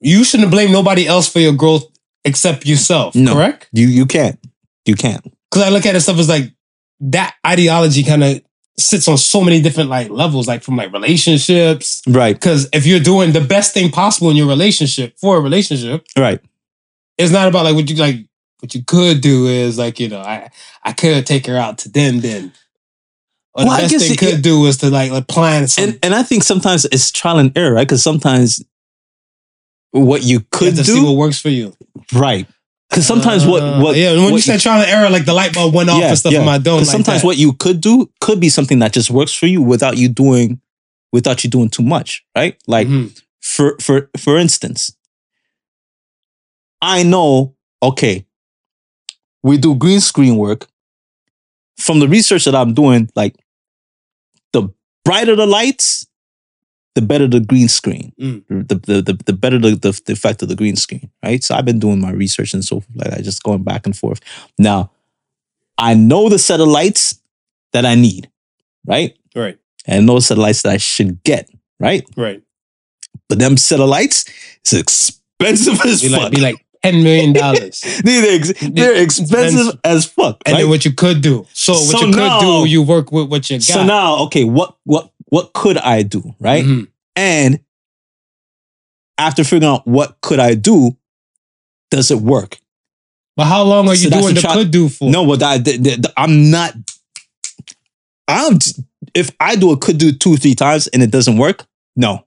you 0.00 0.24
shouldn't 0.24 0.50
blame 0.50 0.72
nobody 0.72 1.06
else 1.06 1.28
for 1.28 1.40
your 1.40 1.52
growth 1.54 1.84
except 2.24 2.66
yourself. 2.66 3.14
No. 3.14 3.34
Correct? 3.34 3.68
You 3.72 3.86
you 3.88 4.06
can't. 4.06 4.38
You 4.84 4.94
can't. 4.94 5.24
Because 5.50 5.66
I 5.66 5.70
look 5.70 5.86
at 5.86 5.94
it 5.96 6.00
stuff 6.00 6.18
as 6.18 6.28
like 6.28 6.52
that 7.00 7.34
ideology 7.46 8.02
kind 8.02 8.22
of 8.24 8.42
sits 8.78 9.08
on 9.08 9.16
so 9.16 9.42
many 9.42 9.60
different 9.62 9.88
like 9.88 10.10
levels, 10.10 10.46
like 10.46 10.62
from 10.62 10.76
like 10.76 10.92
relationships. 10.92 12.02
Right. 12.06 12.34
Because 12.36 12.68
if 12.72 12.84
you're 12.86 13.00
doing 13.00 13.32
the 13.32 13.40
best 13.40 13.72
thing 13.72 13.90
possible 13.90 14.28
in 14.30 14.36
your 14.36 14.46
relationship 14.48 15.16
for 15.18 15.38
a 15.38 15.40
relationship, 15.40 16.06
Right. 16.16 16.40
it's 17.16 17.32
not 17.32 17.48
about 17.48 17.64
like 17.64 17.74
what 17.74 17.88
you 17.88 17.96
like 17.96 18.25
what 18.60 18.74
you 18.74 18.82
could 18.84 19.20
do 19.20 19.46
is 19.46 19.76
like 19.78 20.00
you 20.00 20.08
know 20.08 20.20
i 20.20 20.48
i 20.84 20.92
could 20.92 21.26
take 21.26 21.46
her 21.46 21.56
out 21.56 21.78
to 21.78 21.88
den 21.88 22.20
den 22.20 22.52
or 23.54 23.64
Well, 23.64 23.70
I 23.70 23.76
the 23.76 23.82
best 23.82 23.92
guess 23.92 24.02
thing 24.02 24.12
it- 24.12 24.18
could 24.18 24.42
do 24.42 24.66
is 24.66 24.76
to 24.78 24.90
like, 24.90 25.10
like 25.10 25.28
plan 25.28 25.66
some 25.68 25.84
And 25.84 25.98
and 26.02 26.14
I 26.14 26.22
think 26.22 26.42
sometimes 26.42 26.84
it's 26.84 27.10
trial 27.10 27.38
and 27.38 27.56
error, 27.56 27.72
right? 27.74 27.86
Because 27.88 28.02
sometimes 28.02 28.62
what 29.92 30.22
you 30.22 30.28
you 30.40 30.40
could 30.50 30.76
have 30.76 30.84
to 30.86 30.92
do, 30.92 30.98
see 30.98 31.04
what 31.04 31.16
works 31.16 31.38
for 31.40 31.48
you 31.48 31.74
right? 32.12 32.46
Because 32.90 33.06
sometimes 33.06 33.46
what 33.46 33.62
Uh, 33.62 33.80
what 33.82 33.96
yeah 33.96 34.12
when 34.12 34.24
what 34.24 34.32
you 34.34 34.40
said 34.40 34.60
trial 34.60 34.80
and 34.82 34.90
error 34.90 35.08
like 35.10 35.24
the 35.24 35.32
light 35.32 35.54
bulb 35.54 35.74
went 35.74 35.88
off 35.90 36.02
and 36.02 36.18
stuff 36.18 36.32
in 36.34 36.44
my 36.44 36.58
dome 36.58 36.78
like 36.78 36.86
sometimes 36.86 37.22
that. 37.22 37.26
what 37.26 37.36
you 37.36 37.52
could 37.54 37.80
do 37.80 38.10
could 38.20 38.40
be 38.40 38.48
something 38.48 38.78
that 38.80 38.92
just 38.92 39.10
works 39.10 39.32
for 39.32 39.46
you 39.46 39.62
without 39.62 39.96
you 39.96 40.08
doing 40.08 40.60
without 41.12 41.42
you 41.44 41.48
doing 41.50 41.68
too 41.70 41.82
much, 41.82 42.24
right? 42.36 42.56
Like 42.66 42.88
Mhm. 42.88 43.18
for 43.40 43.76
for 43.80 44.10
for 44.18 44.38
instance, 44.38 44.92
I 46.82 47.02
know, 47.02 47.54
okay, 47.82 48.26
we 49.42 49.58
do 49.58 49.74
green 49.74 50.00
screen 50.00 50.36
work. 50.36 50.66
From 51.78 52.00
the 52.00 52.08
research 52.08 52.46
that 52.46 52.54
I'm 52.54 52.72
doing, 52.72 53.10
like 53.14 53.36
the 54.52 54.70
brighter 55.04 55.36
the 55.36 55.46
lights, 55.46 56.06
the 56.96 57.02
better 57.02 57.28
the 57.28 57.40
green 57.40 57.68
screen. 57.68 58.12
Mm. 58.18 58.68
The, 58.68 58.74
the, 58.74 59.02
the, 59.02 59.12
the 59.26 59.32
better 59.34 59.58
the, 59.58 59.76
the, 59.76 60.00
the 60.06 60.14
effect 60.14 60.42
of 60.42 60.48
the 60.48 60.56
green 60.56 60.76
screen, 60.76 61.10
right? 61.22 61.44
So 61.44 61.54
I've 61.54 61.66
been 61.66 61.78
doing 61.78 62.00
my 62.00 62.10
research 62.10 62.54
and 62.54 62.64
so 62.64 62.80
forth 62.80 62.96
like 62.96 63.10
that, 63.10 63.22
just 63.22 63.42
going 63.42 63.62
back 63.62 63.84
and 63.84 63.96
forth. 63.96 64.20
Now, 64.58 64.90
I 65.78 65.92
know 65.92 66.30
the 66.30 66.38
set 66.38 66.60
of 66.60 66.68
lights 66.68 67.20
that 67.74 67.84
I 67.84 67.94
need, 67.94 68.30
right? 68.86 69.16
right 69.36 69.58
And 69.86 70.08
the 70.08 70.20
set 70.20 70.38
of 70.38 70.42
lights 70.42 70.62
that 70.62 70.72
I 70.72 70.78
should 70.78 71.22
get, 71.22 71.50
right? 71.78 72.02
right 72.16 72.42
But 73.28 73.38
them 73.38 73.58
set 73.58 73.80
of 73.80 73.90
lights, 73.90 74.24
it's 74.62 74.72
expensive 74.72 75.78
as 75.84 76.00
be 76.00 76.08
fuck. 76.08 76.22
like 76.22 76.32
be 76.32 76.40
like 76.40 76.65
10 76.92 77.02
million 77.02 77.32
dollars 77.32 77.80
they're, 78.04 78.36
ex- 78.36 78.52
they're 78.60 78.94
expensive 79.02 79.78
as 79.84 80.04
fuck. 80.06 80.36
and 80.46 80.54
right? 80.54 80.60
then 80.62 80.68
what 80.68 80.84
you 80.84 80.92
could 80.92 81.20
do 81.22 81.46
so 81.52 81.72
what 81.72 81.82
So 81.82 82.00
you 82.06 82.12
could 82.12 82.16
now- 82.16 82.40
do 82.40 82.68
you 82.68 82.82
work 82.82 83.12
with 83.12 83.28
what 83.30 83.48
you 83.50 83.56
got 83.58 83.62
so 83.64 83.84
now, 83.84 84.18
okay, 84.24 84.44
what 84.44 84.76
what 84.84 85.10
what 85.28 85.52
could 85.52 85.76
I 85.78 86.02
do, 86.02 86.34
right? 86.40 86.64
Mhm. 86.64 86.88
And 87.16 87.60
after 89.18 89.42
figuring 89.44 89.64
out 89.64 89.86
what 89.86 90.20
could 90.20 90.38
I 90.38 90.54
do, 90.54 90.96
does 91.90 92.10
it 92.10 92.18
work? 92.20 92.58
but 93.36 93.44
how 93.46 93.62
long 93.64 93.86
are 93.88 93.94
you 93.94 94.08
So 94.08 94.20
doing 94.20 94.34
the 94.34 94.40
tri- 94.40 94.54
could 94.54 94.70
do 94.70 94.88
for 94.88 95.10
No, 95.10 95.26
but 95.26 95.42
I, 95.42 95.58
I'm 96.16 96.50
not. 96.50 96.72
I'm. 98.28 98.58
If 99.14 99.30
I 99.40 99.56
do 99.56 99.72
a 99.72 99.76
could 99.76 99.98
do 99.98 100.12
two 100.12 100.36
three 100.36 100.54
times 100.54 100.86
and 100.88 101.02
it 101.02 101.10
doesn't 101.10 101.36
work, 101.38 101.66
no, 101.96 102.24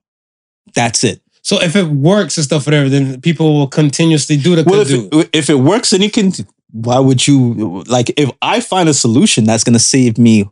that's 0.74 1.02
it. 1.04 1.20
So 1.42 1.60
if 1.60 1.74
it 1.76 1.86
works 1.88 2.36
and 2.36 2.44
stuff 2.44 2.66
whatever 2.66 2.88
then 2.88 3.20
people 3.20 3.54
will 3.58 3.66
continuously 3.68 4.36
do 4.36 4.56
the 4.56 4.62
Well, 4.64 4.84
could 4.84 4.90
if 4.92 5.12
it, 5.12 5.30
if 5.32 5.50
it 5.50 5.58
works, 5.58 5.90
then 5.90 6.02
you 6.02 6.10
can. 6.10 6.32
Why 6.72 6.98
would 7.00 7.26
you 7.26 7.82
like? 7.88 8.12
If 8.16 8.30
I 8.42 8.60
find 8.60 8.88
a 8.88 8.94
solution 8.94 9.44
that's 9.44 9.64
going 9.64 9.72
to 9.74 9.80
save 9.80 10.18
me 10.18 10.48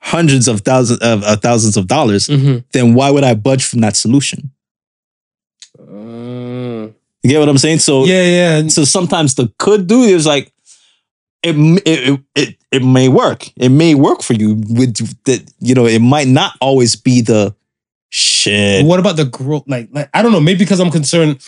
hundreds 0.00 0.48
of 0.48 0.62
thousands 0.62 0.98
of 1.00 1.22
uh, 1.22 1.36
thousands 1.36 1.76
of 1.76 1.86
dollars, 1.86 2.26
Mhm. 2.28 2.64
then 2.72 2.94
why 2.94 3.10
would 3.10 3.22
I 3.24 3.34
budge 3.34 3.64
from 3.64 3.80
that 3.82 3.96
solution? 3.96 4.50
Uh, 5.78 6.88
You 7.22 7.30
get 7.30 7.38
what 7.38 7.48
I'm 7.48 7.58
saying? 7.58 7.80
So 7.80 8.04
yeah, 8.06 8.24
yeah. 8.62 8.68
so 8.68 8.84
sometimes 8.84 9.34
the 9.34 9.52
could 9.58 9.86
do 9.86 10.02
is 10.02 10.26
like 10.26 10.52
it 11.42 11.54
it 11.86 12.20
it 12.34 12.56
it 12.72 12.82
may 12.84 13.08
work. 13.08 13.48
It 13.56 13.68
may 13.70 13.94
work 13.94 14.22
for 14.22 14.32
you 14.34 14.54
with 14.68 14.96
that. 15.24 15.42
You 15.60 15.74
know, 15.74 15.86
it 15.86 16.00
might 16.00 16.28
not 16.28 16.52
always 16.60 16.96
be 16.96 17.20
the 17.20 17.54
shit. 18.10 18.84
What 18.84 19.00
about 19.00 19.16
the 19.16 19.24
growth? 19.24 19.64
Like, 19.66 19.88
like 19.92 20.10
I 20.12 20.22
don't 20.22 20.32
know. 20.32 20.40
Maybe 20.40 20.58
because 20.58 20.80
I'm 20.80 20.90
concerned. 20.90 21.38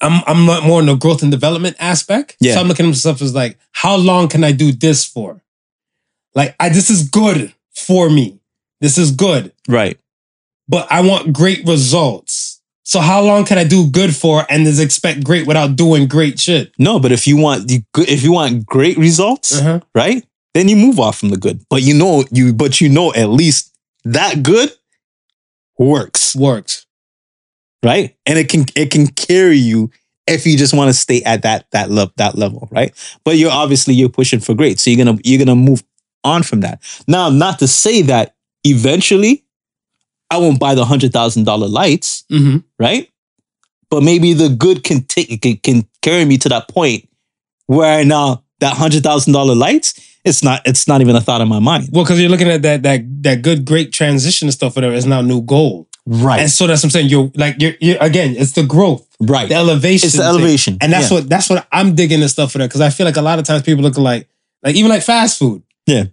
I'm 0.00 0.22
I'm 0.26 0.44
not 0.46 0.64
more 0.64 0.80
in 0.80 0.86
the 0.86 0.94
growth 0.96 1.22
and 1.22 1.30
development 1.30 1.76
aspect. 1.78 2.36
Yeah. 2.40 2.54
So 2.54 2.60
I'm 2.60 2.68
looking 2.68 2.86
at 2.86 2.88
myself 2.90 3.22
as 3.22 3.34
like, 3.34 3.58
how 3.72 3.96
long 3.96 4.28
can 4.28 4.42
I 4.44 4.52
do 4.52 4.72
this 4.72 5.04
for? 5.04 5.40
Like, 6.34 6.54
I 6.60 6.68
this 6.68 6.90
is 6.90 7.08
good 7.08 7.54
for 7.74 8.10
me. 8.10 8.40
This 8.80 8.98
is 8.98 9.10
good, 9.10 9.52
Right. 9.68 9.98
but 10.68 10.86
I 10.90 11.00
want 11.00 11.32
great 11.32 11.66
results. 11.66 12.60
So 12.82 13.00
how 13.00 13.22
long 13.22 13.44
can 13.46 13.56
I 13.58 13.64
do 13.64 13.88
good 13.90 14.14
for 14.14 14.44
and 14.50 14.66
just 14.66 14.80
expect 14.82 15.24
great 15.24 15.46
without 15.46 15.76
doing 15.76 16.06
great 16.06 16.38
shit? 16.38 16.72
No, 16.78 17.00
but 17.00 17.10
if 17.10 17.26
you 17.26 17.36
want 17.38 17.68
the 17.68 17.82
if 17.96 18.22
you 18.22 18.32
want 18.32 18.66
great 18.66 18.98
results, 18.98 19.58
Uh-huh. 19.58 19.80
right? 19.94 20.24
Then 20.52 20.68
you 20.68 20.76
move 20.76 21.00
off 21.00 21.18
from 21.18 21.30
the 21.30 21.36
good. 21.38 21.64
But 21.70 21.82
you 21.82 21.94
know 21.94 22.24
you 22.30 22.52
but 22.52 22.80
you 22.82 22.88
know 22.90 23.14
at 23.14 23.30
least 23.30 23.72
that 24.04 24.42
good 24.42 24.70
works, 25.78 26.34
Works. 26.36 26.86
right? 27.84 28.16
And 28.26 28.38
it 28.38 28.48
can 28.48 28.64
it 28.74 28.90
can 28.90 29.06
carry 29.08 29.56
you 29.58 29.90
if 30.26 30.44
you 30.46 30.56
just 30.58 30.74
want 30.74 30.88
to 30.88 30.94
stay 30.94 31.22
at 31.22 31.42
that 31.42 31.70
that 31.72 31.90
level 31.90 32.12
that 32.16 32.36
level, 32.36 32.68
right? 32.70 32.92
But 33.24 33.36
you're 33.36 33.50
obviously 33.52 33.94
you're 33.94 34.08
pushing 34.08 34.40
for 34.40 34.54
great. 34.54 34.78
So 34.80 34.90
you're 34.90 35.04
going 35.04 35.18
to 35.18 35.28
you're 35.28 35.44
to 35.44 35.54
move 35.54 35.82
on 36.24 36.42
from 36.42 36.60
that. 36.60 36.80
Now, 37.06 37.28
not 37.30 37.58
to 37.60 37.68
say 37.68 38.02
that 38.02 38.34
eventually 38.64 39.44
I 40.28 40.38
won't 40.38 40.58
buy 40.58 40.74
the 40.74 40.84
$100,000 40.84 41.70
lights, 41.70 42.24
Mm-hmm. 42.32 42.56
right? 42.80 43.08
But 43.88 44.02
maybe 44.02 44.32
the 44.32 44.48
good 44.48 44.82
can 44.82 45.04
take 45.04 45.40
can, 45.40 45.56
can 45.58 45.88
carry 46.02 46.24
me 46.24 46.36
to 46.38 46.48
that 46.48 46.66
point 46.68 47.08
where 47.68 48.04
now 48.04 48.42
that 48.58 48.76
hundred 48.76 49.04
thousand 49.04 49.32
dollar 49.34 49.54
lights, 49.54 49.94
it's 50.26 50.42
not 50.42 50.60
it's 50.66 50.86
not 50.86 51.00
even 51.00 51.16
a 51.16 51.20
thought 51.20 51.40
in 51.40 51.48
my 51.48 51.58
mind. 51.60 51.88
Well, 51.92 52.04
because 52.04 52.20
you're 52.20 52.28
looking 52.30 52.48
at 52.50 52.62
that 52.62 52.82
that 52.82 53.22
that 53.22 53.42
good, 53.42 53.64
great 53.64 53.92
transition 53.92 54.46
and 54.48 54.52
stuff, 54.54 54.76
whatever, 54.76 54.94
is 54.94 55.06
now 55.06 55.20
new 55.22 55.40
goal. 55.42 55.88
Right, 56.08 56.38
And 56.40 56.50
so 56.50 56.68
that's 56.68 56.82
what 56.82 56.86
I'm 56.86 56.90
saying. 56.90 57.08
You're 57.08 57.32
like 57.34 57.56
you're, 57.60 57.72
you're 57.80 57.96
again, 58.00 58.36
it's 58.36 58.52
the 58.52 58.62
growth, 58.62 59.04
right. 59.20 59.48
the 59.48 59.56
elevation. 59.56 60.06
It's 60.06 60.16
the 60.16 60.22
thing. 60.22 60.28
elevation, 60.28 60.78
And 60.80 60.92
that's 60.92 61.10
Yeah. 61.10 61.16
what 61.18 61.28
that's 61.28 61.50
what 61.50 61.66
I'm 61.72 61.94
digging 61.96 62.20
and 62.20 62.30
stuff 62.30 62.52
for 62.52 62.58
that. 62.58 62.70
Cause 62.70 62.80
I 62.80 62.90
feel 62.90 63.06
like 63.06 63.16
a 63.16 63.22
lot 63.22 63.40
of 63.40 63.44
times 63.44 63.62
people 63.62 63.82
look 63.82 63.98
like 63.98 64.28
like 64.62 64.76
even 64.76 64.88
like 64.90 65.02
fast 65.02 65.38
food. 65.38 65.62
Yeah. 65.86 66.04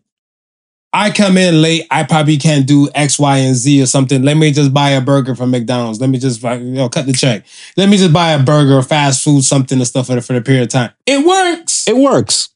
I 0.96 1.10
come 1.10 1.38
in 1.38 1.60
late, 1.62 1.88
I 1.90 2.04
probably 2.04 2.38
can't 2.38 2.68
do 2.68 2.88
X, 2.94 3.18
Y, 3.18 3.38
and 3.38 3.56
Z 3.56 3.82
or 3.82 3.88
something. 3.88 4.22
Let 4.22 4.38
me 4.38 4.52
just 4.52 4.72
buy 4.74 4.92
a 4.92 5.02
burger 5.02 5.34
from 5.36 5.50
McDonald's. 5.50 6.00
Let 6.00 6.10
me 6.12 6.20
just 6.20 6.44
you 6.44 6.60
know, 6.60 6.88
cut 6.88 7.08
the 7.08 7.14
check. 7.14 7.46
Let 7.78 7.90
me 7.90 7.98
just 7.98 8.14
buy 8.14 8.34
a 8.34 8.44
burger, 8.44 8.80
fast 8.84 9.24
food, 9.24 9.44
something 9.44 9.80
and 9.80 9.88
stuff 9.88 10.06
for 10.08 10.16
the, 10.16 10.22
for 10.22 10.34
the 10.34 10.42
period 10.42 10.64
of 10.64 10.70
time. 10.70 10.92
It 11.08 11.26
works. 11.26 11.88
It 11.88 11.98
works. 11.98 12.50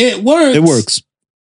It 0.00 0.22
works. 0.24 0.56
It 0.56 0.62
works. 0.62 1.02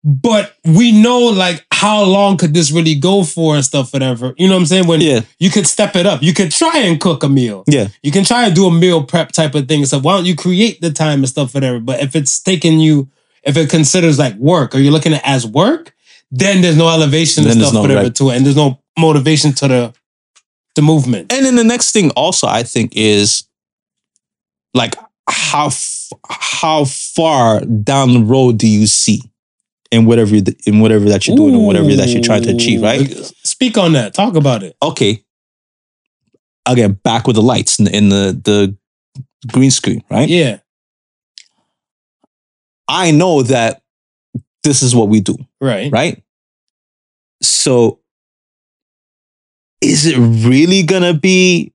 But 0.04 0.56
we 0.64 0.92
know 0.92 1.20
like 1.26 1.66
how 1.72 2.04
long 2.04 2.38
could 2.38 2.54
this 2.54 2.72
really 2.72 2.96
go 2.96 3.24
for 3.24 3.56
and 3.56 3.66
stuff, 3.66 3.92
whatever. 3.94 4.34
You 4.38 4.48
know 4.48 4.54
what 4.54 4.62
I'm 4.62 4.66
saying? 4.66 4.88
When 4.88 5.02
Yeah, 5.02 5.22
you 5.38 5.50
could 5.50 5.68
step 5.68 5.96
it 5.96 6.06
up. 6.06 6.24
You 6.24 6.34
could 6.34 6.52
try 6.52 6.78
and 6.78 7.00
cook 7.00 7.24
a 7.24 7.30
meal. 7.30 7.64
yeah, 7.68 7.90
You 8.04 8.12
can 8.12 8.24
try 8.24 8.46
and 8.46 8.56
do 8.56 8.68
a 8.68 8.72
meal 8.72 9.04
prep 9.04 9.32
type 9.34 9.54
of 9.54 9.68
thing 9.68 9.80
and 9.80 9.88
stuff. 9.88 10.04
Why 10.04 10.16
don't 10.16 10.26
you 10.26 10.36
create 10.36 10.80
the 10.80 10.92
time 10.92 11.20
and 11.20 11.28
stuff, 11.30 11.54
whatever? 11.54 11.80
But 11.80 12.00
if 12.02 12.16
it's 12.16 12.40
taking 12.40 12.80
you, 12.80 13.10
if 13.44 13.58
it 13.58 13.70
considers 13.70 14.18
like 14.18 14.36
work, 14.36 14.74
or 14.76 14.80
you're 14.80 14.94
looking 14.94 15.14
at 15.14 15.20
it 15.20 15.28
as 15.28 15.46
work, 15.46 15.94
then 16.32 16.62
there's 16.62 16.78
no 16.78 16.90
elevation 16.90 17.44
and 17.44 17.52
Then 17.54 17.60
stuff, 17.62 17.74
no, 17.74 17.82
whatever 17.82 18.04
right. 18.04 18.16
to 18.16 18.30
it, 18.30 18.38
and 18.38 18.46
there's 18.46 18.56
no 18.56 18.80
motivation 18.98 19.52
to 19.54 19.68
the 19.68 19.94
the 20.76 20.82
movement. 20.82 21.34
And 21.34 21.46
then 21.46 21.56
the 21.56 21.64
next 21.64 21.92
thing 21.92 22.12
also 22.12 22.48
I 22.48 22.64
think 22.64 22.94
is 22.96 23.44
like 24.74 24.96
how 25.30 25.70
how 26.30 26.86
far 26.86 27.60
down 27.66 28.14
the 28.14 28.22
road 28.24 28.58
do 28.58 28.68
you 28.68 28.88
see 28.88 29.22
in 29.92 30.06
whatever 30.06 30.36
you- 30.36 30.44
in 30.66 30.80
whatever 30.80 31.06
that 31.10 31.28
you're 31.28 31.36
doing 31.38 31.56
or 31.56 31.66
whatever 31.66 31.94
that 31.96 32.10
you're 32.10 32.24
trying 32.24 32.44
to 32.44 32.52
achieve, 32.56 32.82
right? 32.82 33.10
Speak 33.44 33.78
on 33.78 33.94
that. 33.94 34.14
Talk 34.14 34.36
about 34.36 34.64
it. 34.64 34.76
Okay. 34.82 35.24
Again, 36.66 36.94
back 37.04 37.28
with 37.28 37.36
the 37.38 37.42
lights 37.42 37.80
in 37.80 37.86
the, 37.86 37.96
in 37.96 38.10
the 38.10 38.42
the 38.44 38.78
green 39.52 39.72
screen, 39.72 40.04
right? 40.10 40.28
Yeah. 40.28 40.60
I 42.88 43.12
know 43.12 43.44
that 43.44 43.82
this 44.64 44.82
is 44.82 44.96
what 44.96 45.10
we 45.10 45.20
do, 45.22 45.38
Right. 45.62 45.92
right? 45.92 46.22
So 47.42 48.00
is 49.82 50.06
it 50.06 50.18
really 50.18 50.84
gonna 50.84 51.14
be 51.14 51.74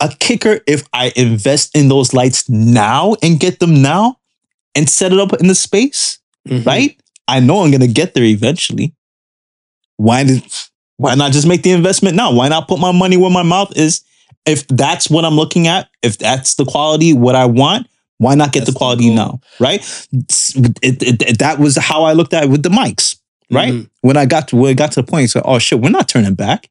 a 0.00 0.08
kicker 0.20 0.60
if 0.66 0.82
I 0.92 1.12
invest 1.16 1.76
in 1.76 1.88
those 1.88 2.12
lights 2.14 2.48
now 2.48 3.14
and 3.22 3.38
get 3.38 3.60
them 3.60 3.82
now 3.82 4.18
and 4.74 4.88
set 4.88 5.12
it 5.12 5.18
up 5.18 5.32
in 5.34 5.46
the 5.46 5.54
space, 5.54 6.18
Mhm. 6.48 6.64
right? 6.66 6.96
I 7.28 7.40
know 7.40 7.62
I'm 7.62 7.70
gonna 7.70 7.86
get 7.86 8.14
there 8.14 8.24
eventually. 8.24 8.94
Why 9.96 10.24
did 10.24 10.42
why 10.96 11.14
not 11.14 11.32
just 11.32 11.46
make 11.46 11.62
the 11.62 11.70
investment 11.70 12.14
now? 12.16 12.32
Why 12.32 12.48
not 12.48 12.68
put 12.68 12.78
my 12.78 12.92
money 12.92 13.16
where 13.16 13.30
my 13.30 13.42
mouth 13.42 13.76
is? 13.76 14.02
If 14.46 14.66
that's 14.68 15.08
what 15.10 15.24
I'm 15.24 15.36
looking 15.36 15.66
at, 15.66 15.88
if 16.02 16.16
that's 16.18 16.54
the 16.54 16.64
quality 16.64 17.12
what 17.12 17.34
I 17.34 17.44
want, 17.46 17.86
why 18.18 18.34
not 18.34 18.52
get 18.52 18.60
That's 18.60 18.72
the 18.72 18.78
quality 18.78 19.06
goal. 19.06 19.14
now, 19.16 19.40
right? 19.58 19.80
It- 20.12 21.02
it- 21.02 21.22
it- 21.22 21.38
that 21.40 21.58
was 21.58 21.76
how 21.76 22.04
I 22.04 22.12
looked 22.14 22.32
at 22.34 22.44
it 22.44 22.50
with 22.50 22.62
the 22.62 22.68
mics, 22.70 23.16
right? 23.50 23.72
Mhm. 23.74 23.90
When 24.00 24.16
I 24.16 24.24
got 24.24 24.48
to 24.48 24.56
when 24.56 24.70
it 24.72 24.76
got 24.76 24.92
to 24.92 25.02
the 25.02 25.06
point, 25.06 25.30
so 25.30 25.42
oh 25.44 25.58
shit, 25.58 25.80
we're 25.80 25.90
not 25.90 26.08
turning 26.08 26.34
back. 26.34 26.68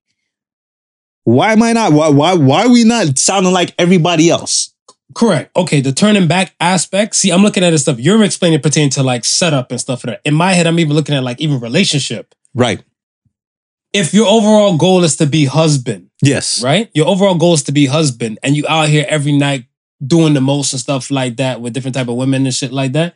Why 1.30 1.52
am 1.54 1.62
I 1.62 1.74
not? 1.74 1.94
Why 1.94 2.10
why 2.10 2.34
why 2.34 2.66
are 2.66 2.70
we 2.72 2.84
not 2.84 3.20
sounding 3.20 3.54
like 3.54 3.76
everybody 3.78 4.30
else? 4.32 4.74
Correct. 5.14 5.56
Okay, 5.56 5.80
the 5.82 5.92
turning 5.92 6.28
back 6.28 6.56
aspect. 6.60 7.16
See, 7.16 7.32
I'm 7.32 7.44
looking 7.44 7.64
at 7.64 7.70
this 7.72 7.84
stuff. 7.84 8.00
You're 8.00 8.24
explaining 8.24 8.62
pertaining 8.62 8.90
to 8.92 9.04
like 9.04 9.26
setup 9.26 9.70
and 9.72 9.80
stuff. 9.80 10.04
In 10.26 10.34
my 10.34 10.54
head, 10.54 10.66
I'm 10.66 10.80
even 10.80 10.96
looking 10.96 11.14
at 11.16 11.24
like 11.24 11.40
even 11.40 11.60
relationship. 11.60 12.34
Right. 12.56 12.84
If 13.94 14.14
your 14.14 14.28
overall 14.28 14.78
goal 14.78 15.04
is 15.04 15.16
to 15.18 15.26
be 15.28 15.46
husband, 15.46 16.10
Yes. 16.22 16.64
right? 16.64 16.90
Your 16.94 17.08
overall 17.08 17.36
goal 17.36 17.54
is 17.56 17.64
to 17.64 17.72
be 17.72 17.86
husband, 17.88 18.38
and 18.44 18.56
you 18.56 18.66
out 18.68 18.90
here 18.90 19.06
every 19.08 19.32
night 19.32 19.66
doing 20.06 20.34
the 20.34 20.42
most 20.42 20.74
and 20.74 20.80
stuff 20.80 21.10
like 21.12 21.38
that 21.38 21.60
with 21.62 21.74
different 21.74 21.96
type 21.96 22.08
of 22.08 22.16
women 22.16 22.46
and 22.46 22.54
shit 22.56 22.72
like 22.72 22.94
that. 22.94 23.16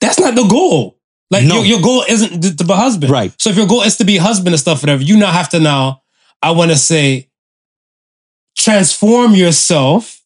That's 0.00 0.20
not 0.20 0.34
the 0.34 0.44
goal. 0.46 0.98
Like 1.30 1.44
No. 1.44 1.56
your, 1.56 1.64
your 1.64 1.80
goal 1.82 2.04
isn't 2.08 2.40
to, 2.42 2.56
to 2.56 2.64
be 2.64 2.72
husband, 2.74 3.10
Right. 3.10 3.32
So 3.40 3.50
if 3.50 3.56
your 3.56 3.66
goal 3.66 3.82
is 3.82 3.96
to 3.98 4.04
be 4.04 4.16
husband 4.18 4.54
and 4.54 4.60
stuff, 4.60 4.82
whatever, 4.82 5.02
you 5.02 5.16
now 5.18 5.32
have 5.32 5.48
to 5.50 5.60
now. 5.60 6.02
I 6.42 6.50
want 6.50 6.70
to 6.70 6.76
say, 6.76 7.25
transform 8.56 9.34
yourself, 9.34 10.22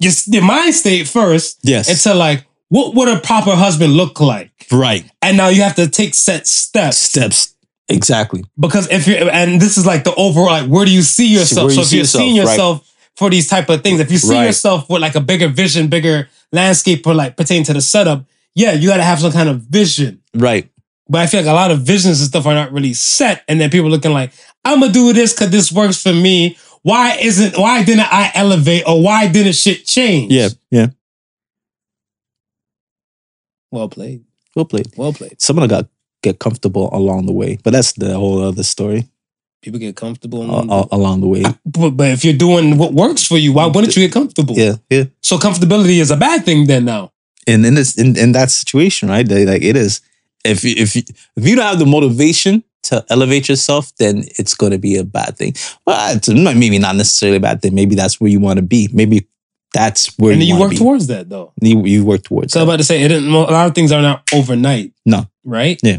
your, 0.00 0.12
your 0.26 0.42
mind 0.42 0.74
state 0.74 1.06
first, 1.06 1.58
Yes. 1.62 1.88
into 1.88 2.16
like 2.18 2.44
what 2.68 2.94
would 2.94 3.08
a 3.08 3.20
proper 3.20 3.54
husband 3.54 3.94
look 3.94 4.20
like, 4.20 4.50
right. 4.72 5.04
and 5.22 5.36
now 5.36 5.48
you 5.48 5.62
have 5.62 5.76
to 5.76 5.88
take 5.88 6.14
set 6.14 6.46
steps 6.46 6.98
Steps. 6.98 7.54
Exactly. 7.90 8.44
because 8.60 8.86
if 8.90 9.06
you're 9.06 9.30
and 9.30 9.60
this 9.62 9.78
is 9.78 9.86
like 9.86 10.04
the 10.04 10.14
overall 10.16 10.48
like 10.48 10.68
where 10.68 10.84
do 10.84 10.92
you 10.92 11.00
see 11.00 11.26
yourself 11.32 11.68
where 11.68 11.74
so 11.76 11.80
if 11.80 11.86
see 11.86 11.96
you're 11.96 12.02
yourself, 12.02 12.20
seeing 12.22 12.36
right. 12.36 12.42
yourself 12.42 12.94
for 13.16 13.30
these 13.30 13.48
type 13.48 13.70
of 13.70 13.82
things 13.82 13.98
if 13.98 14.10
you 14.12 14.18
see 14.18 14.34
Right. 14.34 14.44
yourself 14.44 14.90
with 14.90 15.00
like 15.00 15.14
a 15.14 15.20
bigger 15.22 15.48
vision 15.48 15.88
bigger 15.88 16.28
landscape 16.52 17.06
or 17.06 17.14
like 17.14 17.38
pertaining 17.38 17.64
to 17.64 17.72
the 17.72 17.80
setup 17.80 18.26
yeah 18.54 18.72
you 18.72 18.88
got 18.90 18.98
to 18.98 19.02
have 19.04 19.20
some 19.20 19.32
kind 19.32 19.48
of 19.48 19.62
vision 19.62 20.20
Right. 20.34 20.68
but 21.08 21.22
i 21.22 21.26
feel 21.26 21.40
like 21.40 21.48
a 21.48 21.54
lot 21.54 21.70
of 21.70 21.80
visions 21.80 22.20
and 22.20 22.28
stuff 22.28 22.44
are 22.44 22.52
not 22.54 22.72
really 22.72 22.92
set 22.92 23.42
and 23.48 23.58
then 23.58 23.70
people 23.70 23.88
looking 23.88 24.12
like 24.12 24.32
i'm 24.66 24.80
gonna 24.80 24.92
do 24.92 25.14
this 25.14 25.32
because 25.32 25.48
this 25.50 25.72
works 25.72 26.02
for 26.02 26.12
me 26.12 26.58
why 26.82 27.16
isn't 27.20 27.56
why 27.58 27.82
didn't 27.84 28.12
i 28.12 28.30
elevate 28.34 28.84
or 28.86 29.02
why 29.02 29.26
didn't 29.28 29.54
shit 29.54 29.84
change 29.86 30.32
Yeah. 30.32 30.48
Yeah. 30.70 30.88
well 33.70 33.88
played 33.88 34.24
Well 34.54 34.64
played. 34.64 34.86
well 34.96 35.12
played 35.12 35.40
Someone 35.40 35.68
got 35.68 35.86
get 36.22 36.40
comfortable 36.40 36.88
along 36.92 37.26
the 37.26 37.32
way, 37.32 37.58
but 37.62 37.70
that's 37.72 37.92
the 37.92 38.14
whole 38.14 38.42
other 38.42 38.64
story. 38.64 39.06
people 39.62 39.78
get 39.80 39.94
comfortable 39.96 40.42
Uh, 40.50 40.60
and- 40.62 40.70
uh, 40.70 40.84
along 40.92 41.20
the 41.20 41.28
way. 41.28 41.42
but, 41.66 41.90
but 41.90 42.10
if 42.10 42.24
you're 42.24 42.32
doing 42.46 42.76
what 42.78 42.92
works 42.94 43.24
for 43.24 43.38
you 43.38 43.52
why 43.52 43.66
wouldn't 43.66 43.94
you 43.96 44.02
get 44.06 44.12
comfortable 44.12 44.54
Yeah. 44.56 44.76
Yeah. 44.90 45.04
So 45.22 45.38
comfortability 45.38 45.98
is 46.00 46.10
a 46.10 46.16
bad 46.16 46.44
thing 46.44 46.66
then 46.66 46.84
now. 46.84 47.12
and 47.46 47.64
in 47.66 47.74
this 47.74 47.96
in, 47.98 48.16
in 48.16 48.32
that 48.32 48.50
situation, 48.50 49.08
right? 49.08 49.26
They, 49.28 49.44
like 49.46 49.62
it 49.62 49.76
is. 49.76 50.00
If 50.44 50.62
you, 50.64 50.74
if 50.76 50.94
you, 50.96 51.02
if 51.36 51.46
you 51.48 51.56
don't 51.56 51.64
have 51.66 51.78
the 51.78 51.86
motivation 51.86 52.62
to 52.88 53.04
elevate 53.10 53.48
yourself, 53.48 53.94
then 53.96 54.24
it's 54.38 54.54
going 54.54 54.72
to 54.72 54.78
be 54.78 54.96
a 54.96 55.04
bad 55.04 55.36
thing. 55.36 55.54
Well, 55.86 56.16
it's 56.16 56.28
maybe 56.28 56.78
not 56.78 56.96
necessarily 56.96 57.36
a 57.36 57.40
bad 57.40 57.62
thing. 57.62 57.74
Maybe 57.74 57.94
that's 57.94 58.20
where 58.20 58.30
you 58.30 58.40
want 58.40 58.58
to 58.58 58.62
be. 58.62 58.88
Maybe 58.92 59.28
that's 59.74 60.18
where 60.18 60.32
and 60.32 60.42
you, 60.42 60.54
you 60.54 60.60
work 60.60 60.70
be. 60.70 60.78
towards 60.78 61.06
that 61.08 61.28
though. 61.28 61.52
You, 61.60 61.84
you 61.84 62.04
work 62.04 62.22
towards. 62.22 62.52
So 62.52 62.60
I'm 62.60 62.68
about 62.68 62.78
to 62.78 62.84
say 62.84 63.02
it 63.02 63.08
didn't 63.08 63.30
a 63.30 63.38
lot 63.38 63.66
of 63.66 63.74
things 63.74 63.92
are 63.92 64.00
not 64.00 64.28
overnight. 64.32 64.94
No. 65.04 65.26
Right? 65.44 65.78
Yeah. 65.82 65.98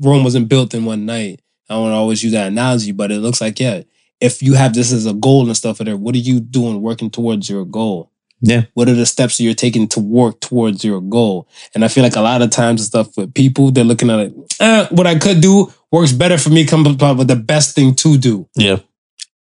Rome 0.00 0.24
wasn't 0.24 0.48
built 0.48 0.74
in 0.74 0.84
one 0.84 1.06
night. 1.06 1.40
I 1.70 1.74
don't 1.74 1.92
always 1.92 2.22
use 2.22 2.32
that 2.32 2.48
analogy, 2.48 2.92
but 2.92 3.10
it 3.10 3.18
looks 3.18 3.40
like, 3.40 3.58
yeah, 3.60 3.82
if 4.20 4.42
you 4.42 4.54
have 4.54 4.74
this 4.74 4.92
as 4.92 5.06
a 5.06 5.14
goal 5.14 5.46
and 5.46 5.56
stuff 5.56 5.78
there, 5.78 5.96
what 5.96 6.14
are 6.14 6.18
you 6.18 6.40
doing 6.40 6.82
working 6.82 7.10
towards 7.10 7.48
your 7.48 7.64
goal? 7.64 8.10
Yeah. 8.40 8.64
What 8.74 8.88
are 8.88 8.94
the 8.94 9.06
steps 9.06 9.36
that 9.36 9.44
you're 9.44 9.54
taking 9.54 9.88
to 9.88 10.00
work 10.00 10.40
towards 10.40 10.84
your 10.84 11.00
goal? 11.00 11.48
And 11.74 11.84
I 11.84 11.88
feel 11.88 12.02
like 12.02 12.16
a 12.16 12.20
lot 12.20 12.42
of 12.42 12.50
times 12.50 12.80
and 12.80 12.86
stuff 12.86 13.16
with 13.16 13.34
people, 13.34 13.70
they're 13.70 13.84
looking 13.84 14.10
at 14.10 14.20
it, 14.20 14.34
eh, 14.60 14.86
what 14.90 15.06
I 15.06 15.18
could 15.18 15.40
do 15.40 15.72
works 15.92 16.12
better 16.12 16.38
for 16.38 16.50
me, 16.50 16.64
come 16.66 16.86
up 16.86 17.16
with 17.16 17.28
the 17.28 17.36
best 17.36 17.74
thing 17.74 17.94
to 17.96 18.18
do. 18.18 18.48
Yeah. 18.56 18.78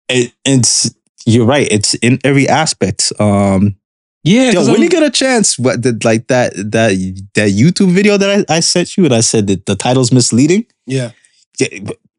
It, 0.09 0.33
it's 0.45 0.93
you're 1.25 1.45
right. 1.45 1.67
It's 1.71 1.93
in 1.95 2.19
every 2.23 2.47
aspect. 2.49 3.13
Um, 3.19 3.75
Yeah. 4.23 4.51
yo, 4.51 4.61
when 4.61 4.71
I'm- 4.75 4.83
you 4.83 4.89
get 4.89 5.03
a 5.03 5.09
chance, 5.09 5.57
what 5.57 5.81
did 5.81 6.03
like 6.05 6.27
that 6.27 6.53
that 6.55 6.91
that 7.35 7.49
YouTube 7.51 7.91
video 7.91 8.17
that 8.17 8.45
I, 8.49 8.55
I 8.57 8.59
sent 8.61 8.97
you 8.97 9.05
and 9.05 9.13
I 9.13 9.21
said 9.21 9.47
that 9.47 9.65
the 9.65 9.75
title's 9.75 10.11
misleading. 10.11 10.65
yeah. 10.85 11.11
Yeah, 11.59 11.67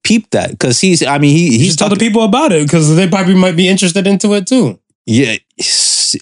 peep 0.05 0.31
that 0.31 0.51
because 0.51 0.81
he's. 0.81 1.03
I 1.03 1.19
mean, 1.19 1.35
he 1.35 1.59
he's 1.59 1.71
should 1.71 1.79
tell 1.81 1.89
the 1.89 1.97
talking- 1.97 2.09
people 2.09 2.23
about 2.23 2.53
it 2.53 2.63
because 2.65 2.95
they 2.95 3.09
probably 3.09 3.35
might 3.35 3.57
be 3.57 3.69
interested 3.69 4.07
into 4.07 4.33
it 4.35 4.47
too. 4.47 4.79
Yeah, 5.07 5.37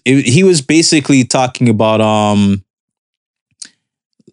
it- 0.06 0.26
he 0.26 0.42
was 0.44 0.62
basically 0.62 1.24
talking 1.24 1.68
about 1.68 2.00
um 2.00 2.64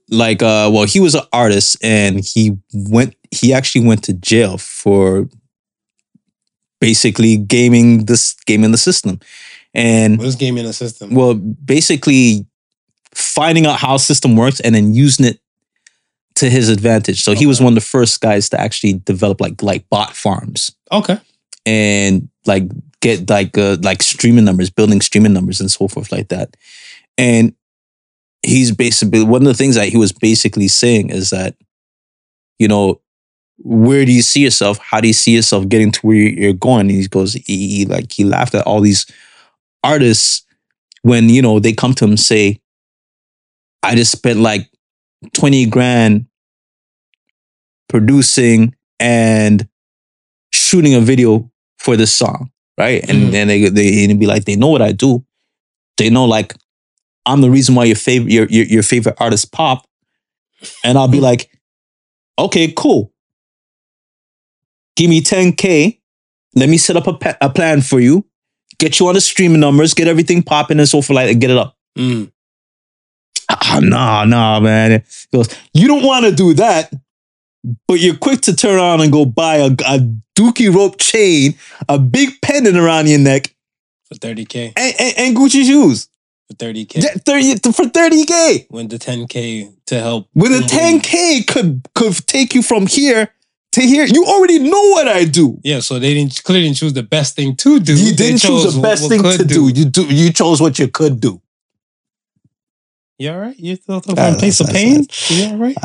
like 0.10 0.42
uh 0.42 0.70
well 0.74 0.86
he 0.86 1.00
was 1.00 1.14
an 1.16 1.22
artist 1.34 1.78
and 1.84 2.24
he 2.26 2.58
went 2.74 3.16
he 3.32 3.54
actually 3.54 3.86
went 3.86 4.04
to 4.04 4.14
jail 4.14 4.58
for 4.58 5.30
basically 6.82 7.38
gaming 7.38 8.06
this 8.06 8.36
gaming 8.46 8.72
the 8.72 8.78
system. 8.78 9.20
And 9.74 10.18
What 10.18 10.28
is 10.28 10.36
gaming 10.36 10.64
the 10.66 10.74
system? 10.74 11.14
well, 11.14 11.36
basically 11.36 12.46
finding 13.14 13.66
out 13.66 13.80
how 13.80 13.96
a 13.96 14.00
system 14.00 14.36
works 14.36 14.60
and 14.60 14.74
then 14.74 14.94
using 14.94 15.26
it 15.26 15.40
to 16.36 16.50
his 16.50 16.70
advantage. 16.70 17.22
So 17.22 17.34
he 17.34 17.46
was 17.46 17.62
one 17.62 17.74
of 17.74 17.76
the 17.76 17.82
first 17.82 18.22
guys 18.22 18.50
to 18.50 18.60
actually 18.60 18.94
develop 18.94 19.42
like 19.42 19.62
like 19.62 19.88
bot 19.90 20.16
farms 20.16 20.72
okay. 20.92 21.20
and 21.66 22.30
like 22.46 22.64
get 23.02 23.30
like 23.30 23.58
uh, 23.58 23.78
like 23.82 24.02
streaming 24.02 24.46
numbers, 24.46 24.70
building 24.70 25.02
streaming 25.02 25.34
numbers 25.34 25.60
and 25.60 25.70
so 25.70 25.88
forth 25.88 26.12
like 26.12 26.30
that. 26.30 26.56
And 27.18 27.54
he's 28.42 28.72
basically 28.72 29.24
one 29.24 29.42
of 29.42 29.48
the 29.48 29.54
things 29.54 29.76
that 29.76 29.90
he 29.90 29.98
was 29.98 30.14
basically 30.14 30.70
saying 30.70 31.10
is 31.10 31.30
that 31.32 31.56
you 32.58 32.68
know 32.68 33.02
where 33.64 34.06
do 34.06 34.12
you 34.12 34.22
see 34.22 34.42
yourself? 34.42 34.80
How 34.80 35.02
do 35.02 35.08
you 35.08 35.14
see 35.14 35.36
yourself 35.36 35.68
getting 35.68 35.92
to 35.92 36.00
where 36.08 36.16
you're 36.16 36.54
going? 36.54 36.82
And 36.82 36.92
he 36.92 37.08
goes, 37.08 37.34
he, 37.34 37.44
he 37.78 37.86
like 37.86 38.12
he 38.12 38.24
laughed 38.24 38.56
at 38.56 38.66
all 38.66 38.82
these 38.82 39.06
artists 39.84 40.44
when 41.04 41.30
you 41.30 41.42
know 41.42 41.60
they 41.60 41.74
come 41.74 41.94
to 41.96 42.06
him 42.06 42.12
and 42.12 42.20
say, 42.20 42.60
I 43.84 43.96
just 43.96 44.12
spent 44.12 44.40
like 44.40 44.70
20 45.34 45.66
grand 45.68 46.26
producing 47.88 48.76
and 49.00 49.68
shooting 50.54 50.96
a 50.96 51.02
video 51.02 51.50
for 51.80 51.98
this 51.98 52.14
song, 52.14 52.52
right? 52.78 53.08
And 53.10 53.30
Mhm. 53.30 53.32
then 53.32 53.48
they 53.48 53.70
they 53.70 54.06
and 54.06 54.20
be 54.20 54.28
like, 54.28 54.46
they 54.46 54.56
know 54.56 54.68
what 54.70 54.82
I 54.82 54.92
do. 54.92 55.26
They 55.98 56.10
know 56.10 56.26
like 56.26 56.56
I'm 57.26 57.42
the 57.42 57.52
reason 57.52 57.76
why 57.76 57.86
your 57.86 57.96
favorite 57.96 58.32
your 58.32 58.48
your, 58.48 58.66
your 58.66 58.84
favorite 58.84 59.18
artist 59.20 59.52
pop, 59.52 59.88
and 60.84 60.98
I'll 60.98 61.08
be 61.08 61.22
like, 61.22 61.52
okay, 62.38 62.74
cool. 62.76 63.12
Give 65.00 65.10
me 65.10 65.22
10k. 65.22 65.98
Let 66.56 66.68
me 66.68 66.78
set 66.78 66.98
up 66.98 67.08
a, 67.08 67.38
a 67.40 67.50
plan 67.50 67.80
for 67.80 68.02
you. 68.02 68.26
Get 68.80 69.00
you 69.00 69.08
on 69.08 69.14
the 69.14 69.22
streaming 69.22 69.62
numbers. 69.62 69.94
Get 69.94 70.10
everything 70.10 70.44
popping 70.44 70.78
and 70.78 70.90
so 70.90 71.02
forth, 71.02 71.16
like 71.16 71.32
and 71.32 71.40
get 71.40 71.52
it 71.52 71.58
up. 71.58 71.78
Mm. 71.98 72.30
Ah, 73.50 73.80
nah, 73.82 74.26
nah, 74.26 74.60
man. 74.60 75.02
He 75.32 75.38
goes, 75.38 75.56
you 75.74 75.88
don't 75.88 76.04
want 76.04 76.26
to 76.26 76.34
do 76.34 76.54
that, 76.56 76.92
but 77.88 78.02
you're 78.02 78.18
quick 78.18 78.42
to 78.42 78.54
turn 78.54 78.76
around 78.76 79.00
and 79.00 79.10
go 79.10 79.24
buy 79.24 79.56
a, 79.56 79.68
a 79.68 80.00
dookie 80.38 80.74
rope 80.74 81.00
chain, 81.00 81.56
a 81.88 81.98
big 81.98 82.32
pendant 82.42 82.76
around 82.76 83.08
your 83.08 83.20
neck, 83.20 83.56
For 84.10 84.16
30K. 84.16 84.74
and, 84.76 84.96
and, 85.00 85.14
and 85.18 85.38
Gucci 85.38 85.64
shoes. 85.64 86.10
For 86.50 86.56
30K. 86.56 87.04
Yeah, 87.04 87.14
30, 87.26 87.72
for 87.72 87.86
30K. 87.86 88.66
When 88.68 88.90
the 88.90 89.00
10K 89.00 89.76
to 89.86 90.00
help. 90.02 90.28
When 90.34 90.52
boom. 90.52 90.64
10K 90.64 91.48
could, 91.48 91.88
could 91.96 92.28
take 92.28 92.54
you 92.54 92.62
from 92.62 92.86
here 92.86 93.34
to 93.80 93.86
here, 93.88 94.06
you 94.06 94.26
already 94.26 94.60
know 94.60 94.90
what 94.92 95.08
I 95.08 95.26
do. 95.26 95.60
Yeah, 95.64 95.80
so 95.80 96.00
they 96.00 96.14
didn't 96.14 96.44
clearly 96.44 96.66
didn't 96.68 96.78
choose 96.78 96.94
the 96.94 97.04
best 97.04 97.36
thing 97.36 97.56
to 97.58 97.80
do. 97.80 97.96
You 97.96 98.14
didn't 98.16 98.40
choose 98.40 98.74
the 98.76 98.82
best 98.82 99.08
thing 99.10 99.24
to 99.24 99.44
do. 99.46 99.68
You 99.70 99.86
do. 99.86 100.04
You 100.06 100.32
chose 100.32 100.62
what 100.62 100.78
you 100.80 100.88
could 100.88 101.20
do. 101.20 101.42
You 103.18 103.32
all 103.32 103.40
right? 103.40 103.58
You 103.60 103.76
talking 103.78 104.18
Uh, 104.18 104.32
from 104.32 104.40
place 104.40 104.60
of 104.60 104.68
pain? 104.70 105.06
You 105.30 105.46
all 105.48 105.58
right? 105.58 105.78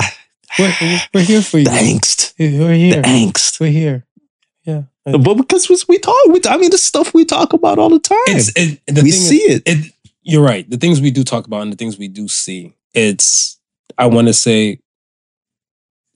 We're, 0.59 0.73
we're- 0.81 1.01
we're 1.13 1.25
here 1.25 1.43
for 1.43 1.59
you. 1.59 1.65
The 1.65 1.71
angst. 1.71 2.35
We're 2.39 2.69
The 2.69 2.77
here. 2.77 3.03
angst. 3.03 3.59
We're 3.59 3.73
here. 3.73 4.07
Yeah. 4.65 4.83
But 5.05 5.35
because 5.35 5.69
we, 5.89 5.99
talk, 5.99 6.15
we, 6.29 6.41
I 6.49 6.57
mean, 6.57 6.71
the 6.71 6.79
stuff 6.79 7.13
we 7.13 7.25
talk 7.25 7.53
about 7.53 7.79
all 7.79 7.91
the 7.91 7.99
time. 7.99 8.17
It's 8.29 8.49
it, 8.57 8.81
the 8.87 9.03
we 9.03 9.11
thing 9.11 9.21
is- 9.21 9.29
see 9.29 9.39
it. 9.43 9.63
it 9.67 9.93
you're 10.23 10.43
right. 10.45 10.69
The 10.71 10.77
things 10.79 11.01
we 11.03 11.11
do 11.11 11.23
talk 11.25 11.47
about 11.47 11.63
and 11.63 11.73
the 11.73 11.77
things 11.77 11.99
we 11.99 12.09
do 12.09 12.29
see, 12.29 12.73
it's 12.95 13.59
I 13.99 14.07
want 14.07 14.29
to 14.29 14.33
say 14.33 14.79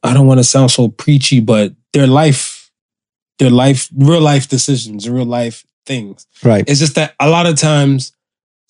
I 0.02 0.14
don't 0.14 0.26
want 0.26 0.38
to 0.38 0.44
sound 0.44 0.70
so 0.70 0.88
preachy, 0.88 1.40
but 1.40 1.72
their 1.92 2.06
life, 2.06 2.70
their 3.38 3.50
life, 3.50 3.88
real 3.96 4.20
life 4.20 4.48
decisions, 4.48 5.08
real 5.08 5.24
life 5.24 5.64
things. 5.86 6.26
Right. 6.42 6.64
It's 6.68 6.80
just 6.80 6.94
that 6.94 7.14
a 7.18 7.28
lot 7.28 7.46
of 7.46 7.56
times, 7.56 8.12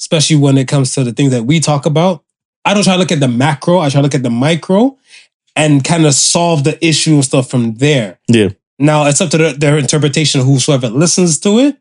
especially 0.00 0.36
when 0.36 0.56
it 0.56 0.68
comes 0.68 0.94
to 0.94 1.04
the 1.04 1.12
things 1.12 1.32
that 1.32 1.44
we 1.44 1.60
talk 1.60 1.86
about, 1.86 2.24
I 2.64 2.74
don't 2.74 2.84
try 2.84 2.94
to 2.94 2.98
look 2.98 3.12
at 3.12 3.20
the 3.20 3.28
macro, 3.28 3.78
I 3.78 3.88
try 3.88 4.00
to 4.00 4.02
look 4.02 4.14
at 4.14 4.22
the 4.22 4.30
micro 4.30 4.96
and 5.56 5.84
kind 5.84 6.06
of 6.06 6.14
solve 6.14 6.64
the 6.64 6.84
issue 6.86 7.14
and 7.14 7.24
stuff 7.24 7.50
from 7.50 7.74
there. 7.74 8.18
Yeah. 8.28 8.50
Now 8.78 9.06
it's 9.06 9.20
up 9.20 9.30
to 9.30 9.38
the, 9.38 9.52
their 9.52 9.76
interpretation 9.76 10.40
of 10.40 10.46
whosoever 10.46 10.88
listens 10.88 11.38
to 11.40 11.58
it. 11.58 11.76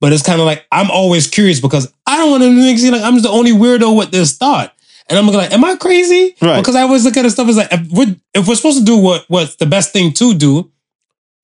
But 0.00 0.12
it's 0.12 0.24
kind 0.24 0.40
of 0.40 0.46
like 0.46 0.66
I'm 0.72 0.90
always 0.90 1.28
curious 1.28 1.60
because 1.60 1.92
I 2.08 2.16
don't 2.16 2.32
want 2.32 2.42
to 2.42 2.50
make 2.50 2.74
it 2.74 2.80
seem 2.80 2.92
like 2.92 3.02
I'm 3.02 3.22
the 3.22 3.28
only 3.28 3.52
weirdo 3.52 3.96
with 3.96 4.10
this 4.10 4.36
thought. 4.36 4.74
And 5.12 5.18
I'm 5.18 5.26
like, 5.26 5.52
am 5.52 5.62
I 5.62 5.76
crazy? 5.76 6.34
Right. 6.40 6.58
Because 6.58 6.74
I 6.74 6.82
always 6.82 7.04
look 7.04 7.16
at 7.18 7.22
the 7.22 7.30
stuff 7.30 7.48
as 7.48 7.58
like, 7.58 7.68
if 7.70 7.90
we're, 7.90 8.16
if 8.32 8.48
we're 8.48 8.54
supposed 8.54 8.78
to 8.78 8.84
do 8.84 8.96
what 8.96 9.26
what's 9.28 9.56
the 9.56 9.66
best 9.66 9.92
thing 9.92 10.12
to 10.14 10.32
do, 10.32 10.72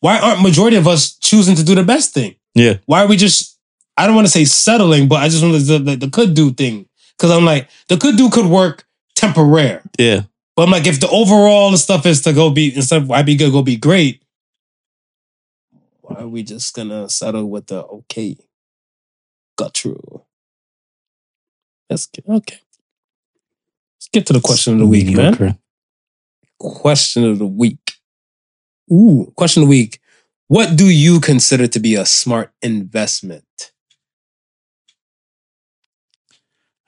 why 0.01 0.19
aren't 0.19 0.41
majority 0.41 0.77
of 0.77 0.89
us 0.89 1.19
choosing 1.19 1.55
to 1.57 1.63
do 1.63 1.75
the 1.75 1.83
best 1.83 2.15
thing? 2.15 2.37
Yeah. 2.55 2.79
Why 2.87 3.05
are 3.05 3.07
we 3.07 3.17
just? 3.17 3.59
I 3.99 4.07
don't 4.07 4.15
want 4.15 4.27
to 4.27 4.33
say 4.33 4.47
settling, 4.47 5.07
but 5.07 5.17
I 5.17 5.29
just 5.29 5.43
want 5.43 5.55
to 5.55 5.61
the, 5.61 5.79
the, 5.79 5.97
the 5.97 6.11
could 6.11 6.33
do 6.33 6.51
thing 6.53 6.89
because 7.17 7.31
I'm 7.31 7.45
like 7.45 7.69
the 7.89 7.99
could 7.99 8.17
do 8.17 8.31
could 8.31 8.47
work 8.47 8.87
temporary. 9.15 9.81
Yeah. 9.99 10.23
But 10.57 10.63
I'm 10.63 10.71
like, 10.71 10.87
if 10.87 10.99
the 11.01 11.09
overall 11.11 11.77
stuff 11.77 12.07
is 12.07 12.23
to 12.23 12.33
go 12.33 12.51
be 12.51 12.75
instead 12.75 13.03
of 13.03 13.09
why 13.09 13.23
be 13.23 13.37
good, 13.37 13.53
go 13.53 13.63
be 13.63 13.77
great. 13.77 14.23
Why 16.01 16.23
are 16.23 16.29
we 16.29 16.43
just 16.43 16.75
gonna 16.75 17.09
settle 17.11 17.51
with 17.51 17.67
the 17.67 17.85
okay? 17.85 18.37
Got 19.57 19.75
true. 19.75 20.23
Let's 21.91 22.07
get 22.07 22.25
okay. 22.29 22.61
Get 24.13 24.27
to 24.27 24.33
the 24.33 24.41
question 24.41 24.75
of 24.75 24.79
the 24.79 24.87
week, 24.87 25.15
man. 25.17 25.59
Question 26.59 27.25
of 27.25 27.39
the 27.39 27.47
week. 27.47 27.79
Ooh, 28.91 29.33
question 29.37 29.63
of 29.63 29.69
the 29.69 29.71
week. 29.71 30.01
What 30.49 30.77
do 30.77 30.87
you 30.89 31.21
consider 31.21 31.67
to 31.69 31.79
be 31.79 31.95
a 31.95 32.07
smart 32.07 32.53
investment? 32.63 33.45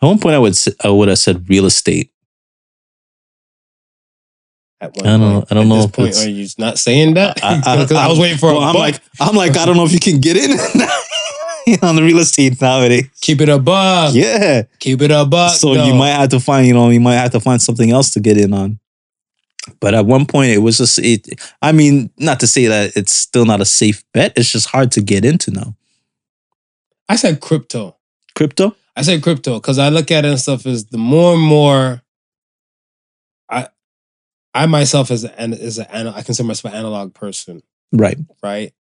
At 0.03 0.07
one 0.07 0.19
point, 0.19 0.35
I 0.35 0.39
would 0.39 0.57
I 0.83 0.89
would 0.89 1.09
have 1.09 1.19
said 1.19 1.49
real 1.49 1.67
estate. 1.67 2.11
At 4.81 4.97
one 4.97 5.07
I 5.07 5.19
don't? 5.19 5.53
I 5.53 5.55
don't 5.55 5.65
At 5.65 5.69
know 5.69 5.89
point, 5.89 6.17
are 6.17 6.29
you 6.29 6.49
not 6.57 6.79
saying 6.79 7.15
that? 7.15 7.45
I- 7.45 7.61
I- 7.67 7.87
I, 8.05 8.09
was 8.09 8.19
waiting 8.19 8.39
for. 8.39 8.47
Well, 8.55 8.63
I'm 8.63 8.75
like, 8.75 8.99
I'm 9.21 9.37
like, 9.37 9.59
I 9.59 9.67
don't 9.67 9.77
know 9.77 9.85
if 9.85 9.93
you 9.93 10.01
can 10.01 10.21
get 10.21 10.39
in 10.39 10.53
on 11.83 11.97
the 11.97 12.03
real 12.03 12.19
estate 12.19 12.61
nowadays. 12.61 13.05
Eh? 13.05 13.09
keep 13.21 13.41
it 13.41 13.49
above. 13.49 14.15
Yeah. 14.15 14.63
Keep 14.79 15.03
it 15.03 15.11
above. 15.11 15.53
So 15.53 15.73
you 15.73 15.95
might 15.95 16.11
have 16.11 16.31
to 16.31 16.41
find, 16.41 16.67
you 16.67 16.75
know, 16.75 16.91
you 16.91 17.01
might 17.01 17.15
have 17.17 17.33
to 17.33 17.41
find 17.41 17.61
something 17.61 17.91
else 17.91 18.11
to 18.13 18.21
get 18.21 18.37
in 18.39 18.53
on. 18.53 18.79
But 19.81 19.95
at 19.95 20.07
one 20.07 20.27
point, 20.27 20.51
it 20.53 20.59
was 20.59 20.79
just, 20.79 20.99
it. 20.99 21.29
I 21.61 21.73
mean, 21.73 22.11
not 22.19 22.41
to 22.41 22.47
say 22.47 22.67
that 22.67 22.97
it's 22.97 23.15
still 23.15 23.45
not 23.45 23.61
a 23.61 23.67
safe 23.67 24.03
bet. 24.13 24.33
It's 24.37 24.51
just 24.51 24.69
hard 24.69 24.91
to 24.93 25.03
get 25.03 25.25
into 25.25 25.51
now. 25.51 25.77
I 27.09 27.17
said 27.17 27.41
crypto. 27.41 27.97
Crypto. 28.35 28.75
I 28.97 29.03
say 29.03 29.21
crypto 29.21 29.55
because 29.61 29.79
I 29.79 29.89
look 29.89 30.11
at 30.11 30.25
it 30.25 30.29
and 30.29 30.41
stuff 30.41 30.67
as 30.67 30.87
the 30.87 30.99
more 30.99 31.35
and 31.35 31.43
more. 31.43 32.03
I, 33.51 33.69
I 34.55 34.67
myself 34.67 35.11
as 35.11 35.25
an 35.25 35.55
as 35.55 35.79
an 35.79 36.09
I 36.09 36.23
consider 36.23 36.47
myself 36.47 36.73
an 36.73 36.79
analog 36.79 37.15
person, 37.15 37.63
Right. 37.93 38.19
right? 38.43 38.73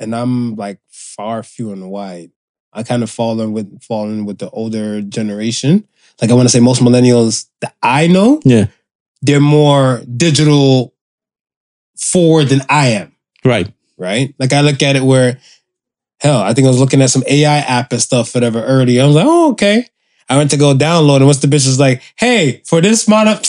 And 0.00 0.14
I'm 0.16 0.56
like 0.56 0.80
far 0.88 1.42
few 1.42 1.70
and 1.72 1.90
wide. 1.90 2.30
I 2.72 2.82
kind 2.82 3.02
of 3.02 3.10
fall 3.10 3.40
in 3.40 3.52
with 3.52 3.82
fall 3.82 4.08
in 4.08 4.24
with 4.24 4.38
the 4.38 4.48
older 4.50 5.02
generation. 5.02 5.86
Like 6.20 6.30
I 6.30 6.34
want 6.34 6.46
to 6.48 6.52
say 6.52 6.60
most 6.60 6.82
millennials 6.82 7.46
that 7.60 7.74
I 7.82 8.06
know, 8.06 8.40
Yeah. 8.44 8.66
they're 9.22 9.40
more 9.40 10.02
digital 10.16 10.94
forward 11.96 12.48
than 12.48 12.62
I 12.68 12.88
am. 12.88 13.12
Right. 13.44 13.72
right? 13.96 14.34
Like 14.38 14.52
I 14.52 14.60
look 14.60 14.82
at 14.82 14.96
it 14.96 15.02
where, 15.02 15.38
hell, 16.20 16.40
I 16.40 16.54
think 16.54 16.66
I 16.66 16.68
was 16.68 16.78
looking 16.80 17.02
at 17.02 17.10
some 17.10 17.22
AI 17.26 17.58
app 17.58 17.92
and 17.92 18.00
stuff, 18.00 18.34
whatever, 18.34 18.62
earlier. 18.64 19.02
I 19.02 19.06
was 19.06 19.16
like, 19.16 19.26
oh, 19.26 19.50
okay. 19.52 19.86
I 20.28 20.36
went 20.36 20.50
to 20.52 20.56
go 20.56 20.74
download, 20.74 21.16
and 21.16 21.26
once 21.26 21.38
the 21.38 21.48
bitch 21.48 21.66
was 21.66 21.80
like, 21.80 22.02
hey, 22.16 22.62
for 22.64 22.80
this 22.80 23.08
amount 23.08 23.30
of, 23.30 23.42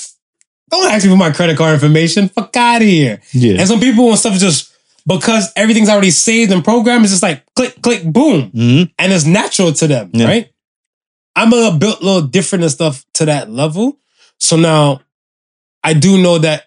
don't 0.72 0.92
ask 0.92 1.06
me 1.06 1.12
for 1.12 1.18
my 1.18 1.32
credit 1.32 1.58
card 1.58 1.74
information. 1.76 2.28
Fuck 2.30 2.56
out 2.58 2.82
of 2.82 2.88
here. 2.88 3.22
Yeah. 3.34 3.60
And 3.60 3.68
some 3.68 3.80
people 3.80 4.10
and 4.10 4.18
stuff 4.18 4.34
just 4.40 4.71
because 5.06 5.52
everything's 5.56 5.90
already 5.90 6.12
saved 6.12 6.52
and 6.52 6.64
programmed, 6.64 7.04
it's 7.04 7.12
just 7.14 7.24
like 7.24 7.44
click, 7.56 7.82
click, 7.82 8.04
boom, 8.04 8.50
hmm 8.52 8.84
and 9.00 9.12
it's 9.14 9.26
natural 9.26 9.72
to 9.74 9.88
them, 9.88 10.10
Yeah. 10.14 10.26
right? 10.28 10.50
I'm 11.36 11.54
a 11.54 11.76
built 11.78 12.02
a 12.02 12.06
little 12.06 12.22
different 12.28 12.64
and 12.64 12.72
stuff 12.72 13.06
to 13.16 13.26
that 13.26 13.50
level. 13.50 13.98
So 14.40 14.56
now 14.58 15.02
I 15.84 15.94
do 15.94 16.22
know 16.22 16.38
that 16.40 16.66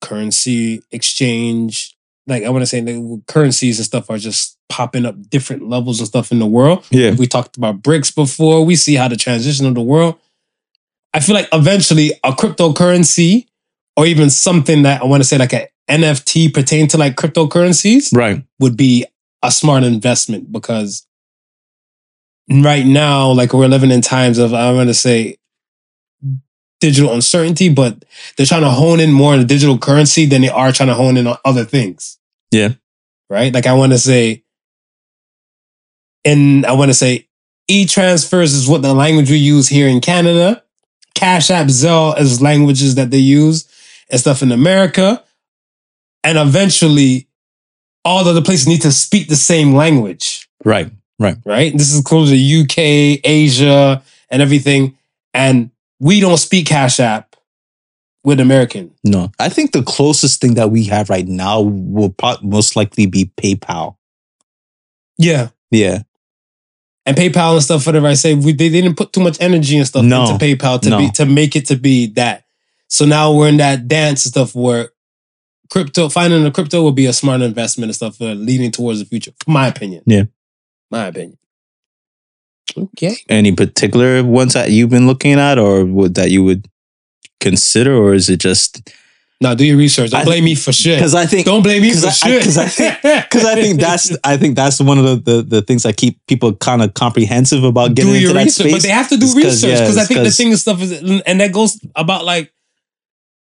currency 0.00 0.82
exchange, 0.92 1.96
like 2.26 2.44
I 2.44 2.50
want 2.50 2.62
to 2.62 2.66
say 2.66 2.80
the 2.80 3.22
currencies 3.26 3.78
and 3.78 3.86
stuff 3.86 4.10
are 4.10 4.18
just 4.18 4.56
popping 4.68 5.04
up 5.06 5.16
different 5.30 5.68
levels 5.68 5.98
and 5.98 6.06
stuff 6.08 6.30
in 6.32 6.38
the 6.38 6.46
world. 6.46 6.86
Yeah. 6.90 7.12
We 7.12 7.26
talked 7.26 7.56
about 7.56 7.82
BRICS 7.82 8.14
before. 8.14 8.64
We 8.64 8.76
see 8.76 8.94
how 8.94 9.08
the 9.08 9.16
transition 9.16 9.66
of 9.66 9.74
the 9.74 9.82
world. 9.82 10.16
I 11.12 11.20
feel 11.20 11.34
like 11.34 11.48
eventually 11.52 12.12
a 12.24 12.32
cryptocurrency 12.32 13.46
or 13.96 14.06
even 14.06 14.30
something 14.30 14.82
that 14.82 15.02
I 15.02 15.04
want 15.04 15.22
to 15.22 15.28
say 15.28 15.38
like 15.38 15.52
a 15.52 15.68
NFT 15.90 16.52
pertain 16.52 16.88
to 16.88 16.98
like 16.98 17.16
cryptocurrencies 17.16 18.14
Right. 18.16 18.42
would 18.58 18.76
be 18.76 19.06
a 19.42 19.50
smart 19.50 19.84
investment 19.84 20.50
because 20.50 21.06
right 22.50 22.84
now, 22.86 23.30
like 23.30 23.52
we're 23.52 23.68
living 23.68 23.90
in 23.90 24.00
times 24.00 24.38
of, 24.38 24.54
I 24.54 24.72
want 24.72 24.88
to 24.88 24.94
say, 24.94 25.36
digital 26.80 27.12
uncertainty, 27.12 27.68
but 27.68 28.04
they're 28.36 28.46
trying 28.46 28.62
to 28.62 28.70
hone 28.70 29.00
in 29.00 29.12
more 29.12 29.32
on 29.34 29.38
the 29.38 29.44
digital 29.44 29.78
currency 29.78 30.26
than 30.26 30.42
they 30.42 30.48
are 30.48 30.72
trying 30.72 30.88
to 30.88 30.94
hone 30.94 31.16
in 31.16 31.26
on 31.26 31.36
other 31.44 31.64
things. 31.64 32.18
Yeah. 32.50 32.70
Right? 33.30 33.52
Like 33.52 33.66
I 33.66 33.72
want 33.74 33.92
to 33.92 33.98
say, 33.98 34.42
and 36.24 36.64
I 36.66 36.72
want 36.72 36.90
to 36.90 36.94
say 36.94 37.28
e-transfers 37.68 38.54
is 38.54 38.68
what 38.68 38.82
the 38.82 38.94
language 38.94 39.30
we 39.30 39.36
use 39.36 39.68
here 39.68 39.88
in 39.88 40.00
Canada. 40.00 40.62
Cash 41.14 41.50
App, 41.50 41.68
Zelle 41.68 42.18
is 42.18 42.42
languages 42.42 42.96
that 42.96 43.10
they 43.10 43.18
use 43.18 43.66
and 44.14 44.20
stuff 44.20 44.42
in 44.42 44.52
America. 44.52 45.24
And 46.22 46.38
eventually, 46.38 47.26
all 48.04 48.22
the 48.22 48.30
other 48.30 48.42
places 48.42 48.68
need 48.68 48.82
to 48.82 48.92
speak 48.92 49.28
the 49.28 49.34
same 49.36 49.74
language, 49.74 50.48
Right. 50.64 50.90
right? 51.18 51.36
Right? 51.44 51.72
This 51.76 51.90
is 51.90 51.98
includes 51.98 52.30
the 52.30 52.38
UK, 52.62 53.20
Asia, 53.24 54.02
and 54.30 54.40
everything. 54.40 54.96
And 55.34 55.70
we 55.98 56.20
don't 56.20 56.36
speak 56.38 56.66
Cash 56.66 57.00
App 57.00 57.34
with 58.22 58.38
American. 58.40 58.92
No, 59.04 59.32
I 59.38 59.48
think 59.48 59.72
the 59.72 59.82
closest 59.82 60.40
thing 60.40 60.54
that 60.54 60.70
we 60.70 60.84
have 60.84 61.10
right 61.10 61.26
now 61.26 61.60
will 61.60 62.14
most 62.42 62.76
likely 62.76 63.06
be 63.06 63.30
PayPal. 63.36 63.96
Yeah. 65.18 65.48
Yeah. 65.70 66.02
and 67.06 67.16
PayPal 67.16 67.52
and 67.54 67.62
stuff, 67.62 67.84
whatever 67.84 68.06
I 68.06 68.14
say, 68.14 68.34
we, 68.34 68.52
they 68.52 68.70
didn't 68.70 68.94
put 68.96 69.12
too 69.12 69.20
much 69.20 69.36
energy 69.40 69.76
and 69.76 69.86
stuff 69.86 70.04
No. 70.04 70.22
into 70.30 70.42
PayPal 70.42 70.80
to 70.82 70.88
No. 70.90 70.98
be 70.98 71.10
to 71.10 71.26
make 71.26 71.54
it 71.56 71.66
to 71.66 71.76
be 71.76 72.06
that. 72.14 72.43
So 72.94 73.04
now 73.06 73.32
we're 73.34 73.48
in 73.48 73.56
that 73.56 73.88
dance 73.88 74.24
and 74.24 74.30
stuff 74.30 74.54
where 74.54 74.90
crypto 75.68 76.08
finding 76.08 76.46
a 76.46 76.52
crypto 76.52 76.80
will 76.80 76.92
be 76.92 77.06
a 77.06 77.12
smart 77.12 77.40
investment 77.42 77.88
and 77.88 77.96
stuff 77.96 78.20
uh, 78.22 78.34
leading 78.34 78.70
towards 78.70 79.00
the 79.00 79.04
future. 79.04 79.32
My 79.48 79.66
opinion. 79.66 80.04
Yeah. 80.06 80.24
My 80.92 81.06
opinion. 81.06 81.36
Okay. 82.76 83.16
Any 83.28 83.50
particular 83.52 84.22
ones 84.22 84.52
that 84.54 84.70
you've 84.70 84.90
been 84.90 85.08
looking 85.08 85.40
at, 85.40 85.58
or 85.58 85.84
would 85.84 86.14
that 86.14 86.30
you 86.30 86.44
would 86.44 86.68
consider, 87.40 87.94
or 87.96 88.14
is 88.14 88.28
it 88.30 88.38
just 88.38 88.90
Now 89.40 89.54
do 89.54 89.64
your 89.64 89.76
research. 89.76 90.10
Don't 90.12 90.20
I- 90.20 90.24
blame 90.24 90.44
me 90.44 90.54
for 90.54 90.72
shit. 90.72 90.98
because 90.98 91.16
I 91.16 91.26
think 91.26 91.46
Don't 91.46 91.62
blame 91.64 91.82
me 91.82 91.92
for 91.94 92.06
I- 92.06 92.10
shit. 92.10 92.40
because 92.42 92.56
I 92.58 92.66
think- 92.68 93.04
I 93.04 93.54
think 93.56 93.80
that's 93.80 94.16
I 94.24 94.36
think 94.36 94.54
that's 94.54 94.80
one 94.80 94.98
of 94.98 95.04
the 95.04 95.16
the, 95.32 95.42
the 95.42 95.62
things 95.62 95.82
that 95.82 95.96
keep 95.96 96.18
people 96.28 96.54
kind 96.54 96.80
of 96.80 96.94
comprehensive 96.94 97.64
about 97.64 97.94
getting 97.94 98.12
do 98.12 98.16
into 98.16 98.24
your 98.26 98.34
that 98.34 98.44
research, 98.44 98.66
space. 98.66 98.72
but 98.74 98.82
they 98.82 98.88
have 98.94 99.08
to 99.08 99.16
do 99.16 99.26
research 99.34 99.70
yeah, 99.70 99.80
because 99.80 99.96
I 99.96 100.02
it's 100.02 100.08
think 100.08 100.22
the 100.24 100.30
thing 100.30 100.48
and 100.50 100.58
stuff 100.58 100.80
is, 100.80 100.92
and 101.26 101.40
that 101.40 101.52
goes 101.52 101.78
about 101.96 102.24
like 102.24 102.52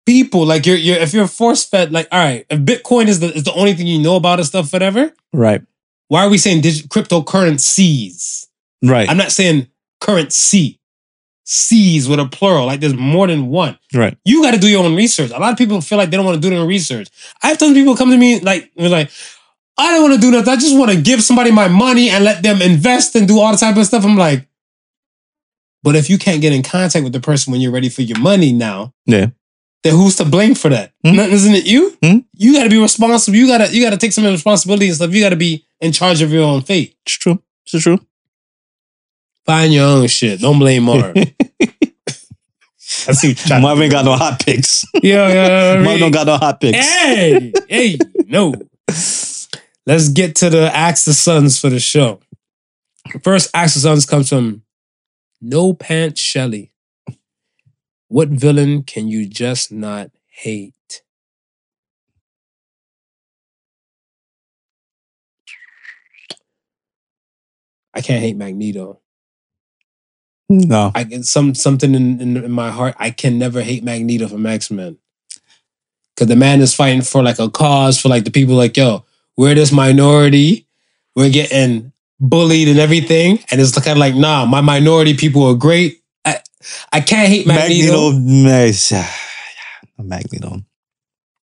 people. 0.06 0.44
Like 0.46 0.66
you're, 0.66 0.76
you're 0.76 0.96
if 0.98 1.12
you're 1.14 1.26
force 1.26 1.64
fed, 1.64 1.92
like 1.92 2.08
all 2.12 2.18
right, 2.18 2.46
if 2.50 2.60
Bitcoin 2.60 3.06
is 3.08 3.20
the 3.20 3.32
is 3.34 3.44
the 3.44 3.52
only 3.54 3.74
thing 3.74 3.86
you 3.86 3.98
know 4.00 4.16
about 4.16 4.38
and 4.38 4.46
stuff, 4.46 4.72
whatever. 4.72 5.12
right, 5.32 5.62
Why 6.08 6.24
are 6.24 6.28
we 6.30 6.38
saying 6.38 6.60
dig- 6.62 6.88
cryptocurrencies? 6.88 8.46
right, 8.84 9.08
I'm 9.08 9.16
not 9.16 9.32
saying 9.32 9.68
currency. 10.00 10.78
C's 11.52 12.08
with 12.08 12.20
a 12.20 12.26
plural, 12.26 12.66
like 12.66 12.78
there's 12.78 12.94
more 12.94 13.26
than 13.26 13.48
one. 13.48 13.76
right. 13.92 14.16
You 14.24 14.40
got 14.42 14.52
to 14.52 14.60
do 14.60 14.68
your 14.68 14.84
own 14.84 14.94
research. 14.94 15.32
A 15.32 15.38
lot 15.40 15.50
of 15.50 15.58
people 15.58 15.80
feel 15.80 15.98
like 15.98 16.08
they 16.10 16.16
don't 16.16 16.24
want 16.24 16.36
to 16.36 16.40
do 16.40 16.48
their 16.48 16.60
own 16.60 16.68
research. 16.68 17.08
I 17.42 17.48
have 17.48 17.58
tons 17.58 17.70
of 17.72 17.74
people 17.76 17.96
come 17.96 18.10
to 18.10 18.16
me 18.16 18.38
like, 18.38 18.70
like, 18.76 19.10
I 19.76 19.90
don't 19.90 20.02
want 20.02 20.14
to 20.14 20.20
do 20.20 20.30
nothing. 20.30 20.48
I 20.52 20.54
just 20.56 20.78
want 20.78 20.92
to 20.92 21.00
give 21.00 21.24
somebody 21.24 21.50
my 21.50 21.66
money 21.66 22.08
and 22.08 22.22
let 22.24 22.44
them 22.44 22.62
invest 22.62 23.16
and 23.16 23.26
do 23.26 23.40
all 23.40 23.50
the 23.50 23.58
type 23.58 23.76
of 23.76 23.84
stuff. 23.84 24.04
I'm 24.04 24.16
like, 24.16 24.46
but 25.82 25.96
if 25.96 26.08
you 26.08 26.18
can't 26.18 26.40
get 26.40 26.52
in 26.52 26.62
contact 26.62 27.02
with 27.02 27.12
the 27.14 27.20
person 27.20 27.50
when 27.50 27.60
you're 27.60 27.72
ready 27.72 27.88
for 27.88 28.02
your 28.02 28.18
money 28.20 28.52
now, 28.52 28.92
Yeah. 29.06 29.28
Then 29.82 29.94
who's 29.94 30.16
to 30.16 30.24
blame 30.24 30.54
for 30.54 30.68
that? 30.68 30.92
Hmm. 31.04 31.16
Nothing, 31.16 31.32
Isn't 31.32 31.54
it 31.54 31.66
you? 31.66 31.96
Hmm. 32.02 32.18
You 32.34 32.52
got 32.54 32.64
to 32.64 32.70
be 32.70 32.78
responsible. 32.80 33.36
You 33.36 33.46
got 33.46 33.66
to 33.66 33.74
you 33.74 33.82
got 33.82 33.90
to 33.90 33.96
take 33.96 34.12
some 34.12 34.24
responsibility 34.24 34.86
and 34.86 34.96
stuff. 34.96 35.12
You 35.12 35.22
got 35.22 35.30
to 35.30 35.36
be 35.36 35.64
in 35.80 35.92
charge 35.92 36.20
of 36.22 36.32
your 36.32 36.44
own 36.44 36.62
fate. 36.62 36.96
It's 37.06 37.14
true. 37.14 37.42
It's 37.66 37.82
true. 37.82 37.98
Find 39.46 39.72
your 39.72 39.86
own 39.86 40.06
shit. 40.08 40.40
Don't 40.40 40.58
blame 40.58 40.84
Marv. 40.84 41.16
I 43.08 43.12
see. 43.12 43.28
what 43.28 43.38
you're 43.38 43.46
trying 43.46 43.60
to 43.60 43.66
Marvin 43.66 43.90
got 43.90 44.04
no 44.04 44.12
hot 44.16 44.40
picks. 44.44 44.84
Yeah, 45.02 45.28
yeah. 45.28 45.82
Marvin 45.82 46.00
don't 46.00 46.10
got 46.10 46.26
no 46.26 46.36
hot 46.36 46.60
picks. 46.60 46.76
Hey, 46.76 47.52
hey, 47.68 47.98
no. 48.26 48.54
Let's 49.86 50.08
get 50.10 50.36
to 50.36 50.50
the 50.50 50.70
Ask 50.74 51.04
the 51.06 51.14
Sons 51.14 51.58
for 51.58 51.70
the 51.70 51.80
show. 51.80 52.20
First 53.22 53.50
Ask 53.54 53.74
the 53.74 53.80
Sons 53.80 54.04
comes 54.06 54.28
from 54.28 54.62
No 55.40 55.72
Pants 55.72 56.20
Shelley. 56.20 56.72
What 58.10 58.28
villain 58.30 58.82
can 58.82 59.06
you 59.06 59.24
just 59.24 59.70
not 59.70 60.10
hate? 60.26 61.02
I 67.94 68.00
can't 68.00 68.20
hate 68.20 68.36
Magneto. 68.36 68.98
No, 70.48 70.90
I 70.92 71.04
get 71.04 71.24
some 71.24 71.54
something 71.54 71.94
in, 71.94 72.20
in, 72.20 72.36
in 72.36 72.50
my 72.50 72.72
heart. 72.72 72.96
I 72.98 73.10
can 73.10 73.38
never 73.38 73.62
hate 73.62 73.84
Magneto 73.84 74.26
from 74.26 74.44
X 74.44 74.72
Men. 74.72 74.98
Cause 76.16 76.26
the 76.26 76.34
man 76.34 76.60
is 76.60 76.74
fighting 76.74 77.02
for 77.02 77.22
like 77.22 77.38
a 77.38 77.48
cause 77.48 78.00
for 78.00 78.08
like 78.08 78.24
the 78.24 78.32
people 78.32 78.56
like, 78.56 78.76
yo, 78.76 79.04
we're 79.36 79.54
this 79.54 79.70
minority, 79.70 80.66
we're 81.14 81.30
getting 81.30 81.92
bullied 82.18 82.66
and 82.66 82.80
everything. 82.80 83.38
And 83.52 83.60
it's 83.60 83.72
kind 83.78 83.96
of 83.96 83.98
like, 83.98 84.16
nah, 84.16 84.46
my 84.46 84.60
minority 84.60 85.14
people 85.14 85.46
are 85.46 85.54
great. 85.54 85.99
I, 86.92 87.00
can't 87.00 87.28
hate 87.28 87.46
Magneto. 87.46 88.12
Magneto. 88.12 89.02
Magneto. 89.98 90.62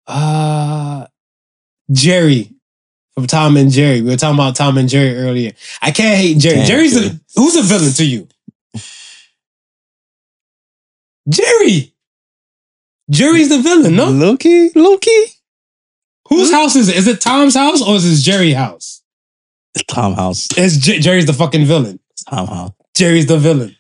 Uh 0.07 1.07
Jerry 1.91 2.53
from 3.15 3.27
Tom 3.27 3.57
and 3.57 3.71
Jerry. 3.71 4.03
We 4.03 4.11
were 4.11 4.17
talking 4.17 4.37
about 4.37 4.57
Tom 4.57 4.79
and 4.79 4.89
Jerry 4.89 5.17
earlier. 5.17 5.53
I 5.83 5.91
can't 5.91 6.19
hate 6.19 6.39
Jerry. 6.39 6.57
Damn, 6.57 6.67
Jerry's 6.67 6.95
Jerry. 6.95 7.09
the 7.09 7.21
who's 7.37 7.57
a 7.57 7.63
villain 7.63 7.93
to 7.93 8.05
you? 8.05 8.29
Jerry. 11.29 11.93
Jerry's 13.11 13.49
the 13.49 13.61
villain, 13.61 13.97
no? 13.97 14.11
Loki. 14.11 14.71
Loki. 14.75 15.11
Whose 16.29 16.51
house 16.53 16.75
is 16.77 16.89
it? 16.89 16.97
Is 16.97 17.07
it 17.07 17.21
Tom's 17.21 17.55
house 17.55 17.81
or 17.83 17.95
is 17.97 18.05
it 18.21 18.23
Jerry's 18.23 18.57
house? 18.57 19.03
It's 19.75 19.85
Tom 19.85 20.15
House. 20.15 20.49
It's 20.57 20.77
J- 20.77 20.99
Jerry's 21.01 21.27
the 21.27 21.33
fucking 21.33 21.67
villain? 21.67 22.01
Tom 22.29 22.47
House. 22.47 22.73
Jerry's 22.95 23.27
the 23.27 23.39
villain. 23.39 23.76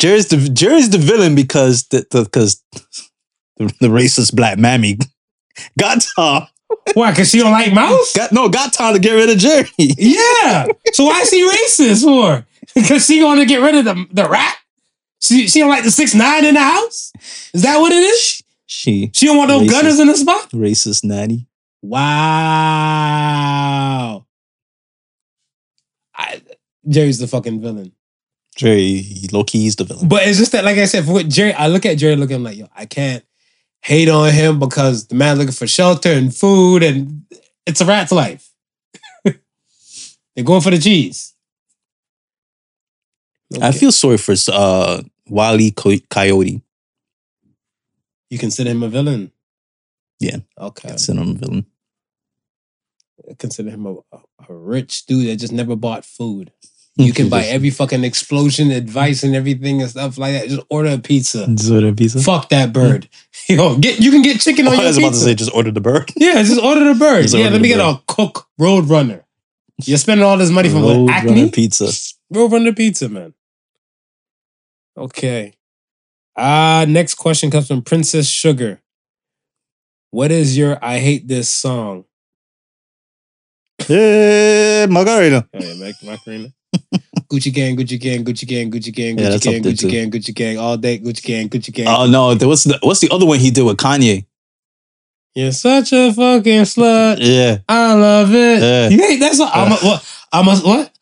Jerry's 0.00 0.28
the 0.28 0.36
Jerry's 0.52 0.90
the 0.90 0.98
villain 0.98 1.34
because 1.34 1.84
the 1.88 2.06
because 2.12 2.62
the, 3.56 3.66
the 3.80 3.88
racist 3.88 4.34
black 4.34 4.58
mammy 4.58 4.98
got 5.78 6.04
Tom. 6.16 6.46
Why? 6.94 7.10
Because 7.10 7.30
she 7.30 7.38
don't 7.38 7.50
like 7.52 7.72
mouse? 7.72 8.12
Got 8.14 8.30
no 8.32 8.48
got 8.48 8.72
Tom 8.74 8.92
to 8.94 9.00
get 9.00 9.12
rid 9.14 9.28
of 9.30 9.38
Jerry. 9.38 9.68
Yeah. 9.78 10.66
So 10.92 11.04
why 11.06 11.20
is 11.22 11.30
he 11.30 11.42
racist 11.48 12.04
for? 12.04 12.44
Because 12.74 13.06
she 13.06 13.24
want 13.24 13.40
to 13.40 13.46
get 13.46 13.62
rid 13.62 13.74
of 13.76 13.84
the, 13.86 14.06
the 14.12 14.28
rat? 14.28 14.54
She, 15.20 15.48
she 15.48 15.60
don't 15.60 15.70
like 15.70 15.84
the 15.84 15.90
six 15.90 16.14
nine 16.14 16.44
in 16.44 16.52
the 16.54 16.60
house? 16.60 17.10
Is 17.54 17.62
that 17.62 17.78
what 17.78 17.92
it 17.92 18.02
is? 18.02 18.42
She 18.66 19.10
She 19.14 19.24
don't 19.26 19.38
want 19.38 19.48
no 19.48 19.60
Racist. 19.62 19.70
gunners 19.70 19.98
in 19.98 20.06
the 20.06 20.16
spot? 20.16 20.50
racist 20.50 21.02
nanny. 21.02 21.46
Wow. 22.88 24.26
I, 26.14 26.42
Jerry's 26.86 27.18
the 27.18 27.26
fucking 27.26 27.60
villain. 27.62 27.92
Jerry 28.58 29.06
Loki 29.32 29.66
is 29.66 29.76
the 29.76 29.84
villain. 29.84 30.08
But 30.08 30.26
it's 30.26 30.36
just 30.36 30.50
that, 30.50 30.64
like 30.64 30.78
I 30.78 30.86
said, 30.86 31.04
for 31.04 31.12
what 31.12 31.28
Jerry, 31.28 31.52
I 31.54 31.68
look 31.68 31.86
at 31.86 31.96
Jerry, 31.96 32.16
look 32.16 32.32
at 32.32 32.34
him 32.34 32.42
like, 32.42 32.58
yo, 32.58 32.66
I 32.74 32.86
can't 32.86 33.24
hate 33.80 34.08
on 34.08 34.32
him 34.32 34.58
because 34.58 35.06
the 35.06 35.14
man 35.14 35.38
looking 35.38 35.52
for 35.52 35.68
shelter 35.68 36.10
and 36.10 36.34
food, 36.34 36.82
and 36.82 37.22
it's 37.66 37.80
a 37.80 37.86
rat's 37.86 38.10
life. 38.10 38.50
They're 39.24 40.44
going 40.44 40.60
for 40.60 40.72
the 40.72 40.78
cheese. 40.78 41.34
I 43.62 43.70
feel 43.70 43.92
sorry 43.92 44.18
for 44.18 44.34
uh 44.52 45.02
Wally 45.28 45.70
Coyote. 45.70 46.60
you 48.28 48.38
consider 48.38 48.70
him 48.70 48.82
a 48.82 48.88
villain. 48.88 49.30
Yeah. 50.18 50.38
Okay. 50.58 50.88
Consider 50.88 51.20
him 51.20 51.30
a 51.30 51.34
villain. 51.34 51.66
I 53.30 53.34
consider 53.34 53.70
him 53.70 53.86
a, 53.86 53.94
a 54.48 54.52
rich 54.52 55.06
dude 55.06 55.28
that 55.28 55.36
just 55.36 55.52
never 55.52 55.76
bought 55.76 56.04
food. 56.04 56.52
You 56.98 57.12
can 57.12 57.28
buy 57.28 57.44
every 57.44 57.70
fucking 57.70 58.02
explosion 58.02 58.70
advice 58.72 59.22
and 59.22 59.34
everything 59.36 59.80
and 59.80 59.88
stuff 59.90 60.18
like 60.18 60.32
that. 60.32 60.48
Just 60.48 60.66
order 60.68 60.90
a 60.90 60.98
pizza. 60.98 61.46
Just 61.46 61.70
order 61.70 61.88
a 61.88 61.92
pizza. 61.92 62.20
Fuck 62.20 62.48
that 62.48 62.72
bird. 62.72 63.08
Yo, 63.48 63.78
get 63.78 64.00
you 64.00 64.10
can 64.10 64.22
get 64.22 64.40
chicken 64.40 64.66
Oh, 64.66 64.72
on 64.72 64.76
I 64.76 64.80
your 64.82 64.86
was 64.88 64.96
pizza. 64.96 65.06
about 65.08 65.14
to 65.14 65.20
say 65.20 65.34
just 65.34 65.54
order 65.54 65.70
the 65.70 65.80
bird. 65.80 66.10
Yeah, 66.16 66.42
just 66.42 66.60
order 66.60 66.84
the 66.92 66.98
bird. 66.98 67.22
Just 67.22 67.34
yeah, 67.36 67.48
let 67.50 67.60
me 67.60 67.68
get 67.68 67.78
bird. 67.78 68.00
a 68.00 68.02
cook 68.12 68.48
road 68.58 68.86
runner. 68.88 69.24
You're 69.84 69.96
spending 69.98 70.26
all 70.26 70.36
this 70.36 70.50
money 70.50 70.68
from 70.68 70.82
what, 70.82 70.96
Road 70.96 71.10
Acme? 71.10 71.30
Runner 71.30 71.48
pizza. 71.50 71.88
Road 72.30 72.50
runner 72.52 72.72
pizza, 72.72 73.08
man. 73.08 73.32
Okay. 74.96 75.54
Uh 76.36 76.84
next 76.88 77.14
question 77.14 77.50
comes 77.50 77.68
from 77.68 77.82
Princess 77.82 78.28
Sugar. 78.28 78.82
What 80.10 80.32
is 80.32 80.56
your 80.58 80.78
I 80.84 80.98
hate 80.98 81.28
this 81.28 81.48
song? 81.48 82.06
Hey, 83.78 84.86
Margarita. 84.90 85.48
Yeah, 85.54 85.74
Mac- 85.74 86.02
Macarena. 86.02 86.48
Gucci 87.28 87.52
gang, 87.52 87.76
Gucci 87.76 88.00
gang, 88.00 88.24
Gucci 88.24 88.46
gang, 88.46 88.70
Gucci 88.70 88.92
gang, 88.94 89.16
Gucci 89.16 89.36
up 89.36 89.42
gang, 89.42 89.62
Gucci 89.62 89.90
gang, 89.90 90.10
Gucci 90.10 90.34
gang, 90.34 90.58
all 90.58 90.76
day, 90.76 90.98
Gucci 90.98 91.22
gang, 91.22 91.48
Gucci 91.48 91.72
gang. 91.72 91.86
Oh 91.88 92.06
no, 92.06 92.34
there 92.34 92.48
was 92.48 92.64
the, 92.64 92.78
what's 92.82 93.00
the 93.00 93.10
other 93.10 93.26
one 93.26 93.38
he 93.38 93.50
did 93.50 93.62
with 93.64 93.76
Kanye? 93.76 94.26
You're 95.34 95.52
such 95.52 95.92
a 95.92 96.12
fucking 96.12 96.62
slut. 96.62 97.18
Yeah. 97.20 97.58
I 97.68 97.94
love 97.94 98.34
it. 98.34 98.62
Yeah. 98.62 98.88
You 98.88 98.98
hate 98.98 99.20
that 99.20 99.34
song? 99.34 99.50
I'm 99.52 99.72
a 99.72 99.76
what? 99.76 100.24
I'm 100.32 100.48
a 100.48 100.56
what? 100.56 100.92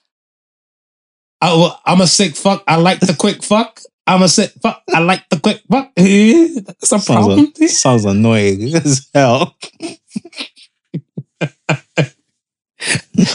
I? 1.41 1.77
I'm 1.87 2.01
a 2.01 2.07
sick 2.07 2.37
fuck. 2.37 2.63
I 2.67 2.77
like 2.77 3.01
the 3.01 3.15
quick 3.15 3.43
fuck. 3.43 3.81
I'm 4.07 4.23
a 4.23 4.29
sick 4.29 4.53
fuck. 4.63 4.83
I 4.93 5.01
like 5.01 5.29
the 5.31 5.41
quick 5.41 5.63
fuck. 5.71 5.93
That's 5.97 6.93
a 6.93 6.99
problem. 6.99 7.53
Sounds, 7.55 7.79
sounds 7.79 8.05
annoying 8.05 8.75
as 8.75 9.09
hell. 9.15 9.57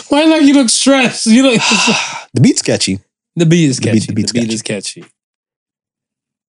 Why 0.09 0.25
like 0.25 0.43
you 0.43 0.53
look 0.53 0.69
stressed? 0.69 1.25
You 1.27 1.43
look 1.43 1.61
The 2.33 2.41
beat's 2.41 2.61
catchy. 2.61 2.99
the 3.35 3.45
beat 3.45 3.65
is 3.69 3.77
The 3.77 3.91
beat- 3.91 3.91
catchy. 3.91 3.99
the 3.99 4.07
The, 4.07 4.13
beat's 4.13 4.31
beat 4.31 4.39
catchy. 4.41 4.53
is 4.53 4.61
catchy. 4.61 5.05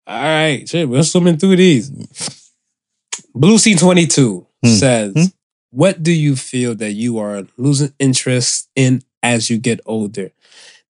All 0.07 0.21
right, 0.23 0.67
shit, 0.67 0.89
we're 0.89 1.03
swimming 1.03 1.37
through 1.37 1.55
these. 1.57 1.91
Blue 3.35 3.57
Sea 3.57 3.75
twenty 3.75 4.07
two 4.07 4.45
Hmm. 4.63 4.69
says, 4.73 5.13
Hmm. 5.13 5.23
"What 5.71 6.01
do 6.03 6.11
you 6.11 6.35
feel 6.35 6.75
that 6.75 6.93
you 6.93 7.19
are 7.19 7.45
losing 7.57 7.93
interest 7.99 8.67
in 8.75 9.03
as 9.21 9.49
you 9.49 9.57
get 9.59 9.79
older?" 9.85 10.31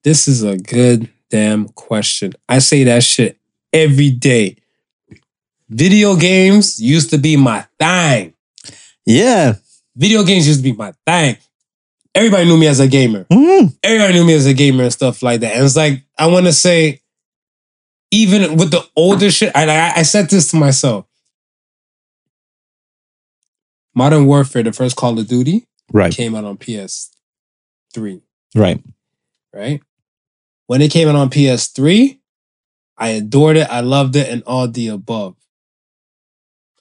This 0.03 0.27
is 0.27 0.41
a 0.43 0.55
good 0.57 1.09
damn 1.29 1.67
question. 1.69 2.33
I 2.47 2.59
say 2.59 2.85
that 2.85 3.03
shit 3.03 3.37
every 3.73 4.09
day. 4.09 4.55
Video 5.69 6.15
games 6.15 6.79
used 6.81 7.09
to 7.11 7.17
be 7.17 7.35
my 7.35 7.65
thing. 7.79 8.33
Yeah. 9.05 9.55
Video 9.95 10.23
games 10.23 10.47
used 10.47 10.59
to 10.59 10.63
be 10.63 10.71
my 10.71 10.93
thing. 11.05 11.37
Everybody 12.19 12.43
knew 12.49 12.57
me 12.57 12.67
as 12.67 12.81
a 12.81 12.87
gamer. 12.89 13.23
Mm. 13.31 13.77
Everybody 13.81 14.13
knew 14.13 14.25
me 14.25 14.33
as 14.33 14.45
a 14.45 14.53
gamer 14.53 14.83
and 14.83 14.91
stuff 14.91 15.23
like 15.23 15.39
that. 15.39 15.55
And 15.55 15.63
it's 15.63 15.77
like, 15.77 16.03
I 16.17 16.27
want 16.27 16.47
to 16.47 16.51
say, 16.51 17.01
even 18.11 18.57
with 18.57 18.71
the 18.71 18.85
older 18.93 19.31
shit, 19.31 19.55
I, 19.55 19.63
I, 19.69 19.93
I 19.99 20.01
said 20.01 20.29
this 20.29 20.51
to 20.51 20.57
myself. 20.57 21.05
Modern 23.95 24.25
Warfare, 24.25 24.63
the 24.63 24.73
first 24.73 24.97
Call 24.97 25.17
of 25.17 25.27
Duty, 25.29 25.65
Right. 25.93 26.13
came 26.13 26.35
out 26.35 26.43
on 26.43 26.57
PS3, 26.57 28.21
Right. 28.53 28.83
right? 29.53 29.81
When 30.67 30.81
it 30.81 30.91
came 30.91 31.07
out 31.07 31.15
on 31.15 31.29
PS3, 31.29 32.19
I 32.97 33.09
adored 33.11 33.55
it. 33.55 33.67
I 33.71 33.79
loved 33.79 34.17
it 34.17 34.27
and 34.27 34.43
all 34.45 34.67
the 34.67 34.89
above. 34.89 35.37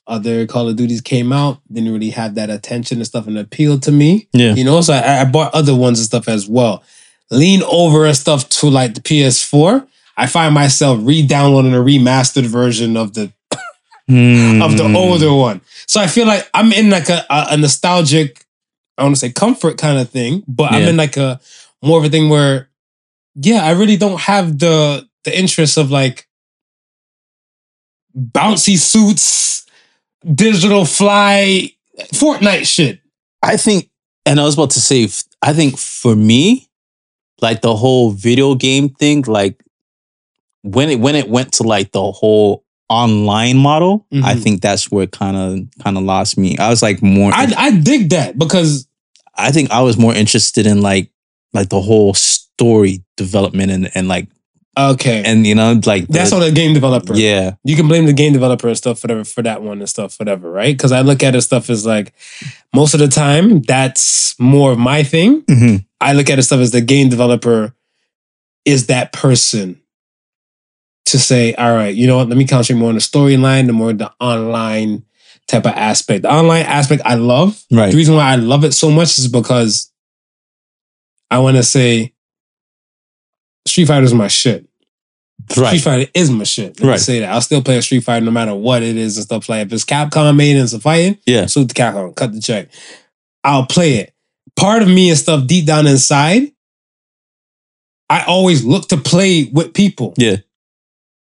Other 0.08 0.46
Call 0.46 0.68
of 0.68 0.76
Duties 0.76 1.00
came 1.00 1.32
out, 1.32 1.60
didn't 1.72 1.92
really 1.92 2.10
have 2.10 2.34
that 2.36 2.50
attention 2.50 2.98
and 2.98 3.06
stuff 3.06 3.26
and 3.26 3.38
appeal 3.38 3.78
to 3.80 3.92
me. 3.92 4.28
Yeah. 4.32 4.54
You 4.54 4.64
know, 4.64 4.80
so 4.80 4.94
I, 4.94 5.20
I 5.20 5.24
bought 5.24 5.54
other 5.54 5.74
ones 5.76 5.98
and 5.98 6.06
stuff 6.06 6.28
as 6.28 6.48
well. 6.48 6.82
Lean 7.30 7.62
over 7.64 8.06
and 8.06 8.16
stuff 8.16 8.48
to 8.48 8.68
like 8.68 8.94
the 8.94 9.00
PS4. 9.02 9.86
I 10.16 10.26
find 10.26 10.54
myself 10.54 10.98
re-downloading 11.02 11.74
a 11.74 11.78
remastered 11.78 12.46
version 12.46 12.96
of 12.96 13.14
the 13.14 13.24
of 13.52 14.76
the 14.78 14.84
Mm. 14.88 14.96
older 14.96 15.32
one. 15.34 15.60
So 15.86 16.00
I 16.00 16.06
feel 16.06 16.26
like 16.26 16.48
I'm 16.54 16.72
in 16.72 16.88
like 16.90 17.08
a, 17.10 17.24
a, 17.28 17.46
a 17.50 17.56
nostalgic, 17.58 18.42
I 18.96 19.02
want 19.02 19.14
to 19.14 19.20
say 19.20 19.30
comfort 19.30 19.76
kind 19.78 19.98
of 19.98 20.08
thing, 20.08 20.42
but 20.48 20.72
I'm 20.72 20.88
in 20.88 20.96
like 20.96 21.16
a 21.18 21.38
more 21.82 21.98
of 21.98 22.04
a 22.04 22.08
thing 22.08 22.30
where, 22.30 22.68
yeah, 23.34 23.62
I 23.64 23.72
really 23.72 23.96
don't 23.98 24.18
have 24.22 24.58
the 24.58 25.06
the 25.24 25.38
interest 25.38 25.76
of 25.76 25.90
like 25.90 26.26
bouncy 28.16 28.76
suits, 28.78 29.22
digital 30.34 30.84
fly, 30.84 31.70
Fortnite 32.14 32.66
shit. 32.66 33.00
I 33.42 33.56
think, 33.56 33.90
and 34.26 34.40
I 34.40 34.44
was 34.44 34.54
about 34.54 34.70
to 34.70 34.80
say, 34.80 35.08
I 35.42 35.52
think 35.52 35.78
for 35.78 36.14
me, 36.16 36.68
like 37.40 37.60
the 37.62 37.74
whole 37.76 38.10
video 38.10 38.54
game 38.54 38.88
thing, 38.88 39.22
like 39.22 39.62
when 40.62 40.90
it 40.90 41.00
when 41.00 41.14
it 41.14 41.28
went 41.28 41.52
to 41.54 41.62
like 41.62 41.92
the 41.92 42.10
whole 42.12 42.64
online 42.88 43.56
model, 43.56 44.06
I 44.12 44.34
Mhm. 44.34 44.42
think 44.42 44.60
that's 44.62 44.90
where 44.90 45.06
kind 45.06 45.36
of 45.36 45.68
kind 45.84 45.96
of 45.96 46.02
lost 46.02 46.36
me. 46.36 46.56
I 46.58 46.68
was 46.68 46.82
like 46.82 47.02
more. 47.02 47.30
I 47.32 47.52
I 47.56 47.70
dig 47.72 48.10
that 48.10 48.38
because 48.38 48.86
I 49.36 49.52
think 49.52 49.70
I 49.70 49.82
was 49.82 49.96
more 49.96 50.14
interested 50.14 50.66
in 50.66 50.82
like 50.82 51.10
like 51.52 51.68
the 51.68 51.80
whole 51.80 52.12
story 52.14 53.04
development 53.16 53.70
and 53.70 53.90
and 53.94 54.08
like 54.08 54.26
okay, 54.78 55.22
and 55.24 55.46
you 55.46 55.54
know 55.54 55.80
like 55.84 56.06
that's 56.08 56.30
the, 56.30 56.36
on 56.36 56.42
the 56.42 56.52
game 56.52 56.72
developer. 56.74 57.14
yeah. 57.14 57.54
You 57.64 57.76
can 57.76 57.88
blame 57.88 58.06
the 58.06 58.12
game 58.12 58.32
developer 58.32 58.68
and 58.68 58.76
stuff 58.76 59.02
whatever 59.02 59.24
for 59.24 59.42
that 59.42 59.62
one 59.62 59.78
and 59.80 59.88
stuff 59.88 60.18
whatever 60.18 60.50
right? 60.50 60.76
Because 60.76 60.92
i 60.92 61.00
look 61.00 61.22
at 61.22 61.34
it 61.34 61.42
stuff 61.42 61.68
as 61.70 61.84
like 61.86 62.12
most 62.74 62.94
of 62.94 63.00
the 63.00 63.08
time 63.08 63.60
that's 63.62 64.38
more 64.38 64.72
of 64.72 64.78
my 64.78 65.02
thing. 65.02 65.42
Mhm. 65.42 65.84
i 66.00 66.12
look 66.12 66.30
at 66.30 66.38
it 66.38 66.42
stuff 66.42 66.60
as 66.60 66.70
the 66.70 66.80
game 66.80 67.08
developer 67.08 67.74
is 68.64 68.86
that 68.86 69.12
person 69.12 69.80
to 71.06 71.18
say 71.18 71.54
all 71.54 71.74
right 71.74 71.94
you 71.94 72.06
know 72.06 72.18
what? 72.18 72.28
Let 72.28 72.36
me 72.38 72.46
concentrate 72.46 72.78
more 72.80 72.90
on 72.90 72.94
the 72.94 73.00
storyline 73.00 73.66
the 73.66 73.72
more 73.72 73.92
the 73.92 74.12
online 74.20 75.04
type 75.46 75.64
of 75.64 75.72
aspect. 75.72 76.22
The 76.22 76.30
online 76.32 76.66
aspect 76.66 77.00
i 77.06 77.14
love. 77.14 77.64
Right. 77.72 77.90
The 77.90 77.96
reason 77.96 78.14
why 78.14 78.30
i 78.32 78.36
love 78.36 78.62
it 78.64 78.72
so 78.74 78.90
much 78.90 79.18
is 79.18 79.26
because 79.28 79.90
i 81.30 81.38
want 81.38 81.56
to 81.56 81.62
say 81.62 82.12
street 83.66 83.86
fighter 83.86 84.04
is 84.04 84.14
my 84.14 84.28
shit 84.28 84.67
Street 85.52 85.80
Fighter 85.80 86.10
is 86.14 86.30
my 86.30 86.44
shit. 86.44 86.78
Let 86.78 86.82
me 86.82 86.88
Right. 86.90 87.00
say 87.00 87.20
that. 87.20 87.30
I'll 87.32 87.40
still 87.40 87.62
play 87.62 87.76
a 87.78 87.82
Street 87.82 88.04
Fighter 88.04 88.24
no 88.24 88.30
matter 88.30 88.54
what 88.54 88.82
it 88.82 88.96
is 88.96 89.16
and 89.16 89.24
stuff 89.24 89.48
like 89.48 89.60
that. 89.60 89.66
If 89.66 89.72
it's 89.72 89.84
Capcom 89.84 90.36
made 90.36 90.52
and 90.56 90.64
it's 90.64 90.72
a 90.72 90.80
fighting, 90.80 91.18
Yeah. 91.26 91.46
so 91.46 91.64
the 91.64 91.74
Capcom, 91.74 92.14
cut 92.14 92.32
the 92.32 92.40
check. 92.40 92.68
I'll 93.44 93.66
play 93.66 93.96
it. 93.96 94.12
Part 94.56 94.82
of 94.82 94.88
me 94.88 95.08
and 95.10 95.18
stuff 95.18 95.46
deep 95.46 95.66
down 95.66 95.86
inside, 95.86 96.52
I 98.10 98.22
always 98.24 98.64
look 98.64 98.88
to 98.88 98.96
play 98.96 99.44
with 99.52 99.74
people. 99.74 100.14
Yeah. 100.16 100.36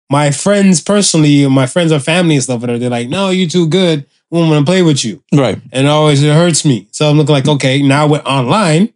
My 0.10 0.32
friends 0.32 0.82
personally, 0.82 1.48
my 1.48 1.68
friends 1.68 1.91
or 1.91 2.00
family 2.00 2.36
and 2.36 2.44
stuff, 2.44 2.62
they're 2.62 2.78
like, 2.90 3.10
no, 3.10 3.30
you're 3.30 3.50
too 3.50 3.68
good. 3.68 4.06
We 4.32 4.40
want 4.40 4.66
to 4.66 4.70
play 4.70 4.82
with 4.84 5.04
you. 5.04 5.24
right 5.34 5.60
And 5.72 5.88
it 5.88 5.90
always 5.90 6.22
it 6.24 6.34
hurts 6.34 6.64
me. 6.66 6.88
So 6.91 7.10
I'm 7.10 7.18
looking 7.18 7.34
like, 7.34 7.46
mm. 7.46 7.56
okay, 7.56 7.82
now 7.82 8.08
we're 8.08 8.20
online. 8.20 8.94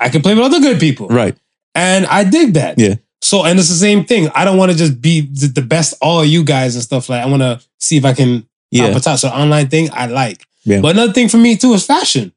I 0.00 0.08
can 0.08 0.22
play 0.22 0.34
with 0.34 0.44
other 0.44 0.60
good 0.60 0.78
people. 0.80 1.08
right 1.08 1.36
And 1.74 2.06
I 2.06 2.24
dig 2.24 2.54
that. 2.54 2.78
Yeah. 2.78 2.94
So, 3.28 3.44
and 3.44 3.58
it's 3.58 3.68
the 3.68 3.74
same 3.74 4.04
thing. 4.04 4.28
I 4.36 4.44
don't 4.44 4.56
want 4.56 4.70
to 4.70 4.78
just 4.78 5.00
be 5.00 5.22
the 5.22 5.48
the 5.48 5.62
best 5.62 5.94
all 6.00 6.24
you 6.24 6.44
guys 6.44 6.76
and 6.76 6.84
stuff 6.84 7.08
like. 7.08 7.22
I 7.24 7.26
want 7.26 7.42
to 7.42 7.60
see 7.78 7.96
if 7.96 8.04
I 8.04 8.12
can 8.14 8.46
yeah 8.70 8.88
top 8.88 8.96
a 8.96 9.00
top. 9.00 9.18
So, 9.18 9.28
online 9.28 9.66
thing 9.68 9.88
I 9.92 10.06
like. 10.06 10.46
Yeah. 10.64 10.80
But 10.80 10.94
another 10.96 11.12
thing 11.12 11.28
for 11.28 11.36
me 11.38 11.56
too 11.56 11.72
is 11.74 11.84
fashion. 11.84 12.32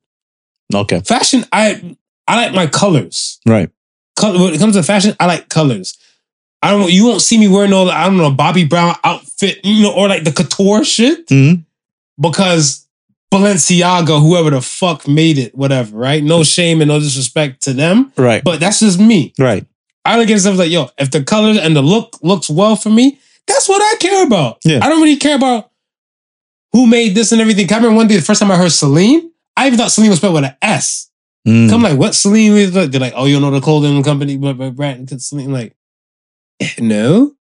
okay 0.73 0.99
Fashion, 1.01 1.45
I 1.51 1.95
I 2.27 2.35
like 2.45 2.53
my 2.55 2.65
colors. 2.67 3.39
right 3.45 3.69
Color, 4.15 4.39
when 4.43 4.53
it 4.53 4.59
comes 4.59 4.75
to 4.75 4.83
fashion, 4.83 5.15
I 5.19 5.25
like 5.27 5.47
colors. 5.49 5.95
I 6.63 6.71
don't. 6.71 6.91
You 6.91 7.05
won't 7.05 7.21
see 7.21 7.37
me 7.37 7.47
wearing 7.47 7.69
no. 7.69 7.87
I 7.87 8.05
don't 8.05 8.17
know 8.17 8.31
Bobby 8.31 8.65
Brown 8.65 8.95
outfit, 9.03 9.59
you 9.63 9.83
know, 9.83 9.93
or 9.93 10.07
like 10.09 10.23
the 10.23 10.31
couture 10.31 10.83
shit 10.83 11.27
Mhm. 11.27 11.63
because 12.19 12.87
Balenciaga, 13.33 14.19
whoever 14.21 14.49
the 14.49 14.61
fuck 14.61 15.07
made 15.07 15.37
it, 15.37 15.53
whatever. 15.55 15.95
Right? 15.95 16.23
No 16.23 16.43
shame 16.43 16.81
and 16.81 16.89
no 16.89 16.99
disrespect 16.99 17.61
to 17.63 17.73
them, 17.73 18.11
right 18.17 18.43
but 18.43 18.59
that's 18.59 18.79
just 18.79 18.99
me. 18.99 19.33
right 19.37 19.65
I 20.05 20.17
look 20.17 20.29
at 20.29 20.39
stuff 20.39 20.57
like, 20.57 20.71
yo, 20.71 20.89
if 20.97 21.11
the 21.11 21.23
colors 21.23 21.57
and 21.57 21.75
the 21.75 21.81
look 21.81 22.17
looks 22.21 22.49
well 22.49 22.75
for 22.75 22.89
me, 22.89 23.19
that's 23.47 23.67
what 23.67 23.81
I 23.81 23.97
care 23.99 24.25
about. 24.25 24.59
Yeah. 24.63 24.79
I 24.81 24.89
don't 24.89 25.01
really 25.01 25.17
care 25.17 25.35
about 25.35 25.71
who 26.71 26.87
made 26.87 27.15
this 27.15 27.31
and 27.31 27.41
everything. 27.41 27.71
I 27.71 27.75
remember 27.77 27.97
one 27.97 28.07
day, 28.07 28.15
the 28.15 28.21
first 28.21 28.39
time 28.39 28.51
I 28.51 28.57
heard 28.57 28.71
Celine, 28.71 29.31
I 29.57 29.67
even 29.67 29.77
thought 29.77 29.91
Celine 29.91 30.09
was 30.09 30.19
spelled 30.19 30.35
with 30.35 30.45
an 30.45 30.55
S. 30.61 31.09
Mm. 31.47 31.71
I'm 31.71 31.81
like, 31.81 31.97
what 31.97 32.15
Celine 32.15 32.53
is? 32.53 32.73
They're 32.73 32.87
like, 32.87 33.13
oh, 33.15 33.25
you 33.25 33.39
know 33.39 33.51
the 33.51 33.61
clothing 33.61 34.01
company, 34.03 34.37
but 34.37 34.57
but 34.57 34.75
brand 34.75 35.09
Celine. 35.21 35.51
Like, 35.51 35.75
eh, 36.59 36.69
no. 36.79 37.33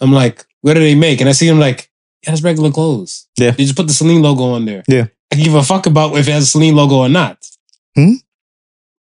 I'm 0.00 0.12
like, 0.12 0.44
what 0.60 0.74
do 0.74 0.80
they 0.80 0.94
make? 0.94 1.20
And 1.20 1.28
I 1.28 1.32
see 1.32 1.48
them 1.48 1.58
like, 1.58 1.90
yeah, 2.22 2.32
it's 2.32 2.42
regular 2.42 2.70
clothes. 2.70 3.26
Yeah. 3.36 3.50
They 3.52 3.64
just 3.64 3.76
put 3.76 3.86
the 3.86 3.92
Celine 3.92 4.22
logo 4.22 4.44
on 4.44 4.64
there. 4.64 4.84
Yeah. 4.86 5.06
I 5.32 5.36
give 5.36 5.54
a 5.54 5.62
fuck 5.62 5.86
about 5.86 6.16
if 6.16 6.28
it 6.28 6.32
has 6.32 6.44
a 6.44 6.46
Celine 6.46 6.76
logo 6.76 6.96
or 6.96 7.08
not. 7.08 7.44
Hmm? 7.94 8.14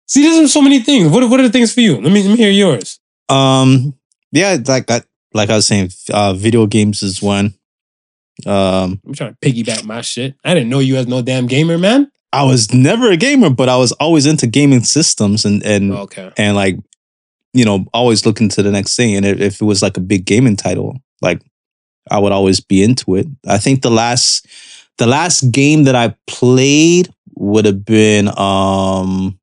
See, 0.09 0.23
there's 0.23 0.51
so 0.51 0.61
many 0.63 0.79
things. 0.79 1.11
What, 1.11 1.29
what 1.29 1.39
are 1.39 1.43
the 1.43 1.51
things 1.51 1.71
for 1.71 1.81
you? 1.81 2.01
Let 2.01 2.11
me 2.11 2.23
let 2.23 2.31
me 2.31 2.37
hear 2.37 2.49
yours. 2.51 2.99
Um, 3.29 3.93
yeah, 4.31 4.57
like 4.65 4.89
I, 4.89 5.03
like 5.35 5.51
I 5.51 5.55
was 5.55 5.67
saying, 5.67 5.91
uh, 6.11 6.33
video 6.33 6.65
games 6.65 7.03
is 7.03 7.21
one. 7.21 7.53
Um, 8.45 8.99
I'm 9.05 9.13
trying 9.13 9.35
to 9.35 9.39
piggyback 9.39 9.83
my 9.83 10.01
shit. 10.01 10.33
I 10.43 10.53
didn't 10.55 10.69
know 10.69 10.79
you 10.79 10.95
as 10.95 11.07
no 11.07 11.21
damn 11.21 11.45
gamer, 11.45 11.77
man. 11.77 12.11
I 12.33 12.43
was 12.43 12.73
never 12.73 13.11
a 13.11 13.17
gamer, 13.17 13.49
but 13.51 13.69
I 13.69 13.77
was 13.77 13.91
always 13.93 14.25
into 14.25 14.47
gaming 14.47 14.81
systems 14.83 15.45
and 15.45 15.63
and 15.63 15.91
Okay. 15.93 16.31
and 16.37 16.55
like, 16.55 16.77
you 17.53 17.65
know, 17.65 17.85
always 17.93 18.25
looking 18.25 18.49
to 18.49 18.63
the 18.63 18.71
next 18.71 18.95
thing. 18.95 19.15
And 19.15 19.25
if, 19.25 19.39
if 19.39 19.61
it 19.61 19.65
was 19.65 19.81
like 19.81 19.97
a 19.97 20.01
big 20.01 20.25
gaming 20.25 20.55
title, 20.55 20.97
like 21.21 21.41
I 22.09 22.17
would 22.17 22.31
always 22.31 22.59
be 22.61 22.81
into 22.83 23.15
it. 23.15 23.27
I 23.47 23.59
think 23.59 23.83
the 23.83 23.91
last 23.91 24.47
the 24.97 25.07
last 25.07 25.51
game 25.51 25.83
that 25.83 25.95
I 25.95 26.15
played 26.27 27.13
would 27.35 27.65
have 27.65 27.85
been 27.85 28.27
um 28.39 29.38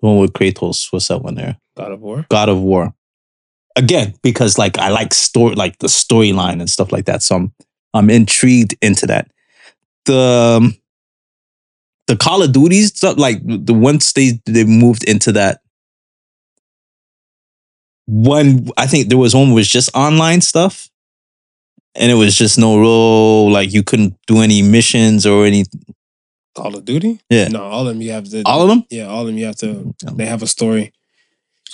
the 0.00 0.06
one 0.06 0.18
with 0.18 0.32
Kratos. 0.32 0.92
What's 0.92 1.08
that 1.08 1.22
one 1.22 1.34
there? 1.34 1.58
God 1.76 1.92
of 1.92 2.00
War. 2.00 2.26
God 2.28 2.48
of 2.48 2.60
War. 2.60 2.94
Again, 3.76 4.14
because 4.22 4.58
like 4.58 4.78
I 4.78 4.90
like 4.90 5.14
story, 5.14 5.54
like 5.54 5.78
the 5.78 5.86
storyline 5.86 6.60
and 6.60 6.68
stuff 6.68 6.92
like 6.92 7.06
that. 7.06 7.22
So 7.22 7.36
I'm 7.36 7.52
I'm 7.94 8.10
intrigued 8.10 8.76
into 8.82 9.06
that. 9.06 9.30
The 10.04 10.58
um, 10.60 10.76
the 12.06 12.16
Call 12.16 12.42
of 12.42 12.52
Duty 12.52 12.82
stuff, 12.82 13.16
like 13.16 13.40
the 13.44 13.74
once 13.74 14.12
they 14.12 14.40
they 14.46 14.64
moved 14.64 15.04
into 15.04 15.32
that 15.32 15.60
one, 18.06 18.68
I 18.76 18.86
think 18.86 19.08
there 19.08 19.18
was 19.18 19.34
one 19.34 19.52
was 19.52 19.68
just 19.68 19.94
online 19.94 20.42
stuff, 20.42 20.90
and 21.94 22.10
it 22.10 22.14
was 22.14 22.36
just 22.36 22.58
no 22.58 22.78
real 22.78 23.50
like 23.50 23.72
you 23.72 23.82
couldn't 23.82 24.16
do 24.26 24.42
any 24.42 24.60
missions 24.60 25.24
or 25.24 25.46
any 25.46 25.64
Call 26.54 26.76
of 26.76 26.84
Duty? 26.84 27.20
Yeah. 27.30 27.48
No, 27.48 27.62
all 27.62 27.86
of 27.86 27.94
them 27.94 28.02
you 28.02 28.12
have 28.12 28.28
to. 28.30 28.42
all 28.44 28.62
of 28.62 28.68
them. 28.68 28.84
Yeah, 28.90 29.06
all 29.06 29.22
of 29.22 29.26
them 29.28 29.38
you 29.38 29.46
have 29.46 29.56
to. 29.56 29.66
Mm, 29.66 30.16
they 30.16 30.26
have 30.26 30.42
a 30.42 30.46
story. 30.46 30.92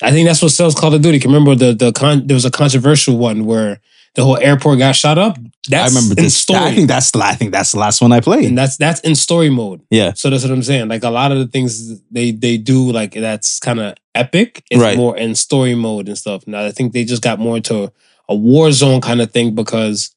I 0.03 0.13
think 0.13 0.29
that's 0.29 0.41
what 0.43 0.53
sells 0.53 0.75
Call 0.75 0.95
of 0.95 1.03
Duty. 1.03 1.19
'Cause 1.19 1.27
Remember 1.27 1.55
the 1.55 1.73
the 1.75 1.93
con, 1.93 2.27
there 2.27 2.35
was 2.37 2.45
a 2.45 2.51
controversial 2.51 3.17
one 3.19 3.45
where 3.47 3.81
the 4.15 4.25
whole 4.25 4.37
airport 4.39 4.79
got 4.79 4.93
shot 4.97 5.19
up. 5.19 5.37
That's 5.69 5.95
I 5.95 5.99
remember 5.99 6.21
in 6.21 6.25
this. 6.25 6.37
story, 6.37 6.61
I 6.61 6.75
think 6.75 6.89
that's 6.89 7.11
the 7.11 7.19
I 7.19 7.35
think 7.35 7.51
that's 7.53 7.73
the 7.73 7.79
last 7.79 8.01
one 8.01 8.13
I 8.13 8.21
played. 8.21 8.45
and 8.47 8.57
that's 8.57 8.77
that's 8.77 9.01
in 9.01 9.15
story 9.17 9.51
mode. 9.51 9.81
yeah. 9.91 10.13
So 10.15 10.31
that's 10.31 10.45
what 10.45 10.53
I'm 10.53 10.63
saying. 10.63 10.89
Like 10.89 11.03
a 11.05 11.11
lot 11.11 11.33
of 11.33 11.39
the 11.39 11.47
things 11.49 12.01
they 12.11 12.31
they 12.31 12.57
do, 12.57 12.91
like 12.93 13.13
that's 13.15 13.59
kind 13.59 13.81
of 13.81 13.95
epic. 14.15 14.63
It's 14.71 14.81
Right. 14.81 14.97
more 14.97 15.17
in 15.17 15.35
story 15.35 15.75
mode 15.75 16.07
and 16.09 16.17
stuff. 16.17 16.47
Now 16.47 16.65
I 16.65 16.71
think 16.71 16.93
they 16.93 17.05
just 17.05 17.23
got 17.23 17.39
more 17.41 17.57
into 17.57 17.93
a 18.29 18.35
war 18.37 18.71
zone 18.73 19.01
kind 19.01 19.21
of 19.21 19.31
thing 19.33 19.55
because, 19.55 20.11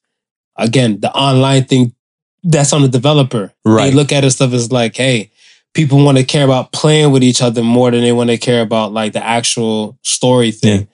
again, 0.56 1.00
the 1.00 1.10
online 1.12 1.64
thing 1.64 1.94
that's 2.42 2.72
on 2.72 2.82
the 2.82 2.88
developer. 2.88 3.52
Right. 3.64 3.90
They 3.90 3.96
look 3.96 4.12
at 4.12 4.24
it 4.24 4.30
stuff 4.30 4.52
as 4.52 4.72
like, 4.72 4.96
hey, 4.96 5.30
people 5.74 6.04
want 6.04 6.18
to 6.18 6.24
care 6.24 6.44
about 6.44 6.72
playing 6.72 7.12
with 7.12 7.22
each 7.22 7.42
other 7.42 7.62
more 7.62 7.90
than 7.90 8.02
they 8.02 8.12
want 8.12 8.30
to 8.30 8.38
care 8.38 8.62
about 8.62 8.92
like 8.92 9.12
the 9.12 9.24
actual 9.24 9.98
story 10.02 10.50
thing. 10.50 10.80
Yeah. 10.80 10.86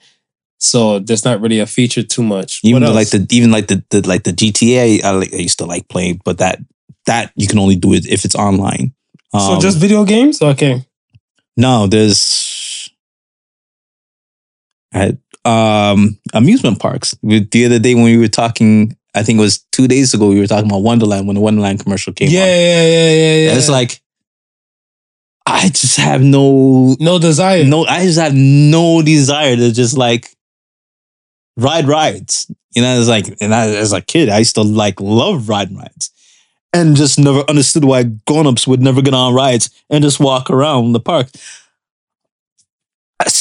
So 0.60 0.98
there's 0.98 1.24
not 1.24 1.40
really 1.40 1.60
a 1.60 1.66
feature 1.66 2.02
too 2.02 2.22
much. 2.22 2.60
Even 2.64 2.82
like 2.82 3.10
the 3.10 3.26
even 3.30 3.50
like 3.50 3.68
the, 3.68 3.82
the 3.90 4.06
like 4.06 4.24
the 4.24 4.32
GTA, 4.32 5.02
I, 5.04 5.10
like, 5.10 5.32
I 5.32 5.36
used 5.36 5.58
to 5.58 5.66
like 5.66 5.88
playing, 5.88 6.20
but 6.24 6.38
that 6.38 6.58
that 7.06 7.32
you 7.36 7.46
can 7.46 7.58
only 7.58 7.76
do 7.76 7.92
it 7.94 8.06
if 8.06 8.24
it's 8.24 8.34
online. 8.34 8.92
so 9.32 9.38
Um, 9.38 9.60
just 9.60 9.78
video 9.78 10.04
games. 10.04 10.42
Okay. 10.42 10.84
no, 11.56 11.86
there's 11.86 12.90
at 14.92 15.16
um 15.44 16.18
amusement 16.34 16.80
parks. 16.80 17.14
The 17.22 17.64
other 17.64 17.78
day 17.78 17.94
when 17.94 18.04
we 18.04 18.18
were 18.18 18.28
talking, 18.28 18.96
I 19.18 19.22
think 19.22 19.38
it 19.38 19.42
was 19.42 19.58
two 19.72 19.88
days 19.88 20.14
ago, 20.14 20.28
we 20.28 20.38
were 20.38 20.46
talking 20.46 20.70
about 20.70 20.82
Wonderland 20.82 21.26
when 21.26 21.34
the 21.34 21.40
Wonderland 21.42 21.80
commercial 21.80 22.12
came 22.12 22.30
Yeah, 22.30 22.42
on. 22.42 22.46
yeah, 22.48 22.54
yeah, 22.54 23.10
yeah, 23.10 23.34
yeah. 23.44 23.48
And 23.50 23.58
it's 23.58 23.68
like 23.68 24.00
I 25.46 25.68
just 25.68 25.96
have 25.96 26.22
no 26.22 26.96
no 27.00 27.18
desire. 27.18 27.64
no 27.64 27.84
I 27.86 28.04
just 28.04 28.18
have 28.18 28.34
no 28.34 29.02
desire 29.02 29.56
to 29.56 29.72
just 29.72 29.96
like 29.96 30.30
ride 31.56 31.86
rides. 31.88 32.50
You 32.74 32.82
know, 32.82 32.98
it's 32.98 33.08
like 33.08 33.36
and 33.40 33.54
I, 33.54 33.68
as 33.68 33.92
a 33.92 34.00
kid, 34.00 34.28
I 34.28 34.38
used 34.38 34.54
to 34.56 34.62
like 34.62 35.00
love 35.00 35.48
riding 35.48 35.76
rides. 35.76 36.10
And 36.74 36.96
just 36.96 37.18
never 37.18 37.44
understood 37.48 37.84
why 37.84 38.02
grown-ups 38.26 38.66
would 38.68 38.82
never 38.82 39.00
get 39.00 39.14
on 39.14 39.32
rides 39.34 39.70
and 39.88 40.04
just 40.04 40.20
walk 40.20 40.50
around 40.50 40.92
the 40.92 41.00
park. 41.00 41.28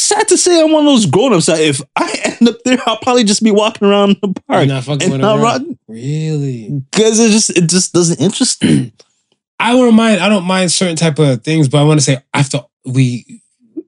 Sad 0.07 0.25
to 0.29 0.37
say, 0.37 0.61
I'm 0.61 0.71
one 0.71 0.87
of 0.87 0.93
those 0.93 1.05
grown-ups 1.05 1.47
that 1.47 1.59
if 1.59 1.81
I 1.97 2.17
end 2.23 2.47
up 2.47 2.63
there, 2.63 2.77
I'll 2.85 2.99
probably 2.99 3.25
just 3.25 3.43
be 3.43 3.51
walking 3.51 3.89
around 3.89 4.15
the 4.21 4.33
park 4.47 4.65
not 4.69 4.85
fucking 4.85 5.11
and 5.11 5.21
not 5.21 5.39
around. 5.39 5.77
Really? 5.89 6.69
because 6.91 7.19
it 7.19 7.29
just 7.29 7.49
it 7.49 7.67
just 7.67 7.91
doesn't 7.91 8.21
interest 8.21 8.63
me. 8.63 8.93
I 9.59 9.75
wouldn't 9.75 9.95
mind. 9.95 10.21
I 10.21 10.29
don't 10.29 10.45
mind 10.45 10.71
certain 10.71 10.95
type 10.95 11.19
of 11.19 11.43
things, 11.43 11.67
but 11.67 11.79
I 11.79 11.83
want 11.83 11.99
to 11.99 12.05
say 12.05 12.19
after 12.33 12.61
we, 12.85 13.41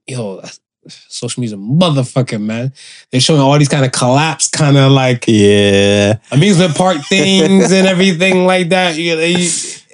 yo, 0.07 0.41
social 0.89 1.39
media, 1.39 1.55
motherfucker, 1.55 2.41
man. 2.41 2.73
They're 3.11 3.21
showing 3.21 3.39
all 3.39 3.57
these 3.57 3.69
kind 3.69 3.85
of 3.85 3.93
collapse, 3.93 4.49
kind 4.49 4.75
of 4.75 4.91
like 4.91 5.23
yeah, 5.25 6.17
amusement 6.31 6.75
park 6.75 6.97
things 7.07 7.71
and 7.71 7.87
everything 7.87 8.45
like 8.45 8.69
that. 8.69 8.97
You, 8.97 9.17
you, 9.19 9.49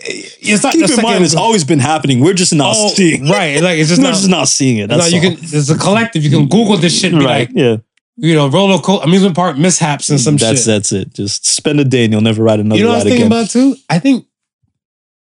it's 0.07 0.63
not 0.63 0.73
keep 0.73 0.89
in 0.89 1.01
mind 1.01 1.23
it's 1.23 1.35
always 1.35 1.63
been 1.63 1.79
happening. 1.79 2.19
We're 2.19 2.33
just 2.33 2.53
not 2.53 2.75
Oh, 2.77 2.89
seeing. 2.89 3.27
it. 3.27 3.31
right. 3.31 3.61
Like 3.61 3.79
it's 3.79 3.89
just 3.93 4.01
We're 4.01 4.07
not. 4.09 4.13
just 4.15 4.29
not 4.29 4.47
seeing 4.47 4.77
it. 4.77 4.87
no, 4.89 4.97
That's 4.97 5.11
you 5.11 5.19
all. 5.29 5.35
can. 5.35 5.45
There's 5.45 5.69
a 5.69 5.77
collective. 5.77 6.23
You 6.23 6.29
can 6.29 6.39
mm-hmm. 6.41 6.49
Google 6.49 6.77
this 6.77 6.99
shit. 6.99 7.13
Right? 7.13 7.23
like, 7.23 7.49
yeah, 7.53 7.77
you 8.17 8.33
know, 8.35 8.47
roller 8.49 8.79
coaster, 8.79 9.05
amusement 9.05 9.35
park 9.35 9.57
mishaps 9.57 10.09
and 10.09 10.19
some 10.19 10.37
that's 10.37 10.59
shit. 10.59 10.65
that's 10.67 10.91
it. 10.91 11.13
Just 11.13 11.45
spend 11.45 11.79
a 11.79 11.83
day 11.85 12.03
and 12.05 12.13
you'll 12.13 12.21
never 12.21 12.43
ride 12.43 12.59
another 12.59 12.77
You 12.77 12.83
know 12.85 12.89
what 12.91 12.95
I 12.95 12.97
ride 12.99 13.03
was 13.05 13.11
thinking 13.13 13.27
again. 13.27 13.39
about 13.39 13.49
too? 13.49 13.75
I 13.89 13.99
think 13.99 14.25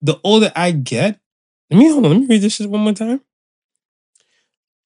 the 0.03 0.19
older 0.25 0.51
I 0.57 0.73
get, 0.73 1.19
let 1.71 1.79
me 1.79 1.89
hold 1.91 2.05
on, 2.07 2.11
let 2.13 2.21
me 2.21 2.27
read 2.27 2.43
this 2.43 2.55
shit 2.57 2.69
one 2.69 2.81
more 2.83 2.93
time. 2.93 3.21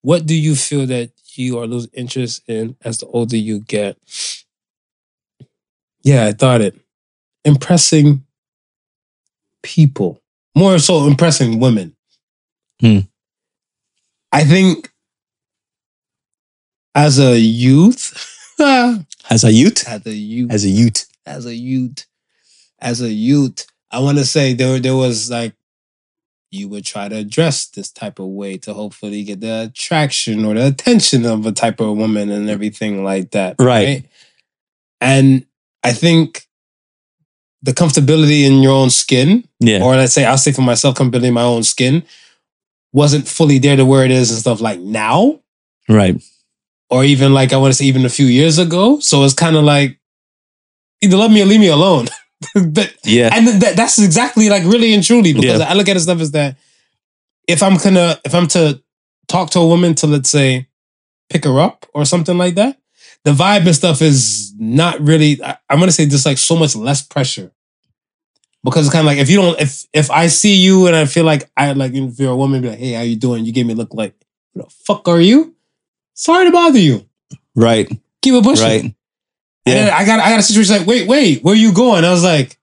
What 0.03 0.27
do 0.27 0.35
you 0.35 0.55
feel 0.55 0.87
that 0.87 1.11
you 1.35 1.59
are 1.59 1.67
losing 1.67 1.91
interest 1.95 2.43
in 2.49 2.77
as 2.85 2.99
the 2.99 3.07
older 3.07 3.37
you 3.37 3.61
get? 3.61 3.97
Yeah, 6.03 6.27
I 6.27 6.33
thought 6.33 6.61
it. 6.61 6.79
Impressing 7.45 8.25
people. 9.67 10.23
More 10.55 10.79
so 10.79 11.07
impressing 11.07 11.61
women. 11.61 11.95
Hmm. 12.81 13.01
I 14.33 14.45
think 14.45 14.91
as 16.95 17.19
a 17.19 17.39
youth, 17.39 18.33
As 19.29 19.45
a 19.45 19.53
youth, 19.53 19.87
as 19.87 20.07
a 20.07 20.15
youth, 20.15 20.51
as 20.51 20.65
a 20.65 20.69
youth, 20.69 21.07
as 21.27 21.47
a 21.47 21.55
youth, 21.55 22.07
as 22.79 23.01
a 23.03 23.11
youth, 23.11 23.67
I 23.91 23.99
want 23.99 24.19
to 24.19 24.25
say 24.25 24.55
there 24.55 24.79
there 24.79 24.97
was 24.97 25.31
like 25.31 25.53
you 26.51 26.69
would 26.69 26.85
try 26.85 27.09
to 27.09 27.25
dress 27.25 27.67
this 27.67 27.91
type 27.91 28.19
of 28.19 28.29
way 28.29 28.57
to 28.59 28.73
hopefully 28.73 29.25
get 29.25 29.41
the 29.41 29.65
attraction 29.65 30.45
or 30.45 30.55
the 30.55 30.69
attention 30.69 31.27
of 31.27 31.45
a 31.45 31.53
type 31.53 31.81
of 31.81 31.97
woman 31.97 32.31
and 32.31 32.49
everything 32.49 33.05
like 33.05 33.33
that. 33.33 33.57
Right. 33.59 34.07
And 35.01 35.45
I 35.83 35.93
think 35.93 36.47
the 37.63 37.73
comfortability 37.73 38.45
in 38.47 38.63
your 38.63 38.73
own 38.73 38.91
skin, 38.91 39.47
yeah, 39.61 39.83
or 39.83 39.97
let's 39.97 40.13
say 40.13 40.25
I'll 40.25 40.39
say 40.39 40.53
for 40.53 40.63
myself, 40.63 40.95
comfortability 40.97 41.29
in 41.29 41.35
my 41.35 41.43
own 41.43 41.63
skin, 41.63 42.03
wasn't 42.93 43.27
fully 43.29 43.59
there 43.59 43.77
to 43.77 43.85
where 43.85 44.05
it 44.05 44.11
is 44.11 44.31
and 44.31 44.39
stuff 44.41 44.61
like 44.61 44.81
now 44.81 45.41
right, 45.89 46.23
or 46.91 47.05
even 47.05 47.33
like 47.35 47.53
I 47.53 47.57
want 47.57 47.73
to 47.73 47.77
say 47.79 47.87
even 47.87 48.05
a 48.05 48.11
few 48.11 48.27
years 48.27 48.59
ago. 48.59 49.01
So 49.01 49.25
it's 49.25 49.35
kind 49.35 49.57
of 49.57 49.65
like 49.65 49.99
either 51.03 51.17
love 51.17 51.31
me 51.33 51.43
or 51.43 51.47
leave 51.47 51.61
me 51.61 51.69
alone. 51.69 52.07
but 52.55 52.95
yeah, 53.05 53.31
and 53.33 53.47
th- 53.47 53.61
that, 53.61 53.77
that's 53.77 53.99
exactly 53.99 54.49
like 54.49 54.63
really 54.65 54.93
and 54.95 55.03
truly 55.03 55.33
because 55.33 55.61
Yeah. 55.61 55.67
I 55.69 55.75
look 55.75 55.89
at 55.89 55.97
it 55.97 56.01
stuff 56.01 56.21
as 56.21 56.33
that 56.33 56.57
if 57.49 57.63
I'm 57.63 57.77
gonna 57.79 58.19
if 58.25 58.35
I'm 58.35 58.47
to 58.49 58.83
talk 59.29 59.51
to 59.51 59.61
a 59.61 59.67
woman 59.67 59.95
to 59.97 60.07
let's 60.07 60.31
say 60.31 60.69
pick 61.31 61.45
her 61.45 61.59
up 61.59 61.87
or 61.95 62.05
something 62.05 62.37
like 62.39 62.55
that, 62.57 62.79
the 63.27 63.33
vibe 63.33 63.67
and 63.67 63.75
stuff 63.75 64.03
is 64.03 64.55
not 64.57 65.01
really. 65.01 65.43
I, 65.43 65.59
I'm 65.69 65.81
gonna 65.81 65.91
say 65.91 66.07
just 66.07 66.25
like 66.25 66.39
so 66.39 66.55
much 66.55 66.77
less 66.77 67.03
pressure 67.03 67.51
because 68.63 68.87
it's 68.87 68.93
kind 68.93 69.05
of 69.05 69.07
like 69.07 69.19
if 69.19 69.29
you 69.29 69.37
don't 69.37 69.61
if 69.61 69.85
if 69.93 70.13
I 70.13 70.29
see 70.29 70.55
you 70.55 70.87
and 70.87 70.95
I 70.95 71.07
feel 71.07 71.25
like 71.25 71.51
I 71.57 71.73
like 71.73 71.93
if 71.93 72.21
you're 72.21 72.31
a 72.31 72.37
woman 72.37 72.63
be 72.63 72.69
like 72.69 72.79
hey 72.79 72.93
how 72.93 73.03
you 73.03 73.17
doing 73.17 73.45
you 73.45 73.53
gave 73.53 73.67
me 73.67 73.73
a 73.73 73.77
look 73.77 73.95
like 73.95 74.15
who 74.55 74.63
the 74.63 74.71
fuck 74.71 75.09
are 75.09 75.21
you 75.21 75.57
sorry 76.15 76.47
to 76.47 76.53
bother 76.53 76.79
you 76.79 77.05
right, 77.57 77.89
keep 78.23 78.35
it 78.35 78.45
pushing 78.45 78.65
right. 78.65 78.83
and 78.85 78.95
then 79.65 79.89
Yeah, 79.89 79.97
I 79.97 80.05
got 80.05 80.21
I 80.21 80.31
got 80.31 80.39
a 80.39 80.43
situation 80.45 80.79
like, 80.79 80.87
wait, 80.87 81.09
wait, 81.09 81.43
where 81.43 81.57
you 81.57 81.73
going? 81.73 82.05
I 82.05 82.13
was 82.13 82.23
like, 82.23 82.57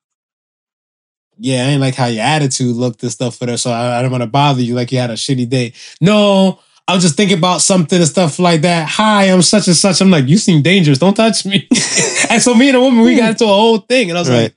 yeah, 1.39 1.65
I 1.65 1.71
ain't 1.71 1.81
like 1.81 1.95
how 1.95 2.05
your 2.05 2.23
attitude 2.23 2.75
looked 2.77 3.03
and 3.03 3.11
stuff 3.11 3.35
for 3.35 3.47
that, 3.47 3.57
so 3.57 3.69
I, 3.69 3.99
I 3.99 4.01
don't 4.01 4.11
want 4.11 4.23
to 4.23 4.27
bother 4.27 4.61
you 4.61 4.75
like 4.75 4.93
you 4.93 4.99
had 4.99 5.09
a 5.09 5.15
shitty 5.15 5.49
day. 5.49 5.73
No, 5.99 6.59
I 6.87 6.95
was 6.95 7.03
just 7.03 7.15
thinking 7.15 7.37
about 7.37 7.61
something 7.61 7.97
and 7.97 8.07
stuff 8.07 8.39
like 8.39 8.61
that. 8.61 8.87
Hi, 8.89 9.25
I'm 9.25 9.41
such 9.41 9.67
and 9.67 9.75
such. 9.75 10.01
I'm 10.01 10.11
like, 10.11 10.27
you 10.27 10.37
seem 10.37 10.61
dangerous. 10.61 10.97
Don't 10.99 11.13
touch 11.13 11.45
me. 11.45 11.67
and 12.29 12.41
so 12.41 12.53
me 12.53 12.67
and 12.69 12.77
a 12.77 12.81
woman, 12.81 13.03
we 13.05 13.15
got 13.15 13.31
into 13.31 13.45
a 13.45 13.47
whole 13.47 13.77
thing, 13.79 14.09
and 14.09 14.17
I 14.17 14.21
was 14.21 14.29
Right. 14.29 14.41
like. 14.43 14.55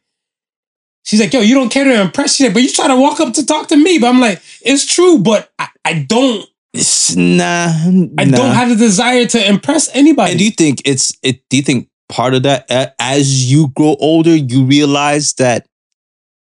She's 1.05 1.21
like, 1.21 1.33
yo, 1.33 1.41
you 1.41 1.55
don't 1.55 1.69
care 1.69 1.85
to 1.85 2.01
impress 2.01 2.41
you, 2.41 2.51
but 2.51 2.63
you 2.63 2.69
try 2.69 2.89
to 2.89 2.97
walk 2.97 3.21
up 3.21 3.33
to 3.35 3.47
talk 3.47 3.69
to 3.69 3.77
me. 3.77 3.99
But 4.01 4.09
I'm 4.09 4.19
like, 4.19 4.43
it's 4.63 4.85
true, 4.93 5.19
but 5.19 5.53
I, 5.57 5.69
I 5.85 5.93
don't, 6.03 6.45
It's- 6.75 7.15
nah, 7.15 7.69
I 8.19 8.25
nah. 8.25 8.37
don't 8.37 8.55
have 8.57 8.71
the 8.71 8.75
desire 8.75 9.25
to 9.27 9.49
impress 9.49 9.89
anybody. 9.95 10.33
And 10.33 10.39
do 10.41 10.45
you 10.45 10.51
think 10.51 10.83
it's 10.85 11.17
it? 11.23 11.43
Do 11.49 11.59
you 11.59 11.63
think 11.63 11.89
part 12.09 12.35
of 12.35 12.43
that 12.43 12.67
as 12.99 13.49
you 13.49 13.69
grow 13.77 13.95
older, 14.01 14.35
you 14.35 14.65
realize 14.65 15.33
that 15.35 15.69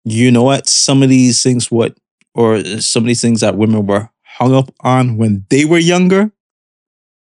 you 0.05 0.31
know 0.31 0.43
what 0.43 0.69
some 0.69 1.03
of 1.03 1.09
these 1.09 1.43
things 1.43 1.69
what 1.69 1.97
or 2.33 2.63
some 2.79 3.03
of 3.03 3.07
these 3.07 3.21
things 3.21 3.41
that 3.41 3.57
women 3.57 3.85
were 3.85 4.09
hung 4.37 4.53
up 4.53 4.71
on 4.81 5.17
when 5.17 5.45
they 5.49 5.65
were 5.65 5.77
younger, 5.79 6.31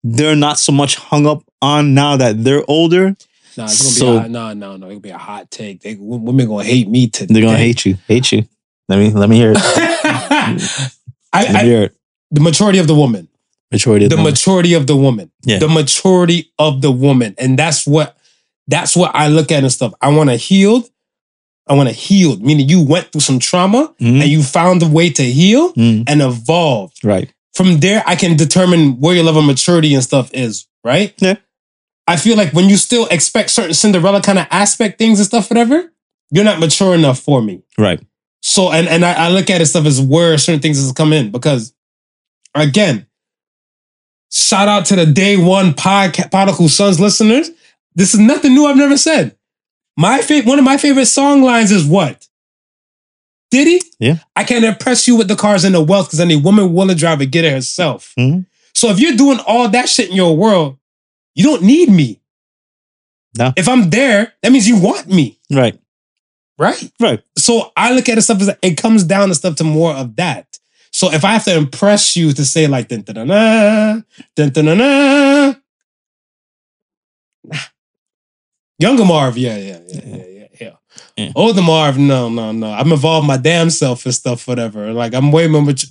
they're 0.03 0.37
not 0.37 0.59
so 0.59 0.73
much 0.73 0.97
hung 0.97 1.27
up 1.27 1.43
on 1.63 1.95
now 1.95 2.17
that 2.17 2.45
they're 2.45 2.65
older. 2.69 3.17
Nah, 3.57 3.65
it's 3.65 3.83
gonna 3.83 3.95
So- 3.95 4.21
be 4.21 4.27
a, 4.27 4.29
no, 4.29 4.53
no, 4.53 4.77
no. 4.77 4.87
It'll 4.89 5.01
be 5.01 5.11
a 5.11 5.19
hot 5.19 5.51
take. 5.51 5.81
They, 5.83 5.95
women 5.99 6.47
gonna 6.49 6.65
hate 6.65 6.89
me 6.89 7.09
today. 7.09 7.33
They're 7.35 7.43
gonna 7.43 7.57
hate 7.59 7.85
you, 7.87 7.97
hate 8.09 8.33
you. 8.33 8.45
Let 8.89 8.99
me 8.99 9.11
let 9.11 9.29
me 9.29 9.37
hear 9.37 9.53
it. 9.53 9.59
I, 10.13 11.43
Let 11.43 11.51
me 11.53 11.59
I, 11.61 11.65
hear 11.65 11.83
it. 11.85 11.97
the 12.31 12.41
majority 12.41 12.79
of 12.79 12.87
the 12.87 12.95
woman, 12.95 13.29
Majority 13.73 14.05
of 14.07 14.11
the 14.11 14.17
them. 14.17 14.25
majority 14.25 14.75
of 14.75 14.87
the 14.87 14.97
woman, 14.97 15.31
Yeah. 15.45 15.59
the 15.59 15.69
majority 15.69 16.53
of 16.59 16.81
the 16.83 16.93
woman, 16.93 17.35
and 17.39 17.59
that's 17.59 17.87
what 17.87 18.17
that's 18.69 18.97
what 18.97 19.15
I 19.15 19.29
look 19.29 19.51
at 19.53 19.63
and 19.63 19.73
stuff. 19.73 19.93
I 20.01 20.09
want 20.11 20.31
to 20.31 20.37
heal. 20.37 20.85
I 21.67 21.73
want 21.75 21.89
to 21.89 21.95
heal, 21.95 22.37
meaning 22.41 22.69
you 22.69 22.83
went 22.83 23.11
through 23.11 23.23
some 23.23 23.39
trauma 23.39 23.93
Mhm. 24.01 24.21
and 24.23 24.25
you 24.31 24.43
found 24.43 24.83
a 24.83 24.87
way 24.87 25.09
to 25.11 25.23
heal 25.23 25.73
Mm, 25.75 26.05
and 26.07 26.21
evolve. 26.23 26.93
right. 27.03 27.31
From 27.55 27.81
there, 27.81 28.03
I 28.07 28.17
can 28.17 28.37
determine 28.37 29.01
where 29.01 29.15
your 29.15 29.25
level 29.25 29.41
of 29.41 29.47
maturity 29.47 29.95
and 29.95 30.03
stuff 30.03 30.29
is. 30.35 30.67
Right? 30.83 31.15
Yeah. 31.19 31.37
I 32.07 32.17
feel 32.17 32.37
like 32.37 32.53
when 32.53 32.69
you 32.69 32.77
still 32.77 33.07
expect 33.07 33.49
certain 33.51 33.73
Cinderella 33.73 34.21
kind 34.21 34.39
of 34.39 34.47
aspect 34.51 34.99
things 34.99 35.19
and 35.19 35.27
stuff, 35.27 35.49
whatever, 35.49 35.91
you're 36.31 36.45
not 36.45 36.59
mature 36.61 36.95
enough 36.95 37.19
for 37.21 37.41
me. 37.41 37.63
Right. 37.79 38.01
So 38.43 38.71
and 38.71 38.87
and 38.89 39.03
I, 39.05 39.13
I 39.15 39.29
look 39.31 39.49
at 39.49 39.63
it 39.63 39.67
stuff 39.67 39.87
as 39.87 40.01
where 40.03 40.37
certain 40.37 40.61
things 40.61 40.77
has 40.79 40.93
come 40.93 41.15
in 41.15 41.31
because 41.31 41.73
again, 42.55 43.07
shout 44.31 44.69
out 44.69 44.85
to 44.87 44.97
the 44.97 45.07
day 45.07 45.37
one 45.39 45.73
podcast 45.73 46.31
Prodigal 46.31 46.69
Sons 46.69 47.01
listeners. 47.01 47.51
This 47.95 48.13
is 48.13 48.21
nothing 48.21 48.53
new 48.55 48.67
I've 48.67 48.77
never 48.77 48.97
said. 48.99 49.37
My 49.97 50.21
favorite 50.23 50.49
one 50.49 50.59
of 50.59 50.65
my 50.65 50.77
favorite 50.77 51.07
song 51.07 51.43
lines 51.43 51.71
is 51.71 51.87
what? 51.87 52.27
Diddy? 53.51 53.81
Yeah. 54.01 54.19
I 54.35 54.43
can't 54.45 54.65
impress 54.65 55.07
you 55.07 55.17
with 55.17 55.29
the 55.29 55.37
cars 55.37 55.63
and 55.65 55.75
the 55.75 55.83
wealth 55.83 56.09
because 56.09 56.21
any 56.21 56.37
woman 56.37 56.73
willing 56.75 56.89
to 56.89 56.95
drive 56.95 57.21
it 57.23 57.27
get 57.27 57.45
it 57.45 57.53
herself. 57.53 58.13
Mhm. 58.19 58.47
So 58.75 58.89
if 58.91 58.99
you're 58.99 59.17
doing 59.17 59.39
all 59.47 59.69
that 59.69 59.89
shit 59.89 60.11
in 60.11 60.17
your 60.17 60.37
world, 60.37 60.79
you 61.37 61.45
don't 61.45 61.63
need 61.63 61.89
me. 61.89 62.21
No. 63.39 63.53
If 63.57 63.69
I'm 63.69 63.91
there, 63.91 64.33
that 64.43 64.51
means 64.53 64.67
you 64.69 64.77
want 64.81 65.07
me, 65.09 65.39
Right. 65.51 65.79
right? 66.59 66.91
Right. 67.01 67.23
So 67.39 67.73
I 67.77 67.93
look 67.93 68.09
at 68.09 68.19
it 68.19 68.23
stuff 68.23 68.41
as 68.41 68.51
it 68.63 68.77
comes 68.77 69.05
down 69.05 69.29
to 69.29 69.35
stuff 69.35 69.57
to 69.57 69.65
more 69.65 69.93
of 69.95 70.17
that. 70.17 70.47
So 70.91 71.13
if 71.13 71.25
I 71.25 71.33
have 71.33 71.45
to 71.45 71.55
impress 71.57 72.17
you 72.17 72.33
to 72.33 72.45
say 72.45 72.67
like 72.67 72.89
dun 72.89 73.03
dun 73.03 73.15
dun 73.15 73.27
dun 73.29 74.05
dun 74.37 74.51
dun 74.51 74.65
dun, 74.65 74.79
dun 74.79 75.57
Younger 78.85 79.07
Marv, 79.07 79.39
yeah, 79.39 79.57
yeah, 79.57 79.79
yeah, 79.89 80.01
yeah, 80.05 80.17
yeah, 80.27 80.47
yeah. 80.61 80.71
Yeah. 81.17 81.33
Older 81.35 81.63
Marv, 81.63 81.97
no, 81.97 82.29
no, 82.29 82.53
no. 82.53 82.71
I'm 82.71 82.93
involved 82.93 83.27
my 83.27 83.39
damn 83.39 83.71
self 83.71 84.05
and 84.05 84.15
stuff, 84.15 84.47
whatever. 84.47 84.93
Like 84.93 85.15
I'm 85.15 85.33
way 85.33 85.47
more 85.49 85.63
mature. 85.63 85.89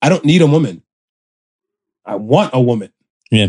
I 0.00 0.08
don't 0.08 0.24
need 0.24 0.40
a 0.40 0.46
woman. 0.46 0.82
I 2.06 2.14
want 2.16 2.50
a 2.54 2.60
woman. 2.62 2.90
Yeah. 3.30 3.48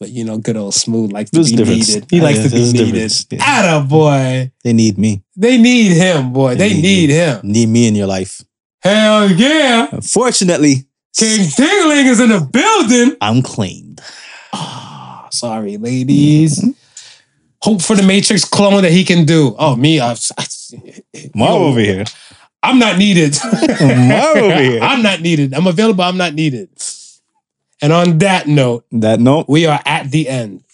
But 0.00 0.08
you 0.08 0.24
know, 0.24 0.38
good 0.38 0.56
old 0.56 0.72
smooth 0.74 1.12
likes 1.12 1.30
to 1.30 1.36
There's 1.36 1.50
be 1.50 1.56
difference. 1.56 1.88
needed. 1.88 2.10
He 2.10 2.20
likes 2.22 2.38
yeah, 2.38 2.44
to 2.44 2.50
be 2.50 2.72
needed. 2.72 3.12
Yeah. 3.30 3.38
Atta 3.42 3.84
boy. 3.86 4.52
They 4.64 4.72
need 4.72 4.96
me. 4.96 5.22
They 5.36 5.58
need 5.58 5.92
him, 5.92 6.32
boy. 6.32 6.54
They, 6.54 6.68
They 6.68 6.74
need 6.74 6.82
need 6.82 7.10
him. 7.10 7.40
Need 7.42 7.68
me 7.68 7.88
in 7.88 7.94
your 7.94 8.06
life. 8.06 8.40
Hell 8.82 9.30
yeah. 9.32 9.88
Unfortunately, 9.92 10.86
King 11.14 11.46
Tingling 11.50 12.06
is 12.06 12.20
in 12.20 12.30
the 12.30 12.40
building. 12.40 13.16
I'm 13.20 13.42
claimed. 13.42 14.00
Ah, 14.54 15.28
sorry, 15.30 15.76
ladies. 15.76 16.64
Hope 17.62 17.82
for 17.82 17.96
the 17.96 18.02
Matrix 18.02 18.44
clone 18.44 18.82
that 18.82 18.92
he 18.92 19.04
can 19.04 19.24
do. 19.24 19.54
Oh, 19.58 19.76
me, 19.76 20.00
I, 20.00 20.12
I, 20.12 20.46
Marv 21.34 21.54
Yo, 21.54 21.66
over 21.68 21.80
here. 21.80 22.04
I'm 22.62 22.78
not 22.78 22.98
needed. 22.98 23.36
Marv 23.80 24.36
over 24.36 24.62
here. 24.62 24.80
I'm 24.82 25.02
not 25.02 25.20
needed. 25.20 25.54
I'm 25.54 25.66
available. 25.66 26.04
I'm 26.04 26.16
not 26.16 26.34
needed. 26.34 26.68
And 27.82 27.92
on 27.92 28.18
that 28.18 28.46
note, 28.46 28.84
That 28.92 29.20
note, 29.20 29.46
we 29.48 29.66
are 29.66 29.80
at 29.84 30.10
the 30.10 30.28
end. 30.28 30.64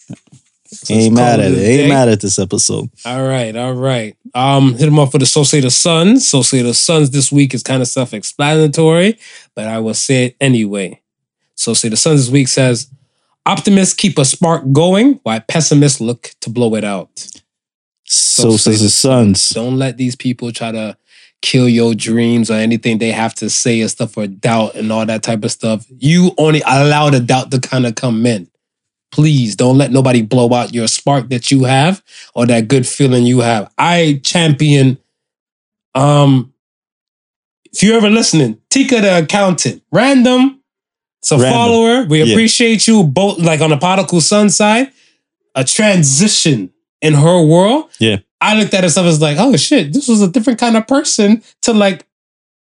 So 0.73 0.93
ain't 0.93 1.13
mad 1.13 1.39
at 1.39 1.51
it. 1.51 1.57
Ain't 1.57 1.89
mad 1.89 2.09
at 2.09 2.21
this 2.21 2.39
episode. 2.39 2.89
All 3.05 3.23
right, 3.23 3.55
all 3.55 3.73
right. 3.73 4.17
Um, 4.33 4.73
hit 4.73 4.87
him 4.87 4.97
up 4.99 5.11
for 5.11 5.19
the 5.19 5.25
So 5.25 5.43
Say 5.43 5.59
The 5.59 5.69
Sons. 5.69 6.27
So 6.27 6.41
Say 6.41 6.61
The 6.61 6.73
Sons 6.73 7.11
this 7.11 7.31
week 7.31 7.53
is 7.53 7.61
kind 7.61 7.81
of 7.81 7.87
self-explanatory, 7.87 9.19
but 9.55 9.67
I 9.67 9.79
will 9.79 9.93
say 9.93 10.25
it 10.25 10.35
anyway. 10.41 10.99
So 11.55 11.73
Say 11.73 11.89
The 11.89 11.97
Sons 11.97 12.25
this 12.25 12.33
week 12.33 12.47
says, 12.47 12.89
"Optimists 13.45 13.93
keep 13.93 14.17
a 14.17 14.25
spark 14.25 14.71
going, 14.71 15.19
while 15.23 15.41
pessimists 15.41 16.01
look 16.01 16.31
to 16.41 16.49
blow 16.49 16.75
it 16.75 16.83
out." 16.83 17.27
So, 18.05 18.51
say 18.51 18.71
says 18.71 18.79
the 18.79 18.85
the 18.85 18.89
sons. 18.89 19.49
Don't 19.49 19.77
let 19.77 19.97
these 19.97 20.15
people 20.15 20.51
try 20.51 20.71
to 20.71 20.97
kill 21.43 21.67
your 21.67 21.93
dreams 21.93 22.49
or 22.49 22.53
anything 22.53 22.97
they 22.97 23.11
have 23.11 23.33
to 23.35 23.49
say 23.49 23.81
and 23.81 23.91
stuff 23.91 24.17
or 24.17 24.25
doubt 24.27 24.75
and 24.75 24.91
all 24.91 25.05
that 25.05 25.21
type 25.23 25.43
of 25.43 25.51
stuff. 25.51 25.85
You 25.99 26.31
only 26.37 26.61
allow 26.65 27.09
the 27.09 27.19
doubt 27.19 27.51
to 27.51 27.59
kind 27.59 27.85
of 27.85 27.95
come 27.95 28.25
in. 28.25 28.47
Please 29.11 29.55
don't 29.55 29.77
let 29.77 29.91
nobody 29.91 30.21
blow 30.21 30.51
out 30.53 30.73
your 30.73 30.87
spark 30.87 31.29
that 31.29 31.51
you 31.51 31.65
have 31.65 32.01
or 32.33 32.45
that 32.47 32.69
good 32.69 32.87
feeling 32.87 33.25
you 33.25 33.41
have. 33.41 33.71
I 33.77 34.21
champion 34.23 34.97
um 35.93 36.53
if 37.73 37.83
you're 37.83 37.97
ever 37.97 38.09
listening, 38.09 38.59
Tika 38.69 39.01
the 39.01 39.19
accountant, 39.23 39.83
random. 39.91 40.62
It's 41.23 41.31
a 41.31 41.37
Random. 41.37 41.53
follower. 41.53 42.03
We 42.03 42.21
Yeah. 42.21 42.33
appreciate 42.33 42.85
you 42.85 43.03
both 43.03 43.39
like 43.39 43.61
on 43.61 43.69
the 43.69 43.77
Prodigal 43.77 44.19
Son 44.19 44.49
side. 44.49 44.91
A 45.55 45.63
transition 45.63 46.69
in 47.01 47.13
her 47.13 47.41
world. 47.41 47.85
Yeah. 47.99 48.17
I 48.41 48.55
looked 48.55 48.73
at 48.73 48.83
her 48.83 48.89
stuff 48.89 49.05
as 49.05 49.21
like, 49.21 49.37
oh 49.39 49.55
shit, 49.55 49.93
this 49.93 50.07
was 50.09 50.21
a 50.21 50.27
different 50.27 50.59
kind 50.59 50.75
of 50.75 50.85
person 50.85 51.41
to 51.61 51.73
like 51.73 52.05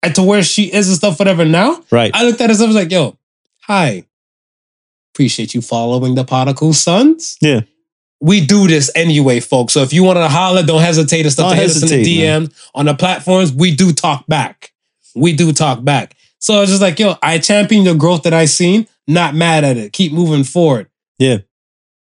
and 0.01 0.15
to 0.15 0.23
where 0.23 0.41
she 0.43 0.71
is 0.71 0.87
and 0.87 0.95
stuff, 0.97 1.19
whatever 1.19 1.43
now. 1.43 1.83
Right. 1.91 2.11
I 2.13 2.23
looked 2.23 2.39
at 2.39 2.49
her 2.49 2.55
stuff 2.55 2.69
as 2.69 2.75
like, 2.75 2.91
yo, 2.91 3.17
hi. 3.63 4.05
Appreciate 5.13 5.53
you 5.53 5.61
following 5.61 6.15
the 6.15 6.23
Prodigal 6.23 6.73
Sons. 6.73 7.37
Yeah. 7.41 7.61
We 8.21 8.39
do 8.45 8.67
this 8.67 8.89
anyway, 8.95 9.41
folks. 9.41 9.73
So 9.73 9.81
if 9.81 9.91
you 9.91 10.03
want 10.03 10.17
to 10.17 10.29
holler, 10.29 10.63
don't 10.63 10.81
hesitate 10.81 11.21
and 11.25 11.31
stuff 11.31 11.47
Don't 11.49 11.55
to 11.57 11.61
hit 11.61 11.71
us 11.71 11.81
in 11.83 11.89
the 11.89 11.95
hesitate, 11.97 12.19
man. 12.19 12.47
DM 12.47 12.53
on 12.73 12.85
the 12.85 12.93
platforms. 12.93 13.51
We 13.51 13.75
do 13.75 13.91
talk 13.91 14.25
back. 14.27 14.71
We 15.13 15.33
do 15.33 15.51
talk 15.51 15.83
back. 15.83 16.15
So 16.45 16.61
it's 16.61 16.69
just 16.69 16.81
like, 16.83 16.99
yo, 16.99 17.15
I 17.23 17.39
champion 17.39 17.85
the 17.85 17.95
growth 17.95 18.21
that 18.21 18.33
I 18.33 18.45
seen. 18.45 18.87
Not 19.07 19.33
mad 19.33 19.63
at 19.63 19.77
it. 19.77 19.93
Keep 19.93 20.13
moving 20.13 20.43
forward. 20.43 20.87
Yeah. 21.17 21.39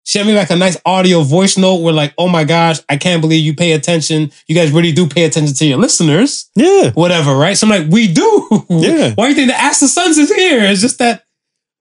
Send 0.05 0.29
me 0.29 0.33
like 0.33 0.49
a 0.49 0.55
nice 0.55 0.77
audio 0.85 1.23
voice 1.23 1.57
note 1.57 1.81
where 1.81 1.93
like, 1.93 2.13
oh 2.17 2.29
my 2.29 2.45
gosh, 2.45 2.77
I 2.87 2.95
can't 2.95 3.19
believe 3.19 3.43
you 3.43 3.53
pay 3.53 3.73
attention. 3.73 4.31
You 4.47 4.55
guys 4.55 4.71
really 4.71 4.93
do 4.93 5.09
pay 5.09 5.25
attention 5.25 5.53
to 5.55 5.65
your 5.65 5.77
listeners. 5.77 6.49
Yeah. 6.55 6.91
Whatever, 6.91 7.35
right? 7.35 7.57
So 7.57 7.67
I'm 7.67 7.71
like, 7.71 7.91
we 7.91 8.13
do. 8.13 8.65
Yeah. 8.69 9.11
Why 9.15 9.25
do 9.25 9.29
you 9.31 9.35
think 9.35 9.49
the 9.49 9.59
Ask 9.59 9.81
the 9.81 9.89
Sons 9.89 10.17
is 10.17 10.33
here? 10.33 10.63
It's 10.63 10.79
just 10.79 10.99
that, 10.99 11.25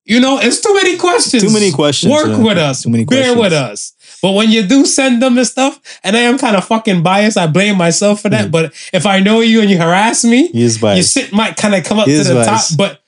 you 0.05 0.19
know, 0.19 0.41
it's 0.41 0.61
too 0.61 0.75
many 0.75 0.99
questions. 0.99 1.45
Too 1.45 1.53
many 1.53 1.71
questions. 1.71 2.13
Work 2.13 2.27
yeah. 2.27 2.43
with 2.43 2.59
us. 2.59 2.83
Too 2.83 2.91
many 2.91 3.05
questions. 3.05 3.35
Bear 3.35 3.41
with 3.41 3.53
us. 3.53 3.95
But 4.23 4.33
when 4.33 4.51
you 4.51 4.67
do 4.67 4.85
send 4.85 5.23
them 5.23 5.35
this 5.37 5.51
stuff, 5.51 5.81
and 6.03 6.17
I 6.17 6.21
am 6.21 6.39
kind 6.39 6.57
of 6.57 6.65
fucking 6.65 7.03
biased, 7.03 7.37
I 7.39 7.47
blame 7.47 7.77
myself 7.77 8.21
for 8.23 8.29
that. 8.31 8.49
Mm. 8.49 8.51
But 8.51 8.73
if 8.93 9.07
I 9.07 9.21
know 9.21 9.41
you 9.41 9.61
and 9.61 9.71
you 9.71 9.79
harass 9.79 10.25
me, 10.25 10.51
you 10.53 10.69
shit 11.03 11.33
might 11.33 11.57
kind 11.57 11.75
of 11.75 11.85
come 11.85 11.99
up 12.01 12.07
to 12.07 12.23
the 12.25 12.35
biased. 12.35 12.71
top. 12.71 12.79
But 12.79 13.01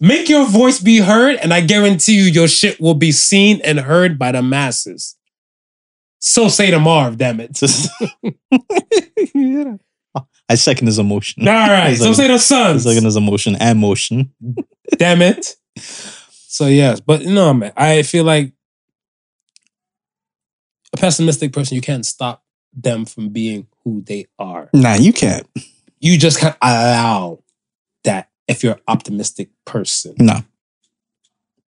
make 0.00 0.28
your 0.28 0.46
voice 0.46 0.80
be 0.80 0.98
heard, 0.98 1.36
and 1.36 1.54
I 1.54 1.60
guarantee 1.60 2.16
you, 2.16 2.24
your 2.24 2.48
shit 2.48 2.80
will 2.80 2.94
be 2.94 3.12
seen 3.12 3.60
and 3.62 3.78
heard 3.80 4.18
by 4.18 4.32
the 4.32 4.42
masses. 4.42 5.14
So 6.20 6.48
say 6.48 6.70
to 6.72 6.80
Marv, 6.80 7.16
damn 7.18 7.38
it. 7.40 7.60
I 10.50 10.54
second 10.54 10.86
his 10.86 10.98
emotion. 10.98 11.46
All 11.46 11.54
right. 11.54 11.96
So 11.96 12.06
like- 12.06 12.16
say 12.16 12.28
the 12.28 12.34
I 12.34 12.38
sons. 12.38 12.84
second 12.84 13.04
his 13.04 13.16
emotion 13.16 13.56
and 13.60 13.78
motion. 13.78 14.32
damn 14.96 15.22
it. 15.22 15.56
So 15.76 16.66
yes, 16.66 17.00
but 17.00 17.22
no, 17.22 17.52
man, 17.54 17.72
I 17.76 18.02
feel 18.02 18.24
like 18.24 18.52
pessimistic 20.98 21.52
person, 21.52 21.74
you 21.74 21.80
can't 21.80 22.04
stop 22.06 22.42
them 22.74 23.04
from 23.06 23.30
being 23.30 23.66
who 23.84 24.02
they 24.02 24.26
are. 24.38 24.68
Nah, 24.72 24.94
you 24.94 25.12
can't. 25.12 25.46
You 26.00 26.18
just 26.18 26.38
can't 26.38 26.56
allow 26.62 27.40
that 28.04 28.30
if 28.46 28.62
you're 28.62 28.74
an 28.74 28.80
optimistic 28.86 29.50
person 29.64 30.14
No. 30.18 30.40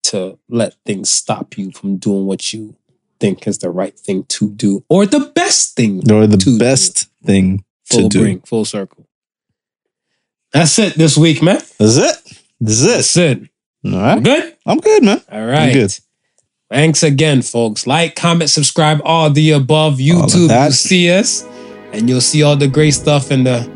to 0.05 0.37
let 0.49 0.75
things 0.85 1.09
stop 1.09 1.57
you 1.57 1.71
from 1.71 1.97
doing 1.97 2.25
what 2.25 2.51
you 2.53 2.75
think 3.19 3.47
is 3.47 3.57
the 3.59 3.69
right 3.69 3.97
thing 3.97 4.23
to 4.25 4.49
do 4.51 4.83
or 4.89 5.05
the 5.05 5.19
best 5.33 5.75
thing 5.75 6.09
Or 6.11 6.27
the 6.27 6.37
To- 6.37 6.57
best 6.57 7.07
thing 7.23 7.63
to 7.89 7.97
full 8.01 8.09
do. 8.09 8.19
bring, 8.21 8.39
full 8.41 8.65
circle. 8.65 9.07
That's 10.53 10.77
it 10.79 10.95
this 10.95 11.17
week, 11.17 11.41
man. 11.41 11.61
That's 11.77 11.97
it. 11.97 12.39
This 12.59 12.81
is 12.81 12.85
That's 12.87 13.17
it. 13.17 13.41
it. 13.83 13.93
All 13.93 13.99
right. 14.01 14.23
Good? 14.23 14.55
I'm 14.65 14.79
good, 14.79 15.03
man. 15.03 15.21
All 15.31 15.45
right. 15.45 15.67
I'm 15.69 15.73
good. 15.73 15.99
Thanks 16.69 17.01
again, 17.03 17.41
folks. 17.41 17.87
Like, 17.87 18.15
comment, 18.15 18.49
subscribe, 18.49 18.99
all 19.05 19.29
the 19.29 19.51
above. 19.51 19.97
YouTube, 19.99 20.65
you 20.65 20.71
see 20.71 21.09
us, 21.11 21.43
and 21.93 22.09
you'll 22.09 22.19
see 22.21 22.43
all 22.43 22.57
the 22.57 22.67
great 22.67 22.91
stuff 22.91 23.31
in 23.31 23.43
the 23.43 23.75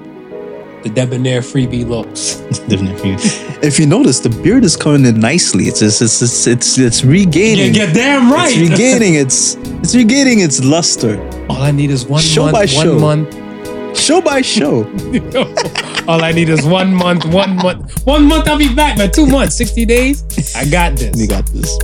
the 0.84 0.89
debonair 0.89 1.41
freebie 1.41 1.88
looks. 1.88 2.41
If 3.63 3.77
you 3.77 3.85
notice, 3.85 4.19
the 4.19 4.30
beard 4.41 4.63
is 4.65 4.76
coming 4.76 5.05
in 5.05 5.19
nicely. 5.19 5.65
It's 5.65 5.81
it's 5.84 6.01
it's 6.01 6.22
it's 6.22 6.47
it's, 6.47 6.77
it's 6.80 7.03
Yeah, 7.03 7.11
regaining. 7.11 7.76
you're 7.76 7.93
damn 7.93 8.31
right. 8.31 8.51
It's 8.57 8.72
regaining 8.72 9.13
its 9.15 9.55
it's 9.84 9.95
regaining 9.95 10.39
its 10.39 10.63
luster. 10.63 11.22
all 11.47 11.61
I 11.61 11.69
need 11.72 11.91
is 11.91 12.05
one 12.07 12.22
Show 12.23 12.43
month. 12.49 12.53
by 12.53 12.65
one 12.65 12.68
show. 12.68 12.99
month. 12.99 13.97
Show 13.97 14.19
by 14.22 14.41
show. 14.41 14.84
all 16.07 16.23
I 16.23 16.31
need 16.31 16.49
is 16.49 16.65
one 16.65 16.93
month. 16.93 17.26
One 17.26 17.55
month. 17.57 18.03
One 18.05 18.26
month. 18.26 18.47
I'll 18.49 18.57
be 18.57 18.73
back, 18.73 18.97
man. 18.97 19.11
Two 19.11 19.27
months. 19.27 19.55
Sixty 19.55 19.85
days. 19.85 20.23
I 20.55 20.65
got 20.65 20.97
this. 20.97 21.15
we 21.15 21.27
got 21.27 21.45
this. 21.47 21.77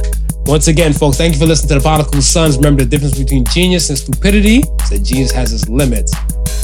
Once 0.48 0.70
again, 0.70 0.94
folks, 0.94 1.18
thank 1.18 1.34
you 1.34 1.40
for 1.40 1.46
listening 1.46 1.68
to 1.68 1.76
the 1.76 1.82
Prodigal 1.82 2.22
Sons. 2.22 2.56
Remember 2.56 2.82
the 2.86 2.90
difference 2.90 3.20
between 3.20 3.44
genius 3.44 3.90
and 3.90 4.00
stupidity 4.00 4.60
is 4.60 4.90
that 4.90 5.04
genius 5.04 5.30
has 5.30 5.52
its 5.52 5.68
limits. 5.68 6.14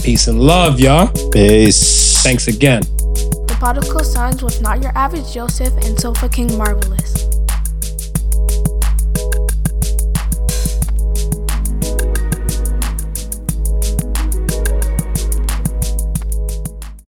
Peace 0.01 0.27
and 0.27 0.39
love, 0.39 0.79
y'all. 0.79 1.11
Peace. 1.31 2.23
Thanks 2.23 2.47
again. 2.47 2.81
The 2.81 3.55
Prodigal 3.59 4.05
Sons 4.05 4.41
was 4.41 4.61
not 4.61 4.81
your 4.81 4.97
average 4.97 5.33
Joseph 5.33 5.73
and 5.83 5.99
Sofa 5.99 6.29
King 6.29 6.57
Marvelous. 6.57 7.32